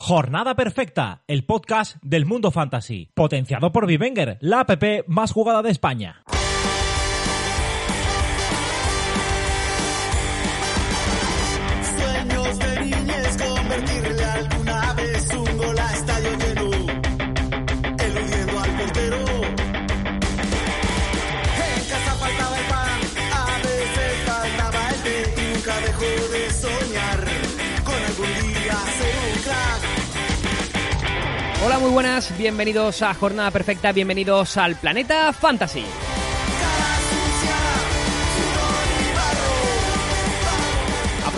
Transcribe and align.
Jornada 0.00 0.54
Perfecta, 0.54 1.24
el 1.26 1.44
podcast 1.44 1.96
del 2.02 2.24
mundo 2.24 2.52
fantasy, 2.52 3.10
potenciado 3.14 3.72
por 3.72 3.86
Vivenger, 3.86 4.38
la 4.40 4.60
app 4.60 4.82
más 5.08 5.32
jugada 5.32 5.60
de 5.60 5.70
España. 5.70 6.22
Muy 31.88 31.94
buenas, 31.94 32.36
bienvenidos 32.36 33.00
a 33.00 33.14
Jornada 33.14 33.50
Perfecta, 33.50 33.92
bienvenidos 33.92 34.58
al 34.58 34.76
Planeta 34.76 35.32
Fantasy. 35.32 35.84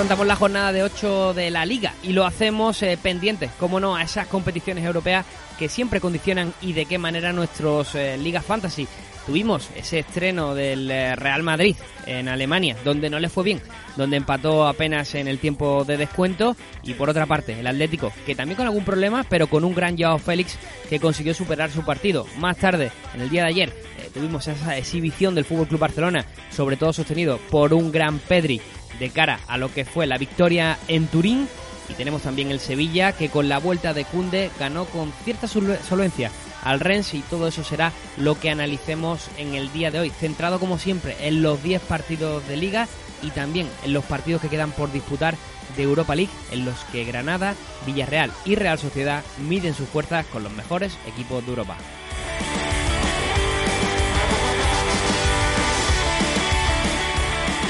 Afrontamos 0.01 0.27
la 0.27 0.37
jornada 0.37 0.73
de 0.73 0.83
8 0.83 1.35
de 1.35 1.51
la 1.51 1.67
Liga 1.67 1.93
y 2.03 2.15
lo 2.15 2.25
hacemos 2.25 2.83
eh, 2.83 2.99
pendientes, 3.03 3.51
como 3.61 3.81
no, 3.81 3.97
a 3.97 4.03
esas 4.03 4.29
competiciones 4.29 4.83
europeas 4.83 5.27
que 5.59 5.69
siempre 5.69 6.01
condicionan 6.01 6.55
y 6.63 6.73
de 6.73 6.87
qué 6.87 6.97
manera 6.97 7.35
nuestros 7.35 7.95
eh, 7.95 8.17
ligas 8.17 8.43
fantasy. 8.43 8.89
Tuvimos 9.27 9.69
ese 9.77 9.99
estreno 9.99 10.55
del 10.55 10.91
eh, 10.91 11.15
Real 11.17 11.43
Madrid 11.43 11.77
en 12.07 12.29
Alemania, 12.29 12.79
donde 12.83 13.11
no 13.11 13.21
le 13.21 13.29
fue 13.29 13.45
bien, 13.45 13.61
donde 13.99 14.17
empató 14.17 14.67
apenas 14.67 15.15
en 15.17 15.29
el 15.29 15.39
tiempo 15.39 15.85
de 15.85 15.99
descuento. 15.99 16.57
Y 16.83 16.95
por 16.95 17.11
otra 17.11 17.27
parte, 17.27 17.61
el 17.61 17.67
Atlético, 17.67 18.11
que 18.25 18.35
también 18.35 18.57
con 18.57 18.67
algún 18.67 18.87
problema, 18.87 19.27
pero 19.29 19.49
con 19.49 19.65
un 19.65 19.75
gran 19.75 19.99
Joao 19.99 20.19
Félix 20.19 20.57
que 20.89 20.99
consiguió 20.99 21.35
superar 21.35 21.71
su 21.71 21.85
partido. 21.85 22.27
Más 22.39 22.57
tarde, 22.57 22.91
en 23.15 23.21
el 23.21 23.29
día 23.29 23.43
de 23.43 23.49
ayer, 23.49 23.69
eh, 23.99 24.09
tuvimos 24.15 24.49
esa 24.49 24.79
exhibición 24.79 25.35
del 25.35 25.45
Fútbol 25.45 25.69
Club 25.69 25.81
Barcelona, 25.81 26.25
sobre 26.51 26.79
todo 26.79 26.95
sostenido 26.95 27.39
por 27.51 27.75
un 27.75 27.93
gran 27.93 28.19
Pedri 28.19 28.63
de 28.99 29.11
cara 29.11 29.41
a 29.49 29.57
lo 29.59 29.73
que 29.73 29.85
fue 29.85 30.07
la 30.07 30.19
victoria 30.19 30.79
en 30.89 31.07
Turín. 31.07 31.49
Y 31.89 31.95
tenemos 31.95 32.23
también 32.23 32.51
el 32.51 32.61
Sevilla, 32.61 33.13
que 33.13 33.31
con 33.31 33.49
la 33.49 33.59
vuelta 33.59 33.93
de 33.93 34.05
Cunde 34.05 34.51
ganó 34.61 34.85
con 34.85 35.13
cierta 35.25 35.49
sol- 35.49 35.79
solvencia 35.89 36.31
al 36.63 36.79
Rennes 36.79 37.15
y 37.15 37.21
todo 37.21 37.49
eso 37.49 37.65
será 37.65 37.93
lo 38.17 38.39
que 38.39 38.51
analicemos 38.51 39.29
en 39.39 39.55
el 39.55 39.73
día 39.73 39.91
de 39.91 39.99
hoy, 39.99 40.11
centrado 40.11 40.61
como 40.61 40.79
siempre 40.79 41.17
en 41.27 41.43
los 41.43 41.63
10 41.63 41.81
partidos 41.83 42.47
de 42.47 42.57
liga 42.59 42.87
y 43.23 43.31
también 43.31 43.67
en 43.85 43.93
los 43.93 44.05
partidos 44.05 44.41
que 44.43 44.49
quedan 44.49 44.71
por 44.73 44.93
disputar 44.93 45.35
de 45.77 45.83
Europa 45.83 46.15
League, 46.15 46.31
en 46.53 46.65
los 46.65 46.77
que 46.93 47.05
Granada, 47.05 47.55
Villarreal 47.87 48.31
y 48.45 48.55
Real 48.57 48.79
Sociedad 48.79 49.25
miden 49.39 49.75
sus 49.75 49.89
fuerzas 49.89 50.27
con 50.27 50.43
los 50.45 50.53
mejores 50.53 50.97
equipos 51.09 51.43
de 51.45 51.51
Europa. 51.51 51.77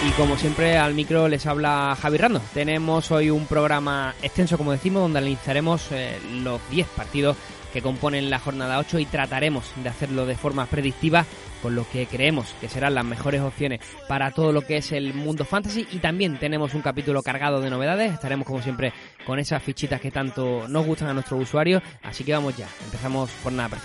Y 0.06 0.12
como 0.12 0.38
siempre 0.38 0.78
al 0.78 0.94
micro 0.94 1.28
les 1.28 1.44
habla 1.46 1.96
Javi 2.00 2.16
Rando. 2.16 2.40
Tenemos 2.54 3.10
hoy 3.10 3.28
un 3.28 3.46
programa 3.46 4.14
extenso, 4.22 4.56
como 4.56 4.72
decimos, 4.72 5.02
donde 5.02 5.18
analizaremos 5.18 5.92
eh, 5.92 6.18
los 6.42 6.58
10 6.70 6.86
partidos 6.88 7.36
que 7.72 7.82
componen 7.82 8.30
la 8.30 8.38
jornada 8.38 8.78
8 8.78 8.98
y 8.98 9.04
trataremos 9.04 9.72
de 9.82 9.90
hacerlo 9.90 10.24
de 10.24 10.36
forma 10.36 10.66
predictiva 10.66 11.26
con 11.62 11.74
lo 11.74 11.88
que 11.88 12.06
creemos 12.06 12.54
que 12.60 12.68
serán 12.68 12.94
las 12.94 13.04
mejores 13.04 13.42
opciones 13.42 13.80
para 14.08 14.30
todo 14.30 14.52
lo 14.52 14.62
que 14.62 14.78
es 14.78 14.90
el 14.92 15.12
mundo 15.12 15.44
fantasy. 15.44 15.86
Y 15.92 15.98
también 15.98 16.38
tenemos 16.38 16.72
un 16.74 16.80
capítulo 16.80 17.22
cargado 17.22 17.60
de 17.60 17.68
novedades, 17.68 18.14
estaremos 18.14 18.46
como 18.46 18.62
siempre 18.62 18.94
con 19.26 19.38
esas 19.38 19.62
fichitas 19.62 20.00
que 20.00 20.10
tanto 20.10 20.66
nos 20.66 20.86
gustan 20.86 21.08
a 21.08 21.14
nuestros 21.14 21.42
usuarios, 21.42 21.82
así 22.02 22.24
que 22.24 22.32
vamos 22.32 22.56
ya, 22.56 22.68
empezamos 22.86 23.30
por 23.42 23.52
nada 23.52 23.78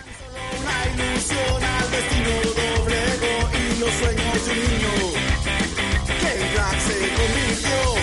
se 6.71 7.13
convirtió. 7.13 7.94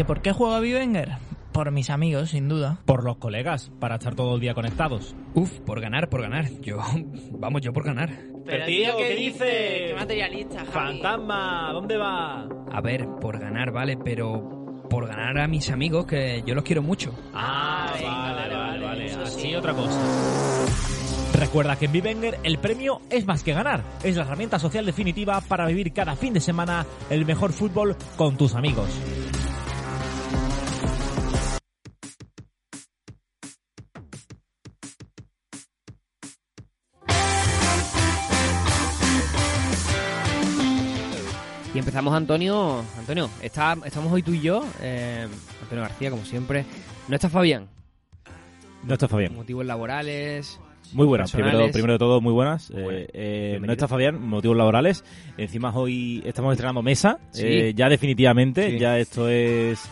¿Que 0.00 0.04
por 0.06 0.22
qué 0.22 0.32
juega 0.32 0.60
Vivenger? 0.60 1.10
Por 1.52 1.70
mis 1.72 1.90
amigos, 1.90 2.30
sin 2.30 2.48
duda. 2.48 2.78
Por 2.86 3.04
los 3.04 3.18
colegas, 3.18 3.70
para 3.80 3.96
estar 3.96 4.14
todo 4.14 4.36
el 4.36 4.40
día 4.40 4.54
conectados. 4.54 5.14
Uf, 5.34 5.60
por 5.60 5.78
ganar, 5.78 6.08
por 6.08 6.22
ganar. 6.22 6.48
Yo, 6.62 6.78
vamos, 7.32 7.60
yo 7.60 7.74
por 7.74 7.84
ganar. 7.84 8.08
Pero, 8.46 8.64
tío, 8.64 8.96
¿qué 8.96 9.14
dice? 9.14 9.44
Qué 9.88 9.94
materialista, 9.94 10.64
Fantasma, 10.64 11.68
¿dónde 11.74 11.98
va? 11.98 12.48
A 12.72 12.80
ver, 12.80 13.06
por 13.20 13.38
ganar, 13.38 13.72
vale, 13.72 13.98
pero 14.02 14.86
por 14.88 15.06
ganar 15.06 15.38
a 15.38 15.46
mis 15.46 15.68
amigos, 15.68 16.06
que 16.06 16.42
yo 16.46 16.54
los 16.54 16.64
quiero 16.64 16.80
mucho. 16.80 17.14
Ah, 17.34 17.92
venga, 17.92 18.10
vale, 18.10 18.54
vale, 18.54 18.56
vale, 18.56 18.86
vale, 18.86 19.22
Así 19.22 19.40
sí. 19.40 19.54
otra 19.54 19.74
cosa. 19.74 20.00
Recuerda 21.38 21.76
que 21.76 21.84
en 21.84 21.92
Vivenger 21.92 22.38
el 22.42 22.58
premio 22.58 23.02
es 23.10 23.26
más 23.26 23.42
que 23.42 23.52
ganar. 23.52 23.84
Es 24.02 24.16
la 24.16 24.22
herramienta 24.22 24.58
social 24.58 24.86
definitiva 24.86 25.42
para 25.42 25.66
vivir 25.66 25.92
cada 25.92 26.16
fin 26.16 26.32
de 26.32 26.40
semana 26.40 26.86
el 27.10 27.26
mejor 27.26 27.52
fútbol 27.52 27.96
con 28.16 28.38
tus 28.38 28.54
amigos. 28.54 28.88
Empezamos 41.80 42.14
Antonio, 42.14 42.84
Antonio, 42.98 43.28
está, 43.42 43.76
estamos 43.84 44.12
hoy 44.12 44.22
tú 44.22 44.32
y 44.32 44.40
yo, 44.40 44.64
eh, 44.80 45.26
Antonio 45.62 45.82
García 45.82 46.10
como 46.10 46.24
siempre, 46.24 46.64
no 47.08 47.14
está 47.14 47.28
Fabián, 47.28 47.66
No 48.84 48.94
está 48.94 49.08
Fabián. 49.08 49.34
motivos 49.34 49.66
laborales, 49.66 50.60
Muy 50.92 51.06
buenas. 51.06 51.30
Primero, 51.32 51.70
primero 51.70 51.92
de 51.94 51.98
todo, 51.98 52.20
muy 52.20 52.32
buenas. 52.32 52.70
Eh, 52.74 53.08
eh, 53.12 53.58
no 53.62 53.72
está 53.72 53.86
Fabián, 53.88 54.20
motivos 54.20 54.56
laborales. 54.56 55.04
Encima 55.36 55.72
hoy 55.74 56.22
estamos 56.24 56.52
estrenando 56.52 56.82
mesa. 56.82 57.18
Sí. 57.30 57.42
eh, 57.46 57.74
ya 57.74 57.88
definitivamente. 57.88 58.70
Sí. 58.72 58.78
Ya 58.78 58.98
esto 58.98 59.28
es... 59.28 59.88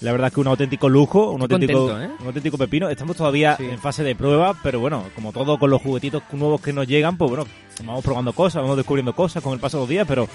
La 0.00 0.12
verdad 0.12 0.30
que 0.32 0.40
un 0.40 0.46
auténtico 0.46 0.88
lujo, 0.88 1.30
un 1.30 1.40
Estoy 1.42 1.54
auténtico, 1.54 1.86
contento, 1.88 2.14
¿eh? 2.14 2.16
un 2.20 2.26
auténtico 2.26 2.58
pepino. 2.58 2.88
Estamos 2.90 3.16
todavía 3.16 3.56
Sí. 3.56 3.64
en 3.64 3.78
fase 3.78 4.04
de 4.04 4.14
prueba, 4.14 4.54
pero 4.62 4.78
bueno, 4.80 5.04
como 5.14 5.32
todo 5.32 5.58
con 5.58 5.70
los 5.70 5.80
juguetitos 5.80 6.22
nuevos 6.32 6.60
que 6.60 6.72
nos 6.72 6.86
llegan, 6.86 7.16
pues 7.16 7.30
bueno, 7.30 7.46
vamos 7.84 8.04
probando 8.04 8.32
cosas, 8.34 8.62
vamos 8.62 8.76
descubriendo 8.76 9.14
cosas 9.14 9.42
con 9.42 9.54
el 9.54 9.58
paso 9.58 9.78
de 9.78 9.82
los 9.82 9.88
días, 9.88 10.06
pero 10.06 10.28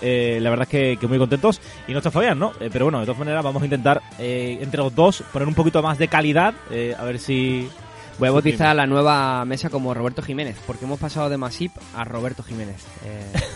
eh, 0.00 0.38
la 0.40 0.50
verdad 0.50 0.62
es 0.62 0.68
que, 0.70 0.96
que 1.00 1.06
muy 1.08 1.18
contentos. 1.18 1.60
Y 1.88 1.92
no 1.92 1.98
está 1.98 2.10
Fabián, 2.12 2.38
¿no? 2.38 2.52
Eh, 2.60 2.70
pero 2.72 2.84
bueno, 2.86 3.00
de 3.00 3.06
todas 3.06 3.18
maneras 3.18 3.42
vamos 3.42 3.60
a 3.62 3.64
intentar 3.66 4.00
eh, 4.20 4.58
entre 4.60 4.78
los 4.78 4.94
dos 4.94 5.24
poner 5.32 5.48
un 5.48 5.54
poquito 5.54 5.82
más 5.82 5.98
de 5.98 6.06
calidad, 6.08 6.54
a 6.98 7.04
ver 7.04 7.18
si... 7.18 7.68
Voy 8.18 8.28
a 8.28 8.32
bautizar 8.32 8.76
la 8.76 8.86
nueva 8.86 9.42
mesa 9.46 9.70
como 9.70 9.94
Roberto 9.94 10.20
Jiménez, 10.20 10.54
porque 10.66 10.84
hemos 10.84 11.00
pasado 11.00 11.30
de 11.30 11.38
Masip 11.38 11.72
a 11.96 12.04
Roberto 12.04 12.42
Jiménez. 12.42 12.76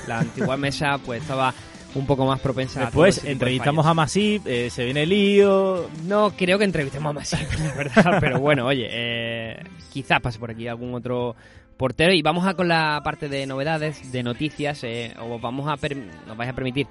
La 0.09 0.21
antigua 0.21 0.57
mesa 0.57 0.97
pues 1.05 1.21
estaba 1.21 1.53
un 1.95 2.07
poco 2.07 2.27
más 2.27 2.41
propensa 2.41 2.81
a 2.81 2.85
Después 2.87 3.23
de 3.23 3.33
entrevistamos 3.33 3.87
a 3.87 3.95
Masip, 3.95 4.47
eh, 4.47 4.71
se 4.71 4.85
viene 4.85 5.05
el 5.05 5.09
lío. 5.09 5.89
No 6.07 6.31
creo 6.37 6.59
que 6.59 6.65
entrevistemos 6.65 7.11
a 7.11 7.13
Masip, 7.13 7.53
la 7.59 7.75
verdad, 7.75 8.17
pero 8.21 8.41
bueno, 8.41 8.67
oye, 8.67 8.89
eh, 8.91 9.63
quizás 9.93 10.21
pase 10.21 10.39
por 10.39 10.51
aquí 10.51 10.67
algún 10.69 10.95
otro 10.95 11.37
portero 11.77 12.13
y 12.13 12.23
vamos 12.23 12.47
a 12.47 12.55
con 12.55 12.69
la 12.69 13.01
parte 13.05 13.29
de 13.29 13.47
novedades, 13.47 14.13
de 14.13 14.23
noticias, 14.23 14.85
eh, 14.85 15.15
o 15.21 15.39
vamos 15.39 15.67
a 15.69 15.77
nos 16.27 16.37
vais 16.37 16.51
a 16.51 16.55
permitir 16.55 16.87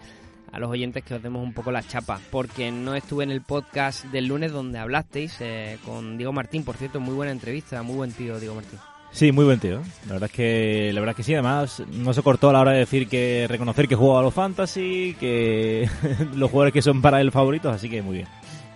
a 0.52 0.60
los 0.60 0.70
oyentes 0.70 1.04
que 1.04 1.16
os 1.16 1.24
demos 1.24 1.44
un 1.44 1.54
poco 1.54 1.72
la 1.72 1.82
chapa, 1.82 2.20
porque 2.30 2.72
no 2.72 2.94
estuve 2.94 3.24
en 3.24 3.32
el 3.32 3.42
podcast 3.42 4.06
del 4.06 4.28
lunes 4.28 4.52
donde 4.52 4.78
hablasteis 4.78 5.38
eh, 5.40 5.80
con 5.84 6.18
Diego 6.18 6.32
Martín, 6.32 6.64
por 6.64 6.78
cierto, 6.78 7.00
muy 7.00 7.16
buena 7.16 7.32
entrevista, 7.32 7.82
muy 7.82 7.96
buen 7.96 8.12
tío 8.12 8.40
Diego 8.40 8.56
Martín. 8.56 8.80
Sí, 9.13 9.31
muy 9.31 9.45
buen 9.45 9.60
tío. 9.60 9.80
La 10.07 10.13
verdad 10.13 10.30
es 10.30 10.36
que, 10.36 10.92
la 10.92 11.00
verdad 11.00 11.12
es 11.12 11.18
que 11.18 11.24
sí. 11.24 11.33
Además, 11.36 11.83
no 11.92 12.13
se 12.13 12.24
cortó 12.24 12.50
a 12.50 12.54
la 12.54 12.62
hora 12.62 12.71
de 12.71 12.80
decir 12.80 13.07
que 13.07 13.45
reconocer 13.48 13.88
que 13.88 13.95
jugaba 13.95 14.21
a 14.21 14.24
los 14.24 14.33
fantasy, 14.33 15.15
que 15.19 15.88
los 16.36 16.50
jugadores 16.50 16.74
que 16.74 16.81
son 16.81 17.01
para 17.01 17.21
él 17.21 17.31
favoritos, 17.31 17.74
así 17.74 17.89
que 17.89 18.01
muy 18.01 18.15
bien. 18.15 18.27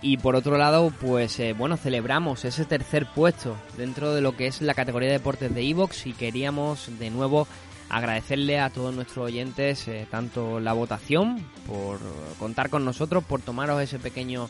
Y 0.04 0.18
por 0.18 0.36
otro 0.36 0.60
lado, 0.60 0.94
pues 1.02 1.40
eh, 1.40 1.54
bueno, 1.54 1.76
celebramos 1.76 2.46
ese 2.46 2.66
tercer 2.66 3.08
puesto 3.08 3.58
dentro 3.78 4.14
de 4.14 4.22
lo 4.22 4.38
que 4.38 4.46
es 4.46 4.62
la 4.62 4.76
categoría 4.76 5.10
de 5.10 5.18
deportes 5.18 5.54
de 5.56 5.68
Evox 5.68 6.06
y 6.06 6.14
queríamos 6.14 6.92
de 7.00 7.10
nuevo 7.10 7.48
agradecerle 7.90 8.60
a 8.60 8.70
todos 8.70 8.94
nuestros 8.94 9.26
oyentes 9.26 9.88
eh, 9.88 10.06
tanto 10.12 10.60
la 10.60 10.74
votación 10.74 11.44
por 11.66 12.00
contar 12.38 12.70
con 12.70 12.86
nosotros, 12.86 13.24
por 13.24 13.42
tomaros 13.42 13.82
ese 13.82 13.98
pequeño 13.98 14.50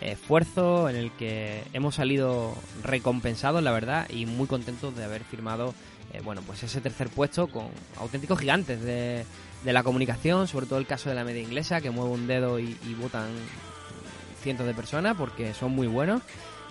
esfuerzo 0.00 0.88
en 0.88 0.96
el 0.96 1.10
que 1.12 1.62
hemos 1.72 1.96
salido 1.96 2.54
recompensados, 2.82 3.62
la 3.62 3.72
verdad, 3.72 4.08
y 4.10 4.26
muy 4.26 4.46
contentos 4.46 4.96
de 4.96 5.04
haber 5.04 5.24
firmado, 5.24 5.74
eh, 6.12 6.20
bueno, 6.22 6.42
pues 6.46 6.62
ese 6.62 6.80
tercer 6.80 7.08
puesto 7.08 7.48
con 7.48 7.66
auténticos 7.98 8.38
gigantes 8.38 8.82
de, 8.82 9.24
de 9.64 9.72
la 9.72 9.82
comunicación, 9.82 10.48
sobre 10.48 10.66
todo 10.66 10.78
el 10.78 10.86
caso 10.86 11.08
de 11.08 11.14
la 11.14 11.24
media 11.24 11.42
inglesa, 11.42 11.80
que 11.80 11.90
mueve 11.90 12.12
un 12.12 12.26
dedo 12.26 12.58
y, 12.58 12.76
y 12.86 12.94
votan 12.94 13.28
cientos 14.42 14.66
de 14.66 14.74
personas 14.74 15.16
porque 15.16 15.54
son 15.54 15.72
muy 15.72 15.86
buenos. 15.86 16.22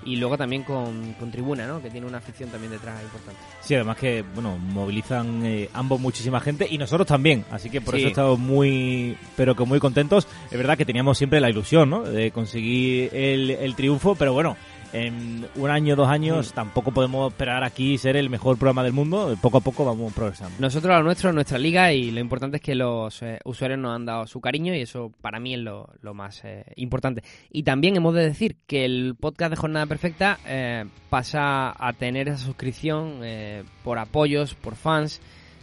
Y 0.06 0.16
luego 0.18 0.38
también 0.38 0.64
con, 0.64 1.14
con 1.14 1.32
Tribuna, 1.32 1.68
¿no? 1.68 1.82
Que 1.82 1.90
tiene 1.90 2.08
una 2.08 2.20
afición 2.20 2.50
también 2.50 2.72
detrás 2.72 3.02
importante. 3.02 3.40
Sí, 3.62 3.76
además 3.76 3.98
que, 3.98 4.24
bueno, 4.34 4.58
movilizan 4.58 5.46
eh, 5.46 5.70
ambos 5.74 6.00
muchísima 6.00 6.40
gente 6.40 6.66
y 6.70 6.78
nosotros 6.78 7.08
también. 7.08 7.44
Así 7.52 7.70
que 7.70 7.82
por 7.82 7.96
Sí. 7.96 8.02
eso 8.02 8.10
estamos 8.10 8.40
muy, 8.40 9.18
pero 9.36 9.56
que 9.56 9.66
muy 9.66 9.80
contentos. 9.80 10.28
Es 10.50 10.58
verdad 10.58 10.78
que 10.78 10.86
teníamos 10.86 11.18
siempre 11.18 11.42
la 11.42 11.50
ilusión, 11.50 11.90
¿no? 11.90 12.04
De 12.04 12.32
conseguir 12.32 13.10
el, 13.14 13.50
el 13.52 13.76
triunfo, 13.76 14.16
pero 14.16 14.34
bueno, 14.34 14.56
en 14.94 15.48
un 15.56 15.70
año, 15.70 15.96
dos 15.96 16.08
años, 16.08 16.54
tampoco 16.54 16.92
podemos 16.92 17.32
esperar 17.32 17.64
aquí 17.64 17.98
ser 17.98 18.16
el 18.16 18.30
mejor 18.30 18.58
programa 18.58 18.84
del 18.84 18.94
mundo. 18.94 19.36
Poco 19.42 19.58
a 19.58 19.62
poco 19.62 19.86
vamos 19.86 20.14
progresando. 20.14 20.56
Nosotros 20.60 20.94
a 20.94 21.00
lo 21.00 21.04
nuestro, 21.04 21.34
nuestra 21.34 21.58
liga, 21.58 21.94
y 21.94 22.12
lo 22.12 22.20
importante 22.20 22.58
es 22.58 22.64
que 22.64 22.76
los 22.76 23.22
eh, 23.22 23.40
usuarios 23.46 23.80
nos 23.80 23.96
han 23.96 24.06
dado 24.06 24.28
su 24.28 24.42
cariño 24.42 24.74
y 24.74 24.82
eso 24.82 25.12
para 25.22 25.40
mí 25.40 25.54
es 25.54 25.60
lo, 25.60 25.90
lo 26.02 26.14
más 26.14 26.42
eh, 26.44 26.66
importante. 26.76 27.24
Y 27.52 27.64
también 27.64 27.96
hemos 27.96 28.14
de 28.14 28.24
decir 28.24 28.58
que 28.66 28.86
el 28.86 29.16
podcast 29.20 29.52
de 29.52 29.58
Jornada 29.58 29.86
Perfecta 29.86 30.40
eh, 30.46 30.86
pasa 31.10 31.74
a 31.78 31.94
tener 31.94 32.28
esa 32.28 32.38
suscripción 32.38 33.20
eh, 33.24 33.64
por 33.84 34.00
apoyos, 34.00 34.54
por 34.56 34.76
fans, 34.76 35.22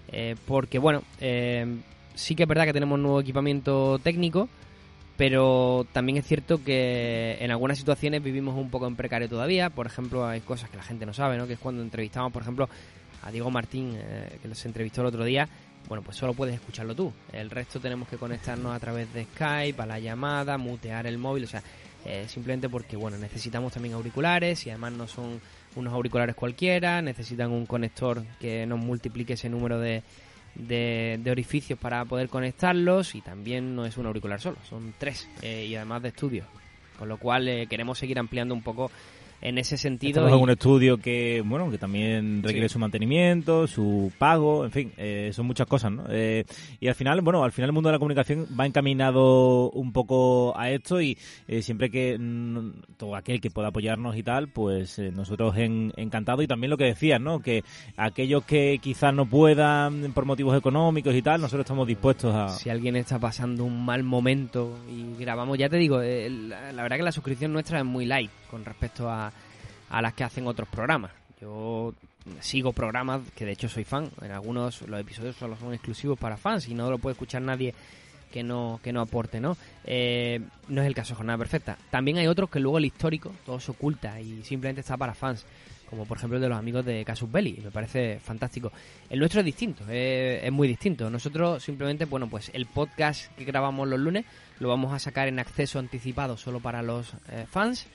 eh, 0.08 0.36
porque 0.46 0.78
bueno, 0.78 1.02
sí 2.14 2.34
que 2.34 2.42
es 2.42 2.48
verdad 2.48 2.64
que 2.64 2.72
tenemos 2.72 2.98
nuevo 2.98 3.20
equipamiento 3.20 3.98
técnico, 3.98 4.48
pero 5.16 5.86
también 5.92 6.18
es 6.18 6.26
cierto 6.26 6.62
que 6.64 7.36
en 7.40 7.50
algunas 7.50 7.78
situaciones 7.78 8.22
vivimos 8.22 8.56
un 8.56 8.70
poco 8.70 8.86
en 8.86 8.96
precario 8.96 9.28
todavía. 9.28 9.70
Por 9.70 9.86
ejemplo, 9.86 10.26
hay 10.26 10.40
cosas 10.40 10.70
que 10.70 10.76
la 10.76 10.82
gente 10.82 11.06
no 11.06 11.12
sabe, 11.12 11.36
¿no? 11.36 11.46
Que 11.46 11.52
es 11.52 11.58
cuando 11.58 11.82
entrevistamos, 11.82 12.32
por 12.32 12.42
ejemplo, 12.42 12.68
a 13.22 13.30
Diego 13.30 13.50
Martín, 13.50 13.94
eh, 13.96 14.38
que 14.42 14.48
nos 14.48 14.64
entrevistó 14.66 15.02
el 15.02 15.08
otro 15.08 15.24
día. 15.24 15.48
Bueno, 15.88 16.02
pues 16.02 16.16
solo 16.16 16.34
puedes 16.34 16.54
escucharlo 16.54 16.94
tú. 16.94 17.12
El 17.32 17.50
resto 17.50 17.78
tenemos 17.78 18.08
que 18.08 18.16
conectarnos 18.16 18.74
a 18.74 18.80
través 18.80 19.12
de 19.12 19.24
Skype, 19.24 19.80
a 19.80 19.86
la 19.86 19.98
llamada, 19.98 20.58
mutear 20.58 21.06
el 21.06 21.18
móvil, 21.18 21.44
o 21.44 21.46
sea, 21.46 21.62
eh, 22.04 22.24
simplemente 22.26 22.68
porque, 22.68 22.96
bueno, 22.96 23.16
necesitamos 23.16 23.72
también 23.72 23.94
auriculares 23.94 24.66
y 24.66 24.70
además 24.70 24.92
no 24.92 25.06
son 25.06 25.40
unos 25.76 25.92
auriculares 25.92 26.34
cualquiera, 26.34 27.02
necesitan 27.02 27.52
un 27.52 27.66
conector 27.66 28.24
que 28.40 28.66
nos 28.66 28.78
multiplique 28.78 29.34
ese 29.34 29.48
número 29.48 29.78
de, 29.78 30.02
de, 30.54 31.18
de 31.22 31.30
orificios 31.30 31.78
para 31.78 32.04
poder 32.04 32.28
conectarlos 32.28 33.14
y 33.14 33.20
también 33.20 33.74
no 33.74 33.86
es 33.86 33.96
un 33.96 34.06
auricular 34.06 34.40
solo, 34.40 34.56
son 34.68 34.94
tres 34.98 35.28
eh, 35.42 35.66
y 35.68 35.76
además 35.76 36.02
de 36.02 36.08
estudio. 36.08 36.44
Con 36.98 37.08
lo 37.08 37.16
cual 37.16 37.48
eh, 37.48 37.66
queremos 37.66 37.98
seguir 37.98 38.18
ampliando 38.18 38.54
un 38.54 38.62
poco 38.62 38.90
en 39.44 39.58
ese 39.58 39.76
sentido. 39.76 40.28
Y- 40.28 40.32
un 40.32 40.50
estudio 40.50 40.96
que, 40.96 41.42
bueno, 41.44 41.70
que 41.70 41.78
también 41.78 42.42
requiere 42.42 42.68
Sí. 42.68 42.72
su 42.72 42.78
mantenimiento, 42.80 43.66
su 43.68 44.10
pago, 44.18 44.64
en 44.64 44.72
fin, 44.72 44.92
eh, 44.96 45.30
son 45.32 45.46
muchas 45.46 45.66
cosas, 45.68 45.92
¿no? 45.92 46.04
Eh, 46.10 46.44
y 46.80 46.88
al 46.88 46.94
final, 46.96 47.20
bueno, 47.20 47.44
al 47.44 47.52
final 47.52 47.68
el 47.68 47.72
mundo 47.74 47.88
de 47.90 47.92
la 47.92 47.98
comunicación 47.98 48.46
va 48.58 48.66
encaminado 48.66 49.70
un 49.70 49.92
poco 49.92 50.58
a 50.58 50.70
esto 50.70 51.00
y 51.00 51.16
eh, 51.46 51.62
siempre 51.62 51.90
que 51.90 52.18
mm, 52.18 52.96
todo 52.96 53.14
aquel 53.16 53.40
que 53.40 53.50
pueda 53.50 53.68
apoyarnos 53.68 54.16
y 54.16 54.22
tal, 54.22 54.48
pues 54.48 54.98
eh, 54.98 55.12
nosotros 55.12 55.56
en, 55.58 55.92
encantado 55.96 56.42
y 56.42 56.46
también 56.46 56.70
lo 56.70 56.76
que 56.78 56.84
decías, 56.84 57.20
¿no? 57.20 57.40
Que 57.40 57.62
aquellos 57.96 58.44
que 58.44 58.78
quizás 58.82 59.12
no 59.14 59.26
puedan 59.26 60.12
por 60.14 60.24
motivos 60.24 60.56
económicos 60.56 61.14
y 61.14 61.22
tal, 61.22 61.40
nosotros 61.40 61.64
estamos 61.66 61.86
dispuestos 61.86 62.34
a... 62.34 62.48
si 62.48 62.70
alguien 62.70 62.96
está 62.96 63.18
pasando 63.18 63.64
un 63.64 63.84
mal 63.84 64.02
momento 64.02 64.78
y 64.90 65.20
grabamos, 65.20 65.58
ya 65.58 65.68
te 65.68 65.76
digo, 65.76 66.00
eh, 66.00 66.30
la, 66.30 66.72
la 66.72 66.82
verdad 66.82 66.96
que 66.96 67.02
la 67.02 67.12
suscripción 67.12 67.52
nuestra 67.52 67.78
es 67.78 67.84
muy 67.84 68.06
light 68.06 68.30
con 68.50 68.64
respecto 68.64 69.10
a, 69.10 69.32
a 69.90 70.02
las 70.02 70.14
que 70.14 70.24
hacen 70.24 70.46
otros 70.46 70.68
programas. 70.68 71.12
Yo 71.40 71.94
sigo 72.40 72.72
programas 72.72 73.22
que 73.36 73.44
de 73.44 73.52
hecho 73.52 73.68
soy 73.68 73.84
fan, 73.84 74.10
en 74.22 74.30
algunos 74.30 74.82
los 74.82 75.00
episodios 75.00 75.36
solo 75.36 75.56
son 75.56 75.74
exclusivos 75.74 76.18
para 76.18 76.36
fans 76.36 76.68
y 76.68 76.74
no 76.74 76.90
lo 76.90 76.98
puede 76.98 77.12
escuchar 77.12 77.42
nadie 77.42 77.74
que 78.32 78.42
no 78.42 78.80
que 78.82 78.92
no 78.92 79.00
aporte, 79.00 79.40
¿no? 79.40 79.56
Eh, 79.84 80.40
no 80.68 80.80
es 80.80 80.88
el 80.88 80.94
caso 80.94 81.10
de 81.10 81.18
Jornada 81.18 81.38
Perfecta. 81.38 81.78
También 81.90 82.16
hay 82.18 82.26
otros 82.26 82.50
que 82.50 82.58
luego 82.60 82.78
el 82.78 82.86
histórico 82.86 83.32
todo 83.46 83.60
se 83.60 83.70
oculta 83.70 84.20
y 84.20 84.42
simplemente 84.42 84.80
está 84.80 84.96
para 84.96 85.14
fans, 85.14 85.46
como 85.88 86.04
por 86.04 86.16
ejemplo 86.18 86.36
el 86.36 86.42
de 86.42 86.48
los 86.48 86.58
amigos 86.58 86.84
de 86.84 87.04
Casus 87.04 87.30
Belli, 87.30 87.60
me 87.62 87.70
parece 87.70 88.18
fantástico. 88.18 88.72
El 89.08 89.20
nuestro 89.20 89.40
es 89.40 89.46
distinto, 89.46 89.84
eh, 89.88 90.40
es 90.42 90.50
muy 90.50 90.66
distinto. 90.66 91.08
Nosotros 91.10 91.62
simplemente, 91.62 92.06
bueno, 92.06 92.28
pues 92.28 92.50
el 92.54 92.66
podcast 92.66 93.32
que 93.36 93.44
grabamos 93.44 93.86
los 93.86 94.00
lunes 94.00 94.24
lo 94.58 94.68
vamos 94.68 94.92
a 94.92 94.98
sacar 94.98 95.28
en 95.28 95.38
acceso 95.38 95.78
anticipado 95.78 96.36
solo 96.36 96.58
para 96.58 96.82
los 96.82 97.12
eh, 97.28 97.46
fans, 97.48 97.86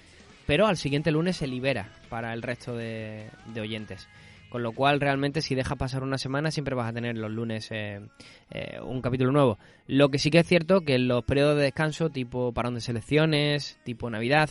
pero 0.49 0.65
al 0.65 0.77
siguiente 0.77 1.11
lunes 1.11 1.37
se 1.37 1.45
libera 1.45 1.89
para 2.09 2.33
el 2.33 2.41
resto 2.41 2.75
de, 2.75 3.29
oyentes. 3.61 4.09
Con 4.49 4.63
lo 4.63 4.71
cual, 4.71 4.99
realmente, 4.99 5.43
si 5.43 5.53
dejas 5.53 5.77
pasar 5.77 6.01
una 6.01 6.17
semana, 6.17 6.49
siempre 6.49 6.73
vas 6.73 6.89
a 6.89 6.93
tener 6.93 7.15
los 7.19 7.29
lunes 7.29 7.67
eh, 7.69 7.99
eh, 8.49 8.79
un 8.81 8.99
capítulo 8.99 9.31
nuevo. 9.31 9.59
Lo 9.85 10.09
que 10.09 10.17
sí 10.17 10.31
que 10.31 10.39
es 10.39 10.47
cierto 10.47 10.81
que 10.81 10.95
en 10.95 11.07
los 11.07 11.23
periodos 11.23 11.55
de 11.55 11.65
descanso, 11.65 12.09
tipo 12.09 12.51
parón 12.51 12.73
de 12.73 12.81
selecciones, 12.81 13.77
tipo 13.83 14.09
Navidad, 14.09 14.49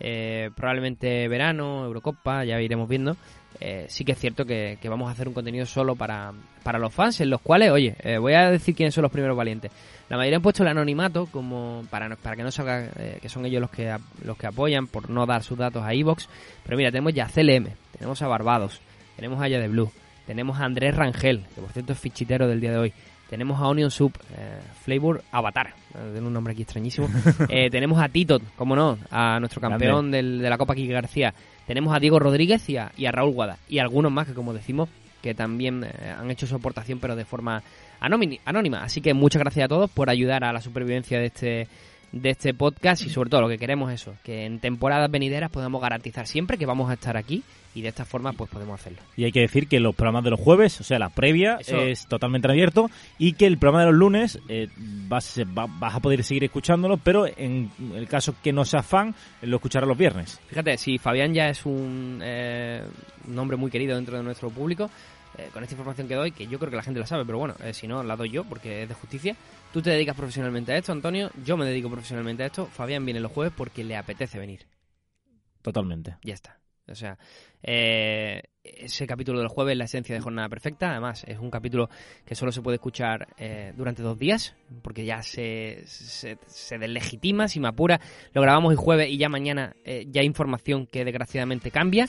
eh, 0.00 0.50
probablemente 0.54 1.28
verano, 1.28 1.84
Eurocopa, 1.84 2.44
ya 2.44 2.60
iremos 2.60 2.88
viendo. 2.88 3.16
eh, 3.60 3.86
sí 3.88 4.04
que 4.04 4.12
es 4.12 4.18
cierto 4.18 4.44
que, 4.44 4.78
vamos 4.84 5.08
a 5.08 5.12
hacer 5.12 5.26
un 5.28 5.34
contenido 5.34 5.66
solo 5.66 5.96
para, 5.96 6.32
para 6.62 6.78
los 6.78 6.92
fans, 6.92 7.20
en 7.20 7.30
los 7.30 7.40
cuales, 7.40 7.70
oye, 7.70 7.96
eh, 8.00 8.18
voy 8.18 8.34
a 8.34 8.50
decir 8.50 8.74
quiénes 8.74 8.94
son 8.94 9.02
los 9.02 9.12
primeros 9.12 9.36
valientes. 9.36 9.72
La 10.08 10.16
mayoría 10.16 10.36
han 10.36 10.42
puesto 10.42 10.62
el 10.62 10.68
anonimato 10.68 11.26
como 11.26 11.84
para, 11.90 12.14
para 12.16 12.36
que 12.36 12.42
no 12.42 12.50
se 12.50 12.62
haga 12.62 12.88
eh, 12.96 13.18
que 13.20 13.28
son 13.28 13.44
ellos 13.44 13.60
los 13.60 13.70
que, 13.70 13.94
los 14.24 14.36
que 14.36 14.46
apoyan 14.46 14.86
por 14.86 15.10
no 15.10 15.26
dar 15.26 15.42
sus 15.42 15.58
datos 15.58 15.82
a 15.82 15.92
Evox. 15.92 16.28
Pero 16.64 16.76
mira, 16.76 16.90
tenemos 16.90 17.12
ya 17.12 17.26
CLM, 17.26 17.68
tenemos 17.92 18.22
a 18.22 18.28
Barbados, 18.28 18.80
tenemos 19.16 19.40
a 19.42 19.48
de 19.48 19.68
Blue, 19.68 19.90
tenemos 20.26 20.58
a 20.58 20.64
Andrés 20.64 20.94
Rangel, 20.94 21.44
que 21.54 21.60
por 21.60 21.70
cierto 21.72 21.92
es 21.92 21.98
fichitero 21.98 22.46
del 22.46 22.60
día 22.60 22.72
de 22.72 22.78
hoy. 22.78 22.92
Tenemos 23.28 23.60
a 23.60 23.68
Onion 23.68 23.90
Soup, 23.90 24.12
eh, 24.36 24.58
Flavor 24.82 25.22
Avatar, 25.32 25.68
eh, 25.94 26.10
tiene 26.12 26.26
un 26.26 26.32
nombre 26.32 26.52
aquí 26.52 26.62
extrañísimo. 26.62 27.08
Eh, 27.48 27.68
tenemos 27.70 28.00
a 28.00 28.08
Tito, 28.08 28.40
como 28.56 28.74
no, 28.74 28.98
a 29.10 29.38
nuestro 29.40 29.60
campeón 29.60 30.10
del- 30.10 30.38
de 30.40 30.50
la 30.50 30.56
Copa 30.58 30.74
Quique 30.74 30.92
García. 30.92 31.34
Tenemos 31.66 31.94
a 31.94 32.00
Diego 32.00 32.18
Rodríguez 32.18 32.68
y 32.70 32.76
a, 32.78 32.90
y 32.96 33.04
a 33.06 33.12
Raúl 33.12 33.32
Guada. 33.34 33.58
Y 33.68 33.78
algunos 33.78 34.10
más 34.10 34.26
que, 34.26 34.32
como 34.34 34.54
decimos, 34.54 34.88
que 35.22 35.34
también 35.34 35.84
eh, 35.84 36.14
han 36.18 36.30
hecho 36.30 36.46
su 36.46 36.54
aportación, 36.56 36.98
pero 37.00 37.16
de 37.16 37.24
forma 37.26 37.62
anónima. 38.00 38.82
Así 38.82 39.00
que 39.00 39.12
muchas 39.14 39.40
gracias 39.40 39.64
a 39.64 39.68
todos 39.68 39.90
por 39.90 40.08
ayudar 40.08 40.44
a 40.44 40.52
la 40.52 40.60
supervivencia 40.60 41.18
de 41.18 41.26
este 41.26 41.68
de 42.12 42.30
este 42.30 42.54
podcast 42.54 43.04
y 43.04 43.10
sobre 43.10 43.28
todo 43.30 43.42
lo 43.42 43.48
que 43.48 43.58
queremos 43.58 43.92
es 43.92 44.00
eso, 44.02 44.14
que 44.24 44.44
en 44.46 44.60
temporadas 44.60 45.10
venideras 45.10 45.50
podamos 45.50 45.80
garantizar 45.82 46.26
siempre 46.26 46.56
que 46.56 46.64
vamos 46.66 46.90
a 46.90 46.94
estar 46.94 47.16
aquí 47.16 47.42
y 47.74 47.82
de 47.82 47.88
esta 47.88 48.04
forma 48.06 48.32
pues 48.32 48.50
podemos 48.50 48.80
hacerlo. 48.80 48.98
Y 49.16 49.24
hay 49.24 49.32
que 49.32 49.40
decir 49.40 49.68
que 49.68 49.78
los 49.78 49.94
programas 49.94 50.24
de 50.24 50.30
los 50.30 50.40
jueves, 50.40 50.80
o 50.80 50.84
sea, 50.84 50.98
la 50.98 51.10
previa, 51.10 51.58
Eso. 51.60 51.76
es 51.82 52.06
totalmente 52.06 52.48
abierto 52.48 52.90
y 53.18 53.34
que 53.34 53.46
el 53.46 53.58
programa 53.58 53.84
de 53.84 53.90
los 53.90 53.98
lunes 53.98 54.38
eh, 54.48 54.68
vas, 54.78 55.38
va- 55.56 55.66
vas 55.68 55.94
a 55.94 56.00
poder 56.00 56.24
seguir 56.24 56.44
escuchándolo, 56.44 56.96
pero 56.96 57.26
en 57.26 57.70
el 57.94 58.08
caso 58.08 58.34
que 58.42 58.52
no 58.54 58.64
seas 58.64 58.86
fan, 58.86 59.14
lo 59.42 59.56
escucharás 59.56 59.86
los 59.86 59.98
viernes. 59.98 60.40
Fíjate, 60.48 60.78
si 60.78 60.96
Fabián 60.98 61.34
ya 61.34 61.50
es 61.50 61.66
un, 61.66 62.20
eh, 62.22 62.82
un 63.28 63.38
hombre 63.38 63.56
muy 63.58 63.70
querido 63.70 63.96
dentro 63.96 64.16
de 64.16 64.22
nuestro 64.22 64.48
público, 64.50 64.90
eh, 65.38 65.50
con 65.52 65.62
esta 65.62 65.74
información 65.74 66.08
que 66.08 66.14
doy, 66.14 66.32
que 66.32 66.46
yo 66.46 66.58
creo 66.58 66.70
que 66.70 66.76
la 66.76 66.82
gente 66.82 67.00
la 67.00 67.06
sabe, 67.06 67.24
pero 67.24 67.38
bueno, 67.38 67.54
eh, 67.62 67.72
si 67.72 67.86
no, 67.86 68.02
la 68.02 68.16
doy 68.16 68.30
yo 68.30 68.44
porque 68.44 68.82
es 68.82 68.88
de 68.88 68.94
justicia. 68.94 69.36
Tú 69.72 69.80
te 69.80 69.90
dedicas 69.90 70.16
profesionalmente 70.16 70.72
a 70.72 70.76
esto, 70.76 70.92
Antonio, 70.92 71.30
yo 71.44 71.56
me 71.56 71.64
dedico 71.64 71.88
profesionalmente 71.90 72.42
a 72.42 72.46
esto, 72.46 72.66
Fabián 72.66 73.04
viene 73.04 73.20
los 73.20 73.32
jueves 73.32 73.52
porque 73.56 73.84
le 73.84 73.96
apetece 73.96 74.38
venir. 74.38 74.66
Totalmente. 75.62 76.16
Ya 76.22 76.34
está. 76.34 76.58
O 76.90 76.94
sea, 76.94 77.18
eh, 77.62 78.42
ese 78.62 79.06
capítulo 79.06 79.38
del 79.38 79.48
jueves 79.48 79.72
es 79.72 79.78
la 79.78 79.84
esencia 79.84 80.14
de 80.14 80.20
Jornada 80.20 80.48
Perfecta. 80.48 80.90
Además, 80.90 81.24
es 81.26 81.38
un 81.38 81.50
capítulo 81.50 81.88
que 82.24 82.34
solo 82.34 82.52
se 82.52 82.62
puede 82.62 82.76
escuchar 82.76 83.28
eh, 83.38 83.72
durante 83.76 84.02
dos 84.02 84.18
días, 84.18 84.54
porque 84.82 85.04
ya 85.04 85.22
se, 85.22 85.82
se, 85.86 86.38
se 86.46 86.78
deslegitima, 86.78 87.48
si 87.48 87.60
me 87.60 87.68
apura. 87.68 88.00
Lo 88.32 88.42
grabamos 88.42 88.72
el 88.72 88.78
jueves 88.78 89.08
y 89.10 89.18
ya 89.18 89.28
mañana 89.28 89.74
eh, 89.84 90.06
ya 90.08 90.20
hay 90.20 90.26
información 90.26 90.86
que 90.86 91.04
desgraciadamente 91.04 91.70
cambia, 91.70 92.08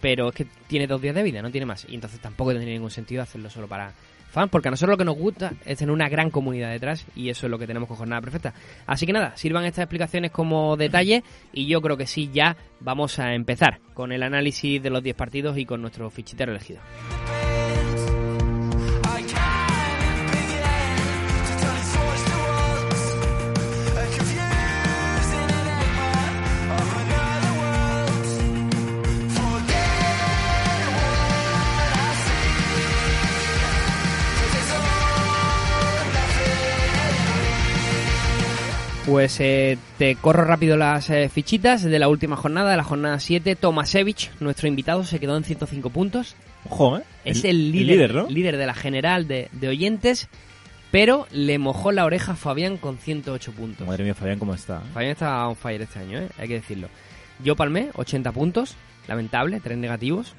pero 0.00 0.28
es 0.28 0.34
que 0.34 0.46
tiene 0.66 0.86
dos 0.86 1.00
días 1.00 1.14
de 1.14 1.22
vida, 1.22 1.42
no 1.42 1.50
tiene 1.50 1.66
más. 1.66 1.86
Y 1.88 1.94
entonces 1.94 2.20
tampoco 2.20 2.52
tendría 2.52 2.74
ningún 2.74 2.90
sentido 2.90 3.22
hacerlo 3.22 3.50
solo 3.50 3.68
para 3.68 3.94
fans, 4.30 4.50
porque 4.50 4.68
a 4.68 4.70
nosotros 4.70 4.94
lo 4.94 4.98
que 4.98 5.04
nos 5.04 5.16
gusta 5.16 5.52
es 5.64 5.78
tener 5.78 5.92
una 5.92 6.08
gran 6.08 6.30
comunidad 6.30 6.70
detrás 6.70 7.06
y 7.14 7.28
eso 7.28 7.46
es 7.46 7.50
lo 7.50 7.58
que 7.58 7.66
tenemos 7.66 7.88
con 7.88 7.96
Jornada 7.96 8.20
Perfecta. 8.20 8.54
Así 8.86 9.06
que 9.06 9.12
nada, 9.12 9.36
sirvan 9.36 9.64
estas 9.64 9.84
explicaciones 9.84 10.30
como 10.30 10.76
detalle 10.76 11.22
y 11.52 11.66
yo 11.66 11.80
creo 11.80 11.96
que 11.96 12.06
sí, 12.06 12.30
ya 12.32 12.56
vamos 12.80 13.18
a 13.18 13.34
empezar 13.34 13.80
con 13.94 14.12
el 14.12 14.22
análisis 14.22 14.82
de 14.82 14.90
los 14.90 15.02
10 15.02 15.16
partidos 15.16 15.58
y 15.58 15.66
con 15.66 15.82
nuestro 15.82 16.10
fichitero 16.10 16.52
elegido. 16.52 16.80
Pues 39.10 39.40
eh, 39.40 39.76
te 39.98 40.14
corro 40.14 40.44
rápido 40.44 40.76
las 40.76 41.10
eh, 41.10 41.28
fichitas 41.28 41.82
de 41.82 41.98
la 41.98 42.06
última 42.06 42.36
jornada, 42.36 42.70
de 42.70 42.76
la 42.76 42.84
jornada 42.84 43.18
7. 43.18 43.56
Tomasevich, 43.56 44.30
nuestro 44.38 44.68
invitado, 44.68 45.02
se 45.02 45.18
quedó 45.18 45.36
en 45.36 45.42
105 45.42 45.90
puntos. 45.90 46.36
Ojo, 46.64 46.98
¿eh? 46.98 47.02
Es 47.24 47.42
el, 47.42 47.72
líder, 47.72 48.14
¿no? 48.14 48.28
líder 48.28 48.56
de 48.56 48.66
la 48.66 48.74
general 48.74 49.26
de, 49.26 49.48
de 49.50 49.66
oyentes, 49.66 50.28
pero 50.92 51.26
le 51.32 51.58
mojó 51.58 51.90
la 51.90 52.04
oreja 52.04 52.32
a 52.32 52.36
Fabián 52.36 52.76
con 52.76 52.98
108 52.98 53.50
puntos. 53.50 53.84
Madre 53.84 54.04
mía, 54.04 54.14
Fabián, 54.14 54.38
¿cómo 54.38 54.54
está? 54.54 54.78
Fabián 54.94 55.10
está 55.10 55.44
on 55.48 55.56
fire 55.56 55.82
este 55.82 55.98
año, 55.98 56.20
¿eh? 56.20 56.28
hay 56.38 56.46
que 56.46 56.54
decirlo. 56.54 56.86
Yo 57.42 57.56
palmé 57.56 57.90
80 57.96 58.30
puntos, 58.30 58.76
lamentable, 59.08 59.58
tres 59.58 59.76
negativos. 59.76 60.34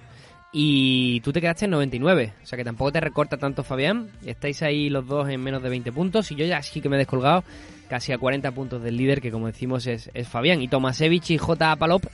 Y 0.54 1.20
tú 1.22 1.34
te 1.34 1.42
quedaste 1.42 1.66
en 1.66 1.72
99, 1.72 2.34
o 2.42 2.46
sea 2.46 2.58
que 2.58 2.64
tampoco 2.64 2.94
te 2.94 3.02
recorta 3.02 3.36
tanto 3.36 3.66
Fabián. 3.66 4.12
Estáis 4.26 4.62
ahí 4.64 4.90
los 4.90 5.06
dos 5.06 5.28
en 5.28 5.42
menos 5.42 5.62
de 5.62 5.70
20 5.70 5.92
puntos 5.92 6.32
y 6.32 6.36
yo 6.36 6.46
ya 6.46 6.62
sí 6.62 6.80
que 6.80 6.88
me 6.88 6.96
he 6.96 7.00
descolgado 7.00 7.44
casi 7.92 8.14
a 8.14 8.18
40 8.18 8.54
puntos 8.54 8.82
del 8.82 8.96
líder, 8.96 9.20
que 9.20 9.32
como 9.32 9.48
decimos 9.48 9.86
es, 9.86 10.10
es 10.14 10.26
Fabián. 10.26 10.62
Y 10.62 10.70
Tomasevich 10.70 11.32
y 11.32 11.38
J. 11.38 11.76
Palop, 11.76 12.06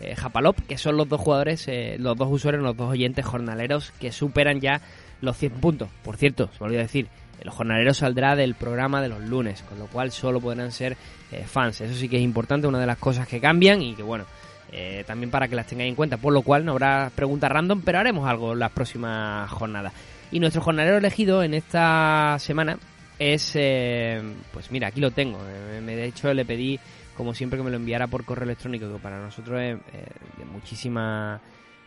eh, 0.00 0.16
Japalop, 0.16 0.58
que 0.66 0.76
son 0.76 0.96
los 0.96 1.08
dos 1.08 1.20
jugadores, 1.20 1.68
eh, 1.68 1.94
los 2.00 2.16
dos 2.16 2.26
usuarios, 2.32 2.64
los 2.64 2.76
dos 2.76 2.90
oyentes 2.90 3.24
jornaleros 3.24 3.92
que 4.00 4.10
superan 4.10 4.60
ya 4.60 4.80
los 5.20 5.36
100 5.36 5.52
puntos. 5.52 5.88
Por 6.02 6.16
cierto, 6.16 6.50
se 6.52 6.58
me 6.58 6.66
olvidó 6.66 6.82
decir, 6.82 7.06
los 7.44 7.54
jornaleros 7.54 7.98
saldrá 7.98 8.34
del 8.34 8.56
programa 8.56 9.00
de 9.00 9.08
los 9.08 9.20
lunes, 9.20 9.62
con 9.62 9.78
lo 9.78 9.86
cual 9.86 10.10
solo 10.10 10.40
podrán 10.40 10.72
ser 10.72 10.96
eh, 11.30 11.44
fans. 11.46 11.80
Eso 11.80 11.94
sí 11.94 12.08
que 12.08 12.16
es 12.16 12.22
importante, 12.22 12.66
una 12.66 12.80
de 12.80 12.86
las 12.86 12.98
cosas 12.98 13.28
que 13.28 13.40
cambian 13.40 13.82
y 13.82 13.94
que 13.94 14.02
bueno, 14.02 14.24
eh, 14.72 15.04
también 15.06 15.30
para 15.30 15.46
que 15.46 15.54
las 15.54 15.68
tengáis 15.68 15.90
en 15.90 15.94
cuenta, 15.94 16.16
por 16.16 16.32
lo 16.32 16.42
cual 16.42 16.64
no 16.64 16.72
habrá 16.72 17.12
preguntas 17.14 17.52
random, 17.52 17.82
pero 17.82 18.00
haremos 18.00 18.28
algo 18.28 18.56
las 18.56 18.72
próximas 18.72 19.48
jornadas. 19.48 19.92
Y 20.32 20.40
nuestro 20.40 20.60
jornalero 20.60 20.98
elegido 20.98 21.44
en 21.44 21.54
esta 21.54 22.36
semana 22.40 22.78
es, 23.20 23.52
eh, 23.54 24.20
pues 24.52 24.72
mira, 24.72 24.88
aquí 24.88 25.00
lo 25.00 25.10
tengo. 25.12 25.38
Eh, 25.46 25.80
de 25.80 26.04
hecho, 26.06 26.32
le 26.34 26.44
pedí, 26.44 26.80
como 27.16 27.34
siempre, 27.34 27.58
que 27.58 27.62
me 27.62 27.70
lo 27.70 27.76
enviara 27.76 28.06
por 28.06 28.24
correo 28.24 28.44
electrónico, 28.44 28.90
que 28.90 28.98
para 28.98 29.20
nosotros 29.20 29.60
es 29.60 29.76
eh, 29.76 30.06
de 30.38 30.44
muchísima 30.46 31.40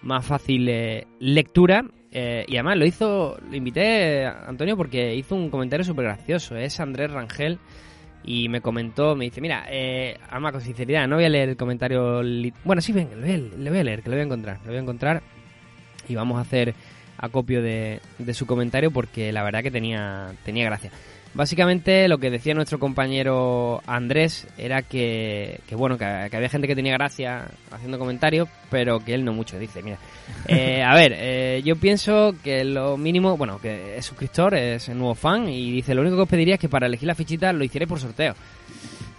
más 0.04 0.25
fácil 0.25 0.70
eh, 0.70 1.08
lectura. 1.20 1.84
Eh, 2.12 2.46
y 2.48 2.56
además 2.56 2.78
lo 2.78 2.86
hizo, 2.86 3.40
lo 3.50 3.56
invité, 3.56 4.25
Antonio, 4.25 4.78
porque 4.78 5.16
hizo 5.16 5.36
un 5.36 5.50
comentario 5.50 5.84
súper 5.84 6.06
gracioso. 6.06 6.56
Es 6.56 6.80
Andrés 6.80 7.10
Rangel 7.10 7.58
y 8.24 8.48
me 8.50 8.62
comentó, 8.62 9.16
me 9.16 9.25
dice, 9.25 9.42
mira, 9.42 9.66
eh, 9.70 10.20
ama 10.30 10.52
con 10.52 10.62
sinceridad, 10.62 11.08
no 11.08 11.16
voy 11.16 11.25
a 11.25 11.30
leer 11.30 11.50
el 11.50 11.58
comentario, 11.58 12.22
bueno, 12.63 12.82
sí, 12.82 12.94
voy, 12.94 13.02
a, 13.02 13.38
lo 13.38 13.70
voy 13.70 13.80
a 13.80 13.84
leer, 13.84 14.04
que 14.04 14.10
lo 14.10 14.16
voy 14.16 14.22
a 14.22 14.25
encontrar, 14.25 14.60
lo 14.60 14.68
voy 14.68 14.78
a 14.78 14.82
encontrar 14.82 15.24
y 16.08 16.16
vamos 16.16 16.38
a 16.38 16.42
hacer 16.42 16.74
acopio 17.18 17.62
de, 17.62 18.00
de 18.20 18.34
su 18.34 18.46
comentario 18.46 18.92
porque 18.92 19.32
la 19.34 19.44
verdad 19.44 19.63
que 19.63 19.72
tenía, 19.72 20.34
tenía 20.46 20.66
gracia. 20.66 20.92
Básicamente 21.36 22.08
lo 22.08 22.20
que 22.20 22.30
decía 22.30 22.54
nuestro 22.54 22.78
compañero 22.78 23.82
Andrés 23.88 24.48
era 24.58 24.84
que, 24.84 25.60
que 25.68 25.75
bueno, 25.75 25.98
que, 25.98 26.28
que 26.30 26.38
había 26.38 26.50
gente 26.50 26.68
que 26.68 26.75
tenía 26.75 26.94
gracia 26.94 27.48
haciendo 27.72 27.98
comentarios, 27.98 28.48
pero 28.70 29.00
que 29.00 29.16
él 29.16 29.25
no 29.25 29.34
mucho, 29.34 29.58
dice, 29.58 29.82
mira. 29.82 29.98
Eh, 30.46 30.84
a 30.84 30.94
ver, 30.94 31.13
eh, 31.16 31.62
yo 31.63 31.78
pienso 31.78 32.36
que 32.44 32.66
lo 32.66 32.98
mínimo, 32.98 33.38
bueno, 33.38 33.60
que 33.60 33.98
es 33.98 34.06
suscriptor, 34.06 34.56
es 34.56 34.90
nuevo 34.90 35.16
fan, 35.16 35.48
y 35.48 35.72
dice, 35.72 35.96
lo 35.96 36.02
único 36.02 36.18
que 36.18 36.22
os 36.24 36.30
pediría 36.30 36.56
es 36.56 36.60
que 36.60 36.68
para 36.68 36.88
elegir 36.88 37.08
la 37.08 37.16
fichita 37.16 37.54
lo 37.54 37.63
hicierais 37.63 37.88
por 37.88 38.00
sorteo. 38.00 38.36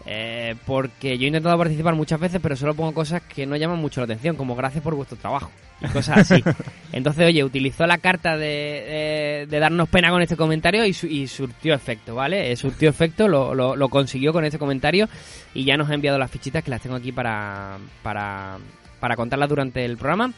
Eh, 0.07 0.55
porque 0.67 1.17
yo 1.17 1.25
he 1.25 1.29
intentado 1.29 1.57
participar 1.57 1.95
muchas 1.95 2.21
veces, 2.21 2.39
pero 2.43 2.57
solo 2.57 2.75
pongo 2.75 2.93
cosas 2.93 3.23
que 3.23 3.47
no 3.47 3.57
llaman 3.57 3.79
mucho 3.79 4.01
la 4.01 4.05
atención, 4.05 4.37
como 4.37 4.55
gracias 4.55 4.83
por 4.85 4.95
vuestro 4.95 5.17
trabajo 5.17 5.51
y 5.81 5.87
cosas 5.89 6.31
así. 6.31 6.45
Entonces, 6.93 7.27
oye, 7.27 7.43
utilizó 7.43 7.87
la 7.87 7.97
carta 7.99 8.37
de, 8.37 8.47
de- 8.47 9.47
de 9.49 9.59
darnos 9.59 9.89
pena 9.89 10.11
con 10.11 10.21
este 10.21 10.37
comentario 10.37 10.85
y, 10.85 10.93
su- 10.93 11.07
y 11.07 11.27
surtió 11.27 11.75
efecto, 11.75 12.15
¿vale? 12.15 12.53
Eh, 12.53 12.57
surtió 12.57 12.91
efecto, 12.91 13.29
lo, 13.29 13.55
lo- 13.55 13.77
lo 13.77 13.89
consiguió 13.89 14.33
con 14.35 14.45
este 14.45 14.59
comentario 14.59 15.09
y 15.55 15.65
ya 15.65 15.77
nos 15.79 15.89
ha 15.89 15.95
enviado 15.95 16.19
las 16.19 16.31
fichitas 16.31 16.63
que 16.63 16.71
las 16.71 16.83
tengo 16.83 16.97
aquí 16.97 17.11
para, 17.11 17.79
para, 18.03 18.59
para 19.01 19.17
contarlas 19.17 19.49
durante 19.49 19.85
el 19.87 19.97
programa. 19.97 20.33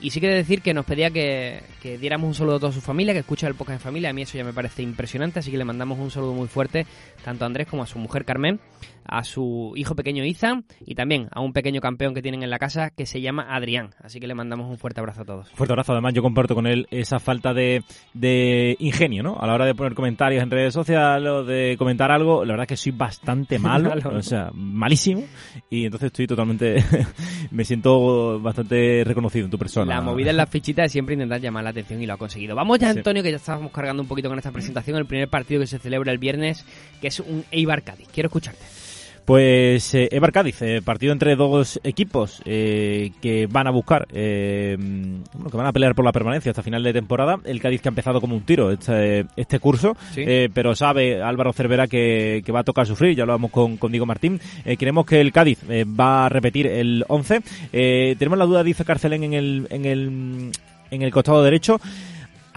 Y 0.00 0.10
sí 0.10 0.20
quiere 0.20 0.36
decir 0.36 0.62
que 0.62 0.72
nos 0.74 0.84
pedía 0.86 1.10
que, 1.10 1.60
que 1.82 1.98
diéramos 1.98 2.28
un 2.28 2.34
saludo 2.36 2.54
a 2.54 2.60
toda 2.60 2.72
su 2.72 2.80
familia, 2.80 3.12
que 3.12 3.18
escucha 3.18 3.48
el 3.48 3.56
podcast 3.56 3.80
en 3.80 3.82
familia. 3.82 4.10
A 4.10 4.12
mí 4.12 4.22
eso 4.22 4.38
ya 4.38 4.44
me 4.44 4.52
parece 4.52 4.80
impresionante, 4.80 5.40
así 5.40 5.50
que 5.50 5.58
le 5.58 5.64
mandamos 5.64 5.98
un 5.98 6.12
saludo 6.12 6.34
muy 6.34 6.46
fuerte 6.46 6.86
tanto 7.24 7.44
a 7.44 7.46
Andrés 7.46 7.66
como 7.66 7.82
a 7.82 7.86
su 7.88 7.98
mujer 7.98 8.24
Carmen, 8.24 8.60
a 9.08 9.24
su 9.24 9.72
hijo 9.76 9.94
pequeño 9.94 10.24
Iza 10.24 10.62
y 10.84 10.94
también 10.94 11.28
a 11.32 11.40
un 11.40 11.52
pequeño 11.52 11.80
campeón 11.80 12.14
que 12.14 12.22
tienen 12.22 12.42
en 12.42 12.50
la 12.50 12.58
casa 12.58 12.90
que 12.90 13.06
se 13.06 13.20
llama 13.20 13.46
Adrián. 13.54 13.90
Así 14.02 14.20
que 14.20 14.26
le 14.26 14.34
mandamos 14.34 14.68
un 14.70 14.78
fuerte 14.78 15.00
abrazo 15.00 15.22
a 15.22 15.24
todos. 15.24 15.48
Fuerte 15.50 15.72
abrazo, 15.72 15.92
además 15.92 16.14
yo 16.14 16.22
comparto 16.22 16.54
con 16.54 16.66
él 16.66 16.86
esa 16.90 17.18
falta 17.18 17.54
de, 17.54 17.82
de 18.14 18.76
ingenio, 18.78 19.22
¿no? 19.22 19.38
A 19.40 19.46
la 19.46 19.54
hora 19.54 19.64
de 19.66 19.74
poner 19.74 19.94
comentarios 19.94 20.42
en 20.42 20.50
redes 20.50 20.74
sociales 20.74 21.28
o 21.30 21.44
de 21.44 21.76
comentar 21.78 22.10
algo, 22.10 22.44
la 22.44 22.52
verdad 22.52 22.64
es 22.64 22.68
que 22.68 22.76
soy 22.76 22.92
bastante 22.92 23.58
malo, 23.58 23.88
Malo. 23.88 24.16
o 24.18 24.22
sea, 24.22 24.50
malísimo, 24.52 25.24
y 25.70 25.84
entonces 25.84 26.06
estoy 26.08 26.26
totalmente, 26.26 26.84
me 27.50 27.64
siento 27.64 28.40
bastante 28.40 29.02
reconocido 29.04 29.46
en 29.46 29.50
tu 29.50 29.58
persona. 29.58 29.94
La 29.94 30.00
movida 30.00 30.30
en 30.30 30.36
las 30.36 30.50
fichitas 30.50 30.86
es 30.86 30.92
siempre 30.92 31.14
intentar 31.14 31.40
llamar 31.40 31.64
la 31.64 31.70
atención 31.70 32.02
y 32.02 32.06
lo 32.06 32.14
ha 32.14 32.16
conseguido. 32.18 32.54
Vamos 32.54 32.78
ya. 32.78 32.90
Antonio, 32.90 33.22
que 33.22 33.30
ya 33.30 33.36
estábamos 33.36 33.72
cargando 33.72 34.02
un 34.02 34.08
poquito 34.08 34.28
con 34.28 34.38
esta 34.38 34.50
presentación. 34.50 34.96
El 34.96 35.06
primer 35.06 35.28
partido 35.28 35.60
que 35.60 35.66
se 35.66 35.78
celebra 35.78 36.12
el 36.12 36.18
viernes, 36.18 36.64
que 37.00 37.08
es 37.08 37.20
un 37.20 37.44
Eibar 37.50 37.82
Cádiz. 37.82 38.08
Quiero 38.12 38.28
escucharte. 38.28 38.64
Pues 39.28 39.94
eh, 39.94 40.08
Eibar 40.10 40.32
Cádiz, 40.32 40.62
eh, 40.62 40.80
partido 40.82 41.12
entre 41.12 41.36
dos 41.36 41.78
equipos 41.84 42.40
eh, 42.46 43.10
que 43.20 43.46
van 43.46 43.66
a 43.66 43.70
buscar, 43.70 44.08
eh, 44.10 44.74
bueno, 44.78 45.50
que 45.50 45.56
van 45.58 45.66
a 45.66 45.72
pelear 45.74 45.94
por 45.94 46.06
la 46.06 46.12
permanencia 46.12 46.50
hasta 46.50 46.62
final 46.62 46.82
de 46.82 46.94
temporada. 46.94 47.38
El 47.44 47.60
Cádiz 47.60 47.82
que 47.82 47.88
ha 47.88 47.90
empezado 47.90 48.22
como 48.22 48.34
un 48.34 48.44
tiro 48.46 48.70
este, 48.72 49.26
este 49.36 49.58
curso, 49.60 49.98
Sí. 50.14 50.22
eh, 50.26 50.48
pero 50.54 50.74
sabe 50.74 51.22
Álvaro 51.22 51.52
Cervera 51.52 51.86
que, 51.88 52.40
que 52.42 52.52
va 52.52 52.60
a 52.60 52.64
tocar 52.64 52.86
sufrir, 52.86 53.14
ya 53.14 53.26
lo 53.26 53.34
hablamos 53.34 53.50
con, 53.50 53.76
con 53.76 53.92
Diego 53.92 54.06
Martín. 54.06 54.40
Creemos 54.78 55.04
que 55.04 55.20
el 55.20 55.30
Cádiz 55.30 55.58
va 55.68 56.24
a 56.24 56.28
repetir 56.30 56.66
el 56.66 57.04
11. 57.06 57.42
Eh, 57.74 58.16
tenemos 58.18 58.38
la 58.38 58.46
duda, 58.46 58.62
dice 58.62 58.86
Carcelén, 58.86 59.24
en 59.24 59.34
el, 59.34 59.66
en 59.68 59.84
el, 59.84 60.50
en 60.90 61.02
el 61.02 61.10
costado 61.12 61.42
derecho. 61.44 61.78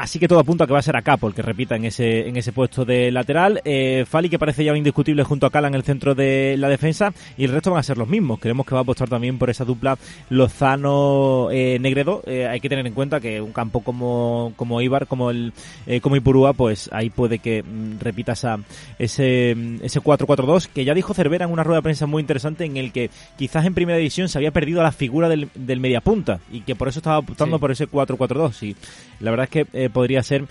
Así 0.01 0.17
que 0.17 0.27
todo 0.27 0.39
apunta 0.39 0.63
a 0.63 0.67
que 0.67 0.74
va 0.74 0.79
a 0.79 0.81
ser 0.81 0.96
Acapo 0.98 1.27
el 1.27 1.36
que 1.36 1.43
repita 1.43 1.75
en 1.75 1.86
ese, 1.86 2.27
en 2.27 2.36
ese 2.36 2.51
puesto 2.51 2.86
de 2.86 3.12
lateral. 3.12 3.62
Eh, 3.63 4.03
Fali, 4.10 4.29
que 4.29 4.39
parece 4.39 4.63
ya 4.63 4.72
un 4.72 4.77
indiscutible 4.79 5.24
junto 5.24 5.46
a 5.46 5.51
Cala 5.51 5.67
en 5.67 5.75
el 5.75 5.84
centro 5.84 6.15
de 6.15 6.55
la 6.58 6.70
defensa. 6.70 7.13
Y 7.38 7.46
el 7.46 7.51
resto 7.51 7.70
van 7.70 7.81
a 7.81 7.84
ser 7.84 8.00
los 8.00 8.08
mismos. 8.08 8.39
Creemos 8.39 8.65
que 8.65 8.74
va 8.74 8.79
a 8.79 8.81
apostar 8.81 9.10
también 9.10 9.38
por 9.38 9.51
esa 9.51 9.63
dupla 9.63 10.00
Lozano-Negredo. 10.29 12.24
Eh, 12.25 12.48
hay 12.48 12.60
que 12.60 12.70
tener 12.70 12.86
en 12.88 12.93
cuenta 12.93 13.20
que 13.20 13.41
un 13.41 13.51
campo 13.51 13.81
como, 13.81 14.53
como 14.55 14.81
Ibar, 14.81 15.05
como 15.08 15.29
el 15.29 15.53
eh, 15.86 16.01
como 16.01 16.15
Ipurúa, 16.15 16.53
pues 16.53 16.89
ahí 16.91 17.10
puede 17.10 17.39
que 17.39 17.63
mm, 17.63 18.00
repita 18.00 18.34
esa, 18.34 18.58
ese, 18.98 19.53
mm, 19.55 19.77
ese 19.84 20.00
4-4-2 20.01 20.67
que 20.67 20.84
ya 20.86 20.93
dijo 20.93 21.13
Cervera 21.13 21.46
en 21.46 21.51
una 21.51 21.63
rueda 21.63 21.79
de 21.79 21.84
prensa 21.84 22.05
muy 22.08 22.22
interesante 22.22 22.65
en 22.65 22.77
el 22.77 22.91
que 22.91 23.10
quizás 23.38 23.65
en 23.65 23.74
primera 23.74 23.98
división 23.98 24.29
se 24.29 24.38
había 24.38 24.51
perdido 24.51 24.81
la 24.81 24.91
figura 24.91 25.29
del, 25.29 25.50
del 25.55 25.79
mediapunta 25.79 26.39
y 26.51 26.62
que 26.62 26.75
por 26.75 26.88
eso 26.88 27.00
estaba 27.00 27.22
Sí. 27.22 27.60
por 27.60 27.72
ese 27.72 27.88
4-4-2 27.88 28.63
y 28.63 28.75
la 29.20 29.31
verdad 29.31 29.43
es 29.46 29.50
que 29.50 29.67
eh, 29.74 29.89
podría 29.91 30.24
ser 30.24 30.45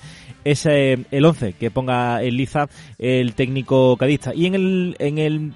ese 0.45 1.05
el 1.11 1.25
11 1.25 1.55
que 1.55 1.71
ponga 1.71 2.23
en 2.23 2.37
liza 2.37 2.69
el 2.99 3.35
técnico 3.35 3.97
cadista 3.97 4.35
y 4.35 4.47
en 4.47 4.55
el 4.55 4.97
en 4.99 5.19
el 5.19 5.53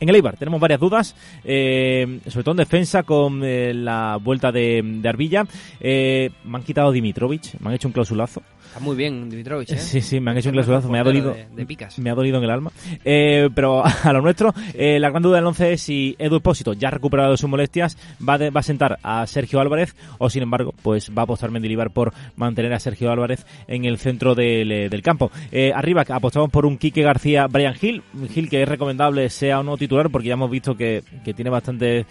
en 0.00 0.08
el 0.08 0.16
Eibar 0.16 0.36
tenemos 0.36 0.60
varias 0.60 0.80
dudas, 0.80 1.14
eh, 1.44 2.20
sobre 2.26 2.42
todo 2.42 2.52
en 2.52 2.56
defensa 2.58 3.04
con 3.04 3.42
eh, 3.44 3.72
la 3.72 4.18
vuelta 4.20 4.50
de, 4.50 4.82
de 4.84 5.08
Arbilla. 5.08 5.46
Eh, 5.80 6.30
me 6.44 6.56
han 6.56 6.64
quitado 6.64 6.90
Dimitrovic, 6.90 7.60
me 7.60 7.68
han 7.68 7.74
hecho 7.74 7.86
un 7.86 7.92
clausulazo. 7.92 8.42
Está 8.72 8.82
muy 8.82 8.96
bien, 8.96 9.28
Dimitrovich, 9.28 9.70
¿eh? 9.72 9.76
Sí, 9.78 10.00
sí, 10.00 10.18
me 10.18 10.30
han 10.30 10.38
hecho 10.38 10.48
un 10.48 10.54
clausulazo, 10.54 10.88
me 10.88 10.98
ha 10.98 11.04
dolido. 11.04 11.34
De, 11.34 11.46
de 11.54 11.66
picas. 11.66 11.98
Me 11.98 12.08
ha 12.08 12.14
dolido 12.14 12.38
en 12.38 12.44
el 12.44 12.50
alma. 12.50 12.70
Eh, 13.04 13.50
pero 13.54 13.82
a 14.02 14.12
lo 14.14 14.22
nuestro, 14.22 14.54
eh, 14.72 14.98
la 14.98 15.10
gran 15.10 15.22
duda 15.22 15.36
del 15.36 15.44
11 15.44 15.72
es 15.74 15.82
si 15.82 16.16
Edu 16.18 16.36
Espósito, 16.36 16.72
ya 16.72 16.90
recuperado 16.90 17.32
de 17.32 17.36
sus 17.36 17.50
molestias, 17.50 17.98
va, 18.26 18.38
de- 18.38 18.48
va 18.48 18.60
a 18.60 18.62
sentar 18.62 18.98
a 19.02 19.26
Sergio 19.26 19.60
Álvarez 19.60 19.94
o, 20.16 20.30
sin 20.30 20.42
embargo, 20.42 20.72
pues 20.82 21.10
va 21.10 21.20
a 21.20 21.24
apostar 21.24 21.50
Mendilibar 21.50 21.90
por 21.90 22.14
mantener 22.36 22.72
a 22.72 22.80
Sergio 22.80 23.12
Álvarez 23.12 23.44
en 23.68 23.84
el 23.84 23.98
centro 23.98 24.34
del, 24.34 24.72
eh, 24.72 24.88
del 24.88 25.02
campo. 25.02 25.30
Eh, 25.50 25.70
arriba 25.74 26.06
apostamos 26.08 26.48
por 26.50 26.64
un 26.64 26.78
Quique 26.78 27.02
García 27.02 27.48
Brian 27.48 27.74
Hill, 27.78 28.02
Hill 28.34 28.48
que 28.48 28.62
es 28.62 28.68
recomendable 28.68 29.28
sea 29.28 29.60
o 29.60 29.62
no 29.62 29.76
titular 29.76 30.08
porque 30.08 30.28
ya 30.28 30.34
hemos 30.34 30.50
visto 30.50 30.74
que, 30.78 31.02
que 31.26 31.34
tiene 31.34 31.50
bastante 31.50 32.06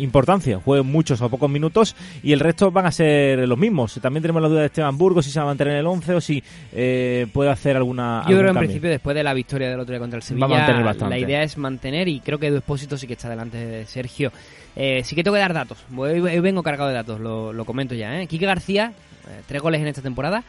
importancia, 0.00 0.60
juega 0.64 0.82
muchos 0.82 1.20
o 1.22 1.28
pocos 1.30 1.50
minutos 1.50 1.96
y 2.22 2.32
el 2.32 2.40
resto 2.40 2.70
van 2.70 2.86
a 2.86 2.92
ser 2.92 3.48
los 3.48 3.58
mismos. 3.58 3.98
También 4.02 4.20
tenemos 4.22 4.42
la 4.42 4.48
duda 4.48 4.60
de 4.60 4.66
Esteban 4.66 4.98
Burgos 4.98 5.13
si 5.22 5.30
se 5.30 5.38
va 5.38 5.44
a 5.44 5.48
mantener 5.48 5.74
en 5.74 5.80
el 5.80 5.86
11 5.86 6.14
o 6.14 6.20
si 6.20 6.42
eh, 6.72 7.26
puede 7.32 7.50
hacer 7.50 7.76
alguna. 7.76 8.22
Yo 8.22 8.36
creo 8.36 8.40
en 8.40 8.46
cambio. 8.46 8.60
principio 8.62 8.90
después 8.90 9.14
de 9.16 9.22
la 9.22 9.34
victoria 9.34 9.70
del 9.70 9.80
otro 9.80 9.92
día 9.92 10.00
contra 10.00 10.18
el 10.18 10.22
Va 10.22 10.24
a 10.24 10.28
Sevilla, 10.28 10.48
mantener 10.48 10.84
bastante. 10.84 11.14
la 11.14 11.18
idea 11.18 11.42
es 11.42 11.56
mantener 11.58 12.08
y 12.08 12.20
creo 12.20 12.38
que 12.38 12.46
Edu 12.48 12.56
Espósito 12.58 12.96
sí 12.96 13.06
que 13.06 13.14
está 13.14 13.28
delante 13.28 13.58
de 13.58 13.86
Sergio. 13.86 14.32
Eh, 14.76 15.02
sí 15.04 15.14
que 15.14 15.22
tengo 15.22 15.34
que 15.36 15.40
dar 15.40 15.54
datos, 15.54 15.78
hoy, 15.96 16.20
hoy 16.20 16.40
vengo 16.40 16.62
cargado 16.62 16.88
de 16.88 16.96
datos, 16.96 17.20
lo, 17.20 17.52
lo 17.52 17.64
comento 17.64 17.94
ya. 17.94 18.20
¿eh? 18.20 18.26
Quique 18.26 18.46
García, 18.46 18.92
eh, 19.28 19.40
tres 19.46 19.62
goles 19.62 19.80
en 19.80 19.86
esta 19.86 20.02
temporada 20.02 20.42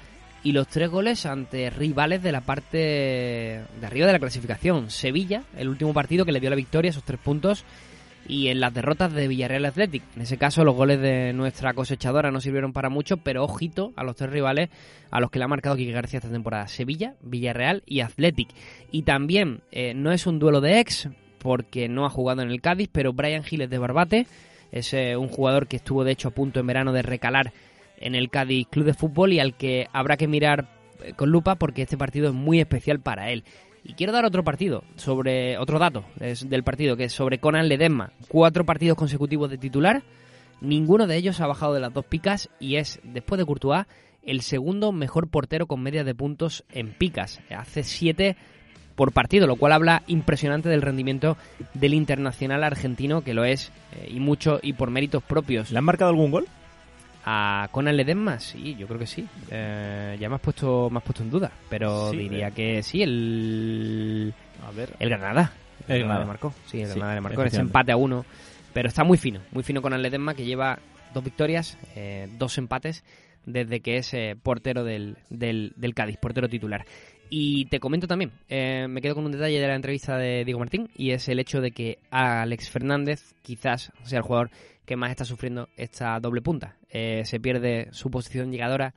y 0.44 0.52
los 0.52 0.68
tres 0.68 0.90
goles 0.90 1.26
ante 1.26 1.70
rivales 1.72 2.22
de 2.22 2.32
la 2.32 2.42
parte 2.42 2.78
de 2.78 3.86
arriba 3.86 4.08
de 4.08 4.14
la 4.14 4.20
clasificación. 4.20 4.90
Sevilla, 4.92 5.44
el 5.58 5.70
último 5.70 5.94
partido 5.94 6.24
que 6.26 6.32
le 6.32 6.40
dio 6.40 6.50
la 6.50 6.56
victoria, 6.56 6.90
esos 6.90 7.04
tres 7.04 7.20
puntos. 7.20 7.64
Y 8.28 8.48
en 8.48 8.60
las 8.60 8.74
derrotas 8.74 9.14
de 9.14 9.28
Villarreal 9.28 9.66
Athletic. 9.66 10.02
En 10.16 10.24
ese 10.24 10.38
caso, 10.38 10.64
los 10.64 10.76
goles 10.76 11.00
de 11.00 11.32
nuestra 11.34 11.74
cosechadora 11.74 12.32
no 12.32 12.42
sirvieron 12.42 12.74
para 12.74 12.90
mucho, 12.90 13.18
pero 13.18 13.44
ojito 13.44 13.94
a 13.96 14.04
los 14.04 14.16
tres 14.16 14.32
rivales 14.32 14.70
a 15.12 15.20
los 15.20 15.30
que 15.30 15.38
le 15.38 15.46
ha 15.46 15.48
marcado 15.48 15.76
Quique 15.76 15.92
García 15.92 16.18
esta 16.18 16.32
temporada: 16.32 16.68
Sevilla, 16.68 17.16
Villarreal 17.22 17.84
y 17.86 18.00
Athletic. 18.00 18.50
Y 18.92 19.04
también 19.04 19.62
eh, 19.72 19.94
no 19.94 20.12
es 20.12 20.26
un 20.26 20.40
duelo 20.40 20.60
de 20.60 20.80
ex, 20.80 21.10
porque 21.46 21.88
no 21.88 22.08
ha 22.08 22.10
jugado 22.10 22.42
en 22.42 22.50
el 22.50 22.60
Cádiz, 22.60 22.90
pero 22.92 23.14
Brian 23.14 23.44
Giles 23.44 23.70
de 23.70 23.78
Barbate 23.78 24.26
es 24.72 24.92
eh, 24.96 25.16
un 25.16 25.28
jugador 25.28 25.68
que 25.68 25.76
estuvo 25.76 26.04
de 26.04 26.12
hecho 26.12 26.30
a 26.30 26.32
punto 26.32 26.60
en 26.60 26.66
verano 26.66 26.92
de 26.92 27.04
recalar 27.04 27.54
en 27.98 28.16
el 28.16 28.32
Cádiz 28.32 28.68
Club 28.68 28.86
de 28.86 28.96
Fútbol 28.96 29.32
y 29.32 29.40
al 29.40 29.56
que 29.56 29.88
habrá 29.94 30.18
que 30.18 30.28
mirar 30.28 30.68
eh, 31.04 31.14
con 31.14 31.30
lupa 31.30 31.54
porque 31.56 31.84
este 31.84 31.98
partido 31.98 32.30
es 32.30 32.34
muy 32.34 32.60
especial 32.60 33.00
para 33.00 33.30
él. 33.30 33.44
Y 33.88 33.94
quiero 33.94 34.12
dar 34.12 34.26
otro 34.26 34.44
partido, 34.44 34.84
sobre 34.96 35.60
otro 35.60 35.78
dato 35.78 36.06
es 36.20 36.50
del 36.50 36.64
partido, 36.64 36.98
que 36.98 37.04
es 37.06 37.14
sobre 37.14 37.38
Conan 37.38 37.70
Ledesma. 37.70 38.12
Cuatro 38.28 38.66
partidos 38.66 38.98
consecutivos 38.98 39.52
de 39.52 39.60
titular, 39.60 40.02
ninguno 40.60 41.06
de 41.06 41.16
ellos 41.18 41.40
ha 41.40 41.46
bajado 41.46 41.76
de 41.76 41.80
las 41.80 41.94
dos 41.94 42.04
picas 42.04 42.50
y 42.60 42.78
es, 42.78 43.00
después 43.04 43.38
de 43.38 43.46
Courtois, 43.46 43.86
el 44.24 44.42
segundo 44.42 44.92
mejor 44.92 45.28
portero 45.28 45.68
con 45.68 45.84
media 45.84 46.04
de 46.04 46.16
puntos 46.16 46.66
en 46.72 46.94
picas. 46.94 47.42
Hace 47.56 47.84
siete 47.84 48.36
por 48.96 49.12
partido, 49.12 49.46
lo 49.46 49.56
cual 49.56 49.74
habla 49.74 50.02
impresionante 50.08 50.68
del 50.68 50.82
rendimiento 50.82 51.38
del 51.76 51.94
internacional 51.94 52.64
argentino, 52.64 53.24
que 53.24 53.36
lo 53.36 53.46
es, 53.46 53.72
eh, 53.94 54.10
y 54.10 54.20
mucho, 54.20 54.60
y 54.64 54.74
por 54.74 54.90
méritos 54.90 55.22
propios. 55.22 55.70
¿Le 55.70 55.78
han 55.78 55.84
marcado 55.84 56.10
algún 56.10 56.32
gol? 56.32 56.48
A 57.28 57.68
Conan 57.72 57.98
Ledesma, 57.98 58.40
sí, 58.40 58.76
yo 58.76 58.86
creo 58.88 59.00
que 59.00 59.08
sí. 59.08 59.28
Eh, 59.50 60.16
ya 60.20 60.30
me 60.30 60.36
has 60.36 60.42
puesto, 60.42 60.90
me 60.92 61.00
has 61.00 61.04
puesto 61.04 61.24
en 61.24 61.32
duda, 61.32 61.52
pero 61.70 62.12
Sí, 62.12 62.18
diría 62.18 62.50
eh. 62.50 62.52
que 62.52 62.84
sí, 62.84 63.02
el, 63.02 64.34
A 64.66 64.72
ver. 64.72 64.96
el 65.00 65.10
Granada. 65.10 65.52
El 65.88 66.00
Granada. 66.00 66.20
le 66.20 66.26
marcó, 66.28 66.54
sí, 66.68 66.82
el 66.82 66.88
Sí, 66.88 66.94
Granada 66.94 67.16
le 67.16 67.22
marcó, 67.22 67.44
ese 67.44 67.62
empate 67.62 67.92
a 67.92 67.98
uno. 67.98 68.26
Pero 68.74 68.90
está 68.90 69.04
muy 69.04 69.18
fino, 69.18 69.40
muy 69.52 69.64
fino 69.64 69.82
Conan 69.82 70.02
Ledesma, 70.02 70.36
que 70.36 70.46
lleva 70.46 70.78
dos 71.14 71.24
victorias, 71.24 71.78
eh, 71.96 72.28
dos 72.38 72.58
empates, 72.60 73.04
desde 73.46 73.80
que 73.80 73.98
es 73.98 74.14
eh, 74.14 74.36
portero 74.42 74.84
del, 74.84 75.18
del, 75.30 75.74
del 75.78 75.94
Cádiz, 75.96 76.18
portero 76.18 76.48
titular. 76.48 76.86
Y 77.30 77.66
te 77.66 77.80
comento 77.80 78.08
también, 78.08 78.32
eh, 78.50 78.86
me 78.88 79.02
quedo 79.02 79.16
con 79.16 79.26
un 79.26 79.32
detalle 79.32 79.60
de 79.60 79.68
la 79.68 79.76
entrevista 79.76 80.18
de 80.18 80.46
Diego 80.46 80.60
Martín, 80.60 80.90
y 80.96 81.12
es 81.12 81.28
el 81.28 81.40
hecho 81.40 81.60
de 81.60 81.72
que 81.72 81.98
Alex 82.12 82.70
Fernández 82.70 83.34
quizás 83.42 83.92
sea 84.04 84.20
el 84.20 84.24
jugador 84.24 84.52
que 84.86 84.96
más 84.96 85.10
está 85.10 85.26
sufriendo 85.26 85.68
esta 85.78 86.20
doble 86.20 86.42
punta. 86.42 86.76
Eh, 86.98 87.26
se 87.26 87.42
pierde 87.42 87.90
su 87.92 88.10
posición 88.10 88.54
llegadora 88.54 88.94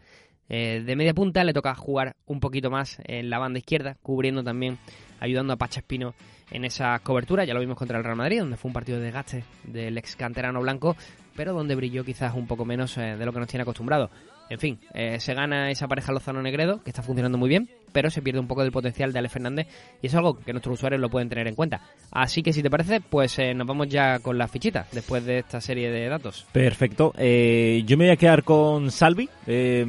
eh, 0.49 0.85
de 0.87 0.95
media 0.95 1.15
punta, 1.15 1.43
le 1.43 1.53
toca 1.53 1.75
jugar 1.75 2.15
un 2.27 2.39
poquito 2.39 2.71
más 2.71 3.01
en 3.05 3.29
la 3.29 3.41
banda 3.41 3.59
izquierda, 3.59 3.97
cubriendo 4.01 4.45
también, 4.45 4.79
ayudando 5.19 5.53
a 5.53 5.57
Pacha 5.57 5.81
Espino 5.81 6.15
en 6.53 6.65
esa 6.65 6.97
cobertura. 7.01 7.45
Ya 7.45 7.55
lo 7.55 7.61
vimos 7.61 7.77
contra 7.77 7.99
el 7.99 8.05
Real 8.05 8.15
Madrid, 8.15 8.39
donde 8.39 8.57
fue 8.57 8.69
un 8.69 8.73
partido 8.73 8.99
de 8.99 9.07
desgaste 9.07 9.43
del 9.65 9.99
ex 9.99 10.15
canterano 10.15 10.61
blanco, 10.61 10.97
pero 11.35 11.53
donde 11.53 11.75
brilló 11.75 12.05
quizás 12.05 12.37
un 12.37 12.47
poco 12.47 12.65
menos 12.65 12.97
eh, 12.99 13.17
de 13.17 13.27
lo 13.27 13.33
que 13.33 13.41
nos 13.41 13.49
tiene 13.49 13.63
acostumbrado. 13.63 14.11
En 14.49 14.61
fin, 14.61 14.79
se 15.19 15.35
gana 15.35 15.71
esa 15.71 15.89
pareja 15.89 16.11
Lozano-Negredo, 16.11 16.83
que 16.83 16.89
está 16.89 17.03
funcionando 17.03 17.37
muy 17.37 17.51
bien, 17.51 17.69
pero 17.93 18.11
se 18.11 18.23
pierde 18.23 18.41
un 18.41 18.47
poco 18.47 18.63
del 18.63 18.73
potencial 18.73 19.13
de 19.13 19.19
Alex 19.19 19.33
Fernández 19.33 19.67
y 20.03 20.07
es 20.07 20.15
algo 20.15 20.39
que 20.39 20.53
nuestros 20.53 20.75
usuarios 20.75 21.01
lo 21.01 21.09
pueden 21.09 21.29
tener 21.29 21.47
en 21.47 21.55
cuenta. 21.55 21.81
Así 22.11 22.43
que 22.43 22.53
si 22.53 22.63
te 22.63 22.71
parece, 22.71 23.01
pues 23.01 23.39
eh, 23.39 23.55
nos 23.55 23.67
vamos 23.67 23.89
ya 23.89 24.19
con 24.21 24.39
las 24.39 24.51
fichitas 24.51 24.89
después 24.93 25.25
de 25.25 25.39
esta 25.39 25.61
serie 25.61 25.91
de 25.91 26.09
datos. 26.09 26.47
Perfecto. 26.53 27.13
Eh, 27.17 27.83
yo 27.87 27.97
me 27.97 28.05
voy 28.05 28.13
a 28.13 28.17
quedar 28.17 28.45
con 28.45 28.91
Salvi. 28.91 29.29
Eh, 29.47 29.87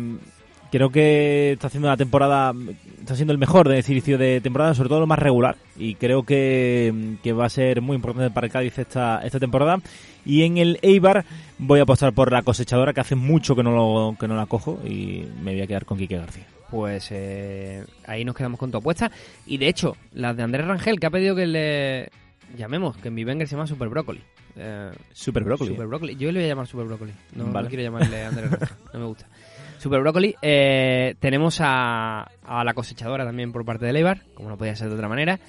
creo 0.71 0.89
que 0.89 1.53
está 1.53 1.67
haciendo 1.67 1.87
una 1.87 1.97
temporada, 1.97 2.53
está 2.99 3.15
siendo 3.15 3.33
el 3.33 3.39
mejor 3.39 3.67
de 3.67 3.79
ese 3.79 3.91
inicio 3.91 4.17
de 4.17 4.41
temporada, 4.41 4.73
sobre 4.73 4.89
todo 4.89 4.99
lo 4.99 5.07
más 5.07 5.19
regular. 5.19 5.57
Y 5.77 5.95
creo 5.95 6.23
que, 6.23 7.17
que 7.23 7.33
va 7.33 7.45
a 7.45 7.49
ser 7.49 7.81
muy 7.81 7.95
importante 7.95 8.33
para 8.33 8.47
el 8.47 8.53
Cádiz 8.53 8.77
esta, 8.77 9.21
esta 9.23 9.39
temporada. 9.39 9.79
Y 10.25 10.43
en 10.43 10.57
el 10.57 10.79
Eibar 10.81 11.25
voy 11.57 11.79
a 11.79 11.83
apostar 11.83 12.13
por 12.13 12.31
la 12.31 12.43
cosechadora, 12.43 12.93
que 12.93 13.01
hace 13.01 13.15
mucho 13.15 13.55
que 13.55 13.63
no, 13.63 13.71
lo, 13.71 14.15
que 14.19 14.27
no 14.27 14.35
la 14.35 14.45
cojo. 14.45 14.79
Y 14.85 15.25
me 15.41 15.53
voy 15.53 15.61
a 15.61 15.67
quedar 15.67 15.85
con 15.85 15.97
Quique 15.97 16.17
García. 16.17 16.45
Pues 16.71 17.07
eh, 17.11 17.83
ahí 18.05 18.23
nos 18.23 18.35
quedamos 18.35 18.59
con 18.59 18.71
tu 18.71 18.77
apuesta. 18.77 19.11
Y 19.45 19.57
de 19.57 19.67
hecho, 19.67 19.95
las 20.13 20.35
de 20.37 20.43
Andrés 20.43 20.67
Rangel, 20.67 20.99
que 20.99 21.07
ha 21.07 21.11
pedido 21.11 21.35
que 21.35 21.47
le 21.47 22.09
llamemos, 22.57 22.97
que 22.97 23.07
en 23.07 23.15
mi 23.15 23.25
Wenger 23.25 23.47
se 23.47 23.55
llama 23.55 23.67
Super 23.67 23.89
Brócoli. 23.89 24.21
Eh, 24.55 24.91
Super 25.13 25.43
brócoli. 25.43 25.71
Super 25.71 25.87
Brócoli. 25.87 26.15
Yo 26.15 26.31
le 26.31 26.39
voy 26.39 26.45
a 26.45 26.49
llamar 26.49 26.67
Super 26.67 26.85
Brócoli. 26.85 27.13
No, 27.35 27.45
no 27.45 27.53
Vale. 27.53 27.69
quiero 27.69 27.83
llamarle 27.83 28.23
Andrés 28.25 28.51
Rangel. 28.51 28.77
No 28.93 28.99
me 28.99 29.05
gusta. 29.05 29.27
Super 29.77 30.01
Brócoli. 30.01 30.35
Eh, 30.41 31.15
tenemos 31.19 31.59
a, 31.61 32.29
a 32.43 32.63
la 32.63 32.73
cosechadora 32.73 33.25
también 33.25 33.51
por 33.51 33.63
parte 33.65 33.85
de 33.85 33.93
Leibar, 33.93 34.23
como 34.33 34.49
no 34.49 34.57
podía 34.57 34.75
ser 34.75 34.89
de 34.89 34.95
otra 34.95 35.07
manera. 35.07 35.39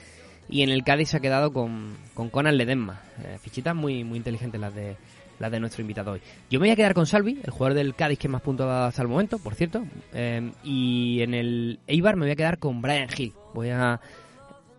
Y 0.49 0.63
en 0.63 0.71
el 0.71 0.85
Cádiz 0.85 1.11
se 1.11 1.17
ha 1.17 1.21
quedado 1.21 1.53
con, 1.53 1.97
con 2.15 2.29
Conan 2.31 2.57
Ledesma. 2.57 3.01
Eh, 3.25 3.39
fichitas 3.41 3.75
muy, 3.75 4.05
muy 4.05 4.19
inteligentes 4.19 4.61
las 4.61 4.75
de 4.75 4.97
las 5.41 5.51
de 5.51 5.59
nuestro 5.59 5.81
invitado 5.81 6.13
hoy. 6.13 6.21
Yo 6.51 6.61
me 6.61 6.67
voy 6.67 6.73
a 6.73 6.77
quedar 6.77 6.95
con 6.95 7.07
Salvi, 7.07 7.41
el 7.43 7.51
jugador 7.51 7.75
del 7.75 7.95
Cádiz 7.95 8.19
que 8.19 8.29
más 8.29 8.43
puntos 8.43 8.67
ha 8.67 8.71
dado 8.71 8.87
hasta 8.87 9.03
el 9.03 9.09
momento, 9.09 9.39
por 9.39 9.55
cierto. 9.55 9.85
Eh, 10.13 10.53
y 10.63 11.23
en 11.23 11.35
el 11.35 11.81
Eibar 11.89 12.15
me 12.15 12.27
voy 12.27 12.33
a 12.33 12.37
quedar 12.37 12.59
con 12.59 12.81
Brian 12.81 13.09
Hill. 13.17 13.33
Voy 13.55 13.71
a 13.71 14.01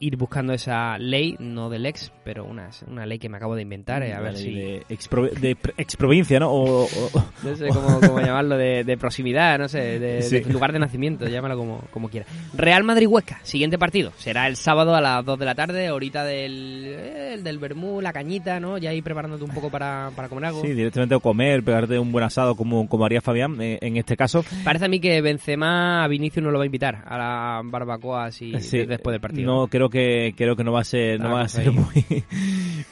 ir 0.02 0.18
buscando 0.18 0.52
esa 0.52 0.98
ley, 0.98 1.36
no 1.40 1.70
del 1.70 1.86
ex, 1.86 2.12
pero 2.26 2.44
una, 2.44 2.70
una 2.88 3.06
ley 3.06 3.20
que 3.20 3.30
me 3.30 3.38
acabo 3.38 3.56
de 3.56 3.62
inventar, 3.62 4.02
eh, 4.04 4.14
a 4.14 4.20
ver 4.20 4.36
si... 4.36 4.52
De, 4.54 4.84
expro- 4.90 5.30
de 5.32 5.56
pr- 5.56 5.74
exprovincia, 5.78 6.40
¿no? 6.40 6.52
O, 6.52 6.84
o- 6.86 6.88
No 7.44 7.56
sé 7.56 7.68
cómo, 7.70 8.00
cómo 8.00 8.20
llamarlo, 8.20 8.58
de, 8.58 8.84
de 8.84 8.98
proximidad, 8.98 9.58
no 9.60 9.68
sé, 9.70 10.00
de, 10.00 10.22
Sí. 10.24 10.40
de 10.42 10.52
lugar 10.52 10.74
de 10.74 10.80
nacimiento, 10.80 11.28
llámalo 11.28 11.56
como, 11.56 11.82
como 11.92 12.10
quiera. 12.10 12.26
Real 12.54 12.84
Madrid-Huesca, 12.84 13.40
siguiente 13.44 13.78
partido. 13.78 14.12
Será 14.18 14.48
el 14.48 14.56
sábado 14.56 14.96
a 14.96 15.02
las 15.02 15.24
2 15.24 15.38
de 15.40 15.46
la 15.46 15.56
tarde, 15.56 15.88
ahorita 15.88 16.24
del, 16.26 16.84
eh, 16.88 17.34
el 17.36 17.44
del 17.44 17.60
Bermú, 17.60 18.02
la 18.02 18.12
cañita, 18.12 18.60
¿no? 18.60 18.78
Ya 18.80 18.90
ahí 18.90 19.02
preparándote 19.02 19.44
un 19.44 19.52
poco 19.52 19.70
para, 19.70 20.12
para 20.16 20.28
comer 20.30 20.46
algo. 20.46 20.62
Sí, 20.62 20.74
directamente 20.74 21.16
o 21.16 21.20
comer, 21.20 21.64
pegarte 21.64 22.00
un 22.00 22.12
buen 22.12 22.26
asado 22.26 22.56
como, 22.56 22.90
como 22.90 23.06
haría 23.06 23.22
Fabián 23.22 23.62
eh, 23.62 23.78
en 23.82 23.98
este 23.98 24.18
caso. 24.18 24.44
Parece 24.64 24.86
a 24.86 24.88
mí 24.90 25.00
que 25.00 25.22
Benzema 25.22 26.04
a 26.04 26.08
Vinicius 26.08 26.44
no 26.44 26.50
lo 26.52 26.58
va 26.58 26.64
a 26.64 26.66
invitar 26.66 27.04
a 27.06 27.18
la 27.18 27.62
barbacoa 27.64 28.26
así 28.26 28.60
Sí, 28.60 28.86
después 28.86 29.14
del 29.14 29.22
partido. 29.22 29.46
No, 29.54 29.68
creo 29.68 29.91
que 29.92 30.34
creo 30.36 30.56
que 30.56 30.64
no 30.64 30.72
va 30.72 30.82
a 30.82 30.86
ser, 30.86 31.20
no 31.20 31.30
Ah, 31.30 31.34
va 31.34 31.42
a 31.42 31.48
ser 31.48 31.72
muy, 31.72 32.06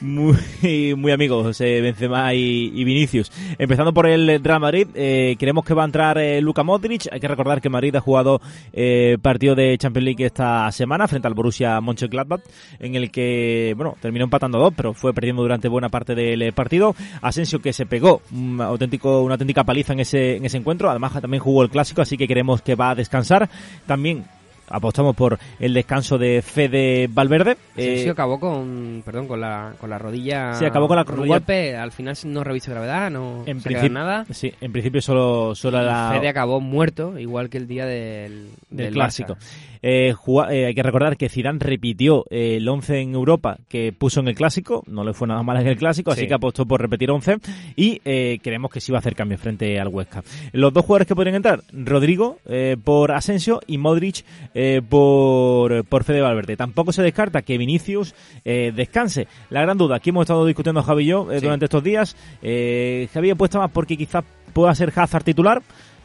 muy, 0.00 0.94
muy 0.94 1.12
amigos 1.12 1.60
eh, 1.60 1.80
Benzema 1.80 2.32
y, 2.34 2.70
y 2.74 2.84
Vinicius. 2.84 3.32
Empezando 3.58 3.92
por 3.92 4.06
el 4.06 4.42
Real 4.42 4.60
Madrid, 4.60 4.86
eh, 4.94 5.36
creemos 5.38 5.64
que 5.64 5.74
va 5.74 5.82
a 5.82 5.86
entrar 5.86 6.18
eh, 6.18 6.40
Luka 6.40 6.62
Modric. 6.62 7.08
Hay 7.10 7.20
que 7.20 7.28
recordar 7.28 7.60
que 7.60 7.68
Madrid 7.68 7.94
ha 7.96 8.00
jugado 8.00 8.40
eh, 8.72 9.18
partido 9.20 9.54
de 9.54 9.76
Champions 9.78 10.04
League 10.04 10.24
esta 10.24 10.70
semana 10.72 11.08
frente 11.08 11.26
al 11.26 11.34
Borussia 11.34 11.80
Mönchengladbach, 11.80 12.42
en 12.78 12.94
el 12.94 13.10
que 13.10 13.74
bueno 13.76 13.96
terminó 14.00 14.24
empatando 14.24 14.58
a 14.58 14.62
dos, 14.62 14.74
pero 14.76 14.94
fue 14.94 15.12
perdiendo 15.12 15.42
durante 15.42 15.68
buena 15.68 15.88
parte 15.88 16.14
del 16.14 16.42
eh, 16.42 16.52
partido. 16.52 16.94
Asensio 17.22 17.60
que 17.60 17.72
se 17.72 17.86
pegó 17.86 18.22
un 18.32 18.60
auténtico, 18.60 19.22
una 19.22 19.34
auténtica 19.34 19.64
paliza 19.64 19.92
en 19.92 20.00
ese 20.00 20.36
en 20.36 20.44
ese 20.44 20.58
encuentro. 20.58 20.90
Además 20.90 21.12
también 21.20 21.42
jugó 21.42 21.62
el 21.62 21.70
clásico, 21.70 22.02
así 22.02 22.16
que 22.16 22.26
creemos 22.26 22.62
que 22.62 22.74
va 22.74 22.90
a 22.90 22.94
descansar. 22.94 23.48
También 23.86 24.24
apostamos 24.70 25.14
por 25.14 25.38
el 25.58 25.74
descanso 25.74 26.16
de 26.16 26.42
Fede 26.42 27.08
Valverde. 27.12 27.56
Sí, 27.76 27.82
Eh, 27.82 28.10
acabó 28.10 28.40
con, 28.40 29.02
perdón, 29.04 29.26
con 29.26 29.40
la, 29.40 29.74
con 29.78 29.90
la 29.90 29.98
rodilla. 29.98 30.54
Sí, 30.54 30.64
acabó 30.64 30.88
con 30.88 30.96
la 30.96 31.04
rodilla. 31.04 31.34
golpe, 31.34 31.76
al 31.76 31.92
final 31.92 32.16
no 32.24 32.44
revisó 32.44 32.70
gravedad, 32.70 33.10
no 33.10 33.42
en 33.46 33.60
se 33.60 33.90
nada. 33.90 34.24
sí, 34.30 34.52
en 34.60 34.72
principio 34.72 35.02
solo, 35.02 35.54
solo 35.54 35.82
la, 35.82 36.10
Fede 36.14 36.28
acabó 36.28 36.60
muerto, 36.60 37.18
igual 37.18 37.50
que 37.50 37.58
el 37.58 37.66
día 37.66 37.84
del, 37.84 38.50
del 38.70 38.86
del 38.86 38.94
clásico. 38.94 39.34
Barça. 39.34 39.69
Eh, 39.82 40.14
eh, 40.50 40.66
hay 40.66 40.74
que 40.74 40.82
recordar 40.82 41.16
que 41.16 41.28
Zidane 41.28 41.58
repitió 41.58 42.24
eh, 42.30 42.56
el 42.56 42.68
11 42.68 43.00
en 43.00 43.14
Europa 43.14 43.58
que 43.68 43.92
puso 43.92 44.20
en 44.20 44.28
el 44.28 44.34
clásico, 44.34 44.82
no 44.86 45.04
le 45.04 45.14
fue 45.14 45.26
nada 45.28 45.42
mal 45.42 45.58
en 45.60 45.66
el 45.66 45.76
clásico, 45.76 46.10
así 46.10 46.22
Sí. 46.22 46.26
que 46.28 46.34
apostó 46.34 46.66
por 46.66 46.80
repetir 46.80 47.10
11 47.10 47.36
y 47.76 48.00
eh, 48.04 48.38
creemos 48.42 48.70
que 48.70 48.80
sí 48.80 48.92
va 48.92 48.98
a 48.98 49.00
hacer 49.00 49.14
cambios 49.14 49.40
frente 49.40 49.80
al 49.80 49.88
Huesca. 49.88 50.22
Los 50.52 50.72
dos 50.72 50.84
jugadores 50.84 51.08
que 51.08 51.14
podrían 51.14 51.36
entrar, 51.36 51.60
Rodrigo 51.72 52.38
eh, 52.46 52.76
por 52.82 53.12
Asensio 53.12 53.60
y 53.66 53.78
Modric 53.78 54.24
eh, 54.54 54.82
por, 54.88 55.84
por 55.84 56.04
Fede 56.04 56.20
Valverde. 56.20 56.56
Tampoco 56.56 56.92
se 56.92 57.02
descarta 57.02 57.42
que 57.42 57.56
Vinicius 57.58 58.14
eh, 58.44 58.72
descanse. 58.74 59.28
La 59.50 59.62
gran 59.62 59.78
duda, 59.78 59.96
aquí 59.96 60.10
hemos 60.10 60.22
estado 60.22 60.44
discutiendo 60.46 60.82
Javi 60.82 61.04
y 61.04 61.06
yo 61.06 61.26
Sí. 61.30 61.40
durante 61.40 61.64
estos 61.64 61.82
días, 61.82 62.16
eh, 62.42 63.08
Javi 63.14 63.30
apuesta 63.30 63.58
más 63.58 63.70
porque 63.70 63.96
quizás 63.96 64.24
pueda 64.52 64.74
ser 64.74 64.92
Hazard 64.94 65.24
titular. 65.24 65.62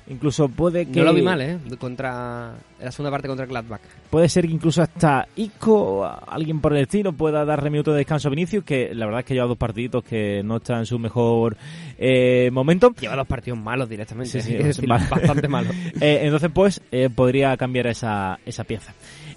Incluso 0.08 0.48
puede 0.50 0.86
que... 0.86 1.00
No 1.00 1.06
lo 1.06 1.14
vi 1.14 1.22
mal, 1.22 1.42
¿eh? 1.42 1.58
Contra... 1.80 2.54
La 2.80 2.92
segunda 2.92 3.10
parte 3.10 3.28
contra 3.28 3.46
Gladbach. 3.46 3.82
Puede 4.10 4.30
ser 4.30 4.46
que 4.46 4.54
incluso 4.54 4.82
hasta 4.82 5.28
Isco, 5.36 6.06
alguien 6.28 6.62
por 6.62 6.74
el 6.74 6.84
estilo, 6.84 7.14
pueda 7.14 7.44
darle 7.44 7.72
minuto 7.72 7.92
de 7.92 8.00
descanso 8.00 8.28
a 8.28 8.32
Vinicius, 8.32 8.64
que 8.64 8.94
la 8.94 9.06
verdad 9.06 9.22
es 9.22 9.26
que 9.26 9.34
lleva 9.34 9.48
dos 9.48 9.58
partiditos 9.58 10.04
que 10.04 10.44
no 10.44 10.58
está 10.58 10.78
en 10.78 10.86
su 10.86 11.00
mejor 11.00 11.58
eh, 11.98 12.50
momento. 12.52 12.94
Lleva 13.00 13.16
dos 13.16 13.28
partidos 13.28 13.60
malos 13.60 13.90
directamente. 13.90 14.30
Sí, 14.30 14.42
sí, 14.42 14.56
es 14.56 14.66
decir, 14.66 14.88
mal. 14.88 15.08
bastante 15.10 15.48
malos. 15.48 15.74
Eh, 16.02 16.22
entonces, 16.24 16.52
pues, 16.54 16.82
eh, 16.92 17.10
podría 17.10 17.56
cambiar 17.58 17.88
esa, 17.88 18.38
esa 18.46 18.64
pieza. 18.66 18.94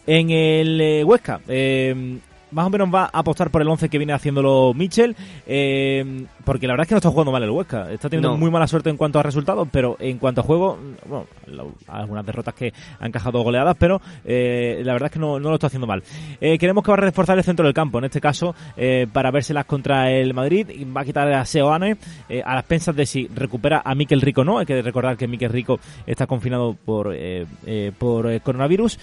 En 0.07 0.31
el 0.31 0.81
eh, 0.81 1.04
Huesca, 1.04 1.40
eh, 1.46 2.18
más 2.50 2.66
o 2.66 2.70
menos 2.70 2.92
va 2.92 3.04
a 3.04 3.18
apostar 3.18 3.50
por 3.50 3.62
el 3.62 3.68
11 3.68 3.88
que 3.88 3.98
viene 3.98 4.12
haciéndolo 4.12 4.72
Mitchell, 4.74 5.14
eh, 5.46 6.24
porque 6.49 6.67
la 6.67 6.73
verdad 6.73 6.85
es 6.85 6.89
que 6.89 6.95
no 6.95 6.99
está 6.99 7.11
jugando 7.11 7.31
mal 7.31 7.43
el 7.43 7.51
Huesca. 7.51 7.93
Está 7.93 8.09
teniendo 8.09 8.31
No. 8.31 8.39
muy 8.39 8.51
mala 8.51 8.67
suerte 8.67 8.89
en 8.89 8.97
cuanto 8.97 9.19
a 9.19 9.23
resultados, 9.23 9.69
pero 9.71 9.97
en 10.01 10.17
cuanto 10.17 10.41
a 10.41 10.45
juego, 10.45 10.79
bueno, 11.07 11.27
lo- 11.47 11.73
algunas 11.87 12.25
derrotas 12.25 12.55
que 12.55 12.73
han 12.99 13.09
encajado 13.09 13.43
goleadas, 13.43 13.77
pero 13.79 14.01
eh, 14.25 14.81
la 14.83 14.95
verdad 14.95 15.09
es 15.09 15.13
que 15.13 15.19
no, 15.19 15.39
no 15.39 15.51
lo 15.51 15.57
está 15.57 15.67
haciendo 15.67 15.87
mal. 15.87 16.03
Eh, 16.41 16.57
queremos 16.57 16.83
que 16.83 16.91
va 16.91 16.97
a 16.97 17.01
reforzar 17.03 17.37
el 17.37 17.45
centro 17.45 17.67
del 17.67 17.75
campo, 17.75 17.99
en 17.99 18.05
este 18.07 18.19
caso, 18.21 18.55
eh, 18.79 19.07
para 19.13 19.31
vérselas 19.31 19.67
contra 19.67 20.11
el 20.11 20.33
Madrid. 20.33 20.71
y 20.71 20.85
Va 20.85 21.03
a 21.03 21.05
quitar 21.05 21.31
a 21.31 21.45
Seoane 21.45 21.99
eh, 22.31 22.43
a 22.43 22.55
las 22.55 22.65
pensas 22.65 22.97
de 22.97 23.05
si 23.05 23.29
recupera 23.29 23.83
a 23.85 23.95
Miquel 23.95 24.23
Rico 24.23 24.41
o 24.41 24.45
no. 24.45 24.59
Hay 24.59 24.65
que 24.65 24.81
recordar 24.81 25.19
que 25.19 25.29
Miquel 25.29 25.51
Rico 25.53 25.79
está 26.07 26.27
confinado 26.27 26.75
por, 26.83 27.13
eh, 27.15 27.45
por 27.99 28.41
coronavirus. 28.41 28.99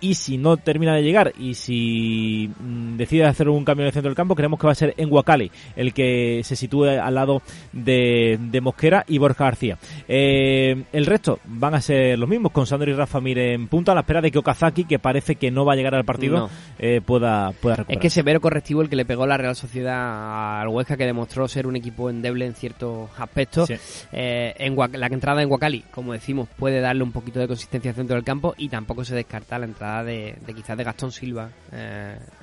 Y 0.00 0.14
si 0.14 0.36
no 0.36 0.56
termina 0.56 0.94
de 0.94 1.02
llegar 1.02 1.32
y 1.38 1.54
si 1.54 2.50
mm, 2.58 2.96
decide 2.96 3.24
hacer 3.24 3.48
un 3.48 3.64
cambio 3.64 3.84
en 3.84 3.86
el 3.88 3.92
centro 3.92 4.10
del 4.10 4.16
campo, 4.16 4.34
creemos 4.34 4.58
que 4.58 4.66
va 4.66 4.72
a 4.72 4.74
ser 4.74 4.94
en 4.96 5.10
Wakali 5.12 5.50
el 5.76 5.94
que 5.94 6.39
se 6.42 6.56
sitúe 6.56 6.84
al 6.84 7.14
lado 7.14 7.42
de, 7.72 8.38
de 8.40 8.60
Mosquera 8.60 9.04
y 9.08 9.18
Borja 9.18 9.44
García. 9.44 9.78
Eh, 10.08 10.84
el 10.92 11.06
resto 11.06 11.38
van 11.44 11.74
a 11.74 11.80
ser 11.80 12.18
los 12.18 12.28
mismos, 12.28 12.52
con 12.52 12.66
Sandro 12.66 12.90
y 12.90 12.94
Rafa 12.94 13.20
Mir 13.20 13.38
en 13.38 13.68
punta, 13.68 13.92
a 13.92 13.94
la 13.94 14.00
espera 14.02 14.20
de 14.20 14.30
que 14.30 14.38
Okazaki, 14.38 14.84
que 14.84 14.98
parece 14.98 15.36
que 15.36 15.50
no 15.50 15.64
va 15.64 15.74
a 15.74 15.76
llegar 15.76 15.94
al 15.94 16.04
partido, 16.04 16.38
No. 16.38 16.50
eh, 16.78 17.00
pueda, 17.04 17.52
pueda 17.52 17.84
Es 17.88 17.98
que 17.98 18.10
severo 18.10 18.40
correctivo 18.40 18.82
el 18.82 18.88
que 18.88 18.96
le 18.96 19.04
pegó 19.04 19.26
la 19.26 19.36
Real 19.36 19.56
Sociedad 19.56 20.60
al 20.60 20.68
Huesca, 20.68 20.96
que 20.96 21.06
demostró 21.06 21.48
ser 21.48 21.66
un 21.66 21.76
equipo 21.76 22.10
endeble 22.10 22.46
en 22.46 22.54
ciertos 22.54 23.10
aspectos. 23.18 23.68
Sí. 23.68 23.74
Eh, 24.12 24.54
en 24.58 24.76
la 25.00 25.06
entrada 25.06 25.42
en 25.42 25.48
Guacali, 25.48 25.84
como 25.90 26.12
decimos, 26.12 26.48
puede 26.56 26.80
darle 26.80 27.02
un 27.02 27.12
poquito 27.12 27.38
de 27.40 27.46
consistencia 27.48 27.90
al 27.90 27.94
centro 27.96 28.14
del 28.16 28.24
campo 28.24 28.54
y 28.56 28.68
tampoco 28.68 29.04
se 29.04 29.14
descarta 29.14 29.58
la 29.58 29.66
entrada 29.66 30.04
de, 30.04 30.36
de 30.46 30.54
quizás 30.54 30.76
de 30.76 30.84
Gastón 30.84 31.12
Silva, 31.12 31.50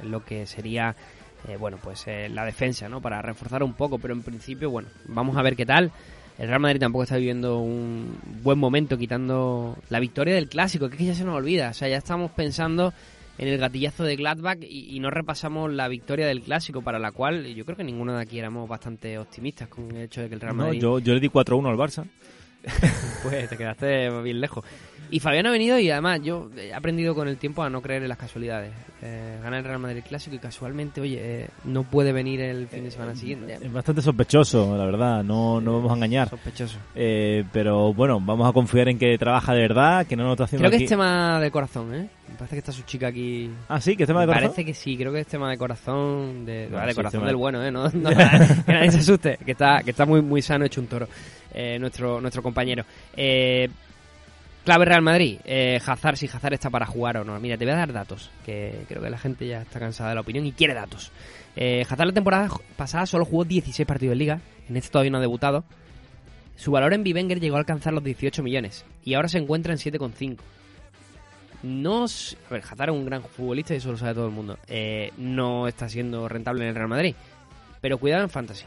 lo 0.03 0.23
que 0.23 0.45
sería 0.45 0.95
eh, 1.47 1.57
bueno 1.57 1.77
pues 1.81 2.05
eh, 2.07 2.29
la 2.29 2.45
defensa, 2.45 2.89
¿no? 2.89 3.01
Para 3.01 3.21
reforzar 3.21 3.63
un 3.63 3.73
poco, 3.73 3.99
pero 3.99 4.13
en 4.13 4.23
principio, 4.23 4.69
bueno, 4.69 4.89
vamos 5.05 5.37
a 5.37 5.41
ver 5.41 5.55
qué 5.55 5.65
tal. 5.65 5.91
El 6.37 6.47
Real 6.47 6.59
Madrid 6.59 6.79
tampoco 6.79 7.03
está 7.03 7.17
viviendo 7.17 7.59
un 7.59 8.15
buen 8.43 8.59
momento 8.59 8.97
quitando 8.97 9.75
la 9.89 9.99
victoria 9.99 10.35
del 10.35 10.49
clásico, 10.49 10.87
que 10.87 10.95
es 10.95 10.99
que 10.99 11.05
ya 11.05 11.15
se 11.15 11.25
nos 11.25 11.35
olvida, 11.35 11.69
o 11.69 11.73
sea, 11.73 11.87
ya 11.87 11.97
estamos 11.97 12.31
pensando 12.31 12.93
en 13.39 13.47
el 13.47 13.57
gatillazo 13.57 14.03
de 14.03 14.15
Gladbach 14.15 14.59
y, 14.61 14.95
y 14.95 14.99
no 14.99 15.09
repasamos 15.09 15.71
la 15.71 15.87
victoria 15.87 16.27
del 16.27 16.41
clásico, 16.41 16.81
para 16.81 16.99
la 16.99 17.11
cual 17.11 17.45
yo 17.55 17.65
creo 17.65 17.77
que 17.77 17.83
ninguno 17.83 18.15
de 18.15 18.21
aquí 18.21 18.37
éramos 18.39 18.67
bastante 18.67 19.17
optimistas 19.17 19.67
con 19.67 19.91
el 19.95 20.03
hecho 20.03 20.21
de 20.21 20.29
que 20.29 20.35
el 20.35 20.41
Real 20.41 20.57
No, 20.57 20.63
Madrid 20.65 20.81
yo, 20.81 20.99
yo 20.99 21.13
le 21.13 21.19
di 21.19 21.29
4-1 21.29 21.69
al 21.69 21.77
Barça. 21.77 22.05
pues 23.23 23.49
te 23.49 23.57
quedaste 23.57 24.09
bien 24.21 24.41
lejos. 24.41 24.63
Y 25.09 25.19
Fabián 25.19 25.45
ha 25.45 25.51
venido 25.51 25.79
y 25.79 25.89
además 25.89 26.19
yo 26.21 26.49
he 26.57 26.73
aprendido 26.73 27.15
con 27.15 27.27
el 27.27 27.37
tiempo 27.37 27.63
a 27.63 27.69
no 27.69 27.81
creer 27.81 28.03
en 28.03 28.09
las 28.09 28.17
casualidades. 28.17 28.73
Eh, 29.01 29.39
gana 29.41 29.59
el 29.59 29.63
Real 29.63 29.79
Madrid 29.79 30.03
clásico 30.05 30.35
y 30.35 30.39
casualmente, 30.39 30.99
oye, 30.99 31.19
eh, 31.21 31.49
no 31.63 31.83
puede 31.83 32.11
venir 32.11 32.41
el 32.41 32.67
fin 32.67 32.83
de 32.83 32.91
semana 32.91 33.15
siguiente. 33.15 33.57
Es 33.61 33.71
bastante 33.71 34.01
sospechoso, 34.01 34.75
la 34.75 34.85
verdad, 34.85 35.23
no, 35.23 35.61
no 35.61 35.73
vamos 35.73 35.91
a 35.91 35.95
engañar. 35.95 36.29
Sospechoso. 36.29 36.77
Eh, 36.93 37.45
pero 37.53 37.93
bueno, 37.93 38.19
vamos 38.19 38.49
a 38.49 38.51
confiar 38.51 38.89
en 38.89 38.99
que 38.99 39.17
trabaja 39.17 39.53
de 39.53 39.61
verdad, 39.61 40.05
que 40.05 40.15
no 40.15 40.23
nos 40.23 40.33
está 40.33 40.43
haciendo 40.45 40.63
Creo 40.63 40.71
que 40.71 40.77
aquí... 40.77 40.83
es 40.85 40.89
tema 40.89 41.39
de 41.39 41.51
corazón, 41.51 41.93
¿eh? 41.93 42.09
Parece 42.37 42.55
que 42.55 42.59
está 42.59 42.71
su 42.71 42.83
chica 42.83 43.07
aquí. 43.07 43.49
Ah, 43.67 43.81
sí, 43.81 43.95
que 43.95 44.03
es 44.03 44.07
tema 44.07 44.21
de 44.21 44.27
corazón. 44.27 44.49
parece 44.49 44.65
que 44.65 44.73
sí, 44.73 44.95
creo 44.97 45.11
que 45.11 45.21
es 45.21 45.27
tema 45.27 45.49
de 45.49 45.57
corazón, 45.57 46.45
de, 46.45 46.67
No, 46.69 46.77
ah, 46.77 46.85
de 46.85 46.91
sí, 46.91 46.95
corazón 46.95 47.21
del 47.21 47.29
de- 47.29 47.35
bueno, 47.35 47.63
¿eh? 47.65 47.71
No, 47.71 47.89
no, 47.93 48.09
que 48.09 48.15
nadie 48.73 48.91
se 48.91 48.99
asuste, 48.99 49.37
que 49.43 49.51
está, 49.51 49.81
que 49.83 49.91
está 49.91 50.05
muy, 50.05 50.21
muy 50.21 50.41
sano 50.41 50.65
hecho 50.65 50.79
un 50.81 50.87
toro, 50.87 51.07
eh, 51.53 51.77
nuestro, 51.79 52.21
nuestro 52.21 52.43
compañero. 52.43 52.83
Eh, 53.15 53.67
clave 54.63 54.85
Real 54.85 55.01
Madrid, 55.01 55.39
eh, 55.45 55.79
Hazard, 55.85 56.17
si 56.17 56.27
Hazard 56.27 56.53
está 56.53 56.69
para 56.69 56.85
jugar 56.85 57.17
o 57.17 57.23
no. 57.23 57.39
Mira, 57.39 57.57
te 57.57 57.65
voy 57.65 57.73
a 57.73 57.77
dar 57.77 57.91
datos, 57.93 58.29
que 58.45 58.83
creo 58.87 59.01
que 59.01 59.09
la 59.09 59.17
gente 59.17 59.47
ya 59.47 59.61
está 59.61 59.79
cansada 59.79 60.09
de 60.09 60.15
la 60.15 60.21
opinión 60.21 60.45
y 60.45 60.51
quiere 60.51 60.73
datos. 60.73 61.11
Eh, 61.55 61.85
Hazard 61.89 62.07
la 62.07 62.13
temporada 62.13 62.49
pasada 62.75 63.05
solo 63.05 63.25
jugó 63.25 63.45
16 63.45 63.87
partidos 63.87 64.13
en 64.13 64.19
Liga, 64.19 64.41
en 64.69 64.77
este 64.77 64.91
todavía 64.91 65.11
no 65.11 65.17
ha 65.17 65.21
debutado. 65.21 65.63
Su 66.55 66.71
valor 66.71 66.93
en 66.93 67.03
Bivenger 67.03 67.39
llegó 67.39 67.55
a 67.55 67.59
alcanzar 67.59 67.93
los 67.93 68.03
18 68.03 68.41
millones 68.43 68.83
y 69.03 69.13
ahora 69.13 69.27
se 69.27 69.37
encuentra 69.37 69.73
en 69.73 69.79
7,5 69.79 70.37
no. 71.63 72.05
A 72.05 72.53
ver, 72.53 72.63
Hazard 72.63 72.89
es 72.89 72.95
un 72.95 73.05
gran 73.05 73.23
futbolista 73.23 73.73
y 73.73 73.77
eso 73.77 73.91
lo 73.91 73.97
sabe 73.97 74.13
todo 74.13 74.27
el 74.27 74.33
mundo. 74.33 74.57
Eh, 74.67 75.11
no 75.17 75.67
está 75.67 75.89
siendo 75.89 76.27
rentable 76.27 76.63
en 76.63 76.69
el 76.69 76.75
Real 76.75 76.87
Madrid. 76.87 77.15
Pero 77.81 77.97
cuidado 77.97 78.23
en 78.23 78.29
Fantasy. 78.29 78.65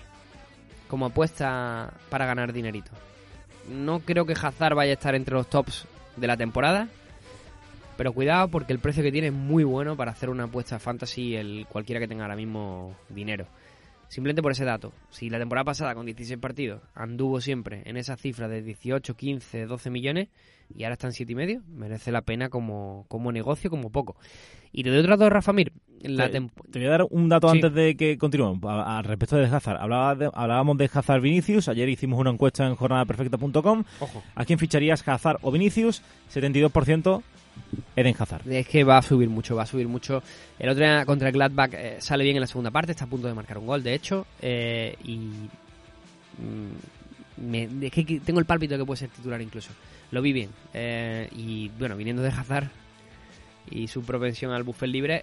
Como 0.88 1.06
apuesta 1.06 1.92
para 2.08 2.26
ganar 2.26 2.52
dinerito. 2.52 2.90
No 3.68 4.00
creo 4.00 4.26
que 4.26 4.32
Hazard 4.32 4.74
vaya 4.74 4.92
a 4.92 4.94
estar 4.94 5.14
entre 5.14 5.34
los 5.34 5.48
tops 5.48 5.86
de 6.16 6.26
la 6.26 6.36
temporada. 6.36 6.88
Pero 7.96 8.12
cuidado 8.12 8.48
porque 8.48 8.72
el 8.72 8.78
precio 8.78 9.02
que 9.02 9.12
tiene 9.12 9.28
es 9.28 9.32
muy 9.32 9.62
bueno 9.62 9.96
para 9.96 10.12
hacer 10.12 10.30
una 10.30 10.44
apuesta 10.44 10.78
fantasy 10.78 11.36
el 11.36 11.66
cualquiera 11.68 12.00
que 12.00 12.08
tenga 12.08 12.24
ahora 12.24 12.36
mismo 12.36 12.96
dinero. 13.08 13.46
Simplemente 14.10 14.42
por 14.42 14.50
ese 14.50 14.64
dato. 14.64 14.92
Si 15.10 15.30
la 15.30 15.38
temporada 15.38 15.64
pasada 15.64 15.94
con 15.94 16.04
16 16.04 16.38
partidos 16.40 16.82
anduvo 16.96 17.40
siempre 17.40 17.82
en 17.86 17.96
esa 17.96 18.16
cifra 18.16 18.48
de 18.48 18.60
18, 18.60 19.14
15, 19.14 19.66
12 19.66 19.88
millones 19.90 20.28
y 20.74 20.82
ahora 20.82 20.94
está 20.94 21.06
en 21.06 21.12
7 21.12 21.30
y 21.30 21.34
medio, 21.36 21.62
merece 21.68 22.10
la 22.10 22.22
pena 22.22 22.48
como, 22.48 23.04
como 23.08 23.30
negocio, 23.30 23.70
como 23.70 23.90
poco. 23.90 24.16
Y 24.72 24.82
te 24.82 24.90
doy 24.90 24.98
otro 24.98 25.16
dato 25.16 25.30
Rafa 25.30 25.52
Mir. 25.52 25.72
La 26.02 26.28
Te- 26.28 26.40
voy 26.40 26.84
a 26.86 26.90
dar 26.90 27.06
un 27.10 27.28
dato 27.28 27.50
Sí. 27.50 27.58
antes 27.58 27.72
de 27.72 27.96
que 27.96 28.18
continuemos. 28.18 28.58
A- 28.64 28.98
Al 28.98 29.04
respecto 29.04 29.36
de 29.36 29.44
Hazard. 29.46 29.76
Hablaba 29.80 30.14
de- 30.16 30.30
hablábamos 30.34 30.76
de 30.78 30.90
Hazard 30.92 31.20
Vinicius. 31.20 31.68
Ayer 31.68 31.88
hicimos 31.88 32.18
una 32.18 32.30
encuesta 32.30 32.66
en 32.66 32.74
jornadaperfecta.com. 32.74 33.84
¿A 34.34 34.44
quién 34.44 34.58
ficharías 34.58 35.06
Hazard 35.06 35.38
o 35.42 35.52
Vinicius? 35.52 36.02
72% 36.28 37.22
Eden 37.96 38.14
Hazard. 38.18 38.46
Es 38.50 38.66
que 38.68 38.84
va 38.84 38.98
a 38.98 39.02
subir 39.02 39.28
mucho, 39.28 39.56
va 39.56 39.62
a 39.62 39.66
subir 39.66 39.88
mucho. 39.88 40.22
El 40.58 40.68
otro 40.70 40.84
día 40.84 41.04
contra 41.04 41.28
el 41.28 41.34
Gladbach 41.34 41.72
eh, 41.74 41.96
sale 42.00 42.24
bien 42.24 42.36
en 42.36 42.40
la 42.40 42.46
segunda 42.46 42.70
parte, 42.70 42.92
está 42.92 43.04
a 43.04 43.08
punto 43.08 43.26
de 43.28 43.34
marcar 43.34 43.58
un 43.58 43.66
gol, 43.66 43.82
de 43.82 43.94
hecho. 43.94 44.26
eh, 44.40 44.94
y. 45.04 45.16
mm, 46.38 47.48
me- 47.50 47.68
es 47.86 47.92
que 47.92 48.20
tengo 48.24 48.38
el 48.40 48.46
pálpito 48.46 48.74
de 48.74 48.80
que 48.80 48.86
puede 48.86 48.98
ser 48.98 49.08
titular 49.10 49.40
incluso. 49.40 49.70
Lo 50.10 50.22
vi 50.22 50.32
bien. 50.32 50.50
eh, 50.74 51.28
y 51.36 51.68
bueno, 51.78 51.96
viniendo 51.96 52.22
de 52.22 52.28
Hazard 52.28 52.68
y 53.70 53.86
su 53.88 54.02
propensión 54.02 54.52
al 54.52 54.64
buffet 54.64 54.88
libre, 54.90 55.20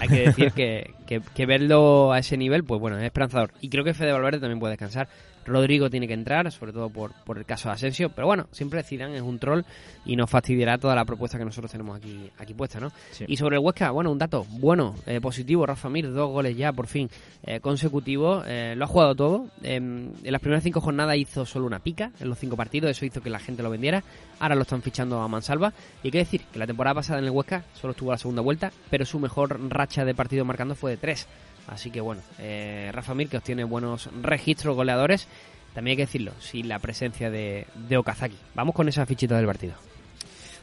hay 0.00 0.08
que 0.08 0.20
decir 0.28 0.52
que, 0.52 0.94
que- 1.06 1.20
que 1.34 1.46
verlo 1.46 2.12
a 2.12 2.18
ese 2.18 2.36
nivel, 2.36 2.64
pues 2.64 2.80
bueno, 2.80 2.98
es 2.98 3.04
esperanzador. 3.04 3.50
Y 3.60 3.68
creo 3.68 3.84
que 3.84 3.92
Fede 3.94 4.12
Valverde 4.12 4.40
también 4.40 4.58
puede 4.58 4.72
descansar. 4.72 5.08
Rodrigo 5.50 5.90
tiene 5.90 6.06
que 6.08 6.14
entrar, 6.14 6.50
sobre 6.52 6.72
todo 6.72 6.88
por, 6.88 7.12
por 7.24 7.36
el 7.38 7.44
caso 7.44 7.68
de 7.68 7.74
Asensio. 7.74 8.10
Pero 8.10 8.26
bueno, 8.26 8.46
siempre 8.52 8.82
Zidane 8.82 9.16
es 9.16 9.22
un 9.22 9.38
troll 9.38 9.62
y 10.04 10.16
nos 10.16 10.30
fastidiará 10.30 10.78
toda 10.78 10.94
la 10.94 11.04
propuesta 11.04 11.38
que 11.38 11.44
nosotros 11.44 11.70
tenemos 11.70 11.96
aquí, 11.96 12.30
aquí 12.38 12.54
puesta, 12.54 12.80
¿no? 12.80 12.90
Sí. 13.10 13.24
Y 13.28 13.36
sobre 13.36 13.56
el 13.56 13.62
Huesca, 13.62 13.90
bueno, 13.90 14.10
un 14.10 14.18
dato 14.18 14.46
bueno, 14.50 14.94
eh, 15.06 15.20
positivo. 15.20 15.66
Rafa 15.66 15.88
Mir, 15.90 16.12
dos 16.12 16.30
goles 16.30 16.56
ya, 16.56 16.72
por 16.72 16.86
fin, 16.86 17.10
eh, 17.42 17.60
consecutivos. 17.60 18.44
eh, 18.46 18.74
lo 18.76 18.84
ha 18.84 18.88
jugado 18.88 19.14
todo. 19.14 19.46
Eh, 19.62 19.76
en 19.76 20.12
las 20.22 20.40
primeras 20.40 20.62
cinco 20.64 20.80
jornadas 20.80 21.16
hizo 21.16 21.44
solo 21.44 21.66
una 21.66 21.80
pica 21.80 22.12
en 22.20 22.28
los 22.28 22.38
cinco 22.38 22.56
partidos. 22.56 22.90
Eso 22.90 23.04
hizo 23.04 23.20
que 23.20 23.30
la 23.30 23.38
gente 23.38 23.62
lo 23.62 23.70
vendiera. 23.70 24.02
Ahora 24.38 24.54
lo 24.54 24.62
están 24.62 24.82
fichando 24.82 25.20
a 25.20 25.28
Mansalva. 25.28 25.72
Y 26.02 26.08
hay 26.08 26.10
que 26.10 26.18
decir 26.18 26.42
que 26.52 26.58
la 26.58 26.66
temporada 26.66 26.94
pasada 26.94 27.18
en 27.18 27.24
el 27.24 27.30
Huesca 27.30 27.64
solo 27.74 27.92
estuvo 27.92 28.10
a 28.10 28.14
la 28.14 28.18
segunda 28.18 28.42
vuelta, 28.42 28.72
pero 28.88 29.04
su 29.04 29.18
mejor 29.18 29.60
racha 29.70 30.04
de 30.04 30.14
partido 30.14 30.44
marcando 30.44 30.74
fue 30.74 30.92
de 30.92 30.96
tres. 30.96 31.26
Así 31.70 31.90
que 31.90 32.00
bueno, 32.00 32.20
eh, 32.38 32.90
Rafa 32.92 33.14
Mir 33.14 33.28
que 33.28 33.36
obtiene 33.38 33.64
buenos 33.64 34.10
registros 34.22 34.76
goleadores. 34.76 35.26
También 35.74 35.92
hay 35.92 35.96
que 35.98 36.02
decirlo, 36.06 36.32
sin 36.40 36.68
la 36.68 36.80
presencia 36.80 37.30
de, 37.30 37.66
de 37.88 37.96
Okazaki. 37.96 38.36
Vamos 38.54 38.74
con 38.74 38.88
esa 38.88 39.06
fichita 39.06 39.36
del 39.36 39.46
partido. 39.46 39.74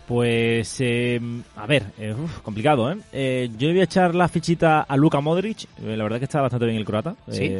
Pues, 0.05 0.77
eh, 0.79 1.19
a 1.55 1.65
ver, 1.65 1.83
eh, 1.97 2.13
uf, 2.13 2.39
complicado, 2.39 2.91
¿eh? 2.91 2.97
Eh, 3.11 3.49
Yo 3.57 3.67
le 3.67 3.73
voy 3.73 3.81
a 3.81 3.85
echar 3.85 4.15
la 4.15 4.27
fichita 4.27 4.81
a 4.81 4.95
Luka 4.97 5.19
Modric. 5.19 5.63
eh, 5.83 5.95
la 5.97 6.03
verdad 6.03 6.19
que 6.19 6.25
está 6.25 6.41
bastante 6.41 6.65
bien 6.65 6.77
el 6.77 6.85
croata. 6.85 7.15
¿Sí? 7.29 7.51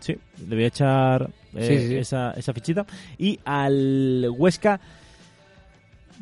Sí, 0.00 0.16
le 0.48 0.54
voy 0.56 0.64
a 0.64 0.68
echar 0.68 1.30
Sí, 1.52 1.78
sí, 1.78 1.88
sí. 1.88 1.96
Esa, 1.96 2.32
esa 2.32 2.52
fichita. 2.52 2.84
Y 3.16 3.38
al 3.44 4.26
Huesca 4.36 4.80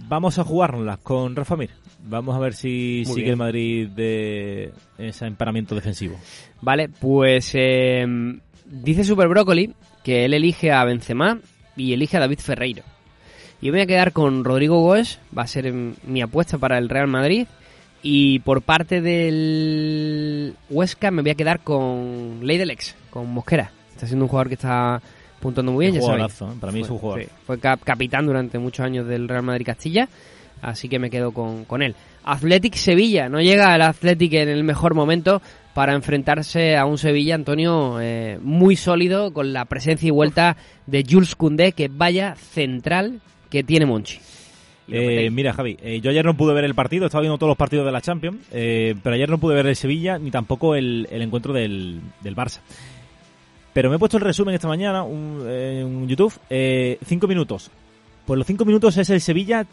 vamos 0.08 0.38
a 0.38 0.44
jugárnoslas 0.44 0.98
con 0.98 1.34
Rafa 1.34 1.56
Mir. 1.56 1.70
Vamos 2.04 2.34
a 2.34 2.38
ver 2.40 2.54
si 2.54 3.02
Muy 3.06 3.14
sigue 3.14 3.20
bien. 3.22 3.30
el 3.32 3.36
Madrid 3.36 3.88
de 3.88 4.72
ese 4.98 5.26
emparamiento 5.26 5.74
defensivo. 5.74 6.16
Vale, 6.60 6.88
pues 6.88 7.50
eh, 7.54 8.04
dice 8.66 9.04
Super 9.04 9.28
Brócoli 9.28 9.72
que 10.02 10.24
él 10.24 10.34
elige 10.34 10.72
a 10.72 10.84
Benzema 10.84 11.38
y 11.76 11.92
elige 11.92 12.16
a 12.16 12.20
David 12.20 12.40
Ferreiro. 12.40 12.82
Yo 13.60 13.70
me 13.70 13.78
voy 13.78 13.80
a 13.82 13.86
quedar 13.86 14.12
con 14.12 14.44
Rodrigo 14.44 14.80
Goes, 14.80 15.20
va 15.36 15.42
a 15.42 15.46
ser 15.46 15.72
mm, 15.72 15.94
mi 16.06 16.20
apuesta 16.22 16.58
para 16.58 16.78
el 16.78 16.88
Real 16.88 17.06
Madrid. 17.06 17.46
Y 18.04 18.40
por 18.40 18.62
parte 18.62 19.00
del 19.00 20.54
Huesca 20.70 21.10
me 21.12 21.22
voy 21.22 21.30
a 21.30 21.34
quedar 21.36 21.60
con 21.60 22.40
Ley 22.42 22.58
del 22.58 22.70
Ex, 22.70 22.96
con 23.10 23.30
Mosquera. 23.32 23.70
Está 23.94 24.06
siendo 24.08 24.24
un 24.24 24.28
jugador 24.28 24.48
que 24.48 24.54
está 24.54 25.00
puntuando 25.40 25.70
muy 25.72 25.86
bien, 25.86 26.00
ya 26.00 26.02
sabéis. 26.06 26.40
¿eh? 26.42 26.46
Para 26.60 26.72
mí 26.72 26.80
es 26.80 26.90
un 26.90 26.98
Fue- 26.98 27.00
jugador. 27.00 27.22
sí, 27.24 27.28
fue 27.46 27.58
cap- 27.60 27.80
capitán 27.84 28.26
durante 28.26 28.58
muchos 28.58 28.84
años 28.84 29.06
del 29.06 29.28
Real 29.28 29.44
Madrid 29.44 29.64
Castilla, 29.66 30.08
así 30.62 30.88
que 30.88 30.98
me 30.98 31.10
quedo 31.10 31.32
con, 31.32 31.64
con 31.66 31.82
él. 31.82 31.94
Athletic 32.24 32.74
Sevilla, 32.74 33.28
no 33.28 33.40
llega 33.40 33.74
el 33.74 33.82
Athletic 33.82 34.32
en 34.34 34.48
el 34.48 34.64
mejor 34.64 34.94
momento 34.94 35.42
para 35.74 35.94
enfrentarse 35.94 36.76
a 36.76 36.84
un 36.86 36.96
Sevilla, 36.98 37.34
Antonio, 37.34 37.98
eh, 38.00 38.38
muy 38.42 38.76
sólido, 38.76 39.32
con 39.32 39.52
la 39.52 39.64
presencia 39.66 40.06
y 40.06 40.10
vuelta 40.10 40.56
de 40.86 41.04
Jules 41.08 41.34
Koundé, 41.34 41.72
que 41.72 41.88
vaya 41.88 42.34
central 42.36 43.20
que 43.50 43.62
tiene 43.64 43.86
Monchi. 43.86 44.18
Eh, 44.88 45.30
mira, 45.30 45.52
Javi, 45.54 45.76
eh, 45.82 46.00
yo 46.00 46.10
ayer 46.10 46.24
no 46.24 46.36
pude 46.36 46.52
ver 46.54 46.64
el 46.64 46.74
partido, 46.74 47.06
estaba 47.06 47.22
viendo 47.22 47.38
todos 47.38 47.50
los 47.50 47.56
partidos 47.56 47.86
de 47.86 47.92
la 47.92 48.00
Champions, 48.00 48.38
pero 48.50 49.14
ayer 49.14 49.30
no 49.30 49.38
pude 49.38 49.54
ver 49.54 49.66
el 49.66 49.76
Sevilla 49.76 50.18
ni 50.18 50.30
tampoco 50.30 50.74
el, 50.74 51.08
el 51.10 51.22
encuentro 51.22 51.52
del, 51.52 52.00
del 52.20 52.36
Barça. 52.36 52.60
Pero 53.72 53.88
me 53.88 53.96
he 53.96 53.98
puesto 53.98 54.18
el 54.18 54.22
resumen 54.24 54.54
esta 54.54 54.68
mañana 54.68 55.02
un- 55.02 55.48
en 55.48 56.06
YouTube, 56.06 56.34
eh, 56.50 56.98
cinco 57.06 57.26
minutos. 57.26 57.70
Pues 58.26 58.36
los 58.36 58.46
cinco 58.46 58.66
minutos 58.66 58.96
es 58.98 59.08
el 59.08 59.20
Sevilla 59.22 59.64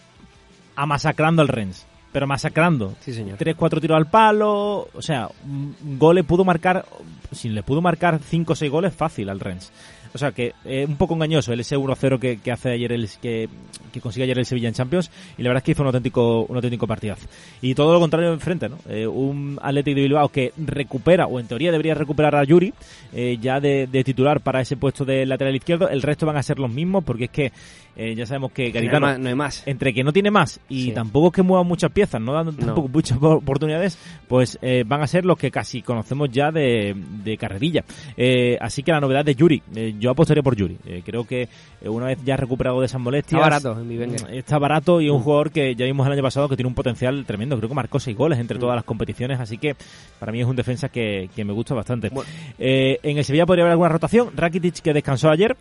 amasacrando 0.79 1.41
al 1.41 1.49
Rennes, 1.49 1.85
pero 2.11 2.25
masacrando. 2.25 2.95
Sí, 3.01 3.13
señor. 3.13 3.37
Tres, 3.37 3.55
cuatro 3.55 3.81
tiros 3.81 3.97
al 3.97 4.07
palo, 4.07 4.87
o 4.93 5.01
sea, 5.01 5.27
un 5.43 5.75
gol 5.99 6.15
le 6.15 6.23
pudo 6.23 6.45
marcar, 6.45 6.85
si 7.31 7.49
le 7.49 7.63
pudo 7.63 7.81
marcar 7.81 8.19
cinco 8.19 8.53
o 8.53 8.55
seis 8.55 8.71
goles 8.71 8.93
fácil 8.93 9.29
al 9.29 9.39
Rennes. 9.39 9.71
O 10.13 10.17
sea 10.17 10.31
que 10.31 10.53
eh, 10.65 10.85
un 10.87 10.95
poco 10.95 11.13
engañoso 11.13 11.53
el 11.53 11.59
ese 11.59 11.77
1-0 11.77 12.19
que, 12.19 12.37
que 12.39 12.51
hace 12.51 12.71
ayer 12.71 12.91
el 12.91 13.07
que, 13.21 13.47
que 13.91 14.01
consigue 14.01 14.23
ayer 14.23 14.39
el 14.39 14.45
Sevilla 14.45 14.67
en 14.67 14.73
Champions 14.73 15.11
y 15.37 15.43
la 15.43 15.49
verdad 15.49 15.61
es 15.61 15.65
que 15.65 15.71
hizo 15.73 15.83
un 15.83 15.87
auténtico 15.87 16.45
un 16.45 16.55
auténtico 16.55 16.87
partidazo. 16.87 17.27
Y 17.61 17.75
todo 17.75 17.93
lo 17.93 17.99
contrario 17.99 18.33
enfrente, 18.33 18.69
¿no? 18.69 18.77
Eh, 18.89 19.05
un 19.05 19.59
Athletic 19.61 19.95
de 19.95 20.01
Bilbao 20.01 20.29
que 20.29 20.53
recupera 20.57 21.27
o 21.27 21.39
en 21.39 21.47
teoría 21.47 21.71
debería 21.71 21.93
recuperar 21.93 22.35
a 22.35 22.43
Yuri 22.43 22.73
eh, 23.13 23.37
ya 23.39 23.59
de, 23.59 23.87
de 23.87 24.03
titular 24.03 24.41
para 24.41 24.61
ese 24.61 24.77
puesto 24.77 25.05
de 25.05 25.25
lateral 25.25 25.55
izquierdo. 25.55 25.89
El 25.89 26.01
resto 26.01 26.25
van 26.25 26.37
a 26.37 26.43
ser 26.43 26.57
los 26.57 26.71
mismos 26.71 27.03
porque 27.03 27.25
es 27.25 27.31
que 27.31 27.51
eh, 27.99 28.15
ya 28.15 28.25
sabemos 28.25 28.51
que 28.53 28.63
no, 28.63 28.65
hay 28.67 28.71
Garitano 28.71 29.05
más, 29.07 29.19
no 29.19 29.29
hay 29.29 29.35
más. 29.35 29.63
entre 29.67 29.93
que 29.93 30.03
no 30.03 30.13
tiene 30.13 30.31
más 30.31 30.59
y 30.69 30.85
Sí. 30.85 30.91
tampoco 30.91 31.27
es 31.27 31.33
que 31.33 31.41
mueva 31.43 31.63
muchas 31.63 31.91
piezas, 31.91 32.21
no 32.21 32.33
dan 32.33 32.55
tampoco 32.55 32.87
muchas 32.87 33.17
oportunidades, 33.21 33.97
pues 34.27 34.57
eh, 34.61 34.83
van 34.87 35.01
a 35.01 35.07
ser 35.07 35.25
los 35.25 35.37
que 35.37 35.51
casi 35.51 35.81
conocemos 35.81 36.29
ya 36.31 36.51
de, 36.51 36.95
de 37.23 37.37
carrerilla. 37.37 37.83
Eh, 38.17 38.57
así 38.61 38.81
que 38.83 38.91
la 38.91 38.99
novedad 39.01 39.25
de 39.25 39.35
Yuri, 39.35 39.61
eh, 39.75 39.95
yo 39.99 40.11
apostaría 40.11 40.41
por 40.41 40.55
Yuri. 40.55 40.77
Eh, 40.85 41.01
creo 41.05 41.25
que 41.25 41.43
eh, 41.81 41.89
una 41.89 42.05
vez 42.07 42.19
ya 42.23 42.37
recuperado 42.37 42.79
de 42.79 42.85
esas 42.85 43.01
molestias, 43.01 43.39
Está 43.41 43.49
barato 43.49 43.81
en 43.81 43.89
Bivenga. 43.89 44.17
mm, 44.29 44.33
está 44.33 44.57
barato 44.59 45.01
y 45.01 45.07
es 45.07 45.11
un 45.11 45.19
jugador 45.19 45.51
que 45.51 45.75
ya 45.75 45.85
vimos 45.85 46.07
el 46.07 46.13
año 46.13 46.23
pasado 46.23 46.47
que 46.47 46.55
tiene 46.55 46.67
un 46.69 46.75
potencial 46.75 47.25
tremendo. 47.25 47.57
Creo 47.57 47.67
que 47.69 47.75
marcó 47.75 47.99
seis 47.99 48.15
goles 48.15 48.39
entre 48.39 48.57
todas 48.57 48.75
las 48.75 48.85
competiciones, 48.85 49.39
así 49.39 49.57
que 49.57 49.75
para 50.19 50.31
mí 50.31 50.39
es 50.39 50.47
un 50.47 50.55
defensa 50.55 50.89
que, 50.89 51.29
que 51.35 51.43
me 51.43 51.51
gusta 51.53 51.75
bastante. 51.75 52.09
Bueno. 52.09 52.29
Eh, 52.57 52.99
en 53.03 53.17
el 53.17 53.25
Sevilla 53.25 53.45
podría 53.45 53.63
haber 53.63 53.71
alguna 53.73 53.89
rotación. 53.89 54.29
Rakitic 54.35 54.79
que 54.81 54.93
descansó 54.93 55.29
ayer. 55.29 55.57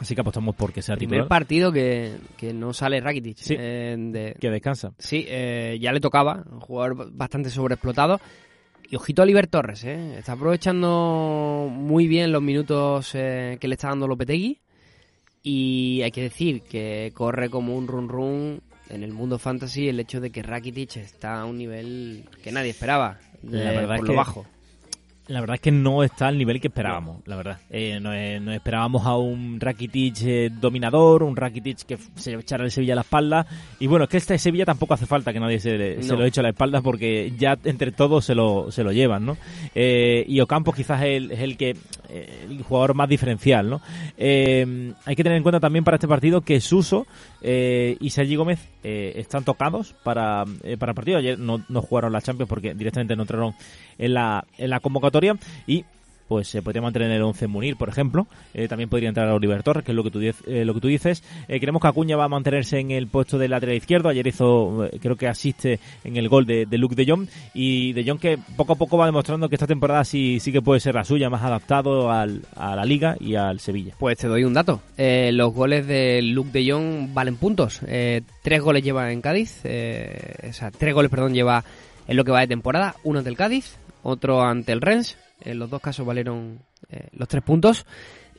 Así 0.00 0.14
que 0.14 0.20
apostamos 0.20 0.54
porque 0.54 0.80
sea 0.80 0.96
Primer 0.96 1.10
titular. 1.22 1.28
partido 1.28 1.72
que, 1.72 2.16
que 2.36 2.52
no 2.54 2.72
sale 2.72 3.00
Rakitic. 3.00 3.36
Sí. 3.38 3.56
eh, 3.58 3.96
de- 3.98 4.36
Que 4.38 4.50
descansa. 4.50 4.92
Sí, 4.98 5.24
eh, 5.28 5.76
ya 5.80 5.92
le 5.92 6.00
tocaba, 6.00 6.44
un 6.50 6.60
jugador 6.60 7.10
bastante 7.12 7.50
sobreexplotado. 7.50 8.20
Y 8.90 8.96
ojito 8.96 9.20
a 9.20 9.24
Oliver 9.24 9.48
Torres, 9.48 9.84
¿eh? 9.84 10.16
está 10.18 10.32
aprovechando 10.32 11.68
muy 11.70 12.06
bien 12.08 12.32
los 12.32 12.40
minutos 12.40 13.10
eh, 13.14 13.58
que 13.60 13.68
le 13.68 13.74
está 13.74 13.88
dando 13.88 14.06
Lopetegui. 14.08 14.58
Y 15.42 16.00
hay 16.02 16.10
que 16.10 16.22
decir 16.22 16.62
que 16.62 17.12
corre 17.14 17.50
como 17.50 17.76
un 17.76 17.86
run 17.86 18.08
run 18.08 18.60
en 18.90 19.02
el 19.02 19.12
mundo 19.12 19.38
fantasy 19.38 19.88
el 19.88 20.00
hecho 20.00 20.20
de 20.20 20.30
que 20.30 20.42
Rakitic 20.42 20.96
está 20.96 21.40
a 21.40 21.44
un 21.44 21.58
nivel 21.58 22.24
que 22.42 22.50
nadie 22.52 22.70
esperaba, 22.70 23.18
de- 23.42 23.64
La 23.64 23.72
verdad 23.72 23.96
por 23.96 24.04
es 24.06 24.08
lo 24.10 24.14
bajo. 24.14 24.46
La 25.28 25.40
verdad 25.40 25.56
es 25.56 25.60
que 25.60 25.70
no 25.70 26.02
está 26.02 26.28
al 26.28 26.38
nivel 26.38 26.58
que 26.60 26.68
esperábamos, 26.68 27.18
la 27.26 27.36
verdad. 27.36 27.58
Eh, 27.68 27.98
no, 28.00 28.10
no 28.40 28.52
esperábamos 28.52 29.04
a 29.06 29.16
un 29.16 29.60
Rakitic 29.60 30.16
eh, 30.22 30.50
dominador, 30.50 31.22
un 31.22 31.36
Rakitic 31.36 31.84
que 31.84 31.98
se 32.16 32.32
echara 32.34 32.64
el 32.64 32.70
Sevilla 32.70 32.94
a 32.94 32.96
la 32.96 33.02
espalda. 33.02 33.46
Y 33.78 33.86
bueno, 33.88 34.04
es 34.04 34.10
que 34.10 34.16
este 34.16 34.38
Sevilla 34.38 34.64
tampoco 34.64 34.94
hace 34.94 35.04
falta 35.04 35.32
que 35.34 35.40
nadie 35.40 35.60
se, 35.60 35.76
le- 35.76 36.02
se 36.02 36.12
No. 36.12 36.20
lo 36.20 36.24
eche 36.24 36.40
a 36.40 36.44
la 36.44 36.48
espalda 36.48 36.80
porque 36.80 37.32
ya 37.38 37.58
entre 37.64 37.92
todos 37.92 38.24
se 38.24 38.34
lo, 38.34 38.72
se 38.72 38.82
lo 38.82 38.90
llevan, 38.90 39.26
¿no? 39.26 39.36
Eh, 39.74 40.24
y 40.26 40.40
Ocampos 40.40 40.74
quizás 40.74 41.02
es 41.02 41.08
el, 41.08 41.30
es 41.30 41.40
el 41.40 41.56
que 41.58 41.76
el 42.08 42.62
jugador 42.62 42.94
más 42.94 43.08
diferencial, 43.08 43.68
¿no? 43.68 43.80
Eh, 44.16 44.92
hay 45.04 45.16
que 45.16 45.22
tener 45.22 45.36
en 45.36 45.42
cuenta 45.42 45.60
también 45.60 45.84
para 45.84 45.96
este 45.96 46.08
partido 46.08 46.40
que 46.40 46.60
Suso 46.60 47.06
eh, 47.40 47.96
y 48.00 48.10
Sergi 48.10 48.36
Gómez 48.36 48.60
eh, 48.82 49.12
están 49.16 49.44
tocados 49.44 49.94
para, 50.02 50.44
eh, 50.62 50.76
para 50.76 50.92
el 50.92 50.96
partido. 50.96 51.18
Ayer 51.18 51.38
no, 51.38 51.64
no 51.68 51.82
jugaron 51.82 52.12
la 52.12 52.22
Champions 52.22 52.48
porque 52.48 52.74
directamente 52.74 53.16
no 53.16 53.22
entraron 53.22 53.54
en 53.98 54.14
la, 54.14 54.44
en 54.56 54.70
la 54.70 54.80
convocatoria 54.80 55.36
y 55.66 55.84
pues 56.28 56.48
se 56.48 56.62
podría 56.62 56.82
mantener 56.82 57.10
el 57.10 57.22
11 57.22 57.46
Munir, 57.46 57.76
por 57.76 57.88
ejemplo. 57.88 58.26
Eh, 58.52 58.68
también 58.68 58.90
podría 58.90 59.08
entrar 59.08 59.28
Oliver 59.30 59.62
Torres, 59.62 59.84
que 59.84 59.92
es 59.92 59.96
lo 59.96 60.04
que 60.04 60.10
tú, 60.10 60.20
eh, 60.20 60.64
lo 60.64 60.74
que 60.74 60.80
tú 60.80 60.88
dices. 60.88 61.24
Eh, 61.48 61.58
creemos 61.58 61.80
que 61.80 61.88
Acuña 61.88 62.16
va 62.16 62.24
a 62.24 62.28
mantenerse 62.28 62.78
en 62.78 62.90
el 62.90 63.06
puesto 63.06 63.38
de 63.38 63.48
lateral 63.48 63.76
izquierdo. 63.76 64.10
Ayer 64.10 64.26
hizo, 64.26 64.88
creo 65.00 65.16
que 65.16 65.26
asiste 65.26 65.80
en 66.04 66.16
el 66.16 66.28
gol 66.28 66.46
de, 66.46 66.66
de 66.66 66.78
Luke 66.78 66.94
de 66.94 67.06
Jong. 67.10 67.26
Y 67.54 67.94
de 67.94 68.04
Jong 68.04 68.20
que 68.20 68.38
poco 68.56 68.74
a 68.74 68.76
poco 68.76 68.98
va 68.98 69.06
demostrando 69.06 69.48
que 69.48 69.56
esta 69.56 69.66
temporada 69.66 70.04
sí, 70.04 70.38
sí 70.40 70.52
que 70.52 70.60
puede 70.60 70.80
ser 70.80 70.94
la 70.94 71.04
suya, 71.04 71.30
más 71.30 71.42
adaptado 71.42 72.12
al, 72.12 72.42
a 72.54 72.76
la 72.76 72.84
Liga 72.84 73.16
y 73.18 73.34
al 73.34 73.58
Sevilla. 73.58 73.94
Pues 73.98 74.18
te 74.18 74.28
doy 74.28 74.44
un 74.44 74.54
dato. 74.54 74.82
Los 74.98 75.54
goles 75.54 75.86
de 75.86 76.20
Luke 76.22 76.50
de 76.52 76.70
Jong 76.70 77.14
valen 77.14 77.36
puntos. 77.36 77.80
Tres 77.80 78.60
goles 78.60 78.82
lleva 78.82 79.10
en 79.12 79.22
Cádiz. 79.22 79.60
o 79.64 80.52
sea, 80.52 80.70
tres 80.70 80.94
goles, 80.94 81.10
perdón, 81.10 81.32
lleva 81.32 81.64
en 82.06 82.16
lo 82.16 82.24
que 82.24 82.32
va 82.32 82.40
de 82.40 82.48
temporada. 82.48 82.96
Uno 83.04 83.18
ante 83.18 83.30
el 83.30 83.36
Cádiz, 83.36 83.76
otro 84.02 84.42
ante 84.42 84.72
el 84.72 84.80
Rennes. 84.80 85.16
En 85.48 85.58
los 85.58 85.70
dos 85.70 85.80
casos 85.80 86.06
valieron 86.06 86.60
eh, 86.90 87.08
los 87.12 87.28
tres 87.28 87.42
puntos. 87.42 87.86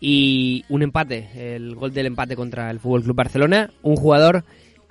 Y 0.01 0.63
un 0.69 0.81
empate, 0.81 1.55
el 1.55 1.75
gol 1.75 1.93
del 1.93 2.05
empate 2.05 2.35
contra 2.35 2.71
el 2.71 2.79
Fútbol 2.79 3.03
Club 3.03 3.15
Barcelona. 3.15 3.69
Un 3.81 3.95
jugador 3.95 4.45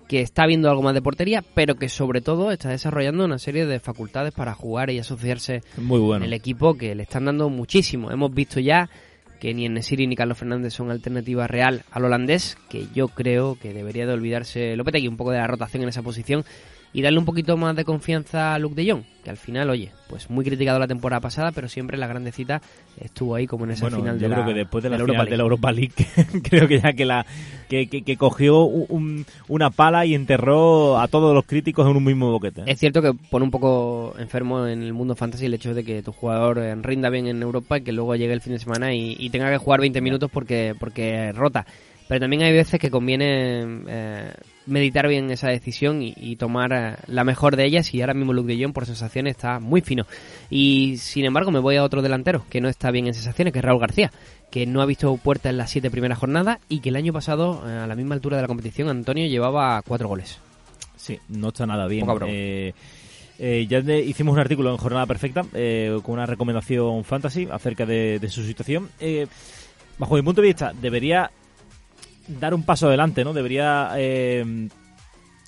que 0.08 0.20
está 0.22 0.46
viendo 0.46 0.70
algo 0.70 0.82
más 0.82 0.94
de 0.94 1.02
portería, 1.02 1.44
pero 1.54 1.76
que 1.76 1.88
sobre 1.88 2.20
todo 2.20 2.50
está 2.50 2.70
desarrollando 2.70 3.24
una 3.24 3.38
serie 3.38 3.66
de 3.66 3.78
facultades 3.78 4.32
para 4.32 4.54
jugar 4.54 4.90
y 4.90 4.98
asociarse 4.98 5.62
Muy 5.76 6.00
bueno. 6.00 6.24
el 6.24 6.32
equipo 6.32 6.74
que 6.74 6.94
le 6.94 7.02
están 7.02 7.26
dando 7.26 7.50
muchísimo. 7.50 8.10
Hemos 8.10 8.32
visto 8.32 8.58
ya 8.58 8.88
que 9.38 9.54
ni 9.54 9.66
Enesiri 9.66 10.06
ni 10.06 10.16
Carlos 10.16 10.38
Fernández 10.38 10.72
son 10.72 10.90
alternativa 10.90 11.46
real 11.46 11.82
al 11.92 12.04
holandés, 12.04 12.56
que 12.68 12.86
yo 12.94 13.08
creo 13.08 13.56
que 13.60 13.72
debería 13.72 14.06
de 14.06 14.14
olvidarse 14.14 14.76
Lopetegui 14.76 15.08
un 15.08 15.16
poco 15.16 15.30
de 15.30 15.38
la 15.38 15.46
rotación 15.46 15.82
en 15.82 15.90
esa 15.90 16.02
posición 16.02 16.44
y 16.92 17.02
darle 17.02 17.18
un 17.18 17.24
poquito 17.24 17.56
más 17.56 17.76
de 17.76 17.84
confianza 17.84 18.54
a 18.54 18.58
Luke 18.58 18.74
de 18.74 18.90
Jong, 18.90 19.02
que 19.22 19.30
al 19.30 19.36
final, 19.36 19.68
oye, 19.70 19.92
pues 20.08 20.30
muy 20.30 20.44
criticado 20.44 20.78
la 20.78 20.86
temporada 20.88 21.20
pasada, 21.20 21.52
pero 21.52 21.68
siempre 21.68 21.98
la 21.98 22.06
grandecita 22.06 22.62
estuvo 22.98 23.34
ahí 23.34 23.46
como 23.46 23.64
en 23.66 23.72
esa 23.72 23.82
Bueno, 23.82 23.98
final 23.98 24.18
yo 24.18 24.28
de 24.28 24.34
creo 24.34 24.40
la, 24.40 24.46
que 24.46 24.54
después 24.54 24.82
de 24.82 24.90
la, 24.90 24.96
de 24.96 25.02
la 25.02 25.04
final 25.06 25.16
Europa 25.16 25.30
de 25.30 25.36
la 25.36 25.42
Europa 25.42 25.72
League, 25.72 26.42
creo 26.48 26.66
que 26.66 26.80
ya 26.80 26.92
que 26.94 27.04
la 27.04 27.26
que, 27.68 27.88
que- 27.88 28.02
que 28.02 28.16
cogió 28.16 28.62
un- 28.62 29.26
una 29.48 29.70
pala 29.70 30.06
y 30.06 30.14
enterró 30.14 30.98
a 30.98 31.08
todos 31.08 31.34
los 31.34 31.44
críticos 31.44 31.86
en 31.90 31.96
un 31.96 32.04
mismo 32.04 32.30
boquete. 32.30 32.62
¿eh? 32.62 32.64
Es 32.68 32.78
cierto 32.80 33.02
que 33.02 33.12
pone 33.12 33.44
un 33.44 33.50
poco 33.50 34.14
enfermo 34.18 34.66
en 34.66 34.82
el 34.82 34.94
mundo 34.94 35.14
fantasy 35.14 35.44
el 35.46 35.54
hecho 35.54 35.74
de 35.74 35.84
que 35.84 36.02
tu 36.02 36.12
jugador 36.12 36.58
eh, 36.58 36.74
rinda 36.76 37.10
bien 37.10 37.26
en 37.26 37.42
Europa 37.42 37.76
y 37.78 37.82
que 37.82 37.92
luego 37.92 38.16
llegue 38.16 38.32
el 38.32 38.40
fin 38.40 38.54
de 38.54 38.58
semana 38.60 38.94
y, 38.94 39.14
y 39.18 39.28
tenga 39.30 39.50
que 39.50 39.58
jugar 39.58 39.80
20 39.80 40.00
minutos 40.00 40.30
porque, 40.32 40.74
porque 40.80 41.32
rota. 41.32 41.66
Pero 42.08 42.20
también 42.20 42.42
hay 42.42 42.52
veces 42.54 42.80
que 42.80 42.90
conviene 42.90 43.82
eh, 43.86 44.32
meditar 44.68 45.08
bien 45.08 45.30
esa 45.30 45.48
decisión 45.48 46.02
y, 46.02 46.14
y 46.16 46.36
tomar 46.36 46.72
eh, 46.72 46.96
la 47.06 47.24
mejor 47.24 47.56
de 47.56 47.64
ellas 47.64 47.92
y 47.94 48.00
ahora 48.00 48.14
mismo 48.14 48.32
Luke 48.32 48.54
de 48.54 48.62
Jong 48.62 48.72
por 48.72 48.86
sensaciones 48.86 49.32
está 49.32 49.58
muy 49.58 49.80
fino. 49.80 50.06
Y 50.50 50.96
sin 50.98 51.24
embargo 51.24 51.50
me 51.50 51.58
voy 51.58 51.76
a 51.76 51.82
otro 51.84 52.02
delantero 52.02 52.44
que 52.50 52.60
no 52.60 52.68
está 52.68 52.90
bien 52.90 53.06
en 53.06 53.14
sensaciones, 53.14 53.52
que 53.52 53.58
es 53.58 53.64
Raúl 53.64 53.80
García, 53.80 54.12
que 54.50 54.66
no 54.66 54.80
ha 54.82 54.86
visto 54.86 55.16
puerta 55.16 55.50
en 55.50 55.56
las 55.56 55.70
siete 55.70 55.90
primeras 55.90 56.18
jornadas 56.18 56.58
y 56.68 56.80
que 56.80 56.90
el 56.90 56.96
año 56.96 57.12
pasado 57.12 57.62
eh, 57.66 57.70
a 57.78 57.86
la 57.86 57.94
misma 57.96 58.14
altura 58.14 58.36
de 58.36 58.42
la 58.42 58.48
competición 58.48 58.88
Antonio 58.88 59.26
llevaba 59.26 59.82
cuatro 59.82 60.08
goles. 60.08 60.38
Sí, 60.96 61.18
no 61.28 61.48
está 61.48 61.66
nada 61.66 61.86
bien. 61.86 62.06
Eh, 62.28 62.72
eh, 63.38 63.66
ya 63.68 63.80
de- 63.80 64.00
hicimos 64.00 64.34
un 64.34 64.40
artículo 64.40 64.70
en 64.72 64.76
Jornada 64.78 65.06
Perfecta 65.06 65.44
eh, 65.54 65.96
con 66.02 66.14
una 66.14 66.26
recomendación 66.26 67.04
fantasy 67.04 67.46
acerca 67.50 67.86
de, 67.86 68.18
de 68.18 68.28
su 68.28 68.42
situación. 68.44 68.88
Eh, 68.98 69.26
bajo 69.96 70.16
mi 70.16 70.22
punto 70.22 70.40
de 70.40 70.48
vista, 70.48 70.72
debería 70.80 71.30
dar 72.28 72.54
un 72.54 72.62
paso 72.62 72.88
adelante, 72.88 73.24
¿no? 73.24 73.32
Debería 73.32 73.90
eh, 73.96 74.68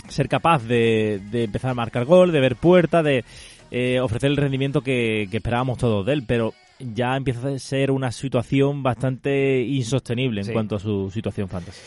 ser 0.08 0.28
capaz 0.28 0.64
de, 0.64 1.20
de 1.30 1.44
empezar 1.44 1.70
a 1.70 1.74
marcar 1.74 2.04
gol, 2.04 2.32
de 2.32 2.40
ver 2.40 2.56
puerta, 2.56 3.02
de 3.02 3.24
eh, 3.70 4.00
ofrecer 4.00 4.30
el 4.30 4.36
rendimiento 4.36 4.80
que, 4.80 5.28
que 5.30 5.36
esperábamos 5.36 5.78
todos 5.78 6.04
de 6.06 6.12
él, 6.14 6.24
pero 6.26 6.54
ya 6.78 7.16
empieza 7.16 7.48
a 7.48 7.58
ser 7.58 7.90
una 7.90 8.10
situación 8.10 8.82
bastante 8.82 9.60
insostenible 9.62 10.40
en 10.40 10.46
Sí. 10.46 10.52
cuanto 10.52 10.76
a 10.76 10.80
su 10.80 11.10
situación 11.10 11.48
fantasy. 11.48 11.78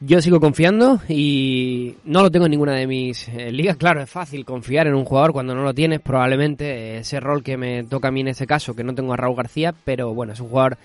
Yo 0.00 0.22
sigo 0.22 0.38
confiando 0.38 1.00
y 1.08 1.96
no 2.04 2.22
lo 2.22 2.30
tengo 2.30 2.46
en 2.46 2.52
ninguna 2.52 2.74
de 2.76 2.86
mis 2.86 3.26
eh, 3.30 3.50
ligas. 3.50 3.76
Claro, 3.76 4.00
es 4.00 4.08
fácil 4.08 4.44
confiar 4.44 4.86
en 4.86 4.94
un 4.94 5.04
jugador 5.04 5.32
cuando 5.32 5.56
no 5.56 5.64
lo 5.64 5.74
tienes, 5.74 6.00
probablemente 6.00 6.66
eh, 6.66 6.98
ese 6.98 7.18
rol 7.18 7.42
que 7.42 7.56
me 7.56 7.82
toca 7.82 8.06
a 8.06 8.10
mí 8.12 8.20
en 8.20 8.28
ese 8.28 8.46
caso, 8.46 8.76
que 8.76 8.84
no 8.84 8.94
tengo 8.94 9.12
a 9.12 9.16
Raúl 9.16 9.34
García, 9.34 9.74
pero 9.84 10.14
bueno, 10.14 10.34
es 10.34 10.38
un 10.40 10.50
jugador 10.50 10.78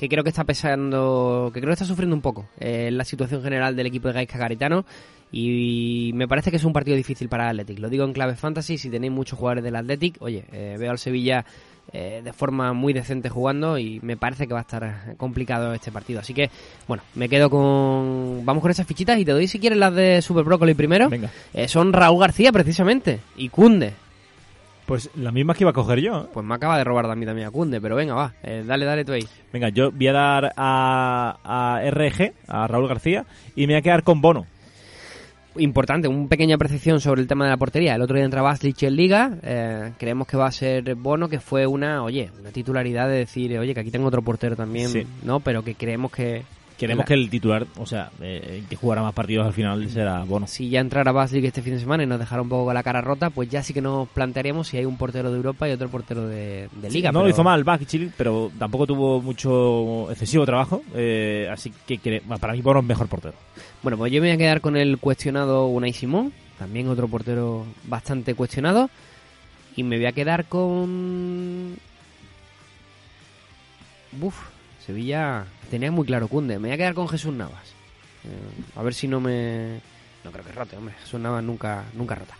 que 0.00 0.08
creo 0.08 0.24
que 0.24 0.30
está 0.30 0.44
pesando, 0.44 1.50
que 1.52 1.60
creo 1.60 1.68
que 1.68 1.74
está 1.74 1.84
sufriendo 1.84 2.16
un 2.16 2.22
poco 2.22 2.48
eh, 2.58 2.88
la 2.90 3.04
situación 3.04 3.42
general 3.42 3.76
del 3.76 3.84
equipo 3.84 4.08
de 4.08 4.14
Gaisca 4.14 4.38
Garitano 4.38 4.86
Y 5.30 6.12
me 6.14 6.26
parece 6.26 6.50
que 6.50 6.56
es 6.56 6.64
un 6.64 6.72
partido 6.72 6.96
difícil 6.96 7.28
para 7.28 7.50
el 7.50 7.60
Athletic. 7.60 7.80
Lo 7.80 7.90
digo 7.90 8.06
en 8.06 8.14
clave 8.14 8.34
fantasy, 8.34 8.78
si 8.78 8.88
tenéis 8.88 9.12
muchos 9.12 9.38
jugadores 9.38 9.62
del 9.62 9.76
Athletic, 9.76 10.16
oye, 10.20 10.46
eh, 10.52 10.76
veo 10.78 10.90
al 10.90 10.98
Sevilla 10.98 11.44
eh, 11.92 12.22
de 12.24 12.32
forma 12.32 12.72
muy 12.72 12.94
decente 12.94 13.28
jugando 13.28 13.76
y 13.76 14.00
me 14.00 14.16
parece 14.16 14.46
que 14.46 14.54
va 14.54 14.60
a 14.60 14.62
estar 14.62 15.16
complicado 15.18 15.74
este 15.74 15.92
partido. 15.92 16.20
Así 16.20 16.32
que, 16.32 16.48
bueno, 16.88 17.02
me 17.14 17.28
quedo 17.28 17.50
con... 17.50 18.40
Vamos 18.46 18.62
con 18.62 18.70
esas 18.70 18.86
fichitas 18.86 19.18
y 19.18 19.26
te 19.26 19.32
doy 19.32 19.48
si 19.48 19.58
quieres 19.58 19.78
las 19.78 19.94
de 19.94 20.22
Super 20.22 20.44
Brócoli 20.44 20.72
primero. 20.72 21.10
Venga. 21.10 21.30
Eh, 21.52 21.68
son 21.68 21.92
Raúl 21.92 22.20
García 22.20 22.52
precisamente 22.52 23.20
y 23.36 23.50
Cunde. 23.50 23.92
Pues 24.90 25.08
las 25.14 25.32
mismas 25.32 25.56
que 25.56 25.62
iba 25.62 25.70
a 25.70 25.72
coger 25.72 26.00
yo. 26.00 26.22
¿eh? 26.22 26.26
Pues 26.34 26.44
me 26.44 26.52
acaba 26.52 26.76
de 26.76 26.82
robar 26.82 27.08
a 27.08 27.14
mí 27.14 27.24
también 27.24 27.46
a 27.46 27.52
Cunde, 27.52 27.80
pero 27.80 27.94
venga, 27.94 28.14
va, 28.14 28.34
eh, 28.42 28.64
dale, 28.66 28.84
dale 28.84 29.04
tú 29.04 29.12
ahí. 29.12 29.24
Venga, 29.52 29.68
yo 29.68 29.92
voy 29.92 30.08
a 30.08 30.12
dar 30.12 30.52
a, 30.56 31.38
a 31.44 31.90
RG, 31.90 32.32
a 32.48 32.66
Raúl 32.66 32.88
García, 32.88 33.24
y 33.54 33.68
me 33.68 33.74
voy 33.74 33.78
a 33.78 33.82
quedar 33.82 34.02
con 34.02 34.20
Bono. 34.20 34.46
Importante, 35.56 36.08
una 36.08 36.28
pequeña 36.28 36.58
percepción 36.58 37.00
sobre 37.00 37.20
el 37.20 37.28
tema 37.28 37.44
de 37.44 37.50
la 37.50 37.56
portería. 37.56 37.94
El 37.94 38.02
otro 38.02 38.16
día 38.16 38.24
entraba 38.24 38.50
Aslich 38.50 38.82
en 38.82 38.96
Liga, 38.96 39.32
eh, 39.42 39.92
creemos 39.96 40.26
que 40.26 40.36
va 40.36 40.46
a 40.46 40.52
ser 40.52 40.94
Bono, 40.96 41.28
que 41.28 41.38
fue 41.38 41.66
una, 41.68 42.02
oye, 42.02 42.30
una 42.40 42.50
titularidad 42.50 43.08
de 43.08 43.18
decir, 43.18 43.56
oye, 43.60 43.74
que 43.74 43.80
aquí 43.80 43.90
tengo 43.92 44.08
otro 44.08 44.22
portero 44.22 44.56
también, 44.56 44.88
Sí. 44.88 45.06
¿no? 45.22 45.38
Pero 45.40 45.62
que 45.62 45.74
creemos 45.76 46.10
que... 46.12 46.42
Queremos 46.80 47.02
la- 47.02 47.06
que 47.06 47.14
el 47.14 47.30
titular, 47.30 47.66
o 47.78 47.86
sea, 47.86 48.10
eh, 48.20 48.64
que 48.68 48.74
jugará 48.74 49.02
más 49.02 49.12
partidos 49.14 49.46
al 49.46 49.52
final 49.52 49.88
será 49.90 50.24
Bono. 50.24 50.46
Si 50.46 50.68
ya 50.70 50.80
entrara 50.80 51.12
Baslik 51.12 51.44
este 51.44 51.62
fin 51.62 51.74
de 51.74 51.80
semana 51.80 52.02
y 52.02 52.06
nos 52.06 52.18
dejara 52.18 52.42
un 52.42 52.48
poco 52.48 52.64
con 52.64 52.74
la 52.74 52.82
cara 52.82 53.00
rota, 53.00 53.30
pues 53.30 53.48
ya 53.50 53.62
sí 53.62 53.72
que 53.74 53.80
nos 53.80 54.08
plantearíamos 54.08 54.66
si 54.68 54.78
hay 54.78 54.84
un 54.86 54.96
portero 54.96 55.30
de 55.30 55.36
Europa 55.36 55.68
y 55.68 55.72
otro 55.72 55.88
portero 55.88 56.26
de, 56.26 56.68
de 56.80 56.90
Liga. 56.90 57.12
no 57.12 57.20
pero- 57.20 57.24
lo 57.28 57.30
hizo 57.30 57.44
mal 57.44 57.64
Chile, 57.86 58.10
pero 58.16 58.50
tampoco 58.58 58.86
tuvo 58.86 59.20
mucho 59.22 60.10
excesivo 60.10 60.44
trabajo, 60.46 60.82
eh, 60.94 61.48
así 61.52 61.72
que 61.86 61.98
bueno, 62.24 62.38
para 62.40 62.54
mí 62.54 62.62
Bono 62.62 62.80
es 62.80 62.86
mejor 62.86 63.08
portero. 63.08 63.34
Bueno, 63.82 63.96
pues 63.98 64.10
yo 64.12 64.20
me 64.20 64.28
voy 64.28 64.34
a 64.34 64.38
quedar 64.38 64.60
con 64.60 64.76
el 64.76 64.98
cuestionado 64.98 65.66
Unai 65.66 65.92
Simón, 65.92 66.32
también 66.58 66.88
otro 66.88 67.06
portero 67.08 67.64
bastante 67.84 68.34
cuestionado. 68.34 68.90
Y 69.76 69.84
me 69.84 69.96
voy 69.96 70.06
a 70.06 70.12
quedar 70.12 70.46
con. 70.46 71.76
Buf, 74.12 74.36
Sevilla 74.84 75.44
tenía 75.70 75.90
muy 75.90 76.06
claro 76.06 76.28
Cunde. 76.28 76.58
Me 76.58 76.68
voy 76.68 76.74
a 76.74 76.76
quedar 76.76 76.94
con 76.94 77.08
Jesús 77.08 77.34
Navas. 77.34 77.74
Eh, 78.24 78.28
a 78.76 78.82
ver 78.82 78.94
si 78.94 79.08
no 79.08 79.20
me. 79.20 79.80
No 80.24 80.30
creo 80.30 80.44
que 80.44 80.52
rote, 80.52 80.76
hombre. 80.76 80.94
Jesús 81.00 81.18
Navas 81.20 81.42
nunca, 81.42 81.84
nunca 81.94 82.14
rota. 82.14 82.34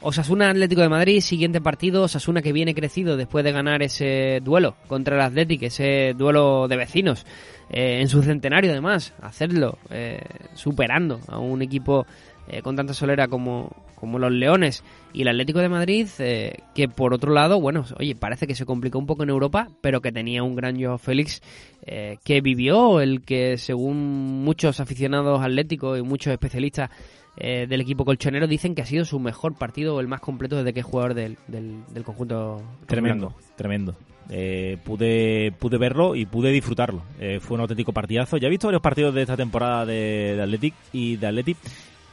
Osasuna 0.00 0.50
Atlético 0.50 0.82
de 0.82 0.88
Madrid, 0.88 1.20
siguiente 1.20 1.60
partido. 1.60 2.02
Osasuna 2.02 2.42
que 2.42 2.52
viene 2.52 2.74
crecido 2.74 3.16
después 3.16 3.44
de 3.44 3.52
ganar 3.52 3.82
ese 3.82 4.40
duelo 4.42 4.76
contra 4.88 5.16
el 5.16 5.22
Atlético, 5.22 5.66
ese 5.66 6.14
duelo 6.16 6.68
de 6.68 6.76
vecinos. 6.76 7.26
eh, 7.70 8.00
en 8.00 8.08
su 8.08 8.22
centenario, 8.22 8.70
además, 8.70 9.12
hacerlo, 9.20 9.78
eh, 9.90 10.20
superando 10.54 11.20
a 11.28 11.38
un 11.38 11.62
equipo 11.62 12.06
eh, 12.48 12.62
con 12.62 12.76
tanta 12.76 12.94
solera 12.94 13.28
como, 13.28 13.70
como 13.94 14.18
los 14.18 14.32
Leones 14.32 14.84
y 15.12 15.22
el 15.22 15.28
Atlético 15.28 15.60
de 15.60 15.68
Madrid, 15.68 16.08
eh, 16.18 16.58
que 16.74 16.88
por 16.88 17.14
otro 17.14 17.32
lado, 17.32 17.60
bueno, 17.60 17.84
oye, 17.98 18.14
parece 18.14 18.46
que 18.46 18.54
se 18.54 18.66
complicó 18.66 18.98
un 18.98 19.06
poco 19.06 19.22
en 19.22 19.30
Europa, 19.30 19.68
pero 19.80 20.00
que 20.00 20.12
tenía 20.12 20.42
un 20.42 20.56
gran 20.56 20.80
Joao 20.80 20.98
Félix 20.98 21.42
eh, 21.86 22.18
que 22.24 22.40
vivió, 22.40 23.00
el 23.00 23.22
que 23.22 23.58
según 23.58 24.44
muchos 24.44 24.80
aficionados 24.80 25.40
atléticos 25.42 25.98
y 25.98 26.02
muchos 26.02 26.32
especialistas 26.32 26.90
eh, 27.38 27.66
del 27.68 27.82
equipo 27.82 28.04
colchonero 28.06 28.46
dicen 28.46 28.74
que 28.74 28.80
ha 28.80 28.86
sido 28.86 29.04
su 29.04 29.20
mejor 29.20 29.54
partido 29.54 30.00
el 30.00 30.08
más 30.08 30.20
completo 30.20 30.56
desde 30.56 30.72
que 30.72 30.80
es 30.80 30.86
jugador 30.86 31.12
del, 31.12 31.36
del, 31.48 31.84
del 31.92 32.02
conjunto 32.02 32.62
Tremendo, 32.86 33.34
tremendo. 33.56 33.94
Eh, 34.30 34.78
pude, 34.82 35.52
pude 35.52 35.76
verlo 35.78 36.16
y 36.16 36.24
pude 36.24 36.50
disfrutarlo. 36.50 37.02
Eh, 37.20 37.38
fue 37.40 37.56
un 37.56 37.60
auténtico 37.60 37.92
partidazo. 37.92 38.38
Ya 38.38 38.48
he 38.48 38.50
visto 38.50 38.66
varios 38.68 38.82
partidos 38.82 39.14
de 39.14 39.22
esta 39.22 39.36
temporada 39.36 39.84
de, 39.84 40.34
de 40.34 40.42
Athletic 40.42 40.74
y 40.92 41.16
de 41.16 41.26
Athletic. 41.26 41.58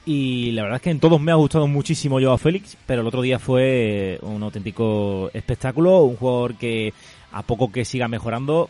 Y 0.06 0.52
la 0.52 0.63
verdad 0.63 0.78
es 0.78 0.82
que 0.82 0.89
en 0.89 1.00
todos 1.00 1.22
me 1.22 1.32
ha 1.32 1.36
gustado 1.36 1.66
muchísimo 1.68 2.20
Joao 2.20 2.38
Félix, 2.38 2.78
pero 2.86 3.02
el 3.02 3.08
otro 3.08 3.22
día 3.22 3.39
fue 3.39 4.20
un 4.22 4.44
auténtico 4.44 5.30
espectáculo, 5.34 6.04
un 6.04 6.18
jugador 6.18 6.56
que 6.56 6.94
a 7.32 7.42
poco 7.44 7.72
que 7.72 7.86
siga 7.86 8.10
mejorando, 8.10 8.70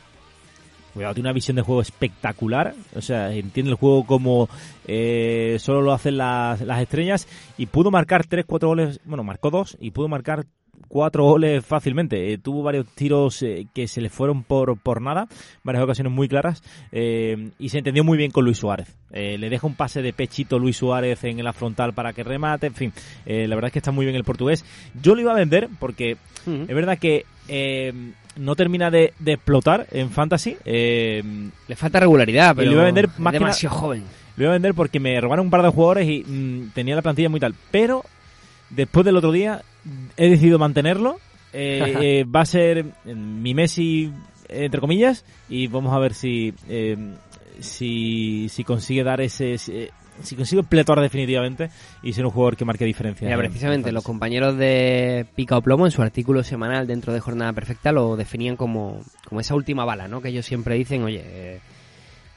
cuidado, 0.94 1.16
tiene 1.16 1.30
una 1.30 1.34
visión 1.34 1.56
de 1.56 1.64
juego 1.64 1.82
espectacular, 1.82 2.76
o 2.96 3.02
sea, 3.02 3.34
entiende 3.34 3.72
el 3.72 3.78
juego 3.78 4.06
como 4.06 4.48
eh, 4.88 5.58
solo 5.60 5.82
lo 5.82 5.92
hacen 5.92 6.18
las, 6.18 6.62
las 6.62 6.82
estrellas 6.82 7.28
y 7.58 7.66
pudo 7.66 7.90
marcar 7.90 8.28
3, 8.28 8.46
4 8.46 8.70
goles, 8.70 9.00
bueno, 9.04 9.24
marcó 9.24 9.50
dos 9.50 9.76
y 9.80 9.90
pudo 9.90 10.08
marcar 10.08 10.46
cuatro 10.94 11.24
goles 11.24 11.66
fácilmente. 11.66 12.32
Eh, 12.32 12.38
tuvo 12.38 12.62
varios 12.62 12.86
tiros 12.86 13.42
eh, 13.42 13.66
que 13.74 13.88
se 13.88 14.00
le 14.00 14.10
fueron 14.10 14.44
por, 14.44 14.78
por 14.78 15.02
nada, 15.02 15.28
varias 15.64 15.84
ocasiones 15.84 16.14
muy 16.14 16.28
claras, 16.28 16.62
eh, 16.92 17.50
y 17.58 17.70
se 17.70 17.80
entendió 17.80 18.04
muy 18.04 18.18
bien 18.18 18.30
con 18.30 18.46
Luis 18.46 18.60
Suárez. 18.60 18.96
Le 19.12 19.50
deja 19.50 19.68
un 19.68 19.76
pase 19.76 20.02
de 20.02 20.12
pechito 20.12 20.58
Luis 20.58 20.78
Suárez 20.78 21.24
en 21.24 21.44
la 21.44 21.54
frontal 21.54 21.94
para 21.94 22.14
que 22.14 22.24
remate, 22.24 22.68
en 22.68 22.74
fin, 22.74 22.94
la 23.26 23.56
verdad 23.56 23.68
es 23.68 23.74
que 23.74 23.80
está 23.80 23.92
muy 23.92 24.06
bien 24.06 24.16
el 24.16 24.24
portugués. 24.24 24.66
Yo 25.00 25.14
lo 25.14 25.22
iba 25.22 25.32
a 25.32 25.36
vender 25.36 25.70
porque 25.80 26.18
es 26.48 26.68
verdad 26.76 26.98
que 26.98 27.26
no 28.36 28.56
termina 28.56 28.90
de, 28.90 29.14
de 29.20 29.34
explotar 29.34 29.86
en 29.92 30.10
Fantasy. 30.10 30.58
Le 30.66 31.76
falta 31.76 32.00
regularidad, 32.00 32.56
pero 32.56 32.70
le 32.70 32.74
iba 32.74 32.82
a 32.82 32.86
vender 32.86 33.06
es 33.06 33.20
más 33.20 33.34
que 33.34 33.40
demasiado 33.40 33.76
joven. 33.76 34.04
lo 34.36 34.46
iba 34.46 34.52
a 34.52 34.56
vender 34.56 34.74
porque 34.74 35.00
me 35.00 35.22
robaron 35.22 35.46
un 35.46 35.52
par 35.52 35.62
de 35.62 35.70
jugadores 35.70 36.10
y 36.10 36.24
mm, 36.24 36.72
tenía 36.74 36.96
la 36.96 37.04
plantilla 37.04 37.30
muy 37.30 37.40
tal. 37.40 37.54
Pero 37.70 38.04
después 38.76 39.06
del 39.06 39.18
otro 39.18 39.32
día 39.32 39.62
he 40.18 40.30
decidido 40.30 40.60
mantenerlo. 40.60 41.18
Eh, 41.54 41.96
eh, 42.02 42.24
va 42.26 42.42
a 42.42 42.46
ser 42.46 42.80
eh, 43.06 43.16
mi 43.16 43.54
Messi, 43.54 44.12
entre 44.50 44.80
comillas, 44.82 45.26
y 45.50 45.68
vamos 45.68 45.94
a 45.94 46.00
ver 46.00 46.14
si 46.14 46.54
eh, 46.68 46.98
si, 47.60 48.48
si 48.50 48.64
consigue 48.64 49.04
dar 49.04 49.22
ese... 49.22 49.58
Si, 49.58 49.88
si 50.22 50.36
consigue 50.36 50.62
pletar 50.62 51.00
definitivamente 51.02 51.72
y 52.04 52.14
ser 52.14 52.24
un 52.26 52.30
jugador 52.32 52.56
que 52.56 52.66
marque 52.66 52.86
diferencia. 52.86 53.26
Mira, 53.28 53.36
en- 53.36 53.50
precisamente 53.50 53.90
en 53.90 53.96
los 53.96 54.04
compañeros 54.04 54.56
de 54.58 55.26
Pica 55.36 55.58
o 55.58 55.62
Plomo 55.64 55.88
en 55.88 55.92
su 55.92 56.04
artículo 56.04 56.44
semanal 56.44 56.86
dentro 56.86 57.14
de 57.14 57.20
Jornada 57.20 57.52
Perfecta 57.52 57.92
lo 57.92 58.16
definían 58.16 58.56
como, 58.56 59.02
como 59.28 59.42
esa 59.42 59.56
última 59.56 59.86
bala, 59.86 60.08
¿no? 60.08 60.22
Que 60.22 60.30
ellos 60.30 60.46
siempre 60.46 60.76
dicen, 60.76 61.02
oye, 61.02 61.60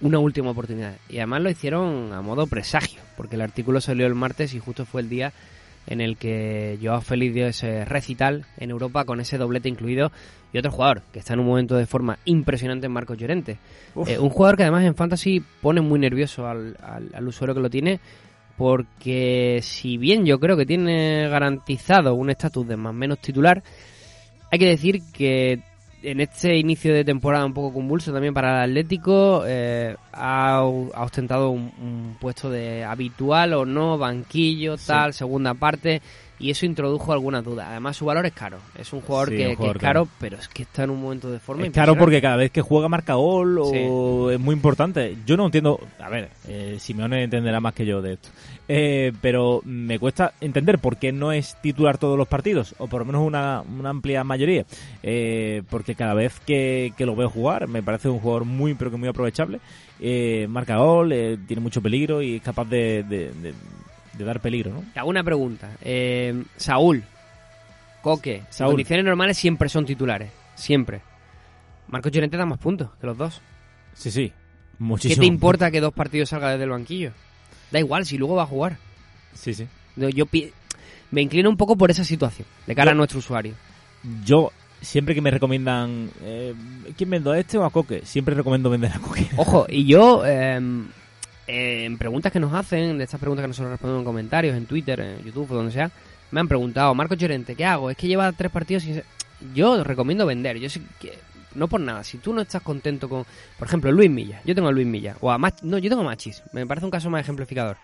una 0.01 0.19
última 0.19 0.53
oportunidad. 0.53 0.97
Y 1.11 1.19
además 1.19 1.43
lo 1.43 1.51
hicieron 1.51 2.15
a 2.15 2.23
modo 2.23 2.47
presagio, 2.47 3.03
porque 3.15 3.37
el 3.37 3.43
artículo 3.43 3.83
salió 3.83 4.07
el 4.07 4.15
martes 4.15 4.55
y 4.55 4.59
justo 4.59 4.87
fue 4.87 5.03
el 5.03 5.11
día 5.11 5.35
en 5.87 6.01
el 6.01 6.17
que 6.17 6.79
Joao 6.83 7.01
Félix 7.01 7.35
dio 7.35 7.47
ese 7.47 7.85
recital 7.85 8.45
en 8.59 8.71
Europa 8.71 9.05
con 9.05 9.21
ese 9.21 9.39
doblete 9.39 9.69
incluido 9.69 10.11
y 10.53 10.59
otro 10.59 10.71
jugador 10.73 11.03
que 11.13 11.19
está 11.19 11.35
en 11.35 11.41
un 11.41 11.47
momento 11.47 11.77
de 11.77 11.87
forma 11.87 12.19
impresionante 12.25 12.87
en 12.87 12.93
Marcos 12.93 13.19
Llorente. 13.19 13.59
Eh, 14.15 14.19
un 14.19 14.31
jugador 14.31 14.57
que 14.57 14.63
además 14.65 14.85
en 14.85 14.95
Fantasy 14.95 15.43
pone 15.61 15.81
muy 15.81 15.99
nervioso 15.99 16.47
al, 16.47 16.77
al- 16.83 17.11
al 17.15 17.29
usuario 17.29 17.55
que 17.55 17.61
lo 17.61 17.71
tiene 17.71 18.01
porque 18.57 19.61
si 19.63 19.97
bien 19.99 20.25
yo 20.25 20.41
creo 20.41 20.57
que 20.57 20.67
tiene 20.67 21.29
garantizado 21.29 22.15
un 22.15 22.31
estatus 22.31 22.67
de 22.67 22.77
más 22.77 22.91
o 22.91 22.95
menos 22.95 23.19
titular, 23.21 23.63
hay 24.51 24.59
que 24.59 24.67
decir 24.67 25.03
que 25.13 25.61
en 26.03 26.21
este 26.21 26.57
inicio 26.57 26.95
de 26.95 27.05
temporada 27.05 27.45
un 27.47 27.55
poco 27.55 27.73
convulso 27.75 28.13
también 28.13 28.35
para 28.35 28.65
el 28.65 28.71
Atlético 28.71 29.45
eh, 29.47 29.97
ha, 30.13 30.57
ha 30.59 30.63
ostentado 30.63 31.51
un, 31.51 31.73
un 31.81 32.17
puesto 32.21 32.51
de 32.51 32.85
habitual 32.85 33.55
o 33.55 33.65
no, 33.65 33.99
banquillo, 33.99 34.77
tal, 34.77 35.15
segunda 35.15 35.55
parte 35.55 36.01
y 36.39 36.51
eso 36.51 36.67
introdujo 36.67 37.13
algunas 37.13 37.45
dudas. 37.45 37.67
Además 37.71 37.97
su 37.97 38.05
valor 38.07 38.27
es 38.27 38.33
caro, 38.33 38.59
es 38.79 38.93
un 38.93 39.01
jugador, 39.01 39.31
Sí, 39.31 39.37
que, 39.37 39.43
un 39.45 39.51
que 39.51 39.57
jugador 39.57 39.77
es 39.77 39.83
caro, 39.83 40.05
caro. 40.05 40.17
pero 40.21 40.37
es 40.37 40.49
que 40.49 40.63
está 40.65 40.85
en 40.85 40.91
un 40.91 41.01
momento 41.03 41.31
de 41.31 41.39
forma 41.39 41.63
Es 41.63 41.69
impresionante. 41.69 41.99
porque 42.01 42.21
cada 42.23 42.37
vez 42.37 42.51
que 42.51 42.61
juega 42.63 42.89
marca 42.89 43.15
gol 43.15 43.59
o 43.61 44.31
es 44.31 44.39
muy 44.41 44.55
importante. 44.55 45.17
Yo 45.27 45.37
no 45.37 45.47
entiendo, 45.47 45.81
a 45.99 46.09
ver, 46.09 46.31
eh, 46.49 46.77
Simeone 46.79 47.23
entenderá 47.25 47.61
más 47.61 47.75
que 47.75 47.87
yo 47.87 48.03
de 48.03 48.15
esto, 48.15 48.29
Eh, 48.69 49.13
pero 49.21 49.63
me 49.65 49.99
cuesta 50.01 50.33
entender 50.41 50.79
por 50.81 50.97
qué 50.97 51.13
no 51.13 51.31
es 51.31 51.55
titular 51.63 51.99
todos 51.99 52.19
los 52.19 52.27
partidos, 52.27 52.75
o 52.79 52.89
por 52.89 53.01
lo 53.03 53.05
menos 53.07 53.23
una, 53.25 53.63
una 53.63 53.91
amplia 53.91 54.25
mayoría, 54.25 54.65
Eh, 55.03 55.63
porque 55.71 55.95
cada 55.95 56.15
vez 56.15 56.41
que, 56.41 56.93
que 56.97 57.07
lo 57.07 57.15
veo 57.15 57.31
jugar 57.31 57.69
me 57.69 57.83
parece 57.83 58.09
un 58.09 58.19
jugador 58.19 58.45
muy, 58.45 58.75
pero 58.75 58.91
que 58.91 58.97
muy 58.97 59.09
aprovechable. 59.09 59.61
Eh, 60.01 60.47
marca 60.51 60.77
gol, 60.79 61.13
eh, 61.13 61.39
tiene 61.47 61.63
mucho 61.63 61.81
peligro 61.81 62.21
y 62.21 62.37
es 62.37 62.43
capaz 62.43 62.65
de, 62.69 63.03
de- 63.05 63.31
de- 63.33 63.55
de 64.17 64.25
dar 64.25 64.41
peligro, 64.41 64.73
¿no? 64.73 64.85
Te 64.93 65.01
hago 65.01 65.11
una 65.11 65.23
pregunta. 65.25 65.71
Eh, 65.83 66.43
Saúl, 66.57 67.03
Coque, 68.03 68.37
en 68.37 68.47
Saúl. 68.51 68.73
condiciones 68.73 69.05
normales 69.05 69.37
siempre 69.37 69.69
son 69.69 69.85
titulares. 69.85 70.31
Siempre. 70.55 71.01
Marcos 71.89 72.13
Llorente 72.13 72.37
da 72.37 72.47
más 72.47 72.59
puntos 72.59 72.91
que 73.01 73.07
los 73.07 73.17
dos. 73.17 73.41
Sí, 73.95 74.11
sí, 74.11 74.29
¿Qué 74.29 74.35
muchísimo. 74.79 75.21
te 75.21 75.27
importa 75.27 75.71
que 75.71 75.81
dos 75.81 75.93
partidos 75.93 76.29
salga 76.31 76.51
desde 76.51 76.65
el 76.65 76.71
banquillo? 76.71 77.13
Da 77.71 77.79
igual, 77.79 78.07
si 78.07 78.17
luego 78.19 78.35
va 78.37 78.43
a 78.45 78.47
jugar. 78.47 78.77
Sí, 79.35 79.55
sí. 79.55 79.67
Yo, 79.97 80.25
me 81.11 81.23
inclino 81.23 81.49
un 81.49 81.57
poco 81.57 81.77
por 81.77 81.91
esa 81.91 82.05
situación, 82.05 82.47
de 82.67 82.75
cara 82.75 82.91
Yo- 82.91 82.93
a 82.93 82.95
nuestro 82.95 83.19
usuario. 83.19 83.55
Yo, 84.25 84.51
siempre 84.81 85.15
que 85.15 85.21
me 85.21 85.31
recomiendan, 85.31 86.11
eh, 86.23 86.55
¿quién 86.97 87.11
vendo 87.11 87.33
a 87.33 87.39
este 87.39 87.59
o 87.59 87.65
a 87.65 87.71
Coque? 87.71 88.03
Siempre 88.05 88.35
recomiendo 88.35 88.71
vender 88.71 88.93
a 88.93 88.99
Coque. 88.99 89.27
Ojo, 89.37 89.67
y 89.69 89.85
yo, 89.87 90.23
eh, 90.27 90.61
en 91.47 91.99
preguntas 91.99 92.33
que 92.33 92.41
nos 92.41 92.53
hacen, 92.53 92.99
de 92.99 93.05
estas 93.05 93.21
preguntas 93.21 93.45
que 93.45 93.49
nosotros 93.49 93.71
respondemos 93.71 94.01
en 94.01 94.05
comentarios, 94.05 94.57
en 94.57 94.67
Twitter, 94.67 95.01
en 95.01 95.25
YouTube 95.25 95.51
o 95.53 95.55
donde 95.55 95.73
sea, 95.73 95.91
me 96.31 96.41
han 96.41 96.49
preguntado, 96.49 96.95
Marcos 96.95 97.19
Llorente, 97.19 97.55
¿qué 97.55 97.65
hago? 97.65 97.91
Es 97.91 97.97
que 97.97 98.09
lleva 98.09 98.33
tres 98.33 98.51
partidos 98.51 98.85
y... 98.85 99.01
Yo 99.55 99.85
recomiendo 99.85 100.25
vender, 100.27 100.59
yo 100.59 100.71
sé 100.71 100.81
que... 100.99 101.13
No 101.55 101.69
por 101.69 101.81
nada, 101.81 102.05
si 102.05 102.19
tú 102.19 102.33
no 102.33 102.43
estás 102.43 102.63
contento 102.63 103.09
con... 103.09 103.25
Por 103.59 103.69
ejemplo, 103.69 103.93
Luis 103.93 104.11
Milla, 104.11 104.41
yo 104.45 104.55
tengo 104.55 104.69
a 104.69 104.73
Luis 104.73 104.87
Milla, 104.87 105.17
o 105.21 105.31
a 105.31 105.39
Mach... 105.39 105.63
No, 105.63 105.79
yo 105.79 105.89
tengo 105.89 106.03
a 106.03 106.07
Machis, 106.07 106.43
me 106.53 106.67
parece 106.67 106.85
un 106.85 106.91
caso 106.91 107.11
más 107.11 107.23
ejemplificador. 107.23 107.77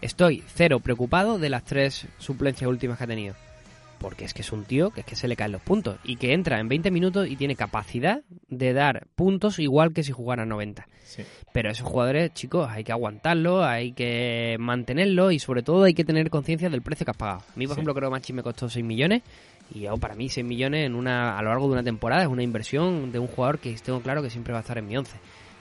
Estoy 0.00 0.42
cero 0.54 0.80
preocupado 0.80 1.38
de 1.38 1.48
las 1.48 1.64
tres 1.64 2.06
suplencias 2.18 2.68
últimas 2.68 2.98
que 2.98 3.04
ha 3.04 3.06
tenido. 3.06 3.34
Porque 3.98 4.24
es 4.24 4.34
que 4.34 4.42
es 4.42 4.52
un 4.52 4.64
tío 4.64 4.90
que 4.90 5.00
es 5.00 5.06
que 5.06 5.16
se 5.16 5.26
le 5.28 5.36
caen 5.36 5.52
los 5.52 5.62
puntos. 5.62 5.96
Y 6.04 6.16
que 6.16 6.32
entra 6.32 6.60
en 6.60 6.68
20 6.68 6.90
minutos 6.90 7.28
y 7.28 7.36
tiene 7.36 7.56
capacidad 7.56 8.22
de 8.48 8.72
dar 8.72 9.06
puntos 9.16 9.58
igual 9.58 9.92
que 9.92 10.02
si 10.02 10.12
jugara 10.12 10.44
90. 10.44 10.86
Sí. 11.04 11.22
Pero 11.52 11.70
esos 11.70 11.86
jugadores, 11.88 12.34
chicos, 12.34 12.68
hay 12.70 12.84
que 12.84 12.92
aguantarlos, 12.92 13.64
hay 13.64 13.92
que 13.92 14.56
mantenerlos 14.58 15.32
y 15.32 15.38
sobre 15.38 15.62
todo 15.62 15.84
hay 15.84 15.94
que 15.94 16.04
tener 16.04 16.28
conciencia 16.30 16.68
del 16.68 16.82
precio 16.82 17.04
que 17.04 17.10
has 17.12 17.16
pagado. 17.16 17.38
A 17.40 17.58
mí, 17.58 17.66
por 17.66 17.74
Sí. 17.74 17.78
ejemplo, 17.80 17.94
creo 17.94 18.10
que 18.10 18.12
Machi 18.12 18.32
me 18.32 18.42
costó 18.42 18.68
6 18.68 18.84
millones 18.84 19.22
y 19.74 19.80
yo, 19.80 19.96
para 19.96 20.14
mí 20.14 20.28
6 20.28 20.44
millones 20.46 20.84
en 20.86 20.94
una, 20.94 21.38
a 21.38 21.42
lo 21.42 21.48
largo 21.48 21.66
de 21.66 21.72
una 21.72 21.82
temporada 21.82 22.22
es 22.22 22.28
una 22.28 22.42
inversión 22.42 23.10
de 23.12 23.18
un 23.18 23.26
jugador 23.28 23.58
que 23.58 23.72
tengo 23.76 24.00
claro 24.00 24.22
que 24.22 24.30
siempre 24.30 24.52
va 24.52 24.58
a 24.58 24.62
estar 24.62 24.76
en 24.78 24.86
mi 24.86 24.96
11. 24.96 25.16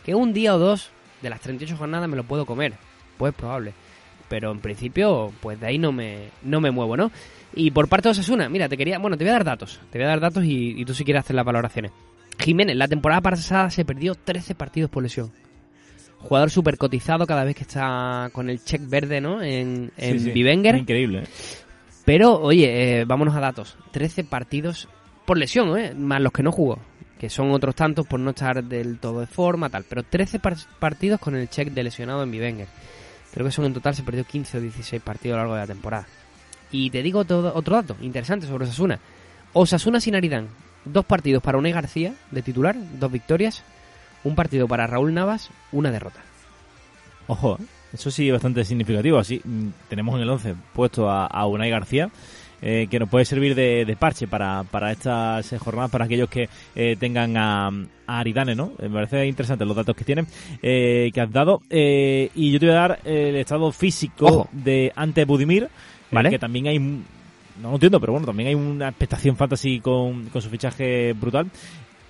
Que 0.06 0.14
un 0.14 0.34
día 0.34 0.54
o 0.56 0.60
dos 0.60 0.90
de 1.22 1.30
las 1.30 1.40
38 1.42 1.78
jornadas 1.78 2.10
me 2.10 2.18
lo 2.18 2.24
puedo 2.26 2.46
comer, 2.46 2.74
pues 3.18 3.32
es 3.34 3.38
probable. 3.40 3.74
Pero 4.30 4.52
en 4.52 4.60
principio, 4.60 5.32
pues 5.42 5.60
de 5.60 5.68
ahí 5.68 5.78
no 5.78 5.92
me, 5.92 6.30
no 6.44 6.60
me 6.62 6.72
muevo, 6.72 6.98
¿no? 6.98 7.12
Y 7.56 7.72
por 7.72 7.88
parte 7.88 8.08
de 8.10 8.12
Osasuna, 8.12 8.50
mira, 8.50 8.68
te 8.68 8.76
quería, 8.78 8.98
bueno, 9.00 9.18
te 9.18 9.24
voy 9.24 9.30
a 9.30 9.34
dar 9.34 9.44
datos, 9.44 9.80
te 9.92 9.98
voy 10.00 10.06
a 10.06 10.10
dar 10.10 10.20
datos 10.20 10.44
y, 10.44 10.80
y 10.82 10.84
tú 10.86 10.94
si 10.94 11.06
quieres 11.06 11.22
hacer 11.22 11.36
las 11.36 11.46
valoraciones. 11.46 11.92
Jiménez, 12.40 12.76
la 12.76 12.88
temporada 12.88 13.22
pasada 13.22 13.70
se 13.70 13.86
perdió 13.86 14.16
13 14.16 14.56
partidos 14.56 14.90
por 14.90 15.04
lesión. 15.04 15.32
Jugador 16.20 16.50
súper 16.50 16.78
cotizado 16.78 17.26
cada 17.28 17.44
vez 17.44 17.56
que 17.56 17.62
está 17.64 18.30
con 18.34 18.50
el 18.50 18.64
check 18.64 18.82
verde, 18.90 19.22
¿no? 19.22 19.42
En, 19.44 19.92
en 19.96 20.20
Sí, 20.20 20.26
sí. 20.26 20.32
Bivenger. 20.32 20.76
Increíble. 20.78 21.20
¿eh? 21.20 21.28
Pero, 22.04 22.40
oye, 22.42 23.00
eh, 23.02 23.06
vámonos 23.06 23.36
a 23.36 23.40
datos. 23.40 23.78
13 23.92 24.24
partidos 24.24 24.88
por 25.26 25.38
lesión, 25.38 25.78
¿eh? 25.78 25.94
Más 25.96 26.20
los 26.22 26.32
que 26.34 26.44
no 26.44 26.52
jugó. 26.52 26.80
Que 27.20 27.30
son 27.30 27.52
otros 27.52 27.76
tantos 27.76 28.06
por 28.08 28.20
no 28.20 28.32
estar 28.32 28.64
del 28.64 29.00
todo 29.00 29.22
de 29.22 29.28
forma, 29.28 29.70
tal. 29.70 29.86
Pero 29.88 30.04
13 30.04 30.40
par- 30.40 30.58
partidos 30.80 31.20
con 31.20 31.36
el 31.36 31.48
check 31.50 31.70
de 31.70 31.84
lesionado 31.84 32.24
en 32.24 32.32
Bivenger. 32.32 32.68
Creo 33.36 33.46
que 33.46 33.52
son 33.52 33.66
en 33.66 33.74
total, 33.74 33.94
se 33.94 34.02
perdió 34.02 34.24
15 34.24 34.58
o 34.58 34.62
16 34.62 35.02
partidos 35.02 35.36
a 35.36 35.38
lo 35.40 35.44
largo 35.44 35.56
de 35.56 35.60
la 35.60 35.68
temporada. 35.68 36.08
Y 36.72 36.90
te 36.90 37.04
digo 37.04 37.26
todo, 37.26 37.54
otro 37.54 37.76
dato 37.76 37.98
interesante 38.02 38.48
sobre 38.48 38.64
Osasuna. 38.64 38.98
Osasuna 39.52 40.00
sin 40.00 40.16
Aridán. 40.16 40.48
Dos 40.86 41.04
partidos 41.04 41.44
para 41.44 41.58
Unai 41.58 41.74
García, 41.74 42.14
de 42.32 42.42
titular, 42.42 42.78
dos 42.98 43.12
victorias. 43.12 43.64
Un 44.24 44.36
partido 44.36 44.70
para 44.70 44.88
Raúl 44.88 45.14
Navas, 45.14 45.50
una 45.74 45.92
derrota. 45.92 46.22
Ojo, 47.28 47.58
¿eh? 47.60 47.66
eso 47.94 48.10
sí 48.10 48.28
es 48.28 48.34
bastante 48.34 48.64
significativo. 48.64 49.20
Así 49.20 49.42
mm, 49.44 49.68
tenemos 49.90 50.16
en 50.16 50.22
el 50.22 50.30
11 50.30 50.56
puesto 50.74 51.10
a, 51.10 51.26
a 51.26 51.46
Unai 51.46 51.70
García, 51.70 52.10
eh, 52.66 52.88
que 52.90 53.00
nos 53.00 53.08
puede 53.08 53.24
servir 53.24 53.54
de, 53.56 53.86
de 53.86 53.96
parche 53.96 54.28
para, 54.28 54.64
para 54.64 54.92
estas 54.92 55.54
eh, 55.54 55.58
jornadas, 55.60 55.92
para 55.92 56.06
aquellos 56.06 56.28
que 56.30 56.50
eh, 56.76 56.98
tengan 57.00 57.38
a, 57.38 57.68
a 57.68 58.20
Aridane, 58.20 58.56
¿no? 58.56 58.72
Eh, 58.80 58.90
me 58.90 58.96
parece 58.96 59.26
interesante 59.28 59.64
los 59.66 59.76
datos 59.76 59.96
que 59.96 60.04
tienen, 60.04 60.26
eh, 60.62 61.12
que 61.14 61.22
has 61.22 61.32
dado. 61.32 61.62
Eh, 61.70 62.30
y 62.36 62.52
yo 62.52 62.60
te 62.60 62.66
voy 62.66 62.76
a 62.76 62.80
dar 62.80 63.00
el 63.06 63.36
estado 63.36 63.72
físico 63.72 64.26
Ojo. 64.26 64.50
de 64.52 64.92
Ante 64.96 65.24
Budimir, 65.26 65.70
Vale. 66.12 66.30
que 66.32 66.40
también 66.40 66.68
hay... 66.68 66.80
No 66.80 67.70
lo 67.70 67.74
entiendo, 67.76 68.02
pero 68.02 68.12
bueno, 68.12 68.26
también 68.28 68.50
hay 68.50 68.56
una 68.56 68.90
expectación 68.90 69.38
fantasy 69.38 69.80
con, 69.80 70.26
con 70.26 70.42
su 70.42 70.50
fichaje 70.50 71.14
brutal. 71.14 71.48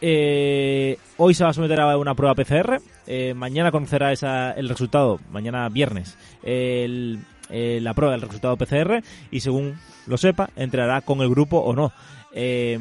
Eh, 0.01 0.97
hoy 1.17 1.33
se 1.33 1.43
va 1.43 1.51
a 1.51 1.53
someter 1.53 1.79
a 1.79 1.97
una 1.97 2.13
prueba 2.15 2.35
PCR. 2.35 2.79
eh, 3.07 3.33
mañana 3.33 3.71
conocerá 3.71 4.11
esa, 4.11 4.51
el 4.51 4.67
resultado, 4.69 5.19
mañana 5.31 5.69
viernes, 5.69 6.17
el- 6.43 7.19
eh, 7.49 7.79
la 7.81 7.93
prueba 7.93 8.13
del 8.13 8.21
resultado 8.21 8.57
PCR 8.57 9.03
y 9.31 9.39
según 9.39 9.77
lo 10.07 10.17
sepa, 10.17 10.49
entrará 10.55 11.01
con 11.01 11.21
el 11.21 11.29
grupo 11.29 11.57
o 11.57 11.73
no. 11.73 11.91
Eh, 12.33 12.77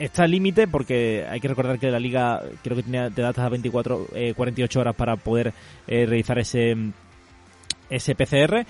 está 0.00 0.24
al 0.24 0.30
límite 0.30 0.66
porque 0.66 1.26
hay 1.28 1.40
que 1.40 1.48
recordar 1.48 1.78
que 1.78 1.90
la 1.90 1.98
liga 1.98 2.42
creo 2.62 2.76
que 2.76 2.82
tenía 2.82 3.10
de 3.10 3.22
datas 3.22 3.44
a 3.44 3.48
24, 3.48 4.08
eh, 4.14 4.34
48 4.34 4.80
horas 4.80 4.96
para 4.96 5.16
poder 5.16 5.52
eh, 5.86 6.06
realizar 6.06 6.38
ese, 6.38 6.76
ese 7.88 8.14
PCR. 8.14 8.64